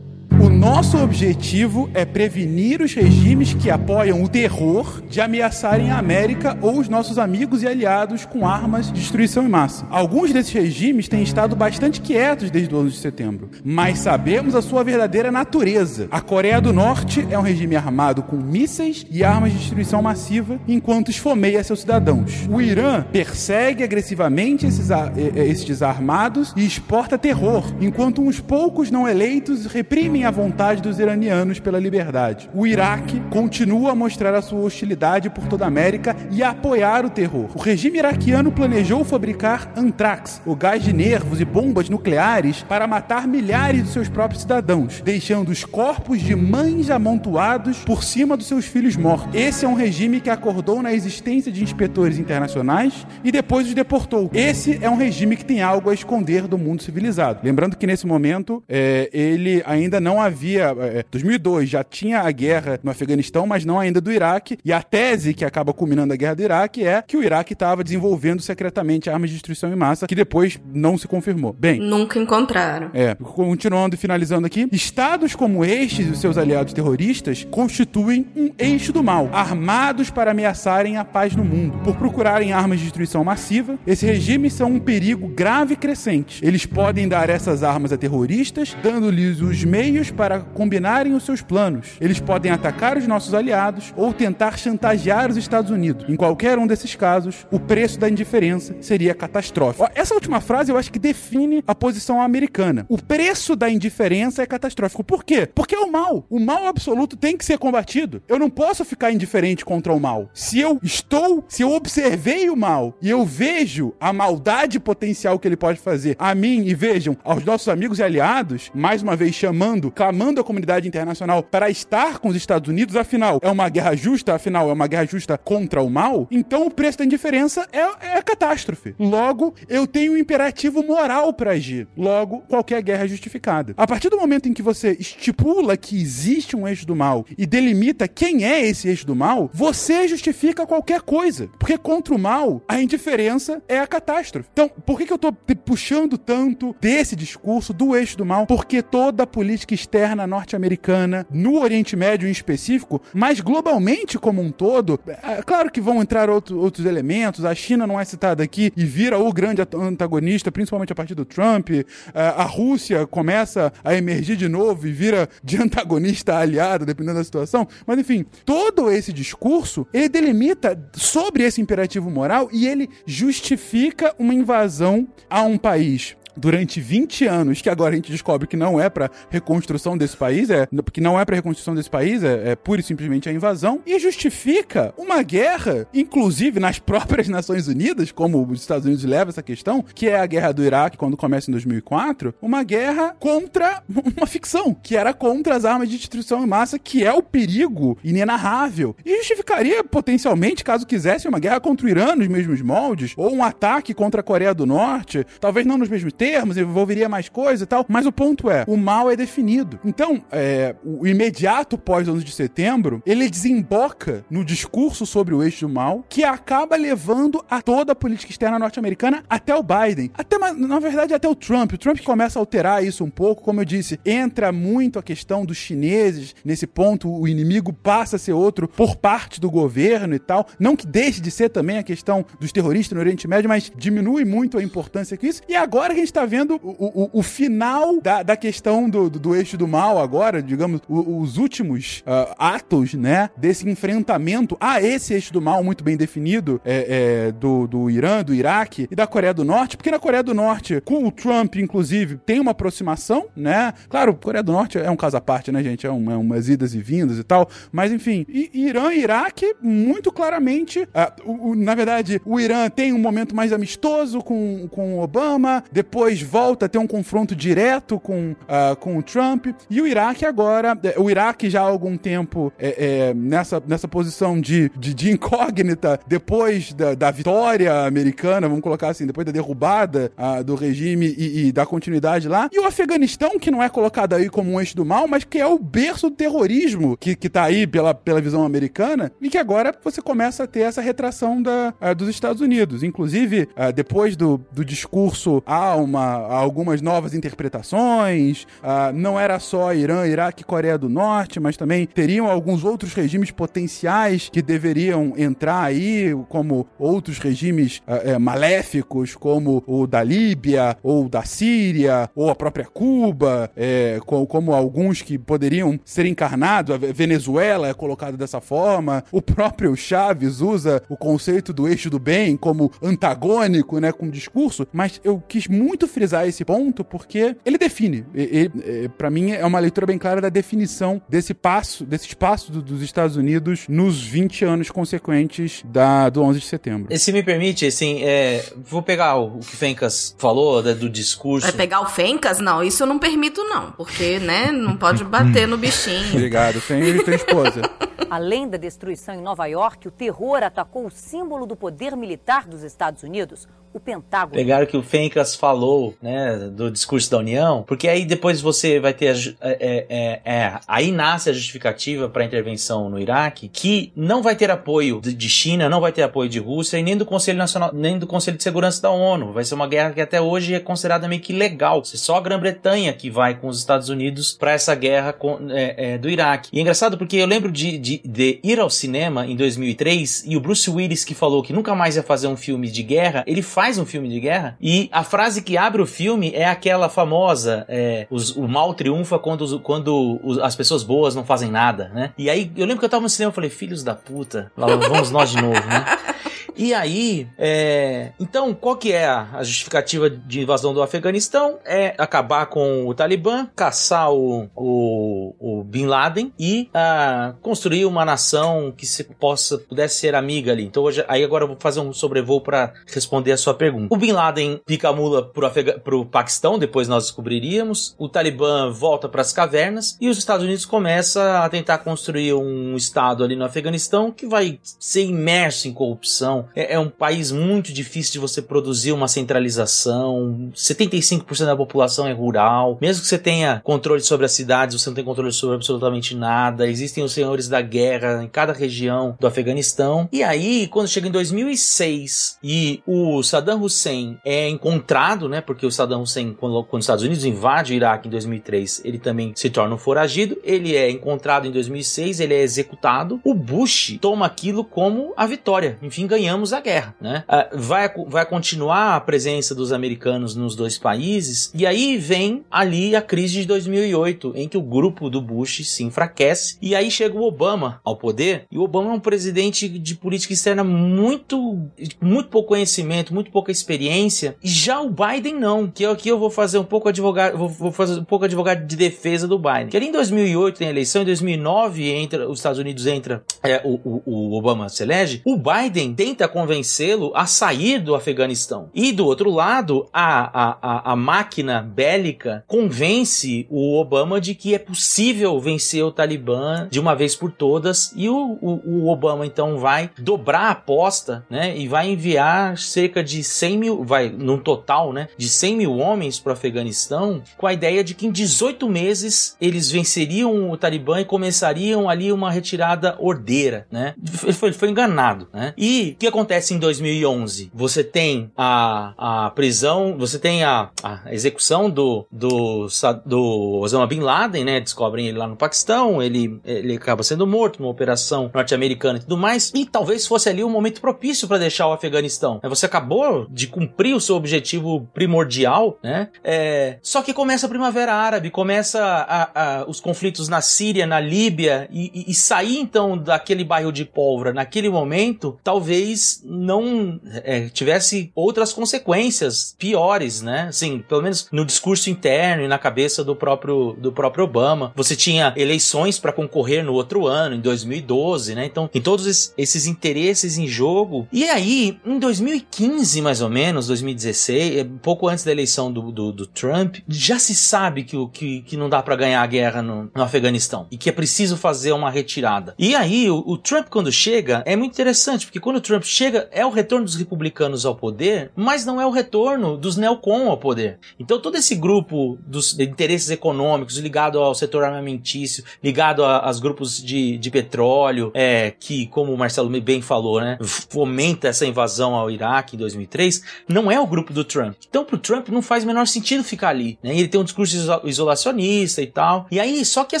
Nosso 0.62 0.96
objetivo 0.96 1.90
é 1.92 2.04
prevenir 2.04 2.80
os 2.82 2.94
regimes 2.94 3.52
que 3.52 3.68
apoiam 3.68 4.22
o 4.22 4.28
terror 4.28 5.02
de 5.10 5.20
ameaçarem 5.20 5.90
a 5.90 5.98
América 5.98 6.56
ou 6.62 6.78
os 6.78 6.88
nossos 6.88 7.18
amigos 7.18 7.64
e 7.64 7.66
aliados 7.66 8.24
com 8.24 8.46
armas 8.46 8.86
de 8.86 8.92
destruição 8.92 9.44
em 9.44 9.48
massa. 9.48 9.84
Alguns 9.90 10.32
desses 10.32 10.52
regimes 10.52 11.08
têm 11.08 11.20
estado 11.20 11.56
bastante 11.56 12.00
quietos 12.00 12.48
desde 12.48 12.72
o 12.72 12.78
11 12.78 12.92
de 12.92 12.98
setembro, 12.98 13.50
mas 13.64 13.98
sabemos 13.98 14.54
a 14.54 14.62
sua 14.62 14.84
verdadeira 14.84 15.32
natureza. 15.32 16.06
A 16.12 16.20
Coreia 16.20 16.60
do 16.60 16.72
Norte 16.72 17.26
é 17.28 17.36
um 17.36 17.42
regime 17.42 17.74
armado 17.74 18.22
com 18.22 18.36
mísseis 18.36 19.04
e 19.10 19.24
armas 19.24 19.50
de 19.50 19.58
destruição 19.58 20.00
massiva, 20.00 20.60
enquanto 20.68 21.10
esfomeia 21.10 21.64
seus 21.64 21.80
cidadãos. 21.80 22.46
O 22.48 22.60
Irã 22.60 23.02
persegue 23.10 23.82
agressivamente 23.82 24.64
esses, 24.64 24.90
esses 25.34 25.64
desarmados 25.64 26.54
e 26.56 26.64
exporta 26.64 27.18
terror, 27.18 27.64
enquanto 27.80 28.22
uns 28.22 28.38
poucos 28.38 28.92
não 28.92 29.08
eleitos 29.08 29.66
reprimem 29.66 30.24
a 30.24 30.30
vontade 30.30 30.51
dos 30.80 31.00
iranianos 31.00 31.58
pela 31.58 31.78
liberdade. 31.78 32.48
O 32.54 32.66
Iraque 32.66 33.20
continua 33.30 33.92
a 33.92 33.94
mostrar 33.94 34.32
a 34.32 34.42
sua 34.42 34.60
hostilidade 34.60 35.28
por 35.28 35.46
toda 35.48 35.64
a 35.64 35.68
América 35.68 36.14
e 36.30 36.42
a 36.42 36.50
apoiar 36.50 37.04
o 37.04 37.10
terror. 37.10 37.48
O 37.54 37.58
regime 37.58 37.98
iraquiano 37.98 38.52
planejou 38.52 39.02
fabricar 39.02 39.72
antrax, 39.76 40.40
o 40.46 40.54
gás 40.54 40.84
de 40.84 40.92
nervos 40.92 41.40
e 41.40 41.44
bombas 41.44 41.88
nucleares 41.88 42.62
para 42.62 42.86
matar 42.86 43.26
milhares 43.26 43.84
de 43.84 43.88
seus 43.88 44.08
próprios 44.08 44.42
cidadãos, 44.42 45.00
deixando 45.00 45.48
os 45.48 45.64
corpos 45.64 46.20
de 46.20 46.36
mães 46.36 46.90
amontoados 46.90 47.78
por 47.78 48.04
cima 48.04 48.36
dos 48.36 48.46
seus 48.46 48.66
filhos 48.66 48.94
mortos. 48.94 49.34
Esse 49.34 49.64
é 49.64 49.68
um 49.68 49.74
regime 49.74 50.20
que 50.20 50.30
acordou 50.30 50.80
na 50.82 50.92
existência 50.92 51.50
de 51.50 51.62
inspetores 51.62 52.18
internacionais 52.18 53.06
e 53.24 53.32
depois 53.32 53.66
os 53.66 53.74
deportou. 53.74 54.30
Esse 54.32 54.78
é 54.80 54.88
um 54.88 54.96
regime 54.96 55.34
que 55.34 55.44
tem 55.44 55.60
algo 55.60 55.90
a 55.90 55.94
esconder 55.94 56.46
do 56.46 56.56
mundo 56.58 56.82
civilizado. 56.82 57.40
Lembrando 57.42 57.76
que 57.76 57.86
nesse 57.86 58.06
momento 58.06 58.62
é, 58.68 59.10
ele 59.12 59.62
ainda 59.66 59.98
não 59.98 60.20
havia. 60.20 60.41
É, 60.44 61.04
2002 61.10 61.68
já 61.68 61.84
tinha 61.84 62.20
a 62.20 62.30
guerra 62.30 62.78
no 62.82 62.90
Afeganistão, 62.90 63.46
mas 63.46 63.64
não 63.64 63.78
ainda 63.78 64.00
do 64.00 64.12
Iraque. 64.12 64.58
E 64.64 64.72
a 64.72 64.82
tese 64.82 65.34
que 65.34 65.44
acaba 65.44 65.72
culminando 65.72 66.12
a 66.12 66.16
guerra 66.16 66.34
do 66.34 66.42
Iraque 66.42 66.84
é 66.84 67.02
que 67.02 67.16
o 67.16 67.22
Iraque 67.22 67.52
estava 67.52 67.84
desenvolvendo 67.84 68.42
secretamente 68.42 69.10
armas 69.10 69.30
de 69.30 69.36
destruição 69.36 69.72
em 69.72 69.76
massa, 69.76 70.06
que 70.06 70.14
depois 70.14 70.60
não 70.72 70.98
se 70.98 71.06
confirmou. 71.06 71.52
Bem. 71.52 71.80
Nunca 71.80 72.18
encontraram. 72.18 72.90
É. 72.94 73.14
Continuando 73.14 73.94
e 73.94 73.98
finalizando 73.98 74.46
aqui. 74.46 74.68
Estados 74.72 75.34
como 75.34 75.64
estes 75.64 76.06
e 76.06 76.10
os 76.10 76.20
seus 76.20 76.36
aliados 76.36 76.72
terroristas 76.72 77.46
constituem 77.50 78.26
um 78.36 78.50
eixo 78.58 78.92
do 78.92 79.02
mal, 79.02 79.28
armados 79.32 80.10
para 80.10 80.30
ameaçarem 80.30 80.96
a 80.96 81.04
paz 81.04 81.34
no 81.34 81.44
mundo. 81.44 81.78
Por 81.84 81.96
procurarem 81.96 82.52
armas 82.52 82.78
de 82.78 82.84
destruição 82.84 83.24
massiva, 83.24 83.78
esses 83.86 84.08
regimes 84.08 84.52
são 84.52 84.72
um 84.72 84.80
perigo 84.80 85.28
grave 85.28 85.74
e 85.74 85.76
crescente. 85.76 86.44
Eles 86.44 86.66
podem 86.66 87.08
dar 87.08 87.28
essas 87.30 87.62
armas 87.62 87.92
a 87.92 87.96
terroristas, 87.96 88.76
dando-lhes 88.82 89.40
os 89.40 89.64
meios 89.64 90.10
para 90.10 90.31
combinarem 90.40 91.14
os 91.14 91.24
seus 91.24 91.42
planos. 91.42 91.96
Eles 92.00 92.20
podem 92.20 92.52
atacar 92.52 92.96
os 92.96 93.06
nossos 93.06 93.34
aliados 93.34 93.92
ou 93.96 94.12
tentar 94.12 94.58
chantagear 94.58 95.30
os 95.30 95.36
Estados 95.36 95.70
Unidos. 95.70 96.06
Em 96.08 96.16
qualquer 96.16 96.58
um 96.58 96.66
desses 96.66 96.94
casos, 96.94 97.46
o 97.50 97.58
preço 97.58 97.98
da 97.98 98.08
indiferença 98.08 98.74
seria 98.80 99.14
catastrófico. 99.14 99.88
Essa 99.94 100.14
última 100.14 100.40
frase 100.40 100.70
eu 100.70 100.78
acho 100.78 100.92
que 100.92 100.98
define 100.98 101.62
a 101.66 101.74
posição 101.74 102.20
americana. 102.20 102.86
O 102.88 103.00
preço 103.00 103.54
da 103.56 103.68
indiferença 103.68 104.42
é 104.42 104.46
catastrófico. 104.46 105.04
Por 105.04 105.24
quê? 105.24 105.48
Porque 105.54 105.74
é 105.74 105.80
o 105.80 105.90
mal. 105.90 106.24
O 106.30 106.40
mal 106.40 106.66
absoluto 106.66 107.16
tem 107.16 107.36
que 107.36 107.44
ser 107.44 107.58
combatido. 107.58 108.22
Eu 108.28 108.38
não 108.38 108.50
posso 108.50 108.84
ficar 108.84 109.12
indiferente 109.12 109.64
contra 109.64 109.92
o 109.92 110.00
mal. 110.00 110.30
Se 110.32 110.58
eu 110.58 110.78
estou, 110.82 111.44
se 111.48 111.62
eu 111.62 111.72
observei 111.72 112.48
o 112.48 112.56
mal 112.56 112.94
e 113.00 113.10
eu 113.10 113.24
vejo 113.24 113.94
a 114.00 114.12
maldade 114.12 114.78
potencial 114.78 115.38
que 115.38 115.48
ele 115.48 115.56
pode 115.56 115.78
fazer 115.78 116.16
a 116.18 116.34
mim 116.34 116.64
e 116.66 116.74
vejam 116.74 117.16
aos 117.24 117.44
nossos 117.44 117.68
amigos 117.68 117.98
e 117.98 118.02
aliados, 118.02 118.70
mais 118.74 119.02
uma 119.02 119.16
vez 119.16 119.34
chamando 119.34 119.90
clamando 119.90 120.21
a 120.30 120.44
comunidade 120.44 120.86
internacional 120.86 121.42
para 121.42 121.68
estar 121.68 122.18
com 122.18 122.28
os 122.28 122.36
Estados 122.36 122.68
Unidos, 122.68 122.96
afinal, 122.96 123.40
é 123.42 123.50
uma 123.50 123.68
guerra 123.68 123.96
justa, 123.96 124.34
afinal, 124.34 124.70
é 124.70 124.72
uma 124.72 124.86
guerra 124.86 125.06
justa 125.06 125.36
contra 125.36 125.82
o 125.82 125.90
mal, 125.90 126.28
então 126.30 126.66
o 126.66 126.70
preço 126.70 126.98
da 126.98 127.04
indiferença 127.04 127.66
é, 127.72 128.16
é 128.16 128.22
catástrofe. 128.22 128.94
Logo, 128.98 129.54
eu 129.68 129.86
tenho 129.86 130.12
um 130.12 130.16
imperativo 130.16 130.82
moral 130.82 131.32
para 131.32 131.52
agir. 131.52 131.88
Logo, 131.96 132.40
qualquer 132.48 132.82
guerra 132.82 133.04
é 133.04 133.08
justificada. 133.08 133.74
A 133.76 133.86
partir 133.86 134.08
do 134.08 134.16
momento 134.16 134.48
em 134.48 134.52
que 134.52 134.62
você 134.62 134.96
estipula 134.98 135.76
que 135.76 136.00
existe 136.00 136.56
um 136.56 136.68
eixo 136.68 136.86
do 136.86 136.94
mal 136.94 137.26
e 137.36 137.44
delimita 137.44 138.06
quem 138.06 138.44
é 138.44 138.64
esse 138.64 138.88
eixo 138.88 139.06
do 139.06 139.16
mal, 139.16 139.50
você 139.52 140.06
justifica 140.06 140.66
qualquer 140.66 141.00
coisa. 141.00 141.48
Porque 141.58 141.76
contra 141.76 142.14
o 142.14 142.18
mal, 142.18 142.62
a 142.68 142.80
indiferença 142.80 143.60
é 143.68 143.78
a 143.78 143.86
catástrofe. 143.86 144.48
Então, 144.52 144.68
por 144.68 144.98
que, 144.98 145.06
que 145.06 145.12
eu 145.12 145.18
tô 145.18 145.32
puxando 145.32 146.16
tanto 146.16 146.74
desse 146.80 147.16
discurso 147.16 147.72
do 147.72 147.96
eixo 147.96 148.16
do 148.16 148.24
mal? 148.24 148.46
Porque 148.46 148.82
toda 148.82 149.26
política 149.26 149.74
externa 149.74 150.01
norte-americana, 150.26 151.26
no 151.30 151.60
Oriente 151.60 151.96
Médio 151.96 152.28
em 152.28 152.32
específico, 152.32 153.00
mas 153.14 153.40
globalmente 153.40 154.18
como 154.18 154.42
um 154.42 154.50
todo. 154.50 154.98
É 155.06 155.42
claro 155.42 155.70
que 155.70 155.80
vão 155.80 156.02
entrar 156.02 156.28
outro, 156.28 156.58
outros 156.58 156.86
elementos, 156.86 157.44
a 157.44 157.54
China 157.54 157.86
não 157.86 157.98
é 157.98 158.04
citada 158.04 158.42
aqui 158.42 158.72
e 158.76 158.84
vira 158.84 159.18
o 159.18 159.32
grande 159.32 159.62
antagonista, 159.74 160.52
principalmente 160.52 160.92
a 160.92 160.96
partir 160.96 161.14
do 161.14 161.24
Trump. 161.24 161.70
É, 161.70 161.84
a 162.14 162.44
Rússia 162.44 163.06
começa 163.06 163.72
a 163.82 163.94
emergir 163.94 164.36
de 164.36 164.48
novo 164.48 164.86
e 164.86 164.92
vira 164.92 165.28
de 165.42 165.60
antagonista 165.62 166.34
a 166.34 166.40
aliado, 166.40 166.84
dependendo 166.84 167.18
da 167.18 167.24
situação. 167.24 167.66
Mas 167.86 167.98
enfim, 167.98 168.24
todo 168.44 168.90
esse 168.90 169.12
discurso 169.12 169.86
ele 169.92 170.08
delimita 170.08 170.78
sobre 170.92 171.42
esse 171.42 171.60
imperativo 171.60 172.10
moral 172.10 172.48
e 172.52 172.66
ele 172.66 172.88
justifica 173.06 174.14
uma 174.18 174.34
invasão 174.34 175.06
a 175.28 175.42
um 175.42 175.56
país 175.56 176.16
durante 176.36 176.80
20 176.80 177.26
anos, 177.26 177.60
que 177.60 177.68
agora 177.68 177.92
a 177.92 177.96
gente 177.96 178.10
descobre 178.10 178.46
que 178.46 178.56
não 178.56 178.80
é 178.80 178.88
para 178.88 179.10
reconstrução 179.30 179.96
desse 179.96 180.16
país, 180.16 180.50
é 180.50 180.68
que 180.92 181.00
não 181.00 181.18
é 181.18 181.24
para 181.24 181.36
reconstrução 181.36 181.74
desse 181.74 181.90
país, 181.90 182.22
é, 182.22 182.52
é 182.52 182.56
pura 182.56 182.80
e 182.80 182.84
simplesmente 182.84 183.28
a 183.28 183.32
invasão, 183.32 183.80
e 183.86 183.98
justifica 183.98 184.94
uma 184.96 185.22
guerra, 185.22 185.86
inclusive 185.92 186.60
nas 186.60 186.78
próprias 186.80 187.28
Nações 187.28 187.68
Unidas, 187.68 188.12
como 188.12 188.42
os 188.46 188.60
Estados 188.60 188.84
Unidos 188.84 189.04
levam 189.04 189.30
essa 189.30 189.42
questão, 189.42 189.84
que 189.94 190.08
é 190.08 190.18
a 190.18 190.26
guerra 190.26 190.52
do 190.52 190.64
Iraque 190.64 190.96
quando 190.96 191.16
começa 191.16 191.50
em 191.50 191.52
2004, 191.52 192.34
uma 192.40 192.62
guerra 192.62 193.14
contra 193.18 193.82
uma 194.16 194.26
ficção, 194.26 194.74
que 194.74 194.96
era 194.96 195.12
contra 195.12 195.56
as 195.56 195.64
armas 195.64 195.88
de 195.88 195.98
destruição 195.98 196.42
em 196.42 196.46
massa, 196.46 196.78
que 196.78 197.04
é 197.04 197.12
o 197.12 197.22
perigo 197.22 197.98
inenarrável. 198.02 198.96
E 199.04 199.16
justificaria 199.18 199.84
potencialmente, 199.84 200.64
caso 200.64 200.86
quisesse, 200.86 201.28
uma 201.28 201.38
guerra 201.38 201.60
contra 201.60 201.86
o 201.86 201.88
Irã 201.88 202.14
nos 202.14 202.28
mesmos 202.28 202.60
moldes, 202.60 203.14
ou 203.16 203.32
um 203.32 203.44
ataque 203.44 203.94
contra 203.94 204.20
a 204.20 204.24
Coreia 204.24 204.54
do 204.54 204.66
Norte, 204.66 205.26
talvez 205.40 205.66
não 205.66 205.78
nos 205.78 205.88
mesmos 205.88 206.12
termos, 206.22 206.56
envolveria 206.56 207.08
mais 207.08 207.28
coisa 207.28 207.64
e 207.64 207.66
tal, 207.66 207.84
mas 207.88 208.06
o 208.06 208.12
ponto 208.12 208.48
é, 208.48 208.62
o 208.68 208.76
mal 208.76 209.10
é 209.10 209.16
definido. 209.16 209.80
Então, 209.84 210.22
é, 210.30 210.76
o 210.84 211.04
imediato 211.04 211.76
pós 211.76 212.06
11 212.06 212.22
de 212.22 212.30
setembro, 212.30 213.02
ele 213.04 213.28
desemboca 213.28 214.24
no 214.30 214.44
discurso 214.44 215.04
sobre 215.04 215.34
o 215.34 215.42
eixo 215.42 215.66
do 215.66 215.74
mal, 215.74 216.04
que 216.08 216.22
acaba 216.22 216.76
levando 216.76 217.44
a 217.50 217.60
toda 217.60 217.90
a 217.90 217.96
política 217.96 218.30
externa 218.30 218.56
norte-americana 218.56 219.24
até 219.28 219.52
o 219.52 219.64
Biden. 219.64 220.12
Até, 220.14 220.38
na 220.38 220.78
verdade, 220.78 221.12
até 221.12 221.28
o 221.28 221.34
Trump. 221.34 221.72
O 221.72 221.78
Trump 221.78 221.98
começa 222.04 222.38
a 222.38 222.40
alterar 222.40 222.84
isso 222.84 223.02
um 223.02 223.10
pouco, 223.10 223.42
como 223.42 223.60
eu 223.60 223.64
disse, 223.64 223.98
entra 224.06 224.52
muito 224.52 225.00
a 225.00 225.02
questão 225.02 225.44
dos 225.44 225.56
chineses. 225.56 226.36
Nesse 226.44 226.68
ponto, 226.68 227.12
o 227.12 227.26
inimigo 227.26 227.72
passa 227.72 228.14
a 228.14 228.18
ser 228.18 228.32
outro 228.32 228.68
por 228.68 228.94
parte 228.94 229.40
do 229.40 229.50
governo 229.50 230.14
e 230.14 230.20
tal. 230.20 230.46
Não 230.56 230.76
que 230.76 230.86
deixe 230.86 231.20
de 231.20 231.32
ser 231.32 231.48
também 231.48 231.78
a 231.78 231.82
questão 231.82 232.24
dos 232.38 232.52
terroristas 232.52 232.94
no 232.94 233.00
Oriente 233.00 233.26
Médio, 233.26 233.48
mas 233.48 233.72
diminui 233.76 234.24
muito 234.24 234.56
a 234.56 234.62
importância 234.62 235.16
que 235.16 235.26
isso. 235.26 235.42
E 235.48 235.56
agora 235.56 235.92
a 235.92 235.96
gente 235.96 236.11
está 236.12 236.26
vendo 236.26 236.60
o, 236.62 237.04
o, 237.04 237.10
o, 237.14 237.22
final 237.22 238.00
da, 238.00 238.22
da 238.22 238.36
questão 238.36 238.88
do, 238.88 239.08
do, 239.08 239.18
do, 239.18 239.34
eixo 239.34 239.56
do 239.56 239.66
mal, 239.66 239.98
agora, 239.98 240.42
digamos, 240.42 240.80
o, 240.88 241.20
os 241.20 241.38
últimos 241.38 242.04
uh, 242.06 242.34
atos, 242.38 242.94
né, 242.94 243.30
desse 243.36 243.68
enfrentamento 243.68 244.56
a 244.60 244.80
esse 244.80 245.14
eixo 245.14 245.32
do 245.32 245.40
mal 245.40 245.64
muito 245.64 245.82
bem 245.82 245.96
definido 245.96 246.60
é, 246.64 247.28
é, 247.28 247.32
do, 247.32 247.66
do 247.66 247.90
Irã, 247.90 248.22
do 248.22 248.34
Iraque 248.34 248.86
e 248.90 248.94
da 248.94 249.06
Coreia 249.06 249.32
do 249.32 249.44
Norte, 249.44 249.76
porque 249.76 249.90
na 249.90 249.98
Coreia 249.98 250.22
do 250.22 250.34
Norte, 250.34 250.80
com 250.84 251.06
o 251.06 251.10
Trump, 251.10 251.56
inclusive, 251.56 252.18
tem 252.18 252.38
uma 252.38 252.50
aproximação, 252.50 253.26
né? 253.34 253.72
Claro, 253.88 254.14
Coreia 254.14 254.42
do 254.42 254.52
Norte 254.52 254.78
é 254.78 254.90
um 254.90 254.96
caso 254.96 255.16
à 255.16 255.20
parte, 255.20 255.50
né, 255.50 255.62
gente? 255.62 255.86
É, 255.86 255.90
um, 255.90 256.10
é 256.10 256.16
umas 256.16 256.48
idas 256.48 256.74
e 256.74 256.80
vindas 256.80 257.18
e 257.18 257.24
tal, 257.24 257.48
mas 257.70 257.90
enfim, 257.90 258.26
e, 258.28 258.50
Irã 258.52 258.92
e 258.92 259.00
Iraque, 259.00 259.54
muito 259.62 260.12
claramente, 260.12 260.80
uh, 260.82 261.54
na 261.54 261.74
verdade, 261.74 262.20
o 262.24 262.38
Irã 262.38 262.68
tem 262.68 262.92
um 262.92 262.98
momento 262.98 263.34
mais 263.34 263.52
amistoso 263.52 264.20
com, 264.20 264.68
com 264.70 264.98
Obama, 264.98 265.64
depois 265.72 266.01
volta 266.10 266.66
a 266.66 266.68
ter 266.68 266.78
um 266.78 266.86
confronto 266.86 267.36
direto 267.36 268.00
com, 268.00 268.32
uh, 268.32 268.74
com 268.76 268.98
o 268.98 269.02
Trump, 269.02 269.46
e 269.70 269.80
o 269.80 269.86
Iraque 269.86 270.24
agora, 270.24 270.76
é, 270.82 270.98
o 270.98 271.10
Iraque 271.10 271.48
já 271.48 271.60
há 271.60 271.64
algum 271.64 271.96
tempo 271.96 272.52
é, 272.58 273.08
é, 273.10 273.14
nessa, 273.14 273.62
nessa 273.66 273.86
posição 273.86 274.40
de, 274.40 274.70
de, 274.76 274.94
de 274.94 275.10
incógnita, 275.10 276.00
depois 276.06 276.72
da, 276.72 276.94
da, 276.94 277.10
vitória 277.10 277.84
americana, 277.84 278.48
vamos 278.48 278.62
colocar 278.62 278.88
assim, 278.88 279.06
depois 279.06 279.24
da 279.24 279.32
derrubada 279.32 280.10
uh, 280.18 280.42
do 280.42 280.54
regime 280.54 281.06
e, 281.06 281.46
e, 281.46 281.52
da 281.52 281.64
continuidade 281.64 282.28
lá, 282.28 282.48
e 282.52 282.58
o 282.58 282.66
Afeganistão, 282.66 283.38
que 283.38 283.50
não 283.50 283.62
é 283.62 283.68
colocado 283.68 284.14
aí 284.14 284.28
como 284.28 284.52
um 284.52 284.60
eixo 284.60 284.74
do 284.76 284.84
mal, 284.84 285.06
mas 285.06 285.24
que 285.24 285.38
é 285.38 285.46
o 285.46 285.58
berço 285.58 286.10
do 286.10 286.16
terrorismo 286.16 286.96
que, 286.96 287.14
que 287.14 287.28
tá 287.28 287.44
aí 287.44 287.66
pela, 287.66 287.94
pela 287.94 288.20
visão 288.20 288.44
americana, 288.44 289.12
e 289.20 289.28
que 289.28 289.38
agora 289.38 289.74
você 289.82 290.02
começa 290.02 290.44
a 290.44 290.46
ter 290.46 290.60
essa 290.60 290.80
retração 290.80 291.42
da, 291.42 291.74
uh, 291.80 291.94
dos 291.94 292.08
Estados 292.08 292.40
Unidos. 292.40 292.82
Inclusive, 292.82 293.48
depois 293.74 294.16
do, 294.16 294.40
do 294.52 294.64
discurso, 294.64 295.42
há, 295.46 295.76
uma, 295.92 296.34
algumas 296.34 296.80
novas 296.80 297.14
interpretações, 297.14 298.46
não 298.94 299.18
era 299.18 299.38
só 299.38 299.74
Irã, 299.74 300.06
Iraque 300.06 300.42
e 300.42 300.44
Coreia 300.44 300.78
do 300.78 300.88
Norte, 300.88 301.38
mas 301.38 301.56
também 301.56 301.86
teriam 301.86 302.26
alguns 302.26 302.64
outros 302.64 302.94
regimes 302.94 303.30
potenciais 303.30 304.30
que 304.32 304.40
deveriam 304.40 305.12
entrar 305.16 305.62
aí, 305.62 306.14
como 306.28 306.66
outros 306.78 307.18
regimes 307.18 307.82
é, 307.86 308.18
maléficos, 308.18 309.14
como 309.14 309.62
o 309.66 309.86
da 309.86 310.02
Líbia, 310.02 310.76
ou 310.82 311.08
da 311.08 311.22
Síria, 311.24 312.08
ou 312.14 312.30
a 312.30 312.34
própria 312.34 312.64
Cuba, 312.64 313.50
é, 313.56 314.00
como, 314.06 314.26
como 314.26 314.54
alguns 314.54 315.02
que 315.02 315.18
poderiam 315.18 315.78
ser 315.84 316.06
encarnados, 316.06 316.74
a 316.74 316.78
Venezuela 316.78 317.68
é 317.68 317.74
colocada 317.74 318.16
dessa 318.16 318.40
forma, 318.40 319.04
o 319.12 319.20
próprio 319.20 319.76
Chaves 319.76 320.40
usa 320.40 320.82
o 320.88 320.96
conceito 320.96 321.52
do 321.52 321.68
eixo 321.68 321.90
do 321.90 321.98
bem 321.98 322.36
como 322.36 322.70
antagônico, 322.82 323.78
né, 323.78 323.92
com 323.92 324.08
discurso, 324.08 324.66
mas 324.72 325.00
eu 325.04 325.22
quis 325.26 325.46
muito 325.48 325.81
frisar 325.86 326.26
esse 326.26 326.44
ponto 326.44 326.84
porque 326.84 327.36
ele 327.44 327.58
define, 327.58 328.04
ele, 328.14 328.50
ele, 328.64 328.88
para 328.88 329.10
mim 329.10 329.32
é 329.32 329.44
uma 329.44 329.58
leitura 329.58 329.86
bem 329.86 329.98
clara 329.98 330.20
da 330.20 330.28
definição 330.28 331.00
desse 331.08 331.34
passo, 331.34 331.84
desse 331.84 332.06
espaço 332.06 332.50
do, 332.52 332.62
dos 332.62 332.82
Estados 332.82 333.16
Unidos 333.16 333.66
nos 333.68 334.02
20 334.02 334.44
anos 334.44 334.70
consequentes 334.70 335.62
da, 335.64 336.08
do 336.08 336.22
11 336.22 336.40
de 336.40 336.46
setembro. 336.46 336.86
E 336.90 336.98
se 336.98 337.12
me 337.12 337.22
permite, 337.22 337.66
assim, 337.66 338.02
é, 338.02 338.44
vou 338.56 338.82
pegar 338.82 339.16
o, 339.16 339.38
o 339.38 339.40
que 339.40 339.56
Fencas 339.56 340.14
falou 340.18 340.62
né, 340.62 340.74
do 340.74 340.88
discurso. 340.88 341.46
Vai 341.46 341.56
pegar 341.56 341.80
o 341.80 341.86
Fencas? 341.86 342.38
Não, 342.38 342.62
isso 342.62 342.82
eu 342.82 342.86
não 342.86 342.98
permito 342.98 343.42
não, 343.44 343.72
porque, 343.72 344.18
né, 344.18 344.50
não 344.50 344.76
pode 344.76 345.04
bater 345.04 345.46
no 345.46 345.56
bichinho. 345.56 346.10
Obrigado, 346.14 346.60
tem, 346.60 347.02
tem 347.02 347.14
esposa. 347.14 347.62
Além 348.10 348.48
da 348.48 348.58
destruição 348.58 349.14
em 349.14 349.22
Nova 349.22 349.46
York, 349.46 349.88
o 349.88 349.90
terror 349.90 350.42
atacou 350.42 350.86
o 350.86 350.90
símbolo 350.90 351.46
do 351.46 351.56
poder 351.56 351.96
militar 351.96 352.46
dos 352.46 352.62
Estados 352.62 353.02
Unidos, 353.02 353.48
o 353.74 353.80
Pentágono. 353.80 354.34
Pegaram 354.34 354.66
que 354.66 354.76
o 354.76 354.82
Fencas 354.82 355.34
falou, 355.34 355.94
né, 356.00 356.36
do 356.36 356.70
discurso 356.70 357.10
da 357.10 357.18
União, 357.18 357.64
porque 357.66 357.88
aí 357.88 358.04
depois 358.04 358.40
você 358.40 358.78
vai 358.78 358.92
ter. 358.92 359.08
A, 359.08 359.48
é, 359.48 359.86
é, 359.88 360.20
é, 360.24 360.60
aí 360.66 360.90
nasce 360.90 361.30
a 361.30 361.32
justificativa 361.32 362.08
para 362.08 362.22
a 362.22 362.26
intervenção 362.26 362.90
no 362.90 362.98
Iraque, 362.98 363.48
que 363.48 363.92
não 363.96 364.22
vai 364.22 364.36
ter 364.36 364.50
apoio 364.50 365.00
de 365.00 365.28
China, 365.28 365.68
não 365.68 365.80
vai 365.80 365.92
ter 365.92 366.02
apoio 366.02 366.28
de 366.28 366.38
Rússia 366.38 366.78
e 366.78 366.82
nem 366.82 366.96
do 366.96 367.06
Conselho 367.06 367.38
Nacional, 367.38 367.70
nem 367.72 367.98
do 367.98 368.06
Conselho 368.06 368.36
de 368.36 368.42
Segurança 368.42 368.82
da 368.82 368.90
ONU. 368.90 369.32
Vai 369.32 369.44
ser 369.44 369.54
uma 369.54 369.66
guerra 369.66 369.92
que 369.92 370.00
até 370.00 370.20
hoje 370.20 370.54
é 370.54 370.60
considerada 370.60 371.08
meio 371.08 371.20
que 371.20 371.32
legal. 371.32 371.80
É 371.80 371.96
só 371.96 372.16
a 372.16 372.20
Grã-Bretanha 372.20 372.92
que 372.92 373.10
vai 373.10 373.38
com 373.38 373.48
os 373.48 373.58
Estados 373.58 373.88
Unidos 373.88 374.32
para 374.32 374.52
essa 374.52 374.74
guerra 374.74 375.12
com, 375.12 375.50
é, 375.50 375.94
é, 375.94 375.98
do 375.98 376.08
Iraque. 376.08 376.50
E 376.52 376.58
é 376.58 376.60
engraçado 376.62 376.98
porque 376.98 377.16
eu 377.16 377.26
lembro 377.26 377.50
de, 377.50 377.78
de, 377.78 378.00
de 378.04 378.40
ir 378.42 378.60
ao 378.60 378.70
cinema 378.70 379.26
em 379.26 379.36
2003 379.36 380.24
e 380.26 380.36
o 380.36 380.40
Bruce 380.40 380.68
Willis 380.70 381.04
que 381.04 381.14
falou 381.14 381.42
que 381.42 381.52
nunca 381.52 381.74
mais 381.74 381.96
ia 381.96 382.02
fazer 382.02 382.26
um 382.26 382.36
filme 382.36 382.70
de 382.70 382.82
guerra, 382.82 383.24
ele 383.26 383.42
faz 383.42 383.61
faz 383.62 383.78
um 383.78 383.86
filme 383.86 384.08
de 384.08 384.18
guerra 384.18 384.56
e 384.60 384.88
a 384.90 385.04
frase 385.04 385.40
que 385.40 385.56
abre 385.56 385.80
o 385.80 385.86
filme 385.86 386.32
é 386.34 386.46
aquela 386.46 386.88
famosa: 386.88 387.64
é, 387.68 388.08
os, 388.10 388.34
o 388.34 388.48
mal 388.48 388.74
triunfa 388.74 389.20
quando, 389.20 389.60
quando 389.60 390.18
os, 390.20 390.36
as 390.38 390.56
pessoas 390.56 390.82
boas 390.82 391.14
não 391.14 391.24
fazem 391.24 391.48
nada, 391.48 391.88
né? 391.94 392.10
E 392.18 392.28
aí 392.28 392.50
eu 392.56 392.66
lembro 392.66 392.80
que 392.80 392.84
eu 392.84 392.88
tava 392.88 393.04
no 393.04 393.08
cinema 393.08 393.30
e 393.30 393.34
falei: 393.34 393.50
filhos 393.50 393.84
da 393.84 393.94
puta, 393.94 394.50
lá 394.56 394.66
vamos 394.66 395.12
nós 395.12 395.30
de 395.30 395.40
novo, 395.40 395.64
né? 395.64 395.84
E 396.62 396.72
aí, 396.72 397.26
é... 397.36 398.12
então, 398.20 398.54
qual 398.54 398.76
que 398.76 398.92
é 398.92 399.04
a 399.04 399.42
justificativa 399.42 400.08
de 400.08 400.42
invasão 400.42 400.72
do 400.72 400.80
Afeganistão? 400.80 401.58
É 401.64 401.92
acabar 401.98 402.46
com 402.46 402.86
o 402.86 402.94
Talibã, 402.94 403.48
caçar 403.56 404.12
o, 404.12 404.48
o, 404.54 405.34
o 405.40 405.64
Bin 405.64 405.86
Laden 405.86 406.32
e 406.38 406.70
uh, 406.70 407.36
construir 407.40 407.84
uma 407.84 408.04
nação 408.04 408.72
que 408.76 408.86
se 408.86 409.02
possa 409.02 409.58
pudesse 409.58 409.96
ser 409.96 410.14
amiga 410.14 410.52
ali. 410.52 410.62
Então, 410.64 410.84
hoje, 410.84 411.04
aí 411.08 411.24
agora 411.24 411.42
eu 411.42 411.48
vou 411.48 411.56
fazer 411.58 411.80
um 411.80 411.92
sobrevoo 411.92 412.40
para 412.40 412.72
responder 412.86 413.32
a 413.32 413.36
sua 413.36 413.54
pergunta. 413.54 413.92
O 413.92 413.98
Bin 413.98 414.12
Laden 414.12 414.60
pica 414.64 414.88
a 414.88 414.92
mula 414.92 415.20
pro, 415.20 415.44
Afega 415.44 415.80
pro 415.80 416.06
Paquistão, 416.06 416.60
depois 416.60 416.86
nós 416.86 417.06
descobriríamos. 417.06 417.96
O 417.98 418.08
Talibã 418.08 418.70
volta 418.70 419.08
para 419.08 419.20
as 419.20 419.32
cavernas 419.32 419.98
e 420.00 420.08
os 420.08 420.16
Estados 420.16 420.44
Unidos 420.44 420.64
começam 420.64 421.24
a 421.24 421.48
tentar 421.48 421.78
construir 421.78 422.34
um 422.34 422.76
estado 422.76 423.24
ali 423.24 423.34
no 423.34 423.44
Afeganistão 423.44 424.12
que 424.12 424.28
vai 424.28 424.60
ser 424.62 425.02
imerso 425.02 425.66
em 425.66 425.72
corrupção, 425.72 426.51
é, 426.54 426.74
é, 426.74 426.78
um 426.78 426.88
país 426.88 427.32
muito 427.32 427.72
difícil 427.72 428.12
de 428.12 428.18
você 428.18 428.42
produzir 428.42 428.92
uma 428.92 429.08
centralização. 429.08 430.50
75% 430.54 431.46
da 431.46 431.56
população 431.56 432.06
é 432.06 432.12
rural. 432.12 432.78
Mesmo 432.80 433.02
que 433.02 433.08
você 433.08 433.18
tenha 433.18 433.60
controle 433.64 434.00
sobre 434.00 434.26
as 434.26 434.32
cidades, 434.32 434.80
você 434.80 434.90
não 434.90 434.94
tem 434.94 435.04
controle 435.04 435.32
sobre 435.32 435.56
absolutamente 435.56 436.14
nada. 436.14 436.68
Existem 436.68 437.02
os 437.02 437.12
senhores 437.12 437.48
da 437.48 437.60
guerra 437.60 438.22
em 438.22 438.28
cada 438.28 438.52
região 438.52 439.16
do 439.18 439.26
Afeganistão. 439.26 440.08
E 440.12 440.22
aí, 440.22 440.66
quando 440.68 440.88
chega 440.88 441.08
em 441.08 441.12
2006 441.12 442.38
e 442.42 442.82
o 442.86 443.22
Saddam 443.22 443.62
Hussein 443.62 444.18
é 444.24 444.48
encontrado, 444.48 445.28
né? 445.28 445.40
Porque 445.40 445.66
o 445.66 445.70
Saddam 445.70 446.02
Hussein, 446.02 446.34
quando, 446.38 446.62
quando 446.64 446.80
os 446.80 446.84
Estados 446.84 447.04
Unidos 447.04 447.24
invadem 447.24 447.72
o 447.72 447.76
Iraque 447.76 448.08
em 448.08 448.10
2003, 448.10 448.82
ele 448.84 448.98
também 448.98 449.32
se 449.34 449.50
torna 449.50 449.74
um 449.74 449.78
foragido. 449.78 450.36
Ele 450.44 450.76
é 450.76 450.90
encontrado 450.90 451.46
em 451.46 451.50
2006, 451.50 452.20
ele 452.20 452.34
é 452.34 452.42
executado. 452.42 453.20
O 453.24 453.34
Bush 453.34 453.98
toma 454.00 454.26
aquilo 454.26 454.64
como 454.64 455.12
a 455.16 455.26
vitória. 455.26 455.78
Enfim, 455.82 456.06
ganhando 456.06 456.41
a 456.50 456.60
guerra, 456.60 456.96
né? 456.98 457.24
Ah, 457.28 457.50
vai, 457.52 457.92
vai 458.08 458.24
continuar 458.24 458.96
a 458.96 459.00
presença 459.00 459.54
dos 459.54 459.70
americanos 459.70 460.34
nos 460.34 460.56
dois 460.56 460.78
países, 460.78 461.52
e 461.54 461.66
aí 461.66 461.98
vem 461.98 462.42
ali 462.50 462.96
a 462.96 463.02
crise 463.02 463.34
de 463.34 463.46
2008, 463.46 464.32
em 464.34 464.48
que 464.48 464.56
o 464.56 464.62
grupo 464.62 465.10
do 465.10 465.20
Bush 465.20 465.68
se 465.68 465.84
enfraquece, 465.84 466.56
e 466.62 466.74
aí 466.74 466.90
chega 466.90 467.18
o 467.18 467.22
Obama 467.22 467.80
ao 467.84 467.96
poder, 467.96 468.46
e 468.50 468.56
o 468.56 468.62
Obama 468.62 468.90
é 468.90 468.94
um 468.94 469.00
presidente 469.00 469.68
de 469.68 469.94
política 469.94 470.32
externa 470.32 470.64
muito, 470.64 471.60
muito 472.00 472.30
pouco 472.30 472.48
conhecimento, 472.48 473.12
muito 473.12 473.30
pouca 473.30 473.52
experiência, 473.52 474.36
e 474.42 474.48
já 474.48 474.80
o 474.80 474.88
Biden 474.88 475.34
não, 475.34 475.68
que 475.68 475.84
aqui 475.84 476.08
eu 476.08 476.18
vou 476.18 476.30
fazer 476.30 476.58
um 476.58 476.64
pouco 476.64 476.88
advogado, 476.88 477.36
vou, 477.36 477.72
fazer 477.72 478.00
um 478.00 478.04
pouco 478.04 478.24
advogado 478.24 478.66
de 478.66 478.76
defesa 478.76 479.26
do 479.26 479.38
Biden. 479.38 479.68
Que 479.68 479.76
ali 479.76 479.88
em 479.88 479.92
2008 479.92 480.58
tem 480.58 480.68
eleição, 480.68 481.02
em 481.02 481.06
2009 481.06 481.90
entra, 481.90 482.28
os 482.28 482.38
Estados 482.38 482.58
Unidos 482.58 482.86
entra, 482.86 483.22
é, 483.42 483.60
o, 483.64 483.80
o, 483.84 484.02
o 484.06 484.32
Obama 484.34 484.68
se 484.68 484.82
elege, 484.82 485.22
o 485.24 485.36
Biden 485.36 485.94
tenta 485.94 486.21
convencê-lo 486.28 487.12
a 487.14 487.26
sair 487.26 487.80
do 487.80 487.94
Afeganistão. 487.94 488.70
E 488.74 488.92
do 488.92 489.06
outro 489.06 489.30
lado, 489.30 489.88
a, 489.92 490.42
a, 490.42 490.58
a, 490.62 490.92
a 490.92 490.96
máquina 490.96 491.60
bélica 491.62 492.44
convence 492.46 493.46
o 493.50 493.78
Obama 493.78 494.20
de 494.20 494.34
que 494.34 494.54
é 494.54 494.58
possível 494.58 495.38
vencer 495.40 495.84
o 495.84 495.92
Talibã 495.92 496.68
de 496.70 496.80
uma 496.80 496.94
vez 496.94 497.14
por 497.14 497.30
todas, 497.30 497.92
e 497.96 498.08
o, 498.08 498.38
o, 498.40 498.60
o 498.64 498.88
Obama 498.88 499.26
então 499.26 499.58
vai 499.58 499.90
dobrar 499.98 500.42
a 500.42 500.50
aposta, 500.50 501.24
né, 501.28 501.56
e 501.56 501.68
vai 501.68 501.90
enviar 501.90 502.58
cerca 502.58 503.02
de 503.02 503.22
100 503.22 503.58
mil, 503.58 503.84
vai, 503.84 504.08
num 504.08 504.38
total, 504.38 504.92
né, 504.92 505.08
de 505.16 505.28
100 505.28 505.56
mil 505.56 505.76
homens 505.78 506.18
para 506.18 506.30
o 506.30 506.32
Afeganistão, 506.32 507.22
com 507.36 507.46
a 507.46 507.52
ideia 507.52 507.82
de 507.82 507.94
que 507.94 508.06
em 508.06 508.10
18 508.10 508.68
meses 508.68 509.36
eles 509.40 509.70
venceriam 509.70 510.50
o 510.50 510.56
Talibã 510.56 511.00
e 511.00 511.04
começariam 511.04 511.88
ali 511.88 512.12
uma 512.12 512.30
retirada 512.30 512.96
ordeira, 512.98 513.66
né? 513.70 513.94
Ele 514.22 514.32
foi, 514.32 514.52
foi 514.52 514.70
enganado, 514.70 515.28
né? 515.32 515.54
E 515.56 515.92
o 515.94 515.96
que 515.96 516.06
acontece 516.12 516.54
em 516.54 516.58
2011? 516.58 517.50
Você 517.54 517.82
tem 517.82 518.30
a, 518.36 518.94
a 519.26 519.30
prisão, 519.30 519.96
você 519.98 520.18
tem 520.18 520.44
a, 520.44 520.70
a 520.82 521.12
execução 521.12 521.70
do, 521.70 522.06
do, 522.10 522.68
do 523.04 523.60
Osama 523.60 523.86
Bin 523.86 524.00
Laden, 524.00 524.44
né? 524.44 524.60
Descobrem 524.60 525.08
ele 525.08 525.18
lá 525.18 525.26
no 525.26 525.36
Paquistão, 525.36 526.02
ele, 526.02 526.38
ele 526.44 526.76
acaba 526.76 527.02
sendo 527.02 527.26
morto 527.26 527.60
numa 527.60 527.70
operação 527.70 528.30
norte-americana 528.32 528.98
e 528.98 529.02
tudo 529.02 529.16
mais, 529.16 529.50
e 529.54 529.64
talvez 529.64 530.06
fosse 530.06 530.28
ali 530.28 530.44
um 530.44 530.50
momento 530.50 530.80
propício 530.80 531.26
para 531.26 531.38
deixar 531.38 531.66
o 531.66 531.72
Afeganistão. 531.72 532.40
Você 532.44 532.66
acabou 532.66 533.26
de 533.30 533.46
cumprir 533.46 533.94
o 533.94 534.00
seu 534.00 534.16
objetivo 534.16 534.88
primordial, 534.92 535.78
né? 535.82 536.08
É, 536.22 536.78
só 536.82 537.02
que 537.02 537.14
começa 537.14 537.46
a 537.46 537.48
Primavera 537.48 537.94
Árabe, 537.94 538.30
começa 538.30 538.82
a, 538.82 539.60
a, 539.60 539.64
os 539.66 539.80
conflitos 539.80 540.28
na 540.28 540.40
Síria, 540.40 540.86
na 540.86 541.00
Líbia, 541.00 541.68
e, 541.70 541.90
e, 541.94 542.10
e, 542.10 542.14
sair 542.14 542.58
então 542.58 542.96
daquele 542.98 543.44
bairro 543.44 543.72
de 543.72 543.84
pólvora 543.84 544.32
naquele 544.32 544.68
momento, 544.68 545.38
talvez 545.42 546.01
não 546.24 547.00
é, 547.24 547.48
tivesse 547.48 548.10
outras 548.14 548.52
consequências 548.52 549.54
piores, 549.58 550.22
né? 550.22 550.46
Assim, 550.48 550.78
pelo 550.80 551.02
menos 551.02 551.28
no 551.30 551.44
discurso 551.44 551.90
interno 551.90 552.44
e 552.44 552.48
na 552.48 552.58
cabeça 552.58 553.04
do 553.04 553.14
próprio, 553.14 553.74
do 553.78 553.92
próprio 553.92 554.24
Obama. 554.24 554.72
Você 554.76 554.96
tinha 554.96 555.32
eleições 555.36 555.98
para 555.98 556.12
concorrer 556.12 556.64
no 556.64 556.72
outro 556.72 557.06
ano, 557.06 557.34
em 557.34 557.40
2012, 557.40 558.34
né? 558.34 558.46
Então, 558.46 558.68
tem 558.68 558.82
todos 558.82 559.32
esses 559.36 559.66
interesses 559.66 560.38
em 560.38 560.46
jogo. 560.46 561.06
E 561.12 561.24
aí, 561.24 561.78
em 561.84 561.98
2015, 561.98 563.00
mais 563.00 563.20
ou 563.20 563.28
menos, 563.28 563.66
2016, 563.66 564.56
é, 564.56 564.66
pouco 564.82 565.08
antes 565.08 565.24
da 565.24 565.32
eleição 565.32 565.72
do, 565.72 565.92
do, 565.92 566.12
do 566.12 566.26
Trump, 566.26 566.76
já 566.88 567.18
se 567.18 567.34
sabe 567.34 567.84
que, 567.84 567.96
que, 568.12 568.42
que 568.42 568.56
não 568.56 568.68
dá 568.68 568.82
para 568.82 568.96
ganhar 568.96 569.22
a 569.22 569.26
guerra 569.26 569.62
no, 569.62 569.90
no, 569.94 570.02
Afeganistão 570.02 570.66
e 570.70 570.76
que 570.76 570.88
é 570.88 570.92
preciso 570.92 571.36
fazer 571.36 571.72
uma 571.72 571.90
retirada. 571.90 572.54
E 572.58 572.74
aí, 572.74 573.10
o, 573.10 573.22
o, 573.26 573.38
Trump, 573.38 573.68
quando 573.68 573.90
chega, 573.90 574.42
é 574.46 574.56
muito 574.56 574.72
interessante, 574.72 575.26
porque 575.26 575.40
quando 575.40 575.56
o 575.56 575.60
Trump 575.60 575.84
chega, 575.92 576.28
é 576.32 576.44
o 576.44 576.50
retorno 576.50 576.84
dos 576.84 576.94
republicanos 576.94 577.66
ao 577.66 577.76
poder, 577.76 578.30
mas 578.34 578.64
não 578.64 578.80
é 578.80 578.86
o 578.86 578.90
retorno 578.90 579.56
dos 579.56 579.76
neocon 579.76 580.30
ao 580.30 580.38
poder. 580.38 580.78
Então, 580.98 581.20
todo 581.20 581.36
esse 581.36 581.54
grupo 581.54 582.18
dos 582.26 582.58
interesses 582.58 583.10
econômicos 583.10 583.76
ligado 583.76 584.18
ao 584.18 584.34
setor 584.34 584.64
armamentício, 584.64 585.44
ligado 585.62 586.04
aos 586.04 586.40
grupos 586.40 586.82
de, 586.82 587.18
de 587.18 587.30
petróleo, 587.30 588.10
é, 588.14 588.52
que, 588.58 588.86
como 588.86 589.12
o 589.12 589.18
Marcelo 589.18 589.50
bem 589.60 589.82
falou, 589.82 590.20
né, 590.20 590.38
fomenta 590.42 591.28
essa 591.28 591.44
invasão 591.44 591.94
ao 591.94 592.10
Iraque 592.10 592.56
em 592.56 592.58
2003, 592.58 593.22
não 593.46 593.70
é 593.70 593.78
o 593.78 593.86
grupo 593.86 594.12
do 594.12 594.24
Trump. 594.24 594.56
Então, 594.68 594.84
pro 594.84 594.96
Trump 594.96 595.28
não 595.28 595.42
faz 595.42 595.64
o 595.64 595.66
menor 595.66 595.86
sentido 595.86 596.24
ficar 596.24 596.48
ali, 596.48 596.78
né? 596.82 596.96
Ele 596.96 597.08
tem 597.08 597.20
um 597.20 597.24
discurso 597.24 597.54
isolacionista 597.84 598.80
e 598.80 598.86
tal. 598.86 599.26
E 599.30 599.38
aí, 599.38 599.64
só 599.64 599.84
que 599.84 599.94
é 599.94 599.98
o 599.98 600.00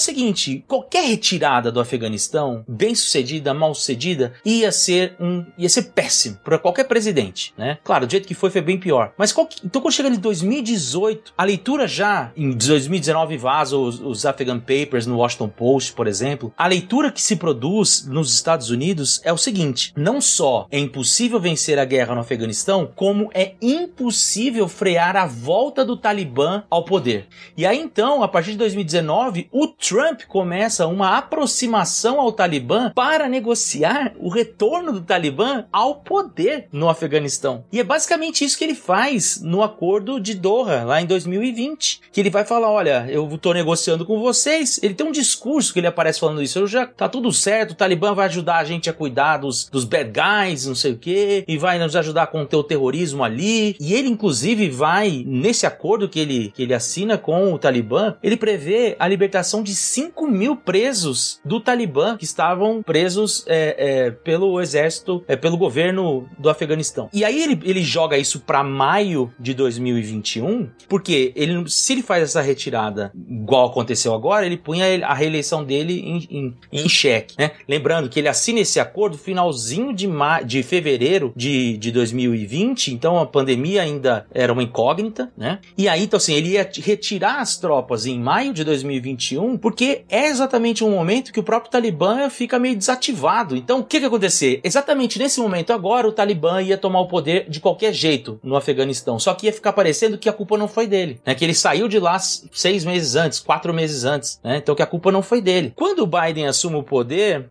seguinte, 0.00 0.64
qualquer 0.66 1.04
retirada 1.06 1.70
do 1.70 1.80
Afeganistão, 1.80 2.64
bem 2.66 2.94
sucedida, 2.94 3.52
mal 3.52 3.74
sucedida, 3.74 4.32
ia 4.44 4.72
ser 4.72 5.14
um, 5.20 5.44
ia 5.58 5.68
ser 5.68 5.81
péssimo 5.82 6.38
para 6.42 6.58
qualquer 6.58 6.84
presidente, 6.84 7.52
né? 7.56 7.78
Claro, 7.84 8.06
do 8.06 8.10
jeito 8.10 8.26
que 8.26 8.34
foi, 8.34 8.50
foi 8.50 8.60
bem 8.60 8.78
pior. 8.78 9.12
Mas 9.16 9.32
qual, 9.32 9.48
então 9.64 9.80
quando 9.80 9.94
chega 9.94 10.08
em 10.08 10.18
2018, 10.18 11.34
a 11.36 11.44
leitura 11.44 11.86
já, 11.86 12.32
em 12.36 12.50
2019 12.50 13.36
vaza 13.36 13.76
os, 13.76 14.00
os 14.00 14.26
Afghan 14.26 14.58
Papers 14.58 15.06
no 15.06 15.18
Washington 15.18 15.48
Post, 15.48 15.92
por 15.92 16.06
exemplo, 16.06 16.52
a 16.56 16.66
leitura 16.66 17.10
que 17.10 17.22
se 17.22 17.36
produz 17.36 18.06
nos 18.06 18.34
Estados 18.34 18.70
Unidos 18.70 19.20
é 19.24 19.32
o 19.32 19.38
seguinte, 19.38 19.92
não 19.96 20.20
só 20.20 20.66
é 20.70 20.78
impossível 20.78 21.40
vencer 21.40 21.78
a 21.78 21.84
guerra 21.84 22.14
no 22.14 22.20
Afeganistão, 22.20 22.90
como 22.94 23.30
é 23.34 23.54
impossível 23.60 24.68
frear 24.68 25.16
a 25.16 25.26
volta 25.26 25.84
do 25.84 25.96
Talibã 25.96 26.62
ao 26.70 26.84
poder. 26.84 27.26
E 27.56 27.66
aí 27.66 27.78
então, 27.78 28.22
a 28.22 28.28
partir 28.28 28.52
de 28.52 28.58
2019, 28.58 29.48
o 29.50 29.66
Trump 29.66 30.22
começa 30.28 30.86
uma 30.86 31.18
aproximação 31.18 32.20
ao 32.20 32.32
Talibã 32.32 32.90
para 32.94 33.28
negociar 33.28 34.14
o 34.18 34.28
retorno 34.28 34.92
do 34.92 35.02
Talibã 35.02 35.64
ao 35.72 35.96
poder 35.96 36.66
no 36.70 36.88
Afeganistão. 36.88 37.64
E 37.72 37.80
é 37.80 37.84
basicamente 37.84 38.44
isso 38.44 38.58
que 38.58 38.64
ele 38.64 38.74
faz 38.74 39.40
no 39.40 39.62
acordo 39.62 40.20
de 40.20 40.34
Doha, 40.34 40.84
lá 40.84 41.00
em 41.00 41.06
2020, 41.06 42.00
que 42.12 42.20
ele 42.20 42.30
vai 42.30 42.44
falar, 42.44 42.70
olha, 42.70 43.06
eu 43.08 43.28
estou 43.32 43.54
negociando 43.54 44.04
com 44.04 44.20
vocês. 44.20 44.78
Ele 44.82 44.94
tem 44.94 45.06
um 45.06 45.12
discurso 45.12 45.72
que 45.72 45.80
ele 45.80 45.86
aparece 45.86 46.20
falando 46.20 46.42
isso, 46.42 46.58
eu 46.58 46.66
já 46.66 46.86
tá 46.86 47.08
tudo 47.08 47.32
certo, 47.32 47.72
o 47.72 47.74
Talibã 47.74 48.14
vai 48.14 48.26
ajudar 48.26 48.58
a 48.58 48.64
gente 48.64 48.90
a 48.90 48.92
cuidar 48.92 49.38
dos, 49.38 49.68
dos 49.68 49.84
bad 49.84 50.10
guys, 50.10 50.66
não 50.66 50.74
sei 50.74 50.92
o 50.92 50.98
que, 50.98 51.44
e 51.46 51.56
vai 51.56 51.78
nos 51.78 51.96
ajudar 51.96 52.24
a 52.24 52.26
conter 52.26 52.56
o 52.56 52.64
terrorismo 52.64 53.24
ali. 53.24 53.76
E 53.80 53.94
ele, 53.94 54.08
inclusive, 54.08 54.68
vai, 54.68 55.24
nesse 55.26 55.66
acordo 55.66 56.08
que 56.08 56.20
ele, 56.20 56.52
que 56.54 56.62
ele 56.62 56.74
assina 56.74 57.16
com 57.16 57.52
o 57.52 57.58
Talibã, 57.58 58.14
ele 58.22 58.36
prevê 58.36 58.96
a 58.98 59.08
libertação 59.08 59.62
de 59.62 59.74
5 59.74 60.26
mil 60.26 60.56
presos 60.56 61.40
do 61.44 61.60
Talibã 61.60 62.16
que 62.16 62.24
estavam 62.24 62.82
presos 62.82 63.44
é, 63.46 63.76
é, 63.78 64.10
pelo 64.10 64.60
exército, 64.60 65.24
é, 65.26 65.36
pelo 65.36 65.56
governo 65.62 66.28
do 66.38 66.50
Afeganistão. 66.50 67.08
E 67.12 67.24
aí 67.24 67.40
ele, 67.40 67.60
ele 67.62 67.82
joga 67.82 68.18
isso 68.18 68.40
para 68.40 68.64
maio 68.64 69.32
de 69.38 69.54
2021, 69.54 70.68
porque 70.88 71.32
ele, 71.36 71.64
se 71.68 71.92
ele 71.92 72.02
faz 72.02 72.24
essa 72.24 72.40
retirada 72.40 73.12
igual 73.14 73.66
aconteceu 73.66 74.12
agora, 74.12 74.44
ele 74.44 74.56
punha 74.56 74.84
a 75.06 75.14
reeleição 75.14 75.64
dele 75.64 76.00
em, 76.00 76.26
em, 76.30 76.56
em 76.72 76.88
xeque. 76.88 77.34
Né? 77.38 77.52
Lembrando 77.68 78.08
que 78.08 78.18
ele 78.18 78.28
assina 78.28 78.60
esse 78.60 78.80
acordo 78.80 79.16
finalzinho 79.16 79.92
de, 79.92 80.08
ma 80.08 80.42
de 80.42 80.62
fevereiro 80.62 81.32
de, 81.36 81.76
de 81.76 81.92
2020, 81.92 82.92
então 82.92 83.18
a 83.18 83.26
pandemia 83.26 83.82
ainda 83.82 84.26
era 84.32 84.52
uma 84.52 84.62
incógnita, 84.62 85.32
né? 85.36 85.60
E 85.78 85.88
aí, 85.88 86.02
então 86.02 86.16
assim, 86.16 86.34
ele 86.34 86.50
ia 86.50 86.68
retirar 86.78 87.40
as 87.40 87.56
tropas 87.56 88.06
em 88.06 88.18
maio 88.18 88.52
de 88.52 88.64
2021, 88.64 89.56
porque 89.58 90.04
é 90.08 90.26
exatamente 90.26 90.82
um 90.82 90.90
momento 90.90 91.32
que 91.32 91.40
o 91.40 91.42
próprio 91.42 91.70
Talibã 91.70 92.28
fica 92.28 92.58
meio 92.58 92.76
desativado. 92.76 93.56
Então, 93.56 93.80
o 93.80 93.84
que 93.84 94.00
que 94.00 94.06
acontecer? 94.06 94.60
Exatamente 94.64 95.18
nesse 95.18 95.40
momento 95.40 95.51
agora, 95.72 96.08
o 96.08 96.12
Talibã 96.12 96.62
ia 96.62 96.78
tomar 96.78 97.00
o 97.00 97.08
poder 97.08 97.48
de 97.48 97.60
qualquer 97.60 97.92
jeito 97.92 98.40
no 98.42 98.56
Afeganistão, 98.56 99.18
só 99.18 99.34
que 99.34 99.46
ia 99.46 99.52
ficar 99.52 99.72
parecendo 99.72 100.18
que 100.18 100.28
a 100.28 100.32
culpa 100.32 100.56
não 100.56 100.68
foi 100.68 100.86
dele, 100.86 101.20
né? 101.24 101.34
Que 101.34 101.44
ele 101.44 101.54
saiu 101.54 101.88
de 101.88 101.98
lá 101.98 102.18
seis 102.18 102.84
meses 102.84 103.16
antes, 103.16 103.40
quatro 103.40 103.72
meses 103.72 104.04
antes, 104.04 104.40
né? 104.42 104.58
Então 104.58 104.74
que 104.74 104.82
a 104.82 104.86
culpa 104.86 105.10
não 105.10 105.22
foi 105.22 105.40
dele. 105.40 105.72
Quando 105.74 106.00
o 106.00 106.06
Biden 106.06 106.46
assume 106.46 106.76
o 106.76 106.82
poder, 106.82 107.48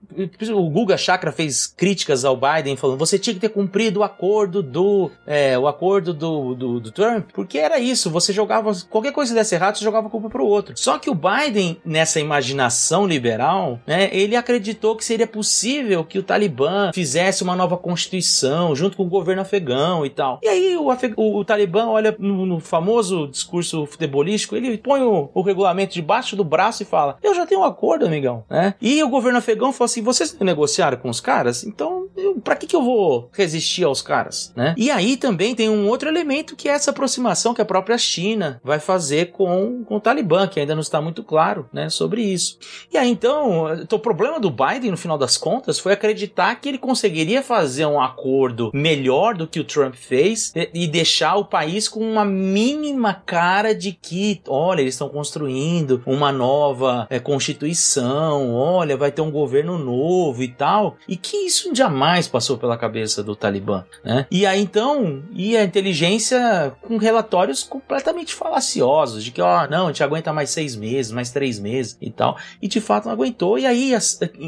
o 0.53 0.69
Guga 0.69 0.97
Chakra 0.97 1.31
fez 1.31 1.67
críticas 1.67 2.25
ao 2.25 2.37
Biden 2.37 2.75
falando, 2.75 2.97
você 2.97 3.17
tinha 3.19 3.33
que 3.33 3.39
ter 3.39 3.49
cumprido 3.49 3.99
o 3.99 4.03
acordo 4.03 4.63
do, 4.63 5.11
é, 5.25 5.57
o 5.57 5.67
acordo 5.67 6.13
do, 6.13 6.55
do, 6.55 6.79
do 6.79 6.91
Trump, 6.91 7.29
porque 7.33 7.57
era 7.57 7.79
isso, 7.79 8.09
você 8.09 8.33
jogava, 8.33 8.71
qualquer 8.89 9.11
coisa 9.11 9.33
desse 9.33 9.55
errado, 9.55 9.77
você 9.77 9.83
jogava 9.83 10.07
a 10.07 10.09
culpa 10.09 10.29
pro 10.29 10.45
outro. 10.45 10.73
Só 10.77 10.97
que 10.97 11.09
o 11.09 11.15
Biden, 11.15 11.77
nessa 11.85 12.19
imaginação 12.19 13.05
liberal, 13.05 13.79
né, 13.85 14.09
ele 14.11 14.35
acreditou 14.35 14.95
que 14.95 15.05
seria 15.05 15.27
possível 15.27 16.03
que 16.03 16.19
o 16.19 16.23
Talibã 16.23 16.91
fizesse 16.93 17.43
uma 17.43 17.55
nova 17.55 17.77
constituição 17.81 18.75
junto 18.75 18.97
com 18.97 19.03
o 19.03 19.09
governo 19.09 19.41
afegão 19.41 20.05
e 20.05 20.09
tal. 20.09 20.39
E 20.41 20.47
aí 20.47 20.77
o, 20.77 20.87
o, 21.17 21.39
o 21.39 21.45
Talibã 21.45 21.87
olha 21.87 22.15
no, 22.17 22.45
no, 22.45 22.59
famoso 22.59 23.27
discurso 23.27 23.85
futebolístico, 23.85 24.55
ele 24.55 24.77
põe 24.77 25.01
o, 25.01 25.29
o, 25.33 25.41
regulamento 25.41 25.93
debaixo 25.93 26.35
do 26.35 26.43
braço 26.43 26.83
e 26.83 26.85
fala: 26.85 27.17
Eu 27.21 27.33
já 27.33 27.45
tenho 27.45 27.61
um 27.61 27.65
acordo, 27.65 28.05
amigão. 28.05 28.43
Né? 28.49 28.75
E 28.81 29.03
o 29.03 29.09
governo 29.09 29.39
afegão 29.39 29.73
falou 29.73 29.85
assim: 29.85 30.01
vocês 30.01 30.37
negociaram 30.39 30.97
com 30.97 31.09
os 31.09 31.19
caras? 31.19 31.63
Então 31.63 32.07
eu, 32.15 32.39
pra 32.39 32.55
que, 32.55 32.67
que 32.67 32.75
eu 32.75 32.83
vou 32.83 33.29
resistir 33.33 33.83
aos 33.83 34.01
caras, 34.01 34.53
né? 34.55 34.75
E 34.77 34.91
aí 34.91 35.17
também 35.17 35.55
tem 35.55 35.69
um 35.69 35.87
outro 35.87 36.09
elemento 36.09 36.55
que 36.55 36.69
é 36.69 36.73
essa 36.73 36.91
aproximação 36.91 37.53
que 37.53 37.61
a 37.61 37.65
própria 37.65 37.97
China 37.97 38.59
vai 38.63 38.79
fazer 38.79 39.31
com, 39.31 39.83
com 39.85 39.95
o 39.95 39.99
Talibã, 39.99 40.47
que 40.47 40.59
ainda 40.59 40.75
não 40.75 40.81
está 40.81 41.01
muito 41.01 41.23
claro, 41.23 41.69
né, 41.71 41.89
sobre 41.89 42.21
isso. 42.21 42.57
E 42.91 42.97
aí 42.97 43.09
então, 43.09 43.65
o 43.91 43.99
problema 43.99 44.39
do 44.39 44.49
Biden, 44.49 44.91
no 44.91 44.97
final 44.97 45.17
das 45.17 45.37
contas, 45.37 45.79
foi 45.79 45.93
acreditar 45.93 46.55
que 46.55 46.69
ele 46.69 46.77
conseguiria 46.77 47.43
fazer 47.43 47.70
um 47.79 48.01
acordo 48.01 48.71
melhor 48.73 49.35
do 49.35 49.47
que 49.47 49.59
o 49.59 49.63
Trump 49.63 49.95
fez 49.95 50.53
e, 50.55 50.87
deixar 50.87 51.35
o 51.35 51.45
país 51.45 51.87
com 51.87 51.99
uma 51.99 52.25
mínima 52.25 53.13
cara 53.13 53.73
de 53.73 53.91
que, 53.91 54.41
olha, 54.47 54.81
eles 54.81 54.95
estão 54.95 55.09
construindo 55.09 56.01
uma 56.05 56.31
nova 56.31 57.07
é, 57.09 57.19
constituição, 57.19 58.53
olha, 58.53 58.97
vai 58.97 59.11
ter 59.11 59.21
um 59.21 59.31
governo 59.31 59.77
novo 59.77 60.43
e 60.43 60.47
tal, 60.47 60.97
e 61.07 61.15
que 61.15 61.37
isso 61.37 61.73
jamais 61.73 62.27
passou 62.27 62.57
pela 62.57 62.77
cabeça 62.77 63.23
do 63.23 63.35
Talibã, 63.35 63.83
né? 64.03 64.25
E 64.29 64.45
aí 64.45 64.61
então, 64.61 65.23
e 65.33 65.57
a 65.57 65.63
inteligência 65.63 66.73
com 66.81 66.97
relatórios 66.97 67.63
completamente 67.63 68.33
falaciosos 68.33 69.23
de 69.23 69.31
que, 69.31 69.41
ó, 69.41 69.67
não, 69.67 69.85
a 69.85 69.87
gente 69.87 70.03
aguenta 70.03 70.31
mais 70.31 70.49
seis 70.49 70.75
meses, 70.75 71.11
mais 71.11 71.31
três 71.31 71.59
meses 71.59 71.97
e 71.99 72.09
tal, 72.09 72.37
e 72.61 72.67
de 72.67 72.79
fato 72.79 73.05
não 73.05 73.11
aguentou. 73.11 73.57
E 73.57 73.65
aí, 73.65 73.93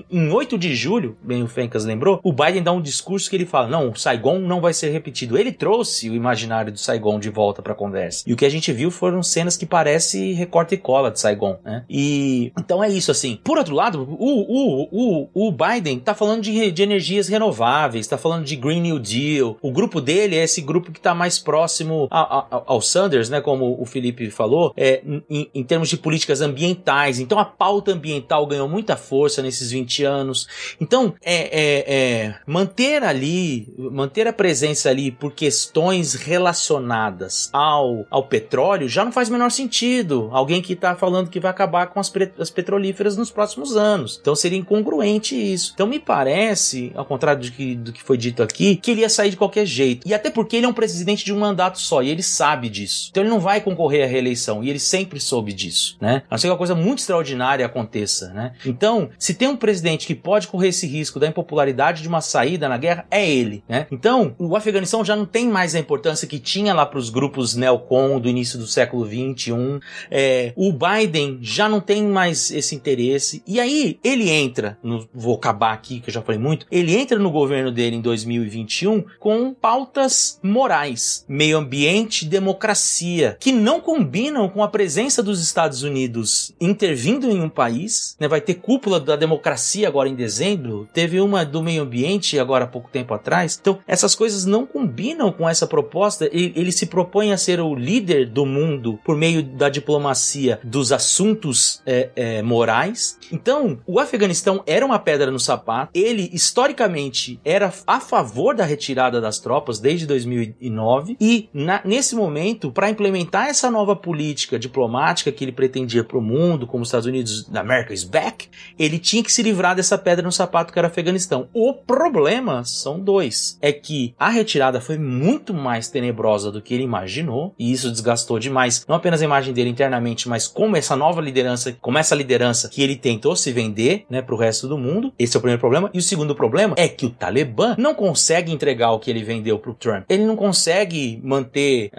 em 0.09 0.31
8 0.31 0.57
de 0.57 0.75
julho, 0.75 1.17
bem 1.21 1.43
o 1.43 1.47
Fencas 1.47 1.83
lembrou, 1.83 2.19
o 2.23 2.31
Biden 2.31 2.63
dá 2.63 2.71
um 2.71 2.81
discurso 2.81 3.12
que 3.17 3.35
ele 3.35 3.45
fala: 3.45 3.67
não, 3.67 3.89
o 3.89 3.95
Saigon 3.95 4.39
não 4.39 4.61
vai 4.61 4.73
ser 4.73 4.89
repetido. 4.89 5.37
Ele 5.37 5.51
trouxe 5.51 6.09
o 6.09 6.15
imaginário 6.15 6.71
do 6.71 6.79
Saigon 6.79 7.19
de 7.19 7.29
volta 7.29 7.61
para 7.61 7.73
a 7.73 7.75
conversa. 7.75 8.23
E 8.27 8.33
o 8.33 8.37
que 8.37 8.45
a 8.45 8.49
gente 8.49 8.71
viu 8.71 8.91
foram 8.91 9.21
cenas 9.23 9.57
que 9.57 9.65
parece 9.65 10.33
recorte 10.33 10.75
e 10.75 10.77
cola 10.77 11.11
de 11.11 11.19
Saigon, 11.19 11.59
né? 11.63 11.83
E 11.89 12.51
então 12.57 12.83
é 12.83 12.89
isso 12.89 13.11
assim. 13.11 13.39
Por 13.43 13.57
outro 13.57 13.75
lado, 13.75 14.07
o, 14.19 14.87
o, 14.91 15.27
o, 15.31 15.47
o 15.47 15.51
Biden 15.51 15.99
tá 15.99 16.13
falando 16.13 16.41
de, 16.41 16.71
de 16.71 16.83
energias 16.83 17.27
renováveis, 17.27 18.07
tá 18.07 18.17
falando 18.17 18.45
de 18.45 18.55
Green 18.55 18.81
New 18.81 18.99
Deal. 18.99 19.57
O 19.61 19.71
grupo 19.71 20.01
dele 20.01 20.37
é 20.37 20.43
esse 20.43 20.61
grupo 20.61 20.91
que 20.91 20.99
tá 20.99 21.13
mais 21.13 21.39
próximo 21.39 22.07
ao, 22.09 22.63
ao 22.65 22.81
Sanders, 22.81 23.29
né? 23.29 23.41
Como 23.41 23.79
o 23.79 23.85
Felipe 23.85 24.29
falou, 24.29 24.73
é, 24.75 25.01
em, 25.29 25.49
em 25.53 25.63
termos 25.63 25.89
de 25.89 25.97
políticas 25.97 26.41
ambientais. 26.41 27.19
Então 27.19 27.39
a 27.39 27.45
pauta 27.45 27.91
ambiental 27.91 28.45
ganhou 28.45 28.67
muita 28.67 28.95
força 28.95 29.41
nesses 29.41 29.71
20 29.71 30.03
anos. 30.03 30.47
Então, 30.79 31.13
é, 31.21 31.35
é, 31.35 31.93
é 31.93 32.35
manter 32.45 33.02
ali, 33.03 33.73
manter 33.77 34.27
a 34.27 34.33
presença 34.33 34.89
ali 34.89 35.11
por 35.11 35.33
questões 35.33 36.13
relacionadas 36.13 37.49
ao, 37.51 38.05
ao 38.09 38.23
petróleo 38.23 38.87
já 38.87 39.03
não 39.03 39.11
faz 39.11 39.29
o 39.29 39.31
menor 39.31 39.51
sentido. 39.51 40.29
Alguém 40.31 40.61
que 40.61 40.73
está 40.73 40.95
falando 40.95 41.29
que 41.29 41.39
vai 41.39 41.51
acabar 41.51 41.87
com 41.87 41.99
as, 41.99 42.11
as 42.39 42.49
petrolíferas 42.49 43.17
nos 43.17 43.31
próximos 43.31 43.75
anos. 43.75 44.17
Então 44.21 44.35
seria 44.35 44.57
incongruente 44.57 45.35
isso. 45.35 45.71
Então 45.73 45.87
me 45.87 45.99
parece, 45.99 46.91
ao 46.95 47.05
contrário 47.05 47.41
do 47.41 47.51
que, 47.51 47.75
do 47.75 47.91
que 47.91 48.03
foi 48.03 48.17
dito 48.17 48.41
aqui, 48.43 48.75
que 48.75 48.91
ele 48.91 49.01
ia 49.01 49.09
sair 49.09 49.29
de 49.29 49.37
qualquer 49.37 49.65
jeito. 49.65 50.07
E 50.07 50.13
até 50.13 50.29
porque 50.29 50.55
ele 50.55 50.65
é 50.65 50.69
um 50.69 50.73
presidente 50.73 51.25
de 51.25 51.33
um 51.33 51.39
mandato 51.39 51.79
só 51.79 52.01
e 52.01 52.09
ele 52.09 52.23
sabe 52.23 52.69
disso. 52.69 53.09
Então 53.11 53.23
ele 53.23 53.29
não 53.29 53.39
vai 53.39 53.61
concorrer 53.61 54.03
à 54.03 54.07
reeleição 54.07 54.63
e 54.63 54.69
ele 54.69 54.79
sempre 54.79 55.19
soube 55.19 55.53
disso, 55.53 55.97
né? 55.99 56.23
A 56.29 56.33
não 56.33 56.37
ser 56.37 56.47
que 56.47 56.51
uma 56.51 56.57
coisa 56.57 56.75
muito 56.75 56.99
extraordinária 56.99 57.65
aconteça, 57.65 58.33
né? 58.33 58.53
Então, 58.65 59.09
se 59.17 59.33
tem 59.33 59.47
um 59.47 59.55
presidente 59.55 60.05
que 60.05 60.15
pode 60.15 60.47
correr 60.47 60.69
esse 60.69 60.87
risco 60.87 61.19
da 61.19 61.27
impopularidade 61.27 62.01
de 62.01 62.07
uma 62.07 62.21
saída 62.21 62.69
na 62.69 62.77
guerra, 62.77 62.92
é 63.09 63.27
ele, 63.27 63.63
né? 63.67 63.87
Então, 63.91 64.35
o 64.37 64.55
Afeganistão 64.55 65.03
já 65.03 65.15
não 65.15 65.25
tem 65.25 65.47
mais 65.47 65.75
a 65.75 65.79
importância 65.79 66.27
que 66.27 66.39
tinha 66.39 66.73
lá 66.73 66.85
para 66.85 66.99
os 66.99 67.09
grupos 67.09 67.55
neocon 67.55 68.19
do 68.19 68.29
início 68.29 68.57
do 68.59 68.67
século 68.67 69.05
21. 69.05 69.79
É, 70.09 70.53
o 70.55 70.71
Biden 70.71 71.39
já 71.41 71.67
não 71.67 71.79
tem 71.79 72.03
mais 72.03 72.51
esse 72.51 72.75
interesse. 72.75 73.43
E 73.47 73.59
aí, 73.59 73.99
ele 74.03 74.29
entra, 74.29 74.77
no, 74.83 75.07
vou 75.13 75.35
acabar 75.35 75.73
aqui, 75.73 75.99
que 75.99 76.09
eu 76.09 76.13
já 76.13 76.21
falei 76.21 76.39
muito, 76.39 76.65
ele 76.71 76.95
entra 76.95 77.17
no 77.17 77.31
governo 77.31 77.71
dele 77.71 77.95
em 77.95 78.01
2021 78.01 79.03
com 79.19 79.53
pautas 79.53 80.39
morais, 80.41 81.25
meio 81.27 81.57
ambiente, 81.57 82.25
democracia, 82.25 83.37
que 83.39 83.51
não 83.51 83.79
combinam 83.79 84.49
com 84.49 84.63
a 84.63 84.67
presença 84.67 85.23
dos 85.23 85.41
Estados 85.41 85.83
Unidos 85.83 86.53
intervindo 86.59 87.29
em 87.29 87.41
um 87.41 87.49
país, 87.49 88.15
né? 88.19 88.27
Vai 88.27 88.41
ter 88.41 88.55
cúpula 88.55 88.99
da 88.99 89.15
democracia 89.15 89.87
agora 89.87 90.09
em 90.09 90.15
dezembro, 90.15 90.87
teve 90.93 91.19
uma 91.19 91.45
do 91.45 91.61
meio 91.61 91.83
ambiente 91.83 92.39
agora 92.39 92.65
há 92.65 92.67
pouco 92.67 92.82
tempo 92.89 93.13
atrás. 93.13 93.57
Então, 93.59 93.79
essas 93.87 94.15
coisas 94.15 94.45
não 94.45 94.65
combinam 94.65 95.31
com 95.31 95.47
essa 95.47 95.67
proposta. 95.67 96.25
Ele, 96.25 96.53
ele 96.55 96.71
se 96.71 96.85
propõe 96.85 97.31
a 97.31 97.37
ser 97.37 97.59
o 97.59 97.75
líder 97.75 98.29
do 98.29 98.45
mundo 98.45 98.99
por 99.03 99.15
meio 99.15 99.43
da 99.43 99.69
diplomacia 99.69 100.59
dos 100.63 100.91
assuntos 100.91 101.81
é, 101.85 102.09
é, 102.15 102.41
morais. 102.41 103.17
Então, 103.31 103.79
o 103.85 103.99
Afeganistão 103.99 104.63
era 104.65 104.85
uma 104.85 104.99
pedra 104.99 105.31
no 105.31 105.39
sapato. 105.39 105.91
Ele, 105.93 106.29
historicamente, 106.33 107.39
era 107.43 107.71
a 107.87 107.99
favor 107.99 108.55
da 108.55 108.65
retirada 108.65 109.19
das 109.19 109.39
tropas 109.39 109.79
desde 109.79 110.05
2009. 110.05 111.17
E, 111.19 111.49
na, 111.53 111.81
nesse 111.83 112.15
momento, 112.15 112.71
para 112.71 112.89
implementar 112.89 113.47
essa 113.47 113.69
nova 113.69 113.95
política 113.95 114.59
diplomática 114.59 115.31
que 115.31 115.43
ele 115.43 115.51
pretendia 115.51 116.03
para 116.03 116.17
o 116.17 116.21
mundo, 116.21 116.67
como 116.67 116.83
os 116.83 116.89
Estados 116.89 117.07
Unidos 117.07 117.45
da 117.45 117.61
America 117.61 117.93
is 117.93 118.03
back, 118.03 118.49
ele 118.77 118.99
tinha 118.99 119.23
que 119.23 119.31
se 119.31 119.41
livrar 119.41 119.75
dessa 119.75 119.97
pedra 119.97 120.23
no 120.23 120.31
sapato 120.31 120.71
que 120.71 120.79
era 120.79 120.87
o 120.87 120.91
Afeganistão. 120.91 121.47
O 121.53 121.73
problema 121.73 122.63
são 122.73 122.99
dois. 122.99 123.57
É 123.61 123.71
que 123.71 124.13
a 124.17 124.29
retirada 124.29 124.81
foi 124.81 124.97
muito 124.97 125.53
mais 125.53 125.89
tenebrosa 125.89 126.51
do 126.51 126.61
que 126.61 126.73
ele 126.73 126.83
imaginou, 126.83 127.53
e 127.57 127.71
isso 127.71 127.91
desgastou 127.91 128.39
demais, 128.39 128.85
não 128.87 128.95
apenas 128.95 129.21
a 129.21 129.25
imagem 129.25 129.53
dele 129.53 129.69
internamente, 129.69 130.27
mas 130.27 130.47
como 130.47 130.75
essa 130.75 130.95
nova 130.95 131.21
liderança, 131.21 131.75
como 131.81 131.97
essa 131.97 132.15
liderança 132.15 132.69
que 132.69 132.81
ele 132.81 132.95
tentou 132.95 133.35
se 133.35 133.51
vender, 133.51 134.05
né, 134.09 134.21
pro 134.21 134.35
resto 134.35 134.67
do 134.67 134.77
mundo. 134.77 135.13
Esse 135.17 135.35
é 135.35 135.39
o 135.39 135.41
primeiro 135.41 135.59
problema. 135.59 135.89
E 135.93 135.97
o 135.97 136.01
segundo 136.01 136.35
problema 136.35 136.75
é 136.77 136.87
que 136.87 137.05
o 137.05 137.09
Talibã 137.09 137.75
não 137.77 137.93
consegue 137.93 138.51
entregar 138.51 138.91
o 138.91 138.99
que 138.99 139.09
ele 139.09 139.23
vendeu 139.23 139.59
pro 139.59 139.73
Trump. 139.73 140.05
Ele 140.09 140.25
não 140.25 140.35
consegue 140.35 141.19
manter 141.23 141.91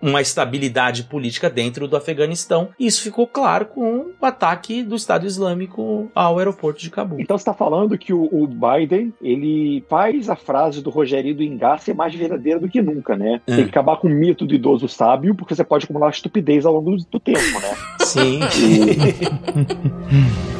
uma 0.00 0.20
estabilidade 0.20 1.04
política 1.04 1.48
dentro 1.48 1.86
do 1.88 1.96
Afeganistão. 1.96 2.70
E 2.78 2.86
isso 2.86 3.02
ficou 3.02 3.26
claro 3.26 3.66
com 3.66 4.12
o 4.20 4.26
ataque 4.26 4.82
do 4.82 4.96
Estado 4.96 5.26
Islâmico 5.26 6.10
ao 6.14 6.38
aeroporto 6.38 6.80
de 6.80 6.90
Cabul. 6.90 7.20
Então 7.20 7.36
você 7.36 7.42
está 7.42 7.54
falando 7.54 7.96
que 7.98 8.12
o, 8.12 8.28
o, 8.32 8.46
Biden 8.56 9.12
ele 9.20 9.84
faz 9.88 10.28
a 10.28 10.36
frase 10.36 10.82
do 10.82 10.90
Rogério 10.90 11.34
do 11.34 11.42
Engar 11.42 11.80
ser 11.80 11.94
mais 11.94 12.14
verdadeira 12.14 12.58
do 12.58 12.68
que 12.68 12.80
nunca, 12.80 13.16
né? 13.16 13.40
É. 13.46 13.56
Tem 13.56 13.64
que 13.64 13.70
acabar 13.70 13.96
com 13.96 14.08
o 14.08 14.10
mito 14.10 14.46
do 14.46 14.54
idoso 14.54 14.88
sábio, 14.88 15.34
porque 15.34 15.54
você 15.54 15.64
pode 15.64 15.84
acumular 15.84 16.10
estupidez 16.10 16.64
ao 16.64 16.74
longo 16.74 16.96
do, 16.96 17.20
tempo, 17.20 17.60
né? 17.60 17.74
Sim. 18.00 18.40
E... 18.60 18.96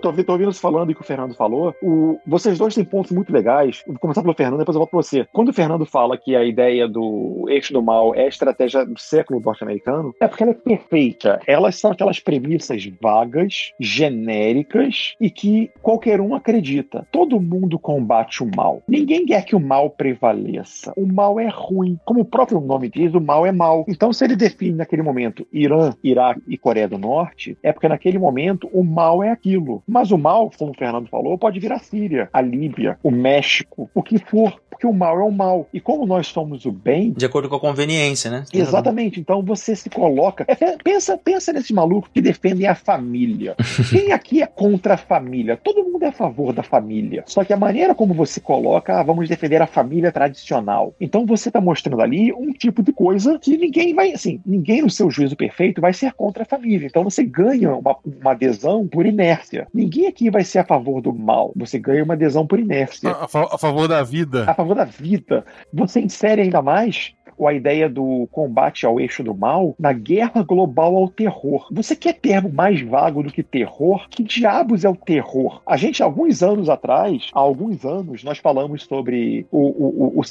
tô, 0.02 0.12
tô 0.24 0.32
ouvindo 0.32 0.52
você 0.52 0.60
falando 0.60 0.90
e 0.90 0.94
que 0.94 1.00
o 1.00 1.04
Fernando 1.04 1.34
falou. 1.34 1.74
O, 1.82 2.18
vocês 2.26 2.58
dois 2.58 2.74
têm 2.74 2.84
pontos 2.84 3.12
muito 3.12 3.32
legais. 3.32 3.82
Vou 3.86 3.98
começar 3.98 4.22
pelo 4.22 4.34
Fernando, 4.34 4.58
depois 4.58 4.74
eu 4.74 4.80
volto 4.80 4.90
pra 4.90 5.02
você. 5.02 5.26
Quando 5.32 5.48
o 5.48 5.52
Fernando 5.52 5.86
fala 5.86 6.18
que 6.18 6.34
a 6.34 6.44
ideia 6.44 6.88
do 6.88 7.46
eixo 7.48 7.72
do 7.72 7.82
mal 7.82 8.14
é 8.14 8.24
a 8.24 8.28
estratégia 8.28 8.84
do 8.84 8.98
século 8.98 9.40
norte-americano, 9.40 10.14
é 10.20 10.26
porque 10.26 10.42
ela 10.42 10.52
é 10.52 10.54
perfeita. 10.54 11.40
Elas 11.46 11.76
são 11.76 11.92
aquelas 11.92 12.18
premissas 12.18 12.84
vagas, 13.00 13.72
genéricas 13.78 15.14
e 15.20 15.30
que 15.30 15.70
qualquer 15.80 16.20
um 16.20 16.34
acredita. 16.34 17.06
Todo 17.12 17.40
mundo 17.40 17.78
combate 17.78 18.42
o 18.42 18.50
mal. 18.54 18.82
Ninguém 18.88 19.24
quer 19.24 19.44
que 19.44 19.54
o 19.54 19.60
mal 19.60 19.90
prevaleça. 19.90 20.92
O 20.96 21.06
mal 21.06 21.38
é 21.38 21.48
ruim. 21.48 21.98
Como 22.04 22.20
o 22.20 22.24
próprio 22.24 22.60
nome 22.60 22.88
diz, 22.88 23.14
o 23.14 23.20
mal 23.20 23.46
é 23.46 23.52
mal. 23.52 23.84
Então, 23.88 24.12
se 24.12 24.24
ele 24.24 24.36
define 24.36 24.76
naquele 24.76 25.02
momento 25.02 25.46
Irã, 25.52 25.94
Iraque 26.02 26.42
e 26.48 26.58
Coreia 26.58 26.88
do 26.88 26.98
Norte, 26.98 27.56
é 27.62 27.72
porque 27.72 27.88
naquele 27.88 28.18
momento 28.18 28.68
o 28.72 28.82
mal 28.82 29.22
é 29.22 29.30
aquilo. 29.30 29.82
Mas 29.92 30.10
o 30.10 30.16
mal, 30.16 30.50
como 30.58 30.72
o 30.72 30.74
Fernando 30.74 31.06
falou, 31.08 31.36
pode 31.36 31.60
vir 31.60 31.70
a 31.70 31.78
Síria, 31.78 32.30
a 32.32 32.40
Líbia, 32.40 32.98
o 33.02 33.10
México, 33.10 33.90
o 33.94 34.02
que 34.02 34.18
for, 34.18 34.58
porque 34.70 34.86
o 34.86 34.92
mal 34.92 35.20
é 35.20 35.22
o 35.22 35.30
mal. 35.30 35.68
E 35.72 35.80
como 35.80 36.06
nós 36.06 36.26
somos 36.26 36.64
o 36.64 36.72
bem. 36.72 37.12
De 37.12 37.26
acordo 37.26 37.48
com 37.48 37.56
a 37.56 37.60
conveniência, 37.60 38.30
né? 38.30 38.44
Exatamente. 38.52 39.20
Então 39.20 39.42
você 39.42 39.76
se 39.76 39.90
coloca. 39.90 40.44
É, 40.48 40.76
pensa, 40.82 41.16
pensa 41.16 41.52
nesse 41.52 41.72
maluco 41.72 42.08
que 42.12 42.20
defendem 42.20 42.66
a 42.66 42.74
família. 42.74 43.54
Quem 43.90 44.12
aqui 44.12 44.42
é 44.42 44.46
contra 44.46 44.94
a 44.94 44.96
família? 44.96 45.56
Todo 45.56 45.84
mundo 45.84 46.02
é 46.04 46.08
a 46.08 46.12
favor 46.12 46.52
da 46.52 46.62
família. 46.62 47.22
Só 47.26 47.44
que 47.44 47.52
a 47.52 47.56
maneira 47.56 47.94
como 47.94 48.14
você 48.14 48.40
coloca, 48.40 48.98
ah, 48.98 49.02
vamos 49.02 49.28
defender 49.28 49.60
a 49.60 49.66
família 49.66 50.10
tradicional. 50.10 50.94
Então 51.00 51.26
você 51.26 51.48
está 51.48 51.60
mostrando 51.60 52.00
ali 52.00 52.32
um 52.32 52.52
tipo 52.52 52.82
de 52.82 52.92
coisa 52.92 53.38
que 53.38 53.56
ninguém 53.56 53.94
vai, 53.94 54.12
assim, 54.12 54.40
ninguém 54.44 54.82
no 54.82 54.90
seu 54.90 55.10
juízo 55.10 55.36
perfeito 55.36 55.80
vai 55.80 55.92
ser 55.92 56.12
contra 56.14 56.42
a 56.42 56.46
família. 56.46 56.86
Então 56.86 57.04
você 57.04 57.22
ganha 57.22 57.74
uma, 57.74 57.96
uma 58.04 58.32
adesão 58.32 58.88
por 58.88 59.06
inércia. 59.06 59.68
Ninguém 59.82 60.06
aqui 60.06 60.30
vai 60.30 60.44
ser 60.44 60.60
a 60.60 60.64
favor 60.64 61.00
do 61.02 61.12
mal. 61.12 61.52
Você 61.56 61.76
ganha 61.76 62.04
uma 62.04 62.14
adesão 62.14 62.46
por 62.46 62.60
inércia. 62.60 63.10
A, 63.10 63.24
a, 63.24 63.54
a 63.54 63.58
favor 63.58 63.88
da 63.88 64.00
vida. 64.04 64.44
A 64.48 64.54
favor 64.54 64.76
da 64.76 64.84
vida. 64.84 65.44
Você 65.72 66.00
insere 66.00 66.42
ainda 66.42 66.62
mais 66.62 67.12
a 67.46 67.54
ideia 67.54 67.88
do 67.88 68.28
combate 68.30 68.86
ao 68.86 69.00
eixo 69.00 69.22
do 69.22 69.34
mal 69.34 69.74
na 69.78 69.92
guerra 69.92 70.42
global 70.42 70.96
ao 70.96 71.08
terror. 71.08 71.66
Você 71.70 71.94
quer 71.96 72.14
termo 72.14 72.50
mais 72.52 72.80
vago 72.80 73.22
do 73.22 73.32
que 73.32 73.42
terror? 73.42 74.06
Que 74.08 74.22
diabos 74.22 74.84
é 74.84 74.88
o 74.88 74.96
terror? 74.96 75.62
A 75.66 75.76
gente, 75.76 76.02
alguns 76.02 76.42
anos 76.42 76.68
atrás, 76.68 77.30
há 77.32 77.40
alguns 77.40 77.84
anos, 77.84 78.24
nós 78.24 78.38
falamos 78.38 78.84
sobre 78.84 79.46
o, 79.50 79.58
o, 79.58 80.18
o, 80.18 80.20
o 80.20 80.22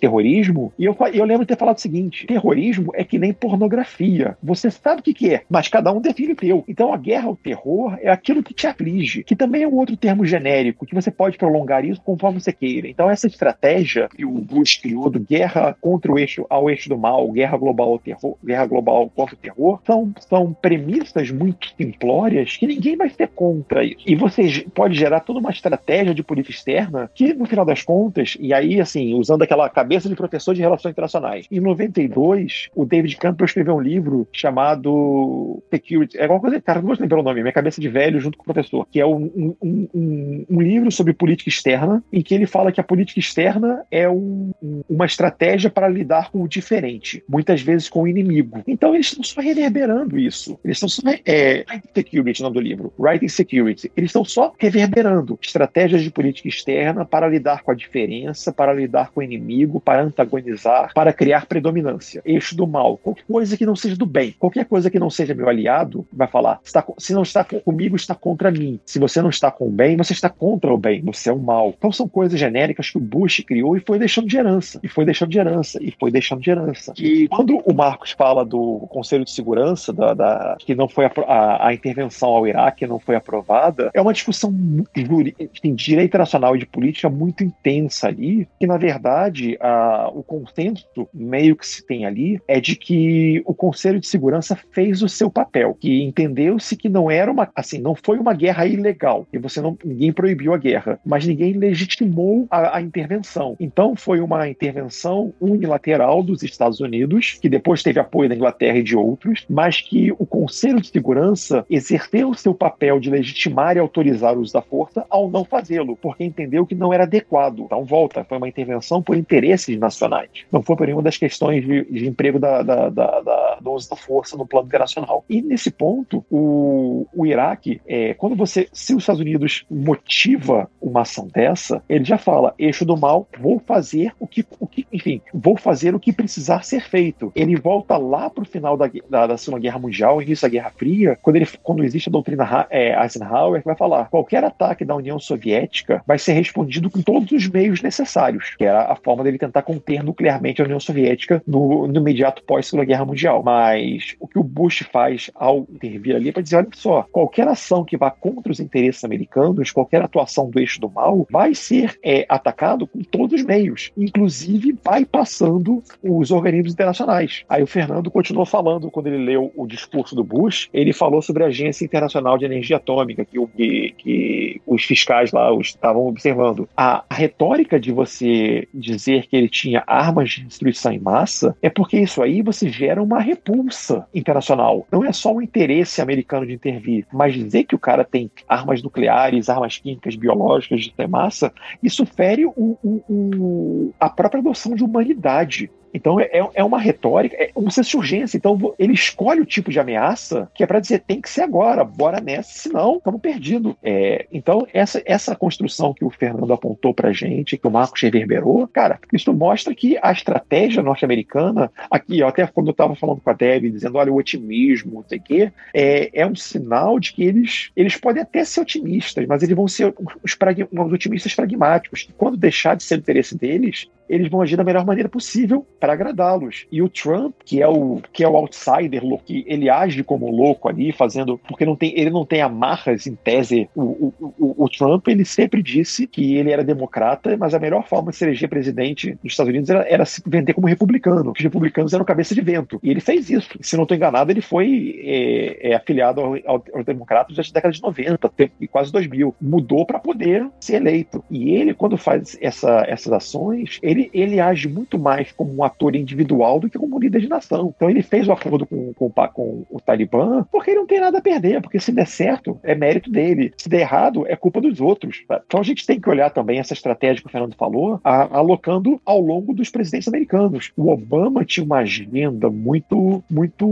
terrorismo, 0.00 0.72
e 0.78 0.84
eu, 0.84 0.96
eu 1.12 1.24
lembro 1.24 1.44
de 1.44 1.48
ter 1.48 1.56
falado 1.56 1.78
o 1.78 1.80
seguinte: 1.80 2.26
terrorismo 2.26 2.92
é 2.94 3.04
que 3.04 3.18
nem 3.18 3.32
pornografia. 3.32 4.36
Você 4.42 4.70
sabe 4.70 5.00
o 5.00 5.04
que, 5.04 5.14
que 5.14 5.34
é, 5.34 5.42
mas 5.48 5.68
cada 5.68 5.92
um 5.92 6.00
define 6.00 6.32
o 6.32 6.36
teu. 6.36 6.64
Então 6.68 6.92
a 6.92 6.96
guerra 6.96 7.28
ao 7.28 7.36
terror 7.36 7.96
é 8.00 8.10
aquilo 8.10 8.42
que 8.42 8.54
te 8.54 8.66
aflige, 8.66 9.22
que 9.24 9.36
também 9.36 9.62
é 9.62 9.68
um 9.68 9.76
outro 9.76 9.96
termo 9.96 10.24
genérico, 10.24 10.86
que 10.86 10.94
você 10.94 11.10
pode 11.10 11.36
prolongar 11.36 11.84
isso 11.84 12.00
conforme 12.02 12.40
você 12.40 12.52
queira. 12.52 12.88
Então 12.88 13.10
essa 13.10 13.26
estratégia 13.26 14.08
que 14.08 14.24
o 14.24 14.32
Bush 14.32 14.78
criou 14.78 15.08
do 15.10 15.20
guerra 15.20 15.76
contra 15.80 16.12
o 16.12 16.18
eixo 16.18 16.46
ao 16.48 16.59
eixo 16.68 16.88
do 16.88 16.98
mal, 16.98 17.30
guerra 17.30 17.56
global 17.56 17.92
ao 17.92 17.98
terror, 17.98 18.36
guerra 18.44 18.66
global 18.66 19.10
contra 19.14 19.34
o 19.34 19.38
terror, 19.38 19.80
são, 19.86 20.12
são 20.28 20.52
premissas 20.52 21.30
muito 21.30 21.72
simplórias 21.76 22.56
que 22.56 22.66
ninguém 22.66 22.96
vai 22.96 23.08
ser 23.08 23.28
contra. 23.28 23.82
E 23.84 24.14
você 24.14 24.66
pode 24.74 24.94
gerar 24.94 25.20
toda 25.20 25.38
uma 25.38 25.50
estratégia 25.50 26.14
de 26.14 26.22
política 26.22 26.54
externa 26.54 27.10
que, 27.14 27.32
no 27.32 27.46
final 27.46 27.64
das 27.64 27.82
contas, 27.82 28.36
e 28.40 28.52
aí, 28.52 28.80
assim, 28.80 29.14
usando 29.14 29.42
aquela 29.42 29.68
cabeça 29.68 30.08
de 30.08 30.16
professor 30.16 30.54
de 30.54 30.60
relações 30.60 30.92
internacionais, 30.92 31.46
em 31.50 31.60
92, 31.60 32.68
o 32.74 32.84
David 32.84 33.16
Campbell 33.16 33.46
escreveu 33.46 33.76
um 33.76 33.80
livro 33.80 34.26
chamado 34.32 35.62
Security. 35.70 36.18
É 36.18 36.22
alguma 36.22 36.40
coisa, 36.40 36.60
cara, 36.60 36.80
não 36.80 36.88
vou 36.88 36.96
lembrar 36.98 37.20
o 37.20 37.22
nome, 37.22 37.42
minha 37.42 37.52
cabeça 37.52 37.80
de 37.80 37.88
velho 37.88 38.20
junto 38.20 38.36
com 38.36 38.42
o 38.42 38.52
professor, 38.52 38.86
que 38.90 39.00
é 39.00 39.06
um, 39.06 39.56
um, 39.62 39.88
um, 39.94 40.46
um 40.50 40.60
livro 40.60 40.90
sobre 40.90 41.12
política 41.12 41.48
externa, 41.48 42.02
em 42.12 42.22
que 42.22 42.34
ele 42.34 42.46
fala 42.46 42.72
que 42.72 42.80
a 42.80 42.84
política 42.84 43.20
externa 43.20 43.84
é 43.90 44.08
um, 44.08 44.52
uma 44.88 45.06
estratégia 45.06 45.70
para 45.70 45.88
lidar 45.88 46.30
com 46.30 46.39
o 46.42 46.48
diferente, 46.48 47.22
muitas 47.28 47.62
vezes 47.62 47.88
com 47.88 48.02
o 48.02 48.08
inimigo. 48.08 48.62
Então 48.66 48.94
eles 48.94 49.06
estão 49.06 49.24
só 49.24 49.40
reverberando 49.40 50.18
isso. 50.18 50.58
Eles 50.64 50.76
estão 50.76 50.88
só. 50.88 51.02
É, 51.26 51.64
Security, 51.94 52.40
o 52.40 52.44
nome 52.44 52.54
do 52.54 52.60
livro. 52.60 52.92
Writing 52.98 53.28
Security. 53.28 53.90
Eles 53.96 54.10
estão 54.10 54.24
só 54.24 54.54
reverberando 54.58 55.38
estratégias 55.40 56.02
de 56.02 56.10
política 56.10 56.48
externa 56.48 57.04
para 57.04 57.28
lidar 57.28 57.62
com 57.62 57.70
a 57.70 57.74
diferença, 57.74 58.52
para 58.52 58.72
lidar 58.72 59.10
com 59.10 59.20
o 59.20 59.22
inimigo, 59.22 59.80
para 59.80 60.02
antagonizar, 60.02 60.92
para 60.94 61.12
criar 61.12 61.46
predominância. 61.46 62.22
Eixo 62.24 62.56
do 62.56 62.66
mal. 62.66 62.96
Qualquer 62.98 63.24
coisa 63.24 63.56
que 63.56 63.66
não 63.66 63.76
seja 63.76 63.96
do 63.96 64.06
bem. 64.06 64.34
Qualquer 64.38 64.64
coisa 64.64 64.90
que 64.90 64.98
não 64.98 65.10
seja 65.10 65.34
meu 65.34 65.48
aliado, 65.48 66.06
vai 66.12 66.28
falar: 66.28 66.60
está, 66.64 66.84
se 66.98 67.12
não 67.12 67.22
está 67.22 67.44
comigo, 67.44 67.96
está 67.96 68.14
contra 68.14 68.50
mim. 68.50 68.80
Se 68.84 68.98
você 68.98 69.20
não 69.20 69.30
está 69.30 69.50
com 69.50 69.66
o 69.68 69.70
bem, 69.70 69.96
você 69.96 70.12
está 70.12 70.28
contra 70.28 70.72
o 70.72 70.78
bem. 70.78 71.02
Você 71.02 71.30
é 71.30 71.32
o 71.32 71.38
mal. 71.38 71.74
Então 71.76 71.92
são 71.92 72.08
coisas 72.08 72.38
genéricas 72.38 72.90
que 72.90 72.98
o 72.98 73.00
Bush 73.00 73.42
criou 73.46 73.76
e 73.76 73.80
foi 73.80 73.98
deixando 73.98 74.28
de 74.28 74.36
herança. 74.36 74.80
E 74.82 74.88
foi 74.88 75.04
deixando 75.04 75.30
de 75.30 75.38
herança. 75.38 75.78
E 75.82 75.94
foi 75.98 76.10
deixando 76.10 76.29
de 76.38 76.50
herança. 76.50 76.92
E 76.98 77.28
quando 77.28 77.58
o 77.64 77.74
Marcos 77.74 78.12
fala 78.12 78.44
do 78.44 78.86
Conselho 78.90 79.24
de 79.24 79.30
Segurança, 79.30 79.92
da, 79.92 80.14
da 80.14 80.56
que 80.58 80.74
não 80.74 80.88
foi 80.88 81.06
a, 81.06 81.12
a, 81.26 81.68
a, 81.68 81.74
intervenção 81.74 82.30
ao 82.30 82.46
Iraque 82.46 82.86
não 82.86 82.98
foi 82.98 83.16
aprovada, 83.16 83.90
é 83.94 84.00
uma 84.00 84.12
discussão 84.12 84.52
de 84.94 85.74
direito 85.74 86.18
nacional 86.18 86.56
e 86.56 86.58
de 86.58 86.66
política 86.66 87.08
muito 87.08 87.44
intensa 87.44 88.08
ali, 88.08 88.48
que 88.58 88.66
na 88.66 88.76
verdade 88.76 89.56
a, 89.60 90.10
o 90.12 90.22
consenso 90.22 90.86
meio 91.12 91.56
que 91.56 91.66
se 91.66 91.84
tem 91.86 92.06
ali 92.06 92.40
é 92.46 92.60
de 92.60 92.76
que 92.76 93.42
o 93.44 93.54
Conselho 93.54 94.00
de 94.00 94.06
Segurança 94.06 94.58
fez 94.72 95.02
o 95.02 95.08
seu 95.08 95.30
papel, 95.30 95.76
que 95.78 96.02
entendeu-se 96.02 96.76
que 96.76 96.88
não 96.88 97.10
era 97.10 97.30
uma, 97.30 97.48
assim, 97.54 97.78
não 97.78 97.94
foi 97.94 98.18
uma 98.18 98.34
guerra 98.34 98.66
ilegal, 98.66 99.26
e 99.32 99.38
você 99.38 99.60
não, 99.60 99.76
ninguém 99.84 100.12
proibiu 100.12 100.54
a 100.54 100.58
guerra, 100.58 100.98
mas 101.04 101.26
ninguém 101.26 101.52
legitimou 101.52 102.46
a, 102.50 102.76
a 102.78 102.82
intervenção. 102.82 103.56
Então 103.58 103.94
foi 103.96 104.20
uma 104.20 104.48
intervenção 104.48 105.32
unilateral 105.40 106.19
dos 106.22 106.42
Estados 106.42 106.80
Unidos, 106.80 107.38
que 107.40 107.48
depois 107.48 107.82
teve 107.82 108.00
apoio 108.00 108.28
da 108.28 108.34
Inglaterra 108.34 108.78
e 108.78 108.82
de 108.82 108.96
outros, 108.96 109.44
mas 109.48 109.80
que 109.80 110.12
o 110.12 110.26
Conselho 110.26 110.80
de 110.80 110.88
Segurança 110.88 111.64
exerceu 111.68 112.34
seu 112.34 112.54
papel 112.54 113.00
de 113.00 113.10
legitimar 113.10 113.76
e 113.76 113.80
autorizar 113.80 114.36
o 114.36 114.40
uso 114.40 114.52
da 114.52 114.62
força 114.62 115.04
ao 115.08 115.30
não 115.30 115.44
fazê-lo, 115.44 115.96
porque 115.96 116.24
entendeu 116.24 116.66
que 116.66 116.74
não 116.74 116.92
era 116.92 117.04
adequado. 117.04 117.60
Então, 117.60 117.84
volta, 117.84 118.24
foi 118.24 118.38
uma 118.38 118.48
intervenção 118.48 119.02
por 119.02 119.16
interesses 119.16 119.78
nacionais. 119.78 120.30
Não 120.50 120.62
foi 120.62 120.76
por 120.76 120.86
nenhuma 120.86 121.02
das 121.02 121.16
questões 121.16 121.64
de, 121.64 121.84
de 121.84 122.06
emprego 122.06 122.38
da, 122.38 122.62
da, 122.62 122.88
da, 122.88 123.20
da, 123.20 123.58
do 123.60 123.72
uso 123.72 123.90
da 123.90 123.96
força 123.96 124.36
no 124.36 124.46
plano 124.46 124.66
internacional. 124.66 125.24
E 125.28 125.42
nesse 125.42 125.70
ponto, 125.70 126.24
o, 126.30 127.06
o 127.14 127.26
Iraque, 127.26 127.80
é, 127.86 128.14
quando 128.14 128.36
você, 128.36 128.68
se 128.72 128.94
os 128.94 129.02
Estados 129.02 129.20
Unidos 129.20 129.64
motiva 129.70 130.70
uma 130.80 131.02
ação 131.02 131.28
dessa, 131.28 131.82
ele 131.88 132.04
já 132.04 132.18
fala: 132.18 132.54
eixo 132.58 132.84
do 132.84 132.96
mal, 132.96 133.28
vou 133.38 133.58
fazer 133.58 134.12
o 134.18 134.26
que, 134.26 134.44
o 134.58 134.66
que 134.66 134.86
enfim, 134.92 135.20
vou 135.32 135.56
fazer 135.56 135.94
o 135.94 136.00
que 136.00 136.09
precisar 136.12 136.64
ser 136.64 136.82
feito. 136.82 137.32
Ele 137.34 137.56
volta 137.56 137.96
lá 137.96 138.28
para 138.30 138.42
o 138.42 138.46
final 138.46 138.76
da, 138.76 138.90
da, 139.08 139.26
da 139.26 139.36
Segunda 139.36 139.62
Guerra 139.62 139.78
Mundial, 139.78 140.22
início 140.22 140.46
da 140.46 140.52
Guerra 140.52 140.70
Fria, 140.70 141.18
quando, 141.22 141.36
ele, 141.36 141.48
quando 141.62 141.84
existe 141.84 142.08
a 142.08 142.12
doutrina 142.12 142.66
é, 142.70 143.00
Eisenhower, 143.02 143.60
que 143.60 143.66
vai 143.66 143.76
falar: 143.76 144.08
qualquer 144.08 144.44
ataque 144.44 144.84
da 144.84 144.94
União 144.94 145.18
Soviética 145.18 146.02
vai 146.06 146.18
ser 146.18 146.32
respondido 146.32 146.90
com 146.90 147.02
todos 147.02 147.30
os 147.32 147.48
meios 147.48 147.82
necessários, 147.82 148.54
que 148.56 148.64
era 148.64 148.92
a 148.92 148.96
forma 148.96 149.24
dele 149.24 149.38
tentar 149.38 149.62
conter 149.62 150.02
nuclearmente 150.02 150.60
a 150.60 150.64
União 150.64 150.80
Soviética 150.80 151.42
no, 151.46 151.86
no 151.86 152.00
imediato 152.00 152.42
pós-Segunda 152.44 152.84
Guerra 152.84 153.04
Mundial. 153.04 153.42
Mas 153.42 154.14
o 154.18 154.26
que 154.26 154.38
o 154.38 154.42
Bush 154.42 154.84
faz 154.92 155.30
ao 155.34 155.66
intervir 155.70 156.16
ali 156.16 156.28
é 156.28 156.32
para 156.32 156.42
dizer: 156.42 156.56
olha 156.56 156.68
só, 156.74 157.06
qualquer 157.10 157.48
ação 157.48 157.84
que 157.84 157.96
vá 157.96 158.10
contra 158.10 158.52
os 158.52 158.60
interesses 158.60 159.04
americanos, 159.04 159.70
qualquer 159.70 160.02
atuação 160.02 160.50
do 160.50 160.58
eixo 160.58 160.80
do 160.80 160.90
mal, 160.90 161.26
vai 161.30 161.54
ser 161.54 161.98
é, 162.02 162.26
atacado 162.28 162.86
com 162.86 163.00
todos 163.00 163.40
os 163.40 163.46
meios, 163.46 163.90
inclusive 163.96 164.72
bypassando 164.72 165.82
os 166.02 166.30
organismos 166.30 166.72
internacionais. 166.72 167.44
Aí 167.48 167.62
o 167.62 167.66
Fernando 167.66 168.10
continuou 168.10 168.46
falando, 168.46 168.90
quando 168.90 169.06
ele 169.06 169.24
leu 169.24 169.52
o 169.56 169.66
discurso 169.66 170.14
do 170.14 170.24
Bush, 170.24 170.68
ele 170.72 170.92
falou 170.92 171.22
sobre 171.22 171.44
a 171.44 171.46
Agência 171.46 171.84
Internacional 171.84 172.38
de 172.38 172.44
Energia 172.44 172.76
Atômica, 172.76 173.24
que, 173.24 173.38
que, 173.56 173.94
que 173.96 174.62
os 174.66 174.84
fiscais 174.84 175.32
lá 175.32 175.52
estavam 175.60 176.06
observando. 176.06 176.68
A, 176.76 177.04
retórica 177.10 177.78
de 177.78 177.92
você 177.92 178.66
dizer 178.72 179.26
que 179.26 179.36
ele 179.36 179.48
tinha 179.48 179.84
armas 179.86 180.30
de 180.30 180.44
destruição 180.44 180.92
em 180.92 180.98
massa 180.98 181.54
é 181.60 181.68
porque 181.68 181.98
isso 181.98 182.22
aí 182.22 182.40
você 182.40 182.68
gera 182.68 183.02
uma 183.02 183.20
repulsa 183.20 184.06
internacional. 184.14 184.86
Não 184.90 185.04
é 185.04 185.12
só 185.12 185.34
o 185.34 185.42
interesse 185.42 186.00
americano 186.00 186.46
de 186.46 186.54
intervir, 186.54 187.06
mas 187.12 187.34
dizer 187.34 187.64
que 187.64 187.74
o 187.74 187.78
cara 187.78 188.04
tem 188.04 188.30
armas 188.48 188.82
nucleares, 188.82 189.48
armas 189.48 189.78
químicas, 189.78 190.16
biológicas 190.16 190.80
de 190.80 190.92
massa, 191.06 191.52
isso 191.82 192.06
fere 192.06 192.46
o, 192.46 192.52
o, 192.56 193.02
o, 193.08 193.94
a 193.98 194.08
própria 194.08 194.42
noção 194.42 194.74
de 194.74 194.84
humanidade. 194.84 195.70
Então 195.92 196.20
é, 196.20 196.30
é 196.54 196.64
uma 196.64 196.78
retórica, 196.78 197.36
é 197.36 197.50
um 197.54 197.70
senso 197.70 197.90
de 197.90 197.96
urgência. 197.96 198.36
Então 198.36 198.74
ele 198.78 198.92
escolhe 198.92 199.40
o 199.40 199.46
tipo 199.46 199.70
de 199.70 199.80
ameaça 199.80 200.50
que 200.54 200.62
é 200.62 200.66
para 200.66 200.80
dizer 200.80 201.00
tem 201.00 201.20
que 201.20 201.30
ser 201.30 201.42
agora, 201.42 201.84
bora 201.84 202.20
nessa, 202.20 202.50
senão 202.52 202.96
estamos 202.96 203.20
perdidos. 203.20 203.74
É, 203.82 204.26
então 204.32 204.66
essa, 204.72 205.02
essa 205.04 205.34
construção 205.34 205.92
que 205.92 206.04
o 206.04 206.10
Fernando 206.10 206.52
apontou 206.52 206.94
para 206.94 207.12
gente, 207.12 207.56
que 207.56 207.66
o 207.66 207.70
Marcos 207.70 208.00
reverberou, 208.02 208.66
cara, 208.68 208.98
isso 209.12 209.32
mostra 209.32 209.74
que 209.74 209.98
a 210.02 210.12
estratégia 210.12 210.82
norte-americana, 210.82 211.70
aqui, 211.90 212.22
ó, 212.22 212.28
até 212.28 212.46
quando 212.46 212.68
eu 212.68 212.72
estava 212.72 212.94
falando 212.94 213.20
com 213.20 213.30
a 213.30 213.34
Debbie, 213.34 213.70
dizendo, 213.70 213.98
olha, 213.98 214.12
o 214.12 214.16
otimismo, 214.16 214.94
não 214.94 215.04
sei 215.08 215.18
o 215.18 215.22
quê, 215.22 215.52
é, 215.74 216.10
é 216.20 216.26
um 216.26 216.34
sinal 216.34 216.98
de 216.98 217.12
que 217.12 217.22
eles, 217.22 217.70
eles 217.76 217.96
podem 217.96 218.22
até 218.22 218.44
ser 218.44 218.60
otimistas, 218.60 219.26
mas 219.26 219.42
eles 219.42 219.56
vão 219.56 219.68
ser 219.68 219.94
os, 219.98 220.14
os 220.24 220.92
otimistas 220.92 221.34
pragmáticos. 221.34 222.08
Quando 222.16 222.36
deixar 222.36 222.76
de 222.76 222.82
ser 222.82 222.96
o 222.96 222.98
interesse 222.98 223.36
deles, 223.36 223.88
eles 224.10 224.28
vão 224.28 224.42
agir 224.42 224.56
da 224.56 224.64
melhor 224.64 224.84
maneira 224.84 225.08
possível 225.08 225.64
para 225.78 225.92
agradá-los. 225.92 226.66
E 226.70 226.82
o 226.82 226.88
Trump, 226.88 227.34
que 227.44 227.62
é 227.62 227.68
o 227.68 228.00
que 228.12 228.24
é 228.24 228.28
o 228.28 228.36
outsider, 228.36 229.02
que 229.24 229.44
ele 229.46 229.70
age 229.70 230.02
como 230.02 230.30
louco 230.30 230.68
ali, 230.68 230.92
fazendo 230.92 231.38
porque 231.46 231.64
não 231.64 231.76
tem, 231.76 231.92
ele 231.96 232.10
não 232.10 232.26
tem 232.26 232.42
amarras 232.42 233.06
em 233.06 233.14
tese. 233.14 233.68
O, 233.74 233.82
o, 233.82 234.34
o, 234.38 234.64
o 234.64 234.68
Trump 234.68 235.06
ele 235.08 235.24
sempre 235.24 235.62
disse 235.62 236.06
que 236.06 236.36
ele 236.36 236.50
era 236.50 236.64
democrata, 236.64 237.36
mas 237.36 237.54
a 237.54 237.58
melhor 237.58 237.86
forma 237.86 238.10
de 238.10 238.16
se 238.16 238.24
eleger 238.24 238.48
presidente 238.48 239.12
dos 239.22 239.32
Estados 239.32 239.50
Unidos 239.50 239.70
era, 239.70 239.88
era 239.88 240.04
se 240.04 240.20
vender 240.26 240.54
como 240.54 240.66
republicano. 240.66 241.32
Os 241.36 241.42
republicanos 241.42 241.92
eram 241.92 242.04
cabeça 242.04 242.34
de 242.34 242.40
vento. 242.40 242.80
E 242.82 242.90
ele 242.90 243.00
fez 243.00 243.30
isso. 243.30 243.56
Se 243.60 243.76
não 243.76 243.84
estou 243.84 243.96
enganado, 243.96 244.32
ele 244.32 244.40
foi 244.40 245.00
é, 245.04 245.70
é, 245.70 245.74
afiliado 245.74 246.20
ao, 246.20 246.34
ao, 246.46 246.64
aos 246.74 246.84
democratas 246.84 247.36
da 247.36 247.42
década 247.42 247.72
de 247.72 247.82
90 247.82 248.32
e 248.60 248.66
quase 248.66 248.90
2000. 248.90 249.34
Mudou 249.40 249.86
para 249.86 250.00
poder 250.00 250.48
ser 250.58 250.76
eleito. 250.76 251.22
E 251.30 251.54
ele, 251.54 251.74
quando 251.74 251.96
faz 251.96 252.36
essa, 252.40 252.84
essas 252.88 253.12
ações, 253.12 253.78
ele 253.82 253.99
ele, 254.00 254.10
ele 254.12 254.40
age 254.40 254.68
muito 254.68 254.98
mais 254.98 255.32
como 255.32 255.54
um 255.54 255.64
ator 255.64 255.94
individual 255.94 256.58
do 256.58 256.68
que 256.68 256.78
como 256.78 256.96
um 256.96 256.98
líder 256.98 257.20
de 257.20 257.28
nação. 257.28 257.72
Então 257.76 257.90
ele 257.90 258.02
fez 258.02 258.26
o 258.28 258.32
acordo 258.32 258.66
com, 258.66 258.92
com, 258.94 259.10
com 259.10 259.66
o 259.70 259.80
Talibã 259.80 260.44
porque 260.50 260.70
ele 260.70 260.80
não 260.80 260.86
tem 260.86 261.00
nada 261.00 261.18
a 261.18 261.22
perder, 261.22 261.60
porque 261.60 261.78
se 261.78 261.92
der 261.92 262.06
certo, 262.06 262.58
é 262.62 262.74
mérito 262.74 263.10
dele. 263.10 263.52
Se 263.56 263.68
der 263.68 263.80
errado, 263.80 264.24
é 264.26 264.36
culpa 264.36 264.60
dos 264.60 264.80
outros. 264.80 265.22
Então 265.46 265.60
a 265.60 265.62
gente 265.64 265.86
tem 265.86 266.00
que 266.00 266.08
olhar 266.08 266.30
também 266.30 266.58
essa 266.58 266.72
estratégia 266.72 267.22
que 267.22 267.28
o 267.28 267.30
Fernando 267.30 267.54
falou, 267.54 268.00
a, 268.04 268.38
alocando 268.38 269.00
ao 269.04 269.20
longo 269.20 269.52
dos 269.52 269.70
presidentes 269.70 270.08
americanos. 270.08 270.72
O 270.76 270.90
Obama 270.90 271.44
tinha 271.44 271.64
uma 271.64 271.78
agenda 271.78 272.50
muito, 272.50 273.22
muito 273.30 273.66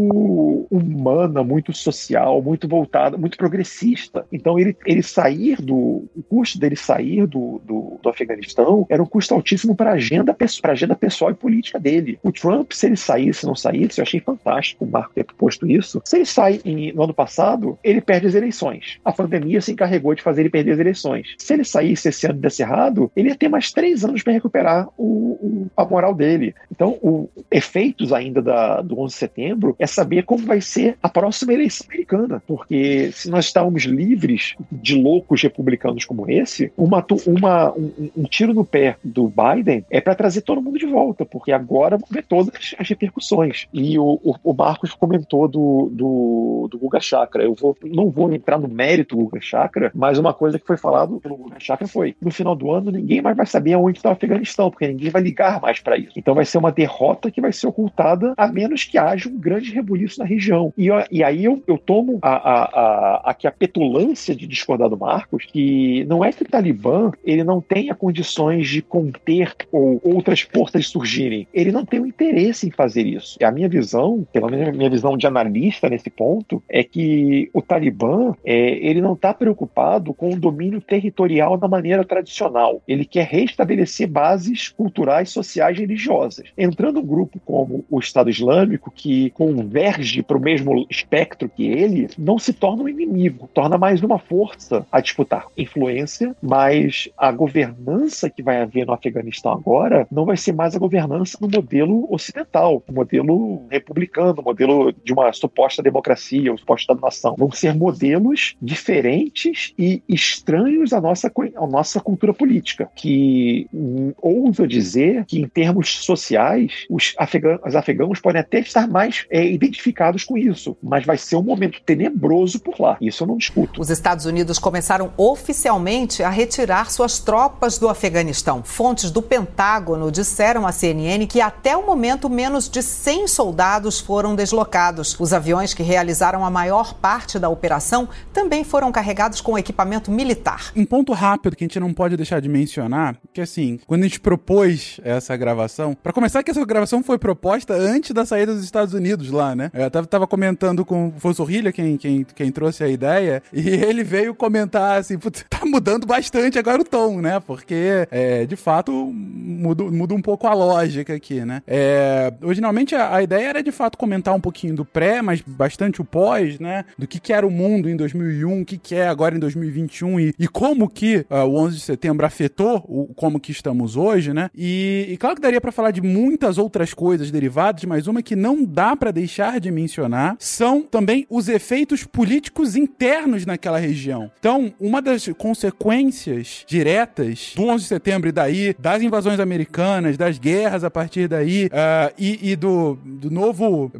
humana, 0.70 1.42
muito 1.42 1.72
social, 1.72 2.42
muito 2.42 2.68
voltada, 2.68 3.16
muito 3.16 3.36
progressista. 3.36 4.26
Então 4.32 4.58
ele, 4.58 4.76
ele 4.86 5.02
sair 5.02 5.60
do. 5.60 6.08
O 6.16 6.22
custo 6.28 6.58
dele 6.58 6.76
sair 6.76 7.26
do, 7.26 7.60
do, 7.64 7.98
do 8.02 8.08
Afeganistão 8.08 8.86
era 8.88 9.02
um 9.02 9.06
custo 9.06 9.34
altíssimo 9.34 9.74
para 9.74 9.90
a 9.90 9.94
agenda 9.94 10.17
agenda, 10.18 10.36
agenda 10.64 10.96
pessoal 10.96 11.30
e 11.30 11.34
política 11.34 11.78
dele. 11.78 12.18
O 12.22 12.32
Trump, 12.32 12.72
se 12.72 12.86
ele 12.86 12.96
saísse, 12.96 13.46
não 13.46 13.54
saísse, 13.54 14.00
eu 14.00 14.02
achei 14.02 14.20
fantástico 14.20 14.84
o 14.84 14.90
Marco 14.90 15.14
ter 15.14 15.24
posto 15.24 15.66
isso. 15.66 16.00
Se 16.04 16.16
ele 16.16 16.26
sai 16.26 16.60
em, 16.64 16.92
no 16.92 17.02
ano 17.04 17.14
passado, 17.14 17.78
ele 17.82 18.00
perde 18.00 18.26
as 18.26 18.34
eleições. 18.34 18.98
A 19.04 19.12
pandemia 19.12 19.60
se 19.60 19.72
encarregou 19.72 20.14
de 20.14 20.22
fazer 20.22 20.42
ele 20.42 20.50
perder 20.50 20.72
as 20.72 20.78
eleições. 20.78 21.34
Se 21.38 21.54
ele 21.54 21.64
saísse 21.64 22.08
esse 22.08 22.26
ano 22.26 22.38
desse 22.38 22.62
errado, 22.62 23.10
ele 23.14 23.28
ia 23.28 23.36
ter 23.36 23.48
mais 23.48 23.72
três 23.72 24.04
anos 24.04 24.22
para 24.22 24.32
recuperar 24.32 24.88
o, 24.96 25.38
o, 25.40 25.70
a 25.76 25.84
moral 25.84 26.14
dele. 26.14 26.54
Então, 26.70 26.98
o 27.02 27.28
efeitos 27.50 28.12
ainda 28.12 28.40
da, 28.42 28.80
do 28.80 28.98
11 29.00 29.14
de 29.14 29.18
setembro 29.18 29.76
é 29.78 29.86
saber 29.86 30.24
como 30.24 30.44
vai 30.44 30.60
ser 30.60 30.96
a 31.02 31.08
próxima 31.08 31.52
eleição 31.52 31.86
americana. 31.88 32.42
Porque 32.46 33.10
se 33.12 33.30
nós 33.30 33.46
estávamos 33.46 33.84
livres 33.84 34.54
de 34.70 34.94
loucos 34.94 35.42
republicanos 35.42 36.04
como 36.04 36.30
esse, 36.30 36.72
uma, 36.76 37.04
uma, 37.26 37.72
um, 37.72 38.10
um 38.16 38.24
tiro 38.24 38.54
no 38.54 38.64
pé 38.64 38.96
do 39.02 39.28
Biden 39.28 39.84
é 39.90 39.97
para 40.00 40.14
trazer 40.14 40.42
todo 40.42 40.62
mundo 40.62 40.78
de 40.78 40.86
volta, 40.86 41.24
porque 41.24 41.52
agora 41.52 41.96
vão 41.96 42.08
ver 42.10 42.24
todas 42.24 42.74
as 42.78 42.88
repercussões. 42.88 43.66
E 43.72 43.98
o, 43.98 44.20
o, 44.22 44.34
o 44.42 44.54
Marcos 44.54 44.94
comentou 44.94 45.48
do, 45.48 45.90
do, 45.92 46.68
do 46.70 46.78
Guga 46.78 47.00
Chakra. 47.00 47.42
Eu 47.42 47.54
vou, 47.54 47.76
não 47.84 48.10
vou 48.10 48.32
entrar 48.32 48.58
no 48.58 48.68
mérito 48.68 49.16
do 49.16 49.24
Guga 49.24 49.40
Chakra, 49.40 49.90
mas 49.94 50.18
uma 50.18 50.34
coisa 50.34 50.58
que 50.58 50.66
foi 50.66 50.76
falado 50.76 51.20
pelo 51.20 51.36
Guga 51.36 51.58
Chakra 51.58 51.86
foi: 51.86 52.14
no 52.20 52.30
final 52.30 52.54
do 52.54 52.70
ano, 52.70 52.90
ninguém 52.90 53.20
mais 53.22 53.36
vai 53.36 53.46
saber 53.46 53.74
aonde 53.74 53.98
está 53.98 54.10
o 54.10 54.12
Afeganistão, 54.12 54.70
porque 54.70 54.88
ninguém 54.88 55.10
vai 55.10 55.22
ligar 55.22 55.60
mais 55.60 55.80
para 55.80 55.96
isso. 55.96 56.12
Então 56.16 56.34
vai 56.34 56.44
ser 56.44 56.58
uma 56.58 56.72
derrota 56.72 57.30
que 57.30 57.40
vai 57.40 57.52
ser 57.52 57.66
ocultada, 57.66 58.34
a 58.36 58.48
menos 58.48 58.84
que 58.84 58.98
haja 58.98 59.28
um 59.28 59.38
grande 59.38 59.72
rebuliço 59.72 60.18
na 60.18 60.24
região. 60.24 60.72
E, 60.76 60.88
e 61.10 61.22
aí 61.22 61.44
eu, 61.44 61.62
eu 61.66 61.78
tomo 61.78 62.18
a, 62.22 62.30
a, 62.30 62.62
a, 62.64 63.30
aqui 63.30 63.46
a 63.46 63.52
petulância 63.52 64.34
de 64.34 64.46
discordar 64.46 64.88
do 64.88 64.96
Marcos, 64.96 65.44
que 65.44 66.04
não 66.04 66.24
é 66.24 66.32
que 66.32 66.42
o 66.42 66.48
Talibã 66.48 67.10
ele 67.24 67.44
não 67.44 67.60
tenha 67.60 67.94
condições 67.94 68.68
de 68.68 68.82
conter 68.82 69.54
ou 69.72 69.87
outras 70.02 70.40
forças 70.40 70.88
surgirem. 70.88 71.46
Ele 71.52 71.72
não 71.72 71.84
tem 71.84 72.00
o 72.00 72.06
interesse 72.06 72.66
em 72.66 72.70
fazer 72.70 73.06
isso. 73.06 73.38
A 73.42 73.50
minha 73.50 73.68
visão, 73.68 74.26
pelo 74.32 74.48
menos 74.48 74.68
a 74.68 74.72
minha 74.72 74.90
visão 74.90 75.16
de 75.16 75.26
analista 75.26 75.88
nesse 75.88 76.10
ponto, 76.10 76.62
é 76.68 76.82
que 76.82 77.50
o 77.52 77.62
Talibã 77.62 78.34
é, 78.44 78.54
ele 78.54 79.00
não 79.00 79.14
está 79.14 79.32
preocupado 79.32 80.12
com 80.14 80.30
o 80.30 80.38
domínio 80.38 80.80
territorial 80.80 81.56
da 81.56 81.68
maneira 81.68 82.04
tradicional. 82.04 82.82
Ele 82.86 83.04
quer 83.04 83.26
restabelecer 83.26 84.08
bases 84.08 84.68
culturais, 84.68 85.30
sociais 85.30 85.76
e 85.76 85.80
religiosas. 85.80 86.46
Entrando 86.56 87.00
um 87.00 87.06
grupo 87.06 87.40
como 87.44 87.84
o 87.90 87.98
Estado 87.98 88.30
Islâmico, 88.30 88.90
que 88.90 89.30
converge 89.30 90.22
para 90.22 90.36
o 90.36 90.40
mesmo 90.40 90.86
espectro 90.90 91.48
que 91.48 91.66
ele, 91.66 92.08
não 92.18 92.38
se 92.38 92.52
torna 92.52 92.82
um 92.82 92.88
inimigo, 92.88 93.48
torna 93.52 93.78
mais 93.78 94.02
uma 94.02 94.18
força 94.18 94.86
a 94.90 95.00
disputar 95.00 95.46
influência, 95.56 96.34
mas 96.42 97.08
a 97.16 97.30
governança 97.32 98.30
que 98.30 98.42
vai 98.42 98.60
haver 98.60 98.86
no 98.86 98.92
Afeganistão 98.92 99.52
agora 99.52 99.77
não 100.10 100.24
vai 100.24 100.36
ser 100.36 100.52
mais 100.52 100.74
a 100.74 100.78
governança 100.78 101.38
no 101.40 101.48
modelo 101.48 102.06
ocidental, 102.10 102.82
o 102.88 102.92
modelo 102.92 103.66
republicano, 103.70 104.40
o 104.40 104.44
modelo 104.44 104.92
de 104.92 105.12
uma 105.12 105.32
suposta 105.32 105.82
democracia, 105.82 106.52
o 106.52 106.58
suposto 106.58 106.82
Estado-nação. 106.82 107.34
Vão 107.38 107.50
ser 107.50 107.74
modelos 107.74 108.56
diferentes 108.60 109.72
e 109.78 110.02
estranhos 110.08 110.92
à 110.92 111.00
nossa, 111.00 111.30
à 111.56 111.66
nossa 111.66 112.00
cultura 112.00 112.32
política, 112.32 112.88
que 112.94 113.68
hum, 113.72 114.12
ouso 114.20 114.66
dizer 114.66 115.24
que 115.26 115.40
em 115.40 115.48
termos 115.48 115.96
sociais, 116.04 116.86
os 116.88 117.14
afegãos, 117.18 117.60
os 117.66 117.74
afegãos 117.74 118.20
podem 118.20 118.40
até 118.40 118.60
estar 118.60 118.88
mais 118.88 119.26
é, 119.30 119.44
identificados 119.44 120.24
com 120.24 120.38
isso, 120.38 120.76
mas 120.82 121.04
vai 121.04 121.16
ser 121.16 121.36
um 121.36 121.42
momento 121.42 121.80
tenebroso 121.84 122.60
por 122.60 122.80
lá. 122.80 122.96
Isso 123.00 123.24
eu 123.24 123.28
não 123.28 123.36
discuto. 123.36 123.80
Os 123.80 123.90
Estados 123.90 124.24
Unidos 124.24 124.58
começaram 124.58 125.12
oficialmente 125.16 126.22
a 126.22 126.30
retirar 126.30 126.90
suas 126.90 127.18
tropas 127.18 127.78
do 127.78 127.88
Afeganistão. 127.88 128.62
Fontes 128.62 129.10
do 129.10 129.20
Pentágono 129.20 129.67
disseram 130.10 130.66
à 130.66 130.72
CNN 130.72 131.26
que 131.26 131.40
até 131.40 131.76
o 131.76 131.84
momento 131.84 132.30
menos 132.30 132.68
de 132.68 132.82
100 132.82 133.28
soldados 133.28 134.00
foram 134.00 134.34
deslocados. 134.34 135.14
Os 135.20 135.32
aviões 135.32 135.74
que 135.74 135.82
realizaram 135.82 136.44
a 136.44 136.50
maior 136.50 136.94
parte 136.94 137.38
da 137.38 137.48
operação 137.48 138.08
também 138.32 138.64
foram 138.64 138.90
carregados 138.90 139.40
com 139.40 139.58
equipamento 139.58 140.10
militar. 140.10 140.72
Um 140.74 140.84
ponto 140.84 141.12
rápido 141.12 141.54
que 141.54 141.64
a 141.64 141.66
gente 141.66 141.78
não 141.78 141.92
pode 141.92 142.16
deixar 142.16 142.40
de 142.40 142.48
mencionar, 142.48 143.16
que 143.32 143.40
assim, 143.40 143.78
quando 143.86 144.02
a 144.02 144.04
gente 144.04 144.20
propôs 144.20 145.00
essa 145.04 145.36
gravação, 145.36 145.94
para 145.94 146.12
começar 146.12 146.42
que 146.42 146.50
essa 146.50 146.64
gravação 146.64 147.02
foi 147.02 147.18
proposta 147.18 147.74
antes 147.74 148.12
da 148.12 148.24
saída 148.24 148.54
dos 148.54 148.64
Estados 148.64 148.94
Unidos 148.94 149.30
lá, 149.30 149.54
né? 149.54 149.70
Eu 149.74 149.90
tava, 149.90 150.06
tava 150.06 150.26
comentando 150.26 150.84
com 150.84 151.12
o 151.22 151.34
Sorrilha, 151.34 151.72
quem, 151.72 151.96
quem, 151.96 152.24
quem 152.34 152.50
trouxe 152.50 152.82
a 152.82 152.88
ideia, 152.88 153.42
e 153.52 153.68
ele 153.68 154.02
veio 154.02 154.34
comentar 154.34 154.98
assim, 154.98 155.18
tá 155.48 155.60
mudando 155.64 156.06
bastante 156.06 156.58
agora 156.58 156.80
o 156.80 156.84
tom, 156.84 157.20
né? 157.20 157.38
Porque, 157.40 158.08
é, 158.10 158.46
de 158.46 158.56
fato, 158.56 159.12
muda, 159.58 159.84
muda 159.84 160.14
um 160.14 160.22
pouco 160.22 160.46
a 160.46 160.54
lógica 160.54 161.14
aqui, 161.14 161.44
né? 161.44 161.62
É, 161.66 162.32
originalmente 162.42 162.94
a, 162.94 163.16
a, 163.16 163.22
ideia 163.22 163.48
era 163.48 163.62
de 163.62 163.72
fato 163.72 163.98
comentar 163.98 164.34
um 164.34 164.40
pouquinho 164.40 164.74
do 164.74 164.84
pré, 164.84 165.20
mas 165.20 165.40
bastante 165.40 166.00
o 166.00 166.04
pós, 166.04 166.58
né? 166.58 166.84
Do 166.96 167.06
que, 167.06 167.18
que 167.18 167.32
era 167.32 167.46
o 167.46 167.50
mundo 167.50 167.88
em 167.88 167.96
2001, 167.96 168.60
o 168.60 168.64
que, 168.64 168.78
que 168.78 168.94
é 168.94 169.08
agora 169.08 169.34
em 169.34 169.38
2021 169.38 170.20
e, 170.20 170.34
e 170.38 170.48
como 170.48 170.88
que 170.88 171.26
uh, 171.30 171.44
o 171.44 171.56
11 171.56 171.76
de 171.76 171.82
setembro 171.82 172.24
afetou 172.24 172.84
o, 172.88 173.12
como 173.14 173.40
que 173.40 173.50
estamos 173.50 173.96
hoje, 173.96 174.32
né? 174.32 174.50
E, 174.54 175.06
e 175.08 175.16
claro 175.16 175.36
que 175.36 175.42
daria 175.42 175.60
para 175.60 175.72
falar 175.72 175.90
de 175.90 176.00
muitas 176.00 176.58
outras 176.58 176.94
coisas 176.94 177.30
derivadas, 177.30 177.84
mas 177.84 178.06
uma 178.06 178.22
que 178.22 178.36
não 178.36 178.64
dá 178.64 178.94
para 178.94 179.10
deixar 179.10 179.58
de 179.60 179.70
mencionar 179.70 180.36
são 180.38 180.82
também 180.82 181.26
os 181.28 181.48
efeitos 181.48 182.04
políticos 182.04 182.76
internos 182.76 183.44
naquela 183.44 183.78
região. 183.78 184.30
Então, 184.38 184.72
uma 184.80 185.02
das 185.02 185.28
consequências 185.36 186.64
diretas 186.66 187.52
do 187.54 187.64
11 187.64 187.82
de 187.82 187.88
setembro 187.88 188.28
e 188.28 188.32
daí, 188.32 188.74
das 188.78 189.02
invasões 189.02 189.40
americanas, 189.48 190.16
das 190.16 190.38
guerras 190.38 190.84
a 190.84 190.90
partir 190.90 191.26
daí, 191.26 191.66
uh, 191.66 192.12
e, 192.18 192.50
e, 192.50 192.56
do, 192.56 192.98
do 193.04 193.30
novo. 193.30 193.90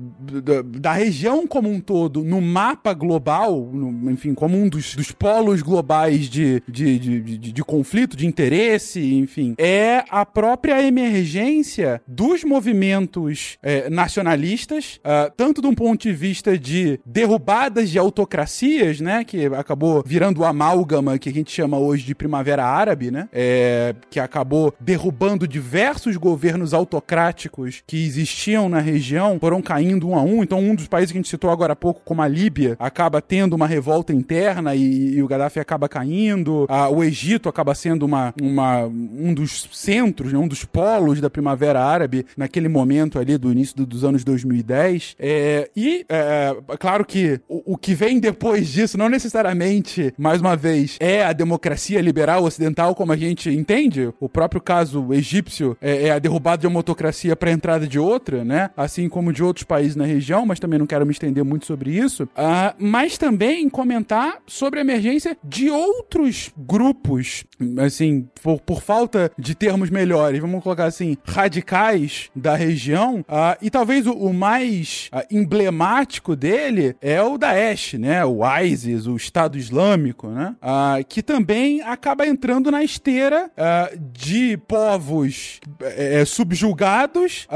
Da, 0.44 0.62
da, 0.62 0.92
região 0.92 1.46
como 1.46 1.70
um 1.70 1.80
todo, 1.80 2.22
no 2.22 2.40
mapa 2.40 2.92
global, 2.92 3.70
no, 3.72 4.10
enfim, 4.10 4.34
como 4.34 4.56
um 4.56 4.68
dos, 4.68 4.94
dos 4.94 5.10
polos 5.10 5.62
globais 5.62 6.28
de, 6.28 6.62
de, 6.68 6.98
de, 6.98 7.20
de, 7.20 7.52
de 7.52 7.64
conflito, 7.64 8.16
de 8.16 8.26
interesse, 8.26 9.14
enfim, 9.14 9.54
é 9.56 10.04
a 10.10 10.26
própria 10.26 10.82
emergência 10.82 12.02
dos 12.06 12.44
movimentos 12.44 13.58
é, 13.62 13.88
nacionalistas, 13.88 15.00
uh, 15.04 15.32
tanto 15.36 15.62
de 15.62 15.66
um 15.66 15.74
ponto 15.74 16.02
de 16.02 16.12
vista 16.12 16.58
de 16.58 17.00
derrubadas 17.06 17.90
de 17.90 17.98
autocracias, 17.98 19.00
né, 19.00 19.24
que 19.24 19.46
acabou 19.46 20.02
virando 20.04 20.40
o 20.40 20.44
amálgama 20.44 21.18
que 21.18 21.28
a 21.28 21.32
gente 21.32 21.50
chama 21.50 21.78
hoje 21.78 22.04
de 22.04 22.14
Primavera 22.14 22.64
Árabe, 22.64 23.10
né, 23.10 23.28
é, 23.32 23.94
que 24.10 24.20
acabou 24.20 24.74
derrubando 24.80 25.37
diversos 25.46 26.16
governos 26.16 26.74
autocráticos 26.74 27.82
que 27.86 28.04
existiam 28.04 28.68
na 28.68 28.80
região, 28.80 29.38
foram 29.38 29.60
caindo 29.60 30.08
um 30.08 30.16
a 30.16 30.22
um. 30.22 30.42
Então, 30.42 30.58
um 30.58 30.74
dos 30.74 30.88
países 30.88 31.12
que 31.12 31.18
a 31.18 31.20
gente 31.20 31.28
citou 31.28 31.50
agora 31.50 31.72
há 31.72 31.76
pouco, 31.76 32.00
como 32.04 32.22
a 32.22 32.28
Líbia, 32.28 32.76
acaba 32.78 33.20
tendo 33.20 33.54
uma 33.54 33.66
revolta 33.66 34.12
interna 34.12 34.74
e, 34.74 35.14
e 35.14 35.22
o 35.22 35.28
Gaddafi 35.28 35.60
acaba 35.60 35.88
caindo. 35.88 36.66
Ah, 36.68 36.88
o 36.88 37.02
Egito 37.02 37.48
acaba 37.48 37.74
sendo 37.74 38.04
uma, 38.04 38.34
uma, 38.40 38.84
um 38.84 39.32
dos 39.34 39.68
centros, 39.72 40.32
né, 40.32 40.38
um 40.38 40.48
dos 40.48 40.64
polos 40.64 41.20
da 41.20 41.30
Primavera 41.30 41.82
Árabe 41.82 42.26
naquele 42.36 42.68
momento 42.68 43.18
ali 43.18 43.36
do 43.36 43.52
início 43.52 43.76
do, 43.76 43.86
dos 43.86 44.04
anos 44.04 44.24
2010. 44.24 45.16
É, 45.18 45.70
e, 45.76 46.04
é, 46.08 46.56
claro 46.78 47.04
que 47.04 47.40
o, 47.48 47.74
o 47.74 47.76
que 47.76 47.94
vem 47.94 48.18
depois 48.18 48.68
disso, 48.68 48.98
não 48.98 49.08
necessariamente, 49.08 50.12
mais 50.18 50.40
uma 50.40 50.56
vez, 50.56 50.96
é 51.00 51.24
a 51.24 51.32
democracia 51.32 52.00
liberal 52.00 52.44
ocidental 52.44 52.94
como 52.94 53.12
a 53.12 53.16
gente 53.16 53.50
entende. 53.50 54.12
O 54.20 54.28
próprio 54.28 54.60
caso 54.60 55.12
egípcio 55.12 55.27
é, 55.80 56.08
é 56.08 56.10
a 56.10 56.18
derrubada 56.18 56.62
de 56.62 56.66
uma 56.66 56.78
autocracia 56.78 57.36
para 57.36 57.50
a 57.50 57.52
entrada 57.52 57.86
de 57.86 57.98
outra, 57.98 58.44
né? 58.44 58.70
Assim 58.76 59.08
como 59.08 59.32
de 59.32 59.42
outros 59.42 59.64
países 59.64 59.96
na 59.96 60.04
região, 60.04 60.46
mas 60.46 60.58
também 60.58 60.78
não 60.78 60.86
quero 60.86 61.04
me 61.04 61.12
estender 61.12 61.44
muito 61.44 61.66
sobre 61.66 61.90
isso. 61.90 62.24
Uh, 62.24 62.74
mas 62.78 63.18
também 63.18 63.68
comentar 63.68 64.38
sobre 64.46 64.78
a 64.78 64.82
emergência 64.82 65.36
de 65.44 65.70
outros 65.70 66.50
grupos, 66.56 67.44
assim, 67.84 68.28
por, 68.42 68.60
por 68.60 68.82
falta 68.82 69.30
de 69.38 69.54
termos 69.54 69.90
melhores, 69.90 70.40
vamos 70.40 70.62
colocar 70.62 70.84
assim, 70.84 71.16
radicais 71.24 72.30
da 72.34 72.54
região. 72.56 73.20
Uh, 73.20 73.56
e 73.60 73.70
talvez 73.70 74.06
o, 74.06 74.12
o 74.12 74.32
mais 74.32 75.10
uh, 75.12 75.22
emblemático 75.30 76.34
dele 76.34 76.96
é 77.00 77.22
o 77.22 77.36
Daesh, 77.36 77.94
né? 77.94 78.24
O 78.24 78.40
ISIS, 78.60 79.06
o 79.06 79.16
Estado 79.16 79.58
Islâmico, 79.58 80.28
né? 80.28 80.54
que 81.08 81.22
também 81.22 81.80
acaba 81.82 82.26
entrando 82.26 82.70
na 82.70 82.82
esteira 82.82 83.50
de 84.12 84.56
povos 84.56 85.07
é, 85.80 86.24
subjugados, 86.24 87.46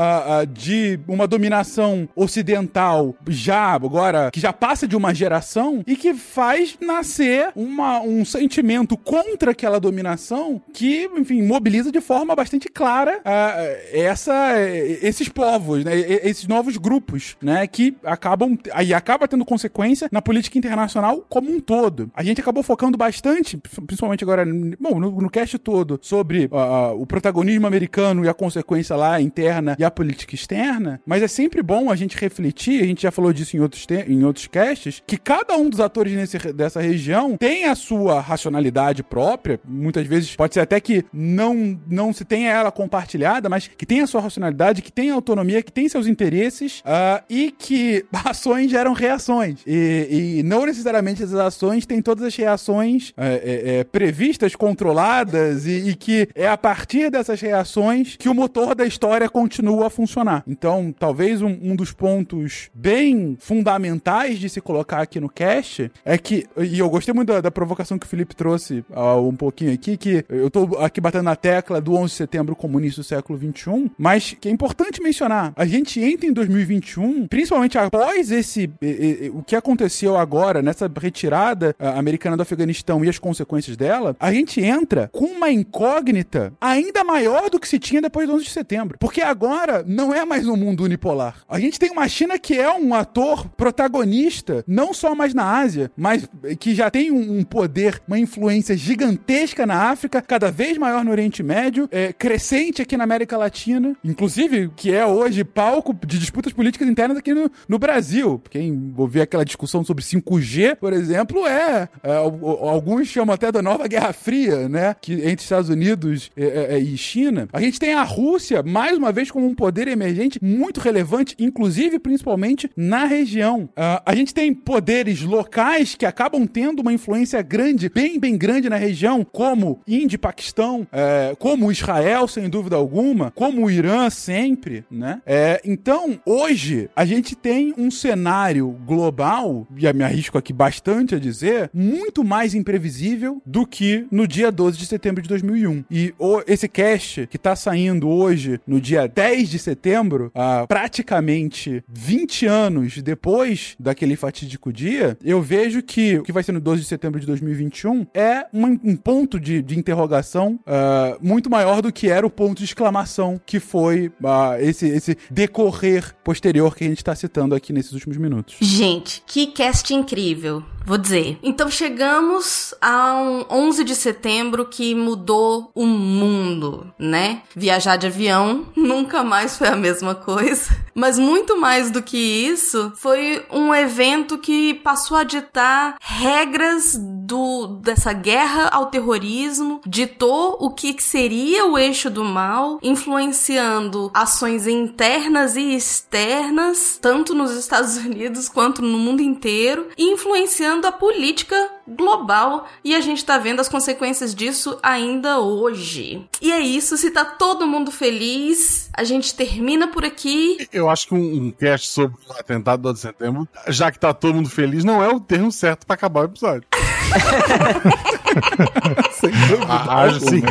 de 0.53 0.99
uma 1.07 1.27
dominação 1.27 2.09
ocidental 2.15 3.15
já 3.29 3.73
agora 3.73 4.31
que 4.31 4.41
já 4.41 4.53
passa 4.53 4.87
de 4.87 4.97
uma 4.97 5.15
geração 5.15 5.83
e 5.87 5.97
que 5.97 6.15
faz 6.15 6.77
nascer 6.81 7.51
uma, 7.55 8.01
um 8.01 8.25
sentimento 8.25 8.97
contra 8.97 9.51
aquela 9.53 9.79
dominação 9.79 10.61
que, 10.73 11.09
enfim, 11.17 11.43
mobiliza 11.43 11.91
de 11.91 12.01
forma 12.01 12.35
bastante 12.35 12.69
clara 12.69 13.19
uh, 13.19 13.89
essa, 13.93 14.55
esses 15.03 15.29
povos, 15.29 15.85
né, 15.85 15.99
esses 15.99 16.47
novos 16.47 16.77
grupos, 16.77 17.37
né, 17.43 17.67
que 17.67 17.97
acabam 18.05 18.59
aí 18.73 18.95
acaba 18.95 19.29
tendo 19.29 19.45
consequência 19.45 20.09
na 20.11 20.23
política 20.23 20.59
internacional 20.59 21.25
como 21.29 21.51
um 21.51 21.61
todo. 21.61 22.11
A 22.15 22.23
gente 22.23 22.41
acabou 22.41 22.63
focando 22.63 22.97
bastante, 22.97 23.57
principalmente 23.87 24.25
agora, 24.25 24.45
bom, 24.81 24.99
no, 24.99 25.11
no 25.11 25.31
cast 25.31 25.59
todo, 25.59 25.99
sobre 26.03 26.47
uh, 26.47 27.01
o 27.01 27.07
protagonismo 27.07 27.42
protagonismo 27.43 27.67
americano 27.67 28.25
e 28.25 28.29
a 28.29 28.35
consequência 28.35 28.95
lá 28.95 29.21
interna 29.21 29.77
e 29.79 29.85
a 29.85 29.91
política 29.91 30.35
externa, 30.35 31.01
mas 31.05 31.23
é 31.23 31.29
sempre 31.29 31.63
bom 31.63 31.91
a 31.91 31.97
gente 31.97 32.17
refletir, 32.17 32.83
a 32.83 32.87
gente 32.87 33.03
já 33.03 33.11
falou 33.11 33.33
disso 33.33 33.57
em 33.57 33.61
outros, 33.61 33.87
em 34.07 34.25
outros 34.25 34.47
casts, 34.47 35.03
que 35.07 35.17
cada 35.17 35.57
um 35.57 35.69
dos 35.69 35.81
atores 35.81 36.13
nesse, 36.13 36.53
dessa 36.53 36.81
região 36.81 37.37
tem 37.37 37.65
a 37.65 37.75
sua 37.75 38.21
racionalidade 38.21 39.03
própria, 39.03 39.59
muitas 39.65 40.07
vezes 40.07 40.37
pode 40.37 40.55
ser 40.55 40.61
até 40.61 40.81
que 40.81 41.05
não, 41.13 41.79
não 41.87 42.13
se 42.13 42.25
tenha 42.25 42.51
ela 42.51 42.71
compartilhada, 42.71 43.49
mas 43.49 43.67
que 43.67 43.85
tem 43.85 44.01
a 44.01 44.07
sua 44.07 44.21
racionalidade, 44.21 44.83
que 44.83 44.93
tem 44.93 45.11
autonomia, 45.11 45.63
que 45.63 45.73
tem 45.73 45.89
seus 45.89 46.07
interesses 46.07 46.81
uh, 46.81 47.23
e 47.29 47.51
que 47.51 48.05
ações 48.25 48.71
geram 48.71 48.93
reações. 48.93 49.61
E, 49.67 50.39
e, 50.39 50.43
não 50.43 50.67
necessariamente 50.67 51.23
essas 51.23 51.39
ações 51.39 51.87
têm 51.87 52.01
todas 52.01 52.25
as 52.25 52.37
reações 52.37 53.13
é, 53.17 53.79
é, 53.81 53.85
previstas, 53.85 54.55
controladas 54.55 55.67
e, 55.67 55.91
e 55.91 55.95
que 55.95 56.29
é 56.35 56.47
a 56.47 56.57
partir 56.57 57.11
dessas 57.11 57.32
reações 57.41 58.17
que 58.17 58.29
o 58.29 58.35
motor 58.35 58.75
da 58.75 58.87
história 58.87 59.29
continua 59.29 59.87
a 59.87 59.91
funcionar. 59.91 60.43
Então, 60.47 60.95
talvez 60.97 61.43
um, 61.43 61.59
um 61.63 61.77
dos 61.77 61.93
pontos 61.93 62.71
bem 62.75 63.37
fundamentais 63.41 64.39
de 64.39 64.49
se 64.49 64.61
colocar 64.61 65.01
aqui 65.01 65.21
no 65.21 65.29
cast 65.29 65.91
é 66.05 66.19
que, 66.19 66.47
e 66.57 66.79
eu 66.79 66.89
gostei 66.91 67.15
muito 67.15 67.33
da, 67.33 67.41
da 67.41 67.51
provocação 67.51 67.99
que 67.99 68.07
o 68.07 68.09
Felipe 68.09 68.35
trouxe 68.35 68.85
uh, 68.91 69.27
um 69.27 69.35
pouquinho 69.35 69.73
aqui, 69.73 69.97
que 69.97 70.25
eu 70.29 70.51
tô 70.51 70.79
aqui 70.79 71.01
batendo 71.01 71.25
na 71.25 71.37
tecla 71.37 71.81
do 71.81 71.95
11 71.95 72.13
de 72.13 72.17
setembro 72.17 72.57
comunista 72.57 73.01
do 73.01 73.05
século 73.05 73.39
21, 73.39 73.91
mas 73.97 74.37
que 74.41 74.49
é 74.49 74.51
importante 74.51 75.03
mencionar, 75.03 75.53
a 75.57 75.65
gente 75.65 76.01
entra 76.01 76.27
em 76.27 76.33
2021, 76.33 77.27
principalmente 77.29 77.79
após 77.79 78.31
esse, 78.31 78.71
e, 78.81 78.87
e, 78.87 79.31
o 79.35 79.43
que 79.43 79.57
aconteceu 79.57 80.17
agora 80.17 80.63
nessa 80.63 80.91
retirada 81.01 81.75
uh, 81.79 81.99
americana 81.99 82.37
do 82.37 82.43
Afeganistão 82.43 83.05
e 83.05 83.09
as 83.09 83.19
consequências 83.19 83.77
dela, 83.77 84.17
a 84.19 84.33
gente 84.33 84.61
entra 84.61 85.09
com 85.13 85.27
uma 85.27 85.51
incógnita 85.51 86.53
ainda 86.61 87.05
maior 87.05 87.22
do 87.51 87.61
que 87.61 87.69
se 87.69 87.79
tinha 87.79 88.01
depois 88.01 88.27
do 88.27 88.35
11 88.35 88.45
de 88.45 88.51
setembro. 88.51 88.97
Porque 88.99 89.21
agora 89.21 89.85
não 89.87 90.13
é 90.13 90.25
mais 90.25 90.47
um 90.47 90.57
mundo 90.57 90.85
unipolar. 90.85 91.37
A 91.49 91.59
gente 91.59 91.79
tem 91.79 91.91
uma 91.91 92.09
China 92.09 92.39
que 92.39 92.59
é 92.59 92.73
um 92.73 92.95
ator 92.95 93.49
protagonista, 93.49 94.65
não 94.67 94.93
só 94.95 95.15
mais 95.15 95.35
na 95.35 95.59
Ásia, 95.59 95.91
mas 95.97 96.29
que 96.59 96.75
já 96.75 96.91
tem 96.91 97.11
um, 97.11 97.43
poder, 97.45 98.01
uma 98.07 98.19
influência 98.19 98.77
gigantesca 98.77 99.67
na 99.67 99.91
África, 99.91 100.23
cada 100.23 100.51
vez 100.51 100.79
maior 100.79 101.05
no 101.05 101.11
Oriente 101.11 101.43
Médio, 101.43 101.89
é, 101.91 102.13
crescente 102.13 102.83
aqui 102.83 102.97
na 102.97 103.05
América 103.05 103.37
Latina, 103.37 103.97
inclusive 104.05 104.71
que 104.75 104.93
é 104.93 105.05
hoje 105.05 105.45
palco 105.45 105.95
de 106.07 106.19
disputas 106.19 106.53
políticas 106.53 106.89
internas 106.89 107.19
aqui 107.19 107.35
no, 107.35 107.51
no 107.69 107.79
Brasil. 107.79 108.41
Quem 108.51 108.95
ouvir 108.97 109.23
aquela 109.23 109.45
discussão 109.45 109.85
sobre 109.85 110.05
5G, 110.05 110.77
por 110.77 110.93
exemplo, 110.93 111.47
é, 111.47 111.89
é 112.03 112.17
alguns 112.17 113.09
chamam 113.09 113.35
até 113.35 113.53
da 113.53 113.61
nova 113.61 113.87
Guerra 113.87 114.13
Fria, 114.13 114.69
né? 114.69 114.97
Que 115.01 115.15
entre 115.15 115.43
Estados 115.43 115.69
Unidos 115.69 116.31
e, 116.37 116.45
e, 116.45 116.95
e 116.95 116.99
China. 117.13 117.47
A 117.53 117.61
gente 117.61 117.79
tem 117.79 117.93
a 117.93 118.03
Rússia, 118.03 118.63
mais 118.63 118.97
uma 118.97 119.13
vez, 119.13 119.31
como 119.31 119.47
um 119.47 119.55
poder 119.55 119.87
emergente 119.87 120.39
muito 120.43 120.81
relevante, 120.81 121.37
inclusive, 121.39 121.99
principalmente, 121.99 122.71
na 122.75 123.05
região. 123.05 123.65
Uh, 123.65 124.01
a 124.07 124.15
gente 124.15 124.33
tem 124.33 124.55
poderes 124.55 125.21
locais 125.21 125.95
que 125.95 126.07
acabam 126.07 126.47
tendo 126.47 126.81
uma 126.81 126.93
influência 126.93 127.43
grande, 127.43 127.91
bem, 127.91 128.19
bem 128.19 128.39
grande 128.39 128.71
na 128.71 128.77
região, 128.77 129.27
como 129.31 129.81
Índia 129.87 130.15
e 130.15 130.19
Paquistão, 130.19 130.87
é, 130.91 131.35
como 131.39 131.71
Israel, 131.71 132.27
sem 132.27 132.49
dúvida 132.49 132.77
alguma, 132.77 133.31
como 133.33 133.67
o 133.67 133.71
Irã 133.71 134.09
sempre, 134.09 134.85
né? 134.91 135.21
É, 135.27 135.61
então, 135.65 136.19
hoje, 136.25 136.89
a 136.97 137.05
gente 137.05 137.37
tem 137.37 137.75
um 137.77 137.91
cenário 137.91 138.69
global, 138.87 139.67
e 139.77 139.93
me 139.93 140.05
arrisco 140.05 140.39
aqui 140.39 140.53
bastante 140.53 141.15
a 141.15 141.19
dizer, 141.19 141.71
muito 141.75 142.25
mais 142.25 142.55
imprevisível 142.55 143.43
do 143.45 143.67
que 143.67 144.07
no 144.11 144.27
dia 144.27 144.51
12 144.51 144.79
de 144.79 144.87
setembro 144.87 145.21
de 145.21 145.29
2001. 145.29 145.85
E 145.91 146.15
esse 146.47 146.69
cast 146.69 147.02
que 147.31 147.39
tá 147.39 147.55
saindo 147.55 148.09
hoje, 148.09 148.61
no 148.67 148.81
dia 148.81 149.07
10 149.07 149.51
de 149.51 149.59
setembro, 149.59 150.31
ah, 150.35 150.65
praticamente 150.67 151.85
20 151.89 152.47
anos 152.47 153.03
depois 153.03 153.75
daquele 153.79 154.17
fatídico 154.17 154.73
dia, 154.73 155.17
eu 155.23 155.43
vejo 155.43 155.83
que 155.83 156.19
o 156.19 156.23
que 156.23 156.33
vai 156.33 156.43
ser 156.43 156.53
no 156.53 156.61
12 156.61 156.83
de 156.83 156.89
setembro 156.89 157.21
de 157.21 157.27
2021 157.27 158.07
é 158.15 158.47
um, 158.53 158.67
um 158.85 158.97
ponto 158.97 159.39
de, 159.39 159.63
de 159.63 159.79
interrogação 159.79 160.59
uh, 160.67 161.19
muito 161.21 161.51
maior 161.51 161.83
do 161.83 161.93
que 161.93 162.09
era 162.09 162.27
o 162.27 162.31
ponto 162.31 162.59
de 162.59 162.65
exclamação 162.65 163.41
que 163.45 163.61
foi 163.61 164.09
uh, 164.09 164.61
esse, 164.61 164.87
esse 164.89 165.17
decorrer 165.31 166.15
posterior 166.25 166.75
que 166.75 166.85
a 166.85 166.89
gente 166.89 166.99
está 166.99 167.15
citando 167.15 167.55
aqui 167.55 167.73
nesses 167.73 167.93
últimos 167.93 168.17
minutos. 168.17 168.57
Gente, 168.61 169.23
que 169.27 169.47
cast 169.49 169.93
incrível. 169.93 170.63
Vou 170.85 170.99
dizer. 170.99 171.39
Então 171.43 171.71
chegamos 171.71 172.75
a 172.81 173.15
um 173.15 173.45
11 173.49 173.85
de 173.85 173.95
setembro 173.95 174.67
que 174.67 174.95
mudou 174.95 175.71
o 175.75 175.87
mundo, 175.87 176.92
né? 176.99 177.43
Viajar 177.55 177.97
de 177.97 178.07
avião 178.07 178.67
nunca 178.77 179.23
mais 179.23 179.57
foi 179.57 179.69
a 179.69 179.77
mesma 179.77 180.15
coisa. 180.15 180.83
Mas 180.95 181.19
muito 181.19 181.59
mais 181.59 181.91
do 181.91 182.03
que 182.03 182.19
isso, 182.19 182.93
foi 182.97 183.45
um 183.51 183.75
evento 183.75 184.37
que 184.37 184.75
passou 184.75 185.17
a 185.17 185.25
ditar 185.25 185.97
regras 186.01 186.97
do 186.99 187.79
dessa 187.81 188.13
guerra 188.13 188.69
ao 188.69 188.87
terrorismo, 188.87 189.81
ditou 189.87 190.59
o 190.61 190.71
que 190.71 190.95
seria 191.03 191.65
o 191.65 191.79
eixo 191.79 192.11
do 192.11 192.25
mal, 192.25 192.79
influenciando 192.83 194.11
ações 194.13 194.67
internas 194.67 195.57
e 195.57 195.75
externas, 195.75 196.99
tanto 197.01 197.35
nos 197.35 197.53
Estados 197.53 197.97
Unidos 198.05 198.49
quanto 198.49 198.83
no 198.83 198.99
mundo 198.99 199.23
inteiro, 199.23 199.89
influenciando 199.97 200.87
a 200.87 200.93
política 200.93 201.57
global 201.87 202.67
e 202.85 202.95
a 202.95 203.01
gente 203.01 203.25
tá 203.25 203.39
vendo 203.39 203.61
as 203.61 203.69
consequências 203.69 204.35
disso 204.35 204.79
ainda 204.83 205.41
hoje. 205.41 206.27
E 206.41 206.53
é 206.53 206.61
isso, 206.61 206.97
se 206.97 207.11
tá 207.11 207.25
todo 207.25 207.67
mundo 207.67 207.91
feliz, 207.91 208.89
a 208.93 209.05
gente 209.05 209.35
termina 209.35 209.89
por 209.89 210.05
aqui. 210.05 210.69
Eu 210.73 210.89
acho 210.89 211.09
que 211.09 211.15
um, 211.15 211.47
um 211.47 211.51
cast 211.51 211.89
sobre 211.89 212.17
o 212.29 212.33
atentado 212.33 212.83
do 212.83 212.89
11 212.91 212.95
de 212.95 213.01
setembro, 213.01 213.49
já 213.69 213.91
que 213.91 213.99
tá 213.99 214.15
todo 214.15 214.35
mundo 214.35 214.51
feliz, 214.51 214.85
não 214.85 215.03
é 215.03 215.09
o 215.09 215.21
termo 215.21 215.51
certo 215.51 215.87
para 215.87 215.95
acabar 215.95 216.23
o 216.23 216.25
episódio. 216.25 216.65
Sem 219.13 219.31
dúvida. 219.31 219.67
Ah, 219.69 220.09
sim. 220.19 220.43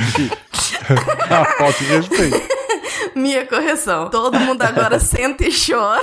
A 1.30 1.46
falta 1.58 1.80
de 1.80 1.86
respeito. 1.86 2.42
Minha 3.16 3.46
correção. 3.46 4.10
Todo 4.10 4.40
mundo 4.40 4.62
agora 4.62 5.00
senta 5.00 5.46
e 5.46 5.52
chora. 5.52 6.02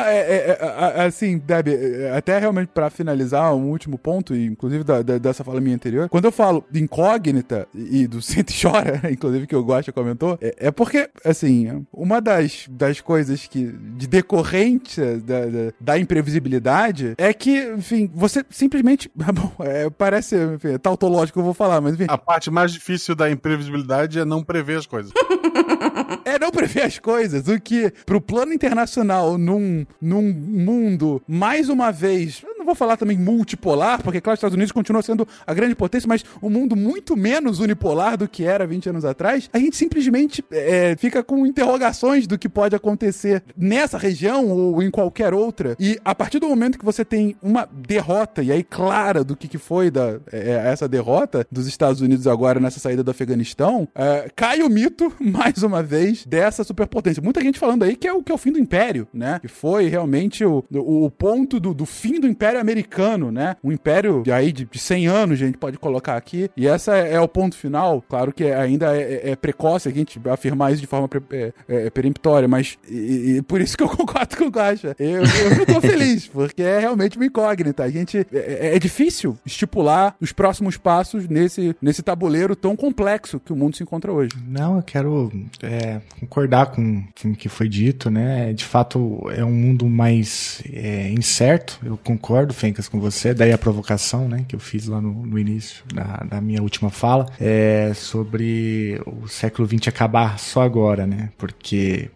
É, 0.00 0.18
é, 0.18 0.58
é, 0.96 1.04
assim, 1.04 1.38
Deb, 1.38 1.68
até 2.16 2.38
realmente 2.38 2.68
para 2.68 2.90
finalizar, 2.90 3.54
um 3.54 3.70
último 3.70 3.98
ponto, 3.98 4.34
inclusive 4.34 4.84
da, 4.84 5.02
da, 5.02 5.18
dessa 5.18 5.44
fala 5.44 5.60
minha 5.60 5.74
anterior, 5.74 6.08
quando 6.08 6.26
eu 6.26 6.32
falo 6.32 6.64
de 6.70 6.82
incógnita 6.82 7.66
e 7.74 8.06
do 8.06 8.20
sente 8.22 8.54
chora, 8.60 9.00
inclusive 9.10 9.46
que 9.46 9.56
o 9.56 9.62
Guacha 9.62 9.92
comentou, 9.92 10.38
é, 10.40 10.54
é, 10.58 10.70
porque, 10.70 11.08
assim, 11.24 11.86
uma 11.92 12.20
das, 12.20 12.66
das 12.70 13.00
coisas 13.00 13.46
que, 13.46 13.66
de 13.66 14.06
decorrência 14.06 15.18
da, 15.18 15.46
da, 15.46 15.72
da 15.80 15.98
imprevisibilidade 15.98 17.14
é 17.18 17.32
que, 17.32 17.72
enfim, 17.76 18.10
você 18.14 18.44
simplesmente, 18.50 19.10
bom, 19.14 19.52
é, 19.60 19.88
parece, 19.90 20.36
enfim, 20.54 20.68
é 20.68 20.78
tautológico 20.78 21.34
que 21.34 21.40
eu 21.40 21.44
vou 21.44 21.54
falar, 21.54 21.80
mas 21.80 21.94
enfim. 21.94 22.06
A 22.08 22.18
parte 22.18 22.50
mais 22.50 22.72
difícil 22.72 23.14
da 23.14 23.30
imprevisibilidade 23.30 24.18
é 24.18 24.24
não 24.24 24.42
prever 24.42 24.78
as 24.78 24.86
coisas. 24.86 25.12
é 26.24 26.38
não 26.38 26.50
prever 26.50 26.82
as 26.82 26.98
coisas, 26.98 27.48
o 27.48 27.60
que 27.60 27.92
pro 28.06 28.20
plano 28.20 28.52
internacional, 28.52 29.36
num 29.36 29.86
num 30.00 30.32
mundo, 30.32 31.22
mais 31.26 31.68
uma 31.68 31.90
vez, 31.90 32.42
vou 32.68 32.74
falar 32.74 32.96
também 32.96 33.18
multipolar, 33.18 34.02
porque, 34.02 34.20
claro, 34.20 34.34
os 34.34 34.38
Estados 34.38 34.54
Unidos 34.54 34.72
continua 34.72 35.02
sendo 35.02 35.26
a 35.46 35.54
grande 35.54 35.74
potência, 35.74 36.06
mas 36.08 36.24
um 36.42 36.50
mundo 36.50 36.76
muito 36.76 37.16
menos 37.16 37.60
unipolar 37.60 38.16
do 38.16 38.28
que 38.28 38.44
era 38.44 38.66
20 38.66 38.90
anos 38.90 39.04
atrás, 39.04 39.48
a 39.52 39.58
gente 39.58 39.76
simplesmente 39.76 40.44
é, 40.50 40.96
fica 40.98 41.22
com 41.22 41.46
interrogações 41.46 42.26
do 42.26 42.38
que 42.38 42.48
pode 42.48 42.76
acontecer 42.76 43.42
nessa 43.56 43.98
região 43.98 44.48
ou 44.48 44.82
em 44.82 44.90
qualquer 44.90 45.34
outra. 45.34 45.76
E 45.78 45.98
a 46.04 46.14
partir 46.14 46.38
do 46.38 46.48
momento 46.48 46.78
que 46.78 46.84
você 46.84 47.04
tem 47.04 47.36
uma 47.42 47.68
derrota, 47.70 48.42
e 48.42 48.52
aí 48.52 48.62
clara 48.62 49.24
do 49.24 49.36
que, 49.36 49.48
que 49.48 49.58
foi 49.58 49.90
da, 49.90 50.18
é, 50.32 50.70
essa 50.70 50.88
derrota 50.88 51.46
dos 51.50 51.66
Estados 51.66 52.00
Unidos 52.00 52.26
agora 52.26 52.60
nessa 52.60 52.78
saída 52.78 53.02
do 53.02 53.10
Afeganistão, 53.10 53.88
é, 53.94 54.30
cai 54.34 54.62
o 54.62 54.68
mito, 54.68 55.12
mais 55.20 55.62
uma 55.62 55.82
vez, 55.82 56.24
dessa 56.24 56.62
superpotência. 56.62 57.22
Muita 57.22 57.40
gente 57.40 57.58
falando 57.58 57.84
aí 57.84 57.96
que 57.96 58.06
é 58.06 58.12
o 58.12 58.22
que 58.22 58.32
é 58.32 58.34
o 58.34 58.38
fim 58.38 58.52
do 58.52 58.58
Império, 58.58 59.08
né? 59.12 59.38
Que 59.40 59.48
foi 59.48 59.88
realmente 59.88 60.44
o, 60.44 60.64
o 60.70 61.10
ponto 61.10 61.58
do, 61.58 61.72
do 61.72 61.86
fim 61.86 62.20
do 62.20 62.26
Império 62.26 62.57
Americano, 62.58 63.30
né? 63.30 63.56
Um 63.62 63.72
império 63.72 64.22
de 64.22 64.32
aí 64.32 64.52
de, 64.52 64.64
de 64.64 64.78
100 64.78 65.06
anos, 65.06 65.42
a 65.42 65.46
gente 65.46 65.58
pode 65.58 65.78
colocar 65.78 66.16
aqui. 66.16 66.50
E 66.56 66.66
essa 66.66 66.96
é, 66.96 67.14
é 67.14 67.20
o 67.20 67.28
ponto 67.28 67.56
final. 67.56 68.02
Claro 68.08 68.32
que 68.32 68.44
ainda 68.44 68.96
é, 68.96 69.30
é, 69.30 69.36
precoce 69.36 69.88
a 69.88 69.92
gente 69.92 70.20
afirmar 70.28 70.72
isso 70.72 70.80
de 70.80 70.86
forma 70.86 71.08
é, 71.30 71.52
é, 71.68 71.90
peremptória, 71.90 72.48
mas 72.48 72.78
e, 72.88 73.36
e 73.36 73.42
por 73.42 73.60
isso 73.60 73.76
que 73.76 73.82
eu 73.82 73.88
concordo 73.90 74.36
com 74.36 74.44
o 74.44 74.50
Gacha. 74.50 74.94
Eu, 74.98 75.22
eu 75.22 75.56
não 75.56 75.66
tô 75.66 75.80
feliz, 75.82 76.26
porque 76.26 76.62
é 76.62 76.78
realmente 76.78 77.16
uma 77.16 77.26
incógnita. 77.26 77.84
A 77.84 77.90
gente 77.90 78.26
é, 78.32 78.74
é, 78.74 78.78
difícil 78.78 79.36
estipular 79.44 80.14
os 80.20 80.32
próximos 80.32 80.76
passos 80.76 81.28
nesse, 81.28 81.74
nesse 81.80 82.02
tabuleiro 82.02 82.54
tão 82.54 82.76
complexo 82.76 83.40
que 83.40 83.52
o 83.52 83.56
mundo 83.56 83.76
se 83.76 83.82
encontra 83.82 84.12
hoje. 84.12 84.30
Não, 84.46 84.76
eu 84.76 84.82
quero 84.82 85.32
é, 85.62 86.00
concordar 86.20 86.66
com, 86.66 87.04
com 87.20 87.30
o 87.30 87.36
que 87.36 87.48
foi 87.48 87.68
dito, 87.68 88.10
né? 88.10 88.52
De 88.52 88.64
fato, 88.64 89.20
é 89.34 89.44
um 89.44 89.52
mundo 89.52 89.86
mais 89.86 90.62
é, 90.72 91.10
incerto, 91.10 91.78
eu 91.84 91.96
concordo 91.96 92.37
concordo, 92.38 92.54
Fencas, 92.54 92.88
com 92.88 93.00
você. 93.00 93.34
Daí 93.34 93.52
a 93.52 93.58
provocação, 93.58 94.28
né, 94.28 94.44
que 94.46 94.54
eu 94.54 94.60
fiz 94.60 94.86
lá 94.86 95.00
no, 95.00 95.26
no 95.26 95.38
início 95.38 95.82
da, 95.92 96.24
da, 96.28 96.40
minha 96.40 96.62
última 96.62 96.90
fala, 96.90 97.26
é 97.40 97.92
sobre 97.94 99.00
o 99.06 99.26
século 99.26 99.66
XX 99.66 99.88
acabar 99.88 100.38
só 100.38 100.62
agora, 100.62 101.06
né? 101.06 101.30
Porque 101.36 102.10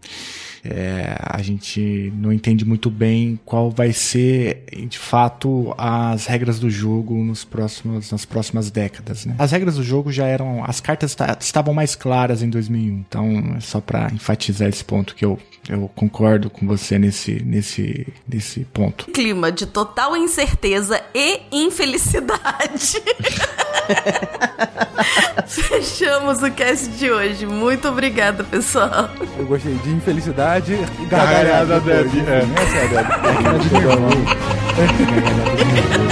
é, 0.65 1.17
a 1.19 1.43
gente 1.43 2.13
não 2.17 2.33
entende 2.33 2.65
muito 2.65 2.89
bem 2.89 3.39
qual 3.45 3.71
vai 3.71 3.93
ser, 3.93 4.65
de 4.89 4.99
fato, 4.99 5.75
as 5.77 6.27
regras 6.27 6.61
do 6.61 6.71
jogo 6.71 7.17
nos 7.25 7.45
próximos, 7.45 8.13
nas 8.13 8.25
próximas 8.25 8.71
décadas. 8.71 9.27
Né? 9.27 9.35
As 9.39 9.51
regras 9.51 9.77
do 9.77 9.83
jogo 9.83 10.13
já 10.13 10.27
eram. 10.27 10.63
As 10.65 10.81
cartas 10.81 11.17
estavam 11.41 11.75
mais 11.75 11.97
claras 11.97 12.43
em 12.43 12.49
2001. 12.49 13.05
Então, 13.09 13.55
é 13.57 13.61
só 13.61 13.81
para 13.81 14.09
enfatizar 14.13 14.69
esse 14.69 14.85
ponto 14.85 15.17
que 15.17 15.25
eu, 15.25 15.37
eu 15.69 15.89
concordo 15.95 16.51
com 16.51 16.67
você 16.67 16.99
nesse, 16.99 17.41
nesse, 17.43 18.07
nesse 18.29 18.61
ponto. 18.73 19.07
Clima 19.07 19.53
de 19.53 19.67
total 19.67 20.17
incerteza 20.17 21.01
e 21.15 21.43
infelicidade. 21.53 23.01
Fechamos 25.47 26.43
o 26.43 26.51
cast 26.51 26.89
de 26.89 27.09
hoje. 27.11 27.47
Muito 27.47 27.89
obrigada, 27.89 28.45
pessoal. 28.45 29.09
Eu 29.39 29.47
gostei 29.47 29.75
de 29.75 29.91
infelicidade 29.91 30.43
verdade, 30.43 30.77
gargalhada, 31.09 31.09
gargalhada 31.09 31.81
Deb. 31.81 32.13
É. 32.29 32.43
Essa 32.63 32.77
é 32.77 32.85
a 32.85 32.87
Deb. 34.87 36.09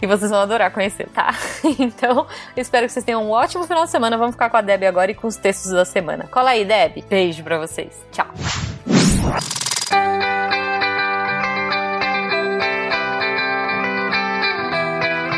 e 0.00 0.06
vocês 0.06 0.30
vão 0.30 0.40
adorar 0.40 0.70
conhecer, 0.70 1.08
tá? 1.08 1.34
então, 1.78 2.26
espero 2.56 2.86
que 2.86 2.92
vocês 2.92 3.04
tenham 3.04 3.24
um 3.24 3.30
ótimo 3.30 3.64
final 3.64 3.84
de 3.84 3.90
semana. 3.90 4.16
Vamos 4.16 4.34
ficar 4.34 4.50
com 4.50 4.56
a 4.56 4.60
Deb 4.60 4.84
agora 4.84 5.10
e 5.10 5.14
com 5.14 5.26
os 5.26 5.36
textos 5.36 5.70
da 5.70 5.84
semana. 5.84 6.26
Cola 6.30 6.50
aí, 6.50 6.64
Deb. 6.64 7.04
Beijo 7.08 7.42
pra 7.42 7.58
vocês. 7.58 7.92
Tchau. 8.12 8.28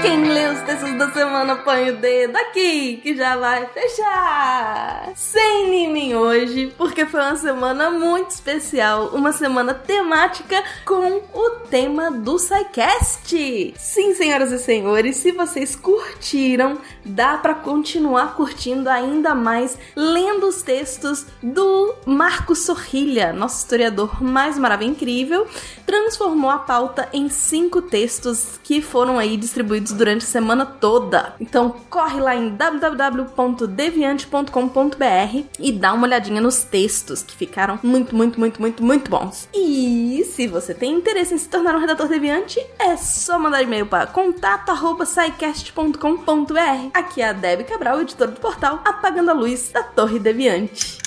Quem 0.02 0.24
lê 0.28 0.48
os 0.48 0.60
textos 0.62 0.98
da 0.98 1.12
semana 1.12 1.56
põe 1.56 1.90
o 1.90 1.96
dedo 1.96 2.36
aqui, 2.36 2.96
que 3.02 3.14
já 3.14 3.36
vai 3.36 3.66
fechar. 3.66 5.12
Sem 5.14 5.70
Nimin 5.70 6.14
hoje, 6.14 6.72
porque 6.76 7.06
foi 7.06 7.20
uma 7.20 7.36
semana 7.36 7.90
muito 7.90 8.30
especial, 8.30 9.10
uma 9.12 9.32
semana 9.32 9.74
temática 9.74 10.62
com 10.84 11.22
o 11.32 11.50
tema 11.70 12.10
do 12.10 12.36
SciCast. 12.38 13.74
Sim, 13.76 14.14
senhoras 14.14 14.50
e 14.50 14.58
senhores, 14.58 15.16
se 15.16 15.30
vocês 15.30 15.76
curtiram, 15.76 16.78
dá 17.04 17.36
para 17.36 17.54
continuar 17.54 18.34
curtindo 18.34 18.88
ainda 18.88 19.34
mais 19.34 19.78
lendo 19.94 20.48
os 20.48 20.62
textos 20.62 21.26
do 21.42 21.94
Marco 22.04 22.56
Sorrilha, 22.56 23.32
nosso 23.32 23.58
historiador 23.58 24.20
mais 24.20 24.58
maravilhoso 24.58 24.80
incrível, 24.80 25.46
transformou 25.86 26.50
a 26.50 26.58
pauta 26.58 27.08
em 27.12 27.28
cinco 27.28 27.82
textos 27.82 28.58
que 28.62 28.80
foram 28.80 29.18
aí 29.18 29.36
distribuídos 29.36 29.89
durante 29.94 30.24
a 30.24 30.28
semana 30.28 30.66
toda. 30.66 31.34
Então 31.40 31.76
corre 31.88 32.20
lá 32.20 32.34
em 32.34 32.50
www.deviante.com.br 32.50 35.46
e 35.58 35.72
dá 35.72 35.92
uma 35.92 36.06
olhadinha 36.06 36.40
nos 36.40 36.62
textos 36.62 37.22
que 37.22 37.36
ficaram 37.36 37.78
muito, 37.82 38.16
muito, 38.16 38.38
muito, 38.38 38.60
muito, 38.60 38.82
muito 38.82 39.10
bons. 39.10 39.48
E 39.54 40.26
se 40.34 40.46
você 40.46 40.74
tem 40.74 40.94
interesse 40.94 41.34
em 41.34 41.38
se 41.38 41.48
tornar 41.48 41.74
um 41.74 41.80
redator 41.80 42.08
deviante, 42.08 42.60
é 42.78 42.96
só 42.96 43.38
mandar 43.38 43.62
e-mail 43.62 43.86
para 43.86 44.06
contato@saicast.com.br. 44.06 46.90
Aqui 46.94 47.22
é 47.22 47.28
a 47.28 47.32
Debbie 47.32 47.64
Cabral, 47.64 48.00
editora 48.00 48.30
do 48.30 48.40
portal 48.40 48.80
Apagando 48.84 49.30
a 49.30 49.34
Luz 49.34 49.70
da 49.72 49.82
Torre 49.82 50.18
Deviante. 50.18 50.98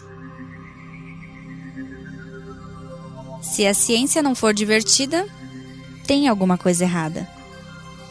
Se 3.41 3.68
a 3.68 3.73
ciência 3.73 4.23
não 4.23 4.34
for 4.34 4.53
divertida, 4.53 5.27
tem 6.07 6.27
alguma 6.27 6.57
coisa 6.57 6.84
errada 6.84 7.32